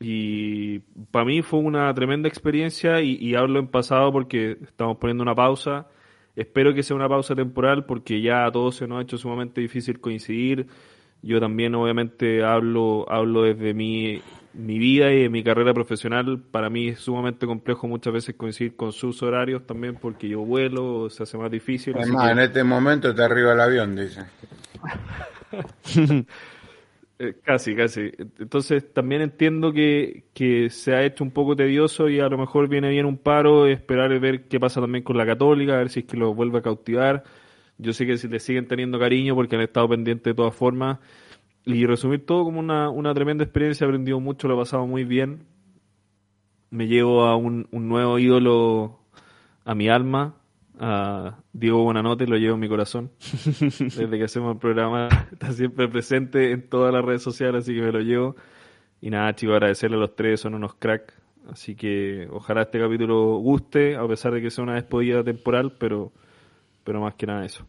Y 0.00 0.80
para 1.10 1.24
mí 1.24 1.42
fue 1.42 1.60
una 1.60 1.92
tremenda 1.94 2.28
experiencia 2.28 3.00
y, 3.00 3.16
y, 3.20 3.36
hablo 3.36 3.60
en 3.60 3.68
pasado 3.68 4.12
porque 4.12 4.58
estamos 4.62 4.98
poniendo 4.98 5.22
una 5.22 5.34
pausa. 5.34 5.86
Espero 6.34 6.74
que 6.74 6.82
sea 6.82 6.96
una 6.96 7.08
pausa 7.08 7.34
temporal 7.34 7.86
porque 7.86 8.20
ya 8.20 8.44
a 8.46 8.52
todos 8.52 8.76
se 8.76 8.88
nos 8.88 8.98
ha 8.98 9.02
hecho 9.02 9.16
sumamente 9.16 9.60
difícil 9.60 10.00
coincidir. 10.00 10.66
Yo 11.22 11.40
también 11.40 11.74
obviamente 11.74 12.44
hablo, 12.44 13.06
hablo 13.08 13.42
desde 13.42 13.74
mi, 13.74 14.20
mi 14.54 14.78
vida 14.78 15.12
y 15.12 15.22
de 15.22 15.28
mi 15.28 15.44
carrera 15.44 15.72
profesional. 15.72 16.40
Para 16.50 16.68
mí 16.68 16.88
es 16.88 17.00
sumamente 17.00 17.46
complejo 17.46 17.86
muchas 17.86 18.12
veces 18.12 18.34
coincidir 18.34 18.74
con 18.74 18.92
sus 18.92 19.22
horarios 19.22 19.66
también 19.66 19.94
porque 19.94 20.28
yo 20.28 20.40
vuelo, 20.40 21.08
se 21.10 21.22
hace 21.22 21.38
más 21.38 21.50
difícil. 21.50 21.94
Además, 21.96 22.26
que... 22.26 22.32
en 22.32 22.38
este 22.40 22.64
momento 22.64 23.10
está 23.10 23.26
arriba 23.26 23.52
el 23.52 23.60
avión, 23.60 23.96
dice. 23.96 24.24
Eh, 27.18 27.34
casi, 27.44 27.76
casi. 27.76 28.10
Entonces 28.40 28.92
también 28.92 29.22
entiendo 29.22 29.72
que, 29.72 30.24
que, 30.34 30.70
se 30.70 30.92
ha 30.92 31.04
hecho 31.04 31.22
un 31.22 31.30
poco 31.30 31.54
tedioso 31.54 32.08
y 32.08 32.18
a 32.18 32.28
lo 32.28 32.36
mejor 32.36 32.66
viene 32.68 32.88
bien 32.90 33.06
un 33.06 33.16
paro, 33.16 33.68
esperar 33.68 34.10
y 34.10 34.18
ver 34.18 34.48
qué 34.48 34.58
pasa 34.58 34.80
también 34.80 35.04
con 35.04 35.16
la 35.16 35.24
católica, 35.24 35.74
a 35.74 35.76
ver 35.76 35.90
si 35.90 36.00
es 36.00 36.06
que 36.06 36.16
lo 36.16 36.34
vuelve 36.34 36.58
a 36.58 36.62
cautivar. 36.62 37.22
Yo 37.82 37.92
sé 37.92 38.06
que 38.06 38.16
si 38.16 38.28
le 38.28 38.40
siguen 38.40 38.66
teniendo 38.66 38.98
cariño 38.98 39.34
porque 39.34 39.56
han 39.56 39.62
estado 39.62 39.88
pendientes 39.88 40.24
de 40.24 40.34
todas 40.34 40.54
formas. 40.54 40.98
Y 41.64 41.86
resumir 41.86 42.26
todo 42.26 42.44
como 42.44 42.58
una, 42.58 42.90
una 42.90 43.14
tremenda 43.14 43.44
experiencia, 43.44 43.84
he 43.84 43.88
aprendido 43.88 44.18
mucho, 44.20 44.48
lo 44.48 44.54
he 44.54 44.58
pasado 44.58 44.86
muy 44.86 45.04
bien. 45.04 45.46
Me 46.70 46.86
llevo 46.88 47.24
a 47.24 47.36
un, 47.36 47.68
un 47.70 47.88
nuevo 47.88 48.18
ídolo 48.18 48.98
a 49.64 49.74
mi 49.74 49.88
alma, 49.88 50.34
a 50.80 51.38
Diego 51.52 51.84
Buenanote, 51.84 52.26
lo 52.26 52.36
llevo 52.36 52.54
en 52.54 52.60
mi 52.60 52.68
corazón. 52.68 53.10
Desde 53.60 54.18
que 54.18 54.24
hacemos 54.24 54.54
el 54.54 54.58
programa 54.58 55.08
está 55.30 55.52
siempre 55.52 55.88
presente 55.88 56.50
en 56.50 56.68
todas 56.68 56.92
las 56.92 57.04
redes 57.04 57.22
sociales, 57.22 57.64
así 57.64 57.74
que 57.74 57.82
me 57.82 57.92
lo 57.92 58.00
llevo. 58.00 58.36
Y 59.00 59.10
nada, 59.10 59.34
chicos, 59.34 59.54
agradecerle 59.54 59.96
a 59.96 60.00
los 60.00 60.16
tres, 60.16 60.40
son 60.40 60.54
unos 60.54 60.74
cracks. 60.74 61.14
Así 61.50 61.74
que 61.74 62.28
ojalá 62.30 62.62
este 62.62 62.78
capítulo 62.78 63.36
guste, 63.38 63.96
a 63.96 64.06
pesar 64.06 64.32
de 64.32 64.40
que 64.40 64.50
sea 64.50 64.64
una 64.64 64.74
despedida 64.74 65.24
temporal, 65.24 65.72
pero, 65.78 66.12
pero 66.84 67.00
más 67.00 67.14
que 67.14 67.26
nada 67.26 67.44
eso. 67.44 67.66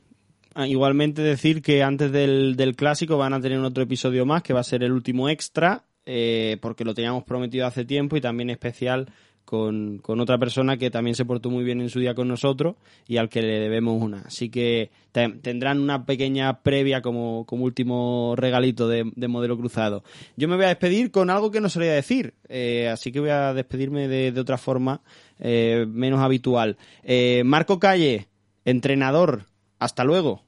Ah, 0.56 0.68
igualmente 0.68 1.22
decir 1.22 1.62
que 1.62 1.82
antes 1.82 2.12
del, 2.12 2.56
del 2.56 2.76
clásico 2.76 3.18
van 3.18 3.34
a 3.34 3.42
tener 3.42 3.60
otro 3.60 3.84
episodio 3.84 4.26
más, 4.26 4.44
que 4.44 4.54
va 4.54 4.60
a 4.60 4.64
ser 4.64 4.84
el 4.84 4.92
último 4.92 5.28
extra, 5.28 5.84
eh, 6.06 6.58
porque 6.62 6.84
lo 6.84 6.94
teníamos 6.94 7.24
prometido 7.24 7.66
hace 7.66 7.86
tiempo 7.86 8.18
y 8.18 8.22
también 8.22 8.50
especial 8.50 9.08
con, 9.46 9.98
con, 10.00 10.20
otra 10.20 10.38
persona 10.38 10.78
que 10.78 10.90
también 10.90 11.16
se 11.16 11.26
portó 11.26 11.50
muy 11.50 11.64
bien 11.64 11.82
en 11.82 11.90
su 11.90 12.00
día 12.00 12.16
con 12.16 12.28
nosotros 12.28 12.76
y 13.08 13.18
al 13.18 13.30
que 13.30 13.42
le 13.42 13.60
debemos 13.60 14.02
una. 14.02 14.22
Así 14.22 14.50
que 14.50 14.92
te, 15.12 15.28
tendrán 15.30 15.80
una 15.80 16.06
pequeña 16.06 16.62
previa 16.62 17.02
como, 17.02 17.46
como 17.46 17.66
último 17.66 18.36
regalito 18.38 18.88
de, 18.88 19.12
de, 19.16 19.28
modelo 19.28 19.58
cruzado. 19.58 20.04
Yo 20.38 20.48
me 20.48 20.56
voy 20.56 20.66
a 20.66 20.70
despedir 20.70 21.12
con 21.12 21.30
algo 21.30 21.52
que 21.52 21.62
no 21.62 21.70
solía 21.70 21.94
decir, 21.94 22.36
eh, 22.48 22.90
así 22.90 23.12
que 23.12 23.20
voy 23.20 23.30
a 23.30 23.54
despedirme 23.54 24.08
de, 24.08 24.32
de 24.32 24.42
otra 24.42 24.58
forma 24.58 25.02
eh, 25.40 25.86
menos 25.88 26.22
habitual. 26.22 26.78
Eh, 27.04 27.44
Marco 27.44 27.80
Calle, 27.80 28.28
entrenador, 28.66 29.46
hasta 29.84 30.04
luego. 30.04 30.42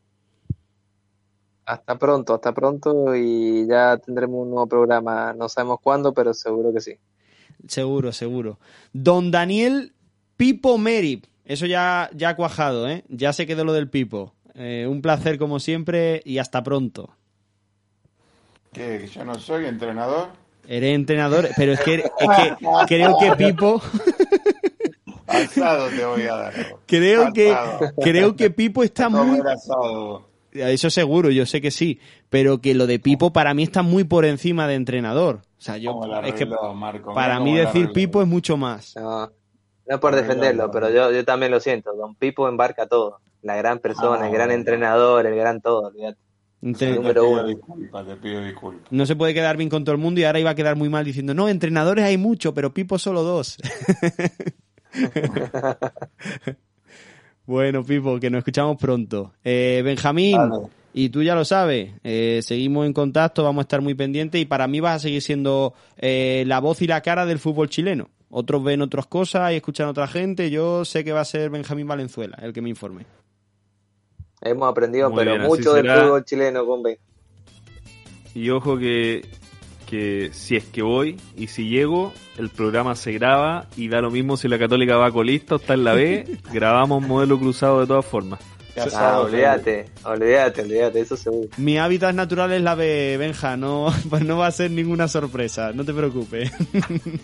Hasta 1.65 1.97
pronto, 1.97 2.35
hasta 2.35 2.53
pronto 2.53 3.15
y 3.15 3.67
ya 3.67 3.97
tendremos 3.97 4.43
un 4.43 4.51
nuevo 4.51 4.67
programa, 4.67 5.33
no 5.33 5.49
sabemos 5.49 5.79
cuándo, 5.81 6.13
pero 6.13 6.33
seguro 6.33 6.71
que 6.71 6.79
sí. 6.79 6.97
Seguro, 7.67 8.11
seguro. 8.11 8.59
Don 8.93 9.31
Daniel 9.31 9.93
Pipo 10.37 10.77
Merip. 10.77 11.25
Eso 11.43 11.65
ya, 11.65 12.09
ya 12.13 12.29
ha 12.29 12.35
cuajado, 12.35 12.87
¿eh? 12.87 13.03
Ya 13.09 13.33
se 13.33 13.45
quedó 13.45 13.65
lo 13.65 13.73
del 13.73 13.89
Pipo. 13.89 14.33
Eh, 14.53 14.87
un 14.89 15.01
placer 15.01 15.37
como 15.37 15.59
siempre 15.59 16.21
y 16.23 16.37
hasta 16.37 16.63
pronto. 16.63 17.15
¿Qué? 18.71 19.09
¿Yo 19.13 19.25
no 19.25 19.35
soy 19.35 19.65
entrenador? 19.65 20.29
Eres 20.67 20.95
entrenador, 20.95 21.49
pero 21.57 21.73
es 21.73 21.81
que, 21.81 21.95
es 21.95 22.29
que 22.37 22.55
creo 22.87 23.17
que 23.17 23.31
Pipo... 23.35 23.81
Asado 25.35 25.89
te 25.89 26.05
voy 26.05 26.21
a 26.23 26.35
dar. 26.35 26.53
Creo 26.85 27.21
Asado. 27.27 27.33
que, 27.33 27.55
creo 28.01 28.35
que 28.35 28.49
Pipo 28.49 28.83
está 28.83 29.09
muy... 29.09 29.39
Asado. 29.39 30.29
Eso 30.51 30.89
seguro, 30.89 31.31
yo 31.31 31.45
sé 31.45 31.59
que 31.59 31.69
sí, 31.71 31.99
pero 32.29 32.61
que 32.61 32.73
lo 32.73 32.87
de 32.87 32.97
Pipo 32.99 33.33
para 33.33 33.53
mí 33.53 33.63
está 33.63 33.81
muy 33.81 34.05
por 34.05 34.23
encima 34.23 34.67
de 34.67 34.75
entrenador. 34.75 35.41
O 35.57 35.61
sea, 35.61 35.77
yo 35.77 35.99
es 36.23 36.33
que 36.35 36.45
Marco, 36.45 37.13
para 37.13 37.39
mí 37.41 37.55
decir 37.57 37.91
Pipo 37.91 38.21
es 38.21 38.27
mucho 38.27 38.55
más. 38.55 38.95
No, 38.95 39.29
no 39.87 39.99
por 39.99 40.15
defenderlo, 40.15 40.71
pero 40.71 40.89
yo, 40.89 41.11
yo 41.11 41.25
también 41.25 41.51
lo 41.51 41.59
siento. 41.59 41.93
Don 41.93 42.15
Pipo 42.15 42.47
embarca 42.47 42.87
todo. 42.87 43.19
La 43.41 43.55
gran 43.57 43.79
persona, 43.79 44.23
Ah, 44.23 44.27
el 44.27 44.33
gran 44.33 44.49
entrenador, 44.51 45.25
el 45.25 45.35
gran 45.35 45.59
todo. 45.61 45.87
olvídate. 45.89 46.19
Te 46.79 46.89
número 46.93 47.21
pido 47.21 47.29
uno. 47.29 47.43
disculpas, 47.43 48.07
te 48.07 48.15
pido 48.15 48.41
disculpas. 48.41 48.91
No 48.91 49.05
se 49.05 49.15
puede 49.15 49.33
quedar 49.35 49.55
bien 49.57 49.69
con 49.69 49.83
todo 49.83 49.93
el 49.93 50.01
mundo 50.01 50.21
y 50.21 50.23
ahora 50.23 50.39
iba 50.39 50.49
a 50.51 50.55
quedar 50.55 50.75
muy 50.77 50.87
mal 50.89 51.03
diciendo, 51.05 51.33
no, 51.35 51.47
entrenadores 51.49 52.05
hay 52.05 52.17
mucho, 52.17 52.53
pero 52.53 52.73
Pipo 52.73 52.97
solo 52.97 53.23
dos. 53.23 53.57
bueno, 57.45 57.83
Pipo, 57.83 58.19
que 58.19 58.29
nos 58.29 58.39
escuchamos 58.39 58.77
pronto. 58.77 59.33
Eh, 59.43 59.81
Benjamín, 59.83 60.37
Vale. 60.37 60.67
y 60.93 61.09
tú 61.09 61.23
ya 61.23 61.35
lo 61.35 61.45
sabes, 61.45 61.93
eh, 62.03 62.39
seguimos 62.43 62.85
en 62.85 62.93
contacto, 62.93 63.43
vamos 63.43 63.61
a 63.61 63.65
estar 63.65 63.81
muy 63.81 63.93
pendientes 63.93 64.41
y 64.41 64.45
para 64.45 64.67
mí 64.67 64.79
vas 64.79 64.95
a 64.95 64.99
seguir 64.99 65.21
siendo 65.21 65.73
eh, 65.97 66.43
la 66.47 66.59
voz 66.59 66.81
y 66.81 66.87
la 66.87 67.01
cara 67.01 67.25
del 67.25 67.39
fútbol 67.39 67.69
chileno. 67.69 68.09
Otros 68.29 68.63
ven 68.63 68.81
otras 68.81 69.05
cosas 69.05 69.53
y 69.53 69.55
escuchan 69.55 69.87
a 69.87 69.91
otra 69.91 70.07
gente. 70.07 70.49
Yo 70.49 70.83
sé 70.83 71.03
que 71.03 71.13
va 71.13 71.21
a 71.21 71.25
ser 71.25 71.49
Benjamín 71.49 71.87
Valenzuela 71.87 72.37
el 72.41 72.51
que 72.51 72.61
me 72.61 72.69
informe. 72.69 73.05
Hemos 74.41 74.69
aprendido, 74.69 75.09
Muy 75.09 75.19
pero 75.19 75.31
bien, 75.35 75.43
mucho 75.47 75.73
del 75.73 75.85
será. 75.85 76.03
fútbol 76.03 76.25
chileno 76.25 76.65
con 76.65 76.83
Ben. 76.83 76.97
Y 78.33 78.49
ojo 78.49 78.77
que, 78.77 79.25
que 79.85 80.31
si 80.33 80.55
es 80.55 80.65
que 80.65 80.81
voy 80.81 81.17
y 81.37 81.47
si 81.47 81.69
llego, 81.69 82.13
el 82.37 82.49
programa 82.49 82.95
se 82.95 83.11
graba 83.13 83.67
y 83.77 83.87
da 83.87 84.01
lo 84.01 84.11
mismo 84.11 84.37
si 84.37 84.47
la 84.47 84.59
Católica 84.59 84.97
va 84.97 85.11
colista 85.11 85.55
o 85.55 85.57
está 85.57 85.73
en 85.73 85.83
la 85.83 85.93
B, 85.93 86.39
grabamos 86.53 87.01
modelo 87.01 87.39
cruzado 87.39 87.81
de 87.81 87.87
todas 87.87 88.05
formas. 88.05 88.39
Ah, 88.93 89.21
olvídate, 89.21 89.85
olvídate, 90.03 90.61
olvídate, 90.61 90.99
eso 90.99 91.15
seguro. 91.15 91.47
Mi 91.57 91.77
hábitat 91.77 92.13
natural 92.13 92.51
es 92.51 92.61
la 92.61 92.75
B, 92.75 93.15
Benja, 93.17 93.55
no, 93.55 93.87
pues 94.09 94.23
no 94.25 94.37
va 94.37 94.47
a 94.47 94.51
ser 94.51 94.71
ninguna 94.71 95.07
sorpresa, 95.07 95.71
no 95.73 95.85
te 95.85 95.93
preocupes. 95.93 96.51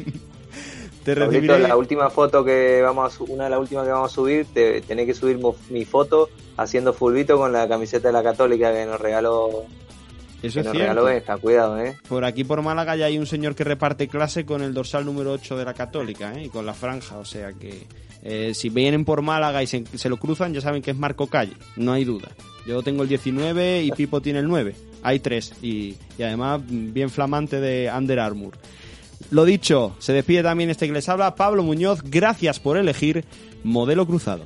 te 1.04 1.16
recibiré. 1.16 1.60
la 1.60 1.76
última 1.76 2.10
foto 2.10 2.46
que 2.46 2.82
vamos 2.82 3.20
a 3.20 3.24
una 3.24 3.46
de 3.46 3.50
las 3.50 3.60
últimas 3.60 3.86
que 3.86 3.92
vamos 3.92 4.12
a 4.12 4.16
subir, 4.16 4.46
te, 4.54 4.82
tenés 4.82 5.08
que 5.08 5.14
subir 5.14 5.40
mi 5.70 5.84
foto 5.84 6.30
haciendo 6.56 6.94
fulbito 6.94 7.38
con 7.38 7.52
la 7.52 7.68
camiseta 7.68 8.08
de 8.08 8.14
la 8.14 8.24
Católica 8.24 8.72
que 8.72 8.86
nos 8.86 9.02
regaló, 9.02 9.66
Eso 10.42 10.60
es 10.60 10.72
cierto. 10.72 11.40
cuidado, 11.40 11.80
eh. 11.80 11.98
Por 12.08 12.26
aquí 12.26 12.44
por 12.44 12.62
Málaga 12.62 12.96
ya 12.96 13.06
hay 13.06 13.18
un 13.18 13.28
señor 13.28 13.56
que 13.56 13.64
reparte 13.64 14.08
clase 14.08 14.46
con 14.46 14.62
el 14.62 14.74
dorsal 14.74 15.06
número 15.06 15.32
8 15.34 15.58
de 15.58 15.66
la 15.66 15.74
Católica, 15.74 16.34
¿eh? 16.34 16.46
Y 16.46 16.50
con 16.50 16.66
la 16.66 16.74
franja, 16.74 17.18
o 17.18 17.26
sea 17.26 17.54
que 17.54 17.86
eh, 18.24 18.54
si 18.54 18.70
vienen 18.70 19.06
por 19.06 19.22
Málaga 19.22 19.62
y 19.62 19.68
se, 19.68 19.84
se 19.94 20.10
lo 20.10 20.18
cruzan, 20.18 20.54
ya 20.54 20.62
saben 20.62 20.82
que 20.82 20.92
es 20.92 20.98
Marco 20.98 21.28
Calle, 21.28 21.54
no 21.76 21.94
hay 21.94 22.06
duda. 22.06 22.30
Yo 22.66 22.82
tengo 22.84 23.04
el 23.04 23.10
19 23.10 23.84
y 23.84 23.92
Pipo 23.92 24.22
tiene 24.22 24.40
el 24.40 24.48
9. 24.48 24.76
Hay 25.04 25.20
tres 25.20 25.54
y, 25.62 25.96
y 26.18 26.24
además 26.24 26.62
bien 26.68 27.10
flamante 27.10 27.60
de 27.60 27.92
Under 27.96 28.20
Armour. 28.20 28.54
Lo 29.32 29.46
dicho, 29.46 29.96
se 30.00 30.14
despide 30.14 30.44
también 30.44 30.70
este 30.70 30.88
que 30.88 30.94
les 30.94 31.10
habla, 31.10 31.36
Pablo 31.36 31.64
Muñoz. 31.64 32.02
Gracias 32.04 32.60
por 32.60 32.78
elegir 32.78 33.26
Modelo 33.64 34.06
Cruzado. 34.06 34.44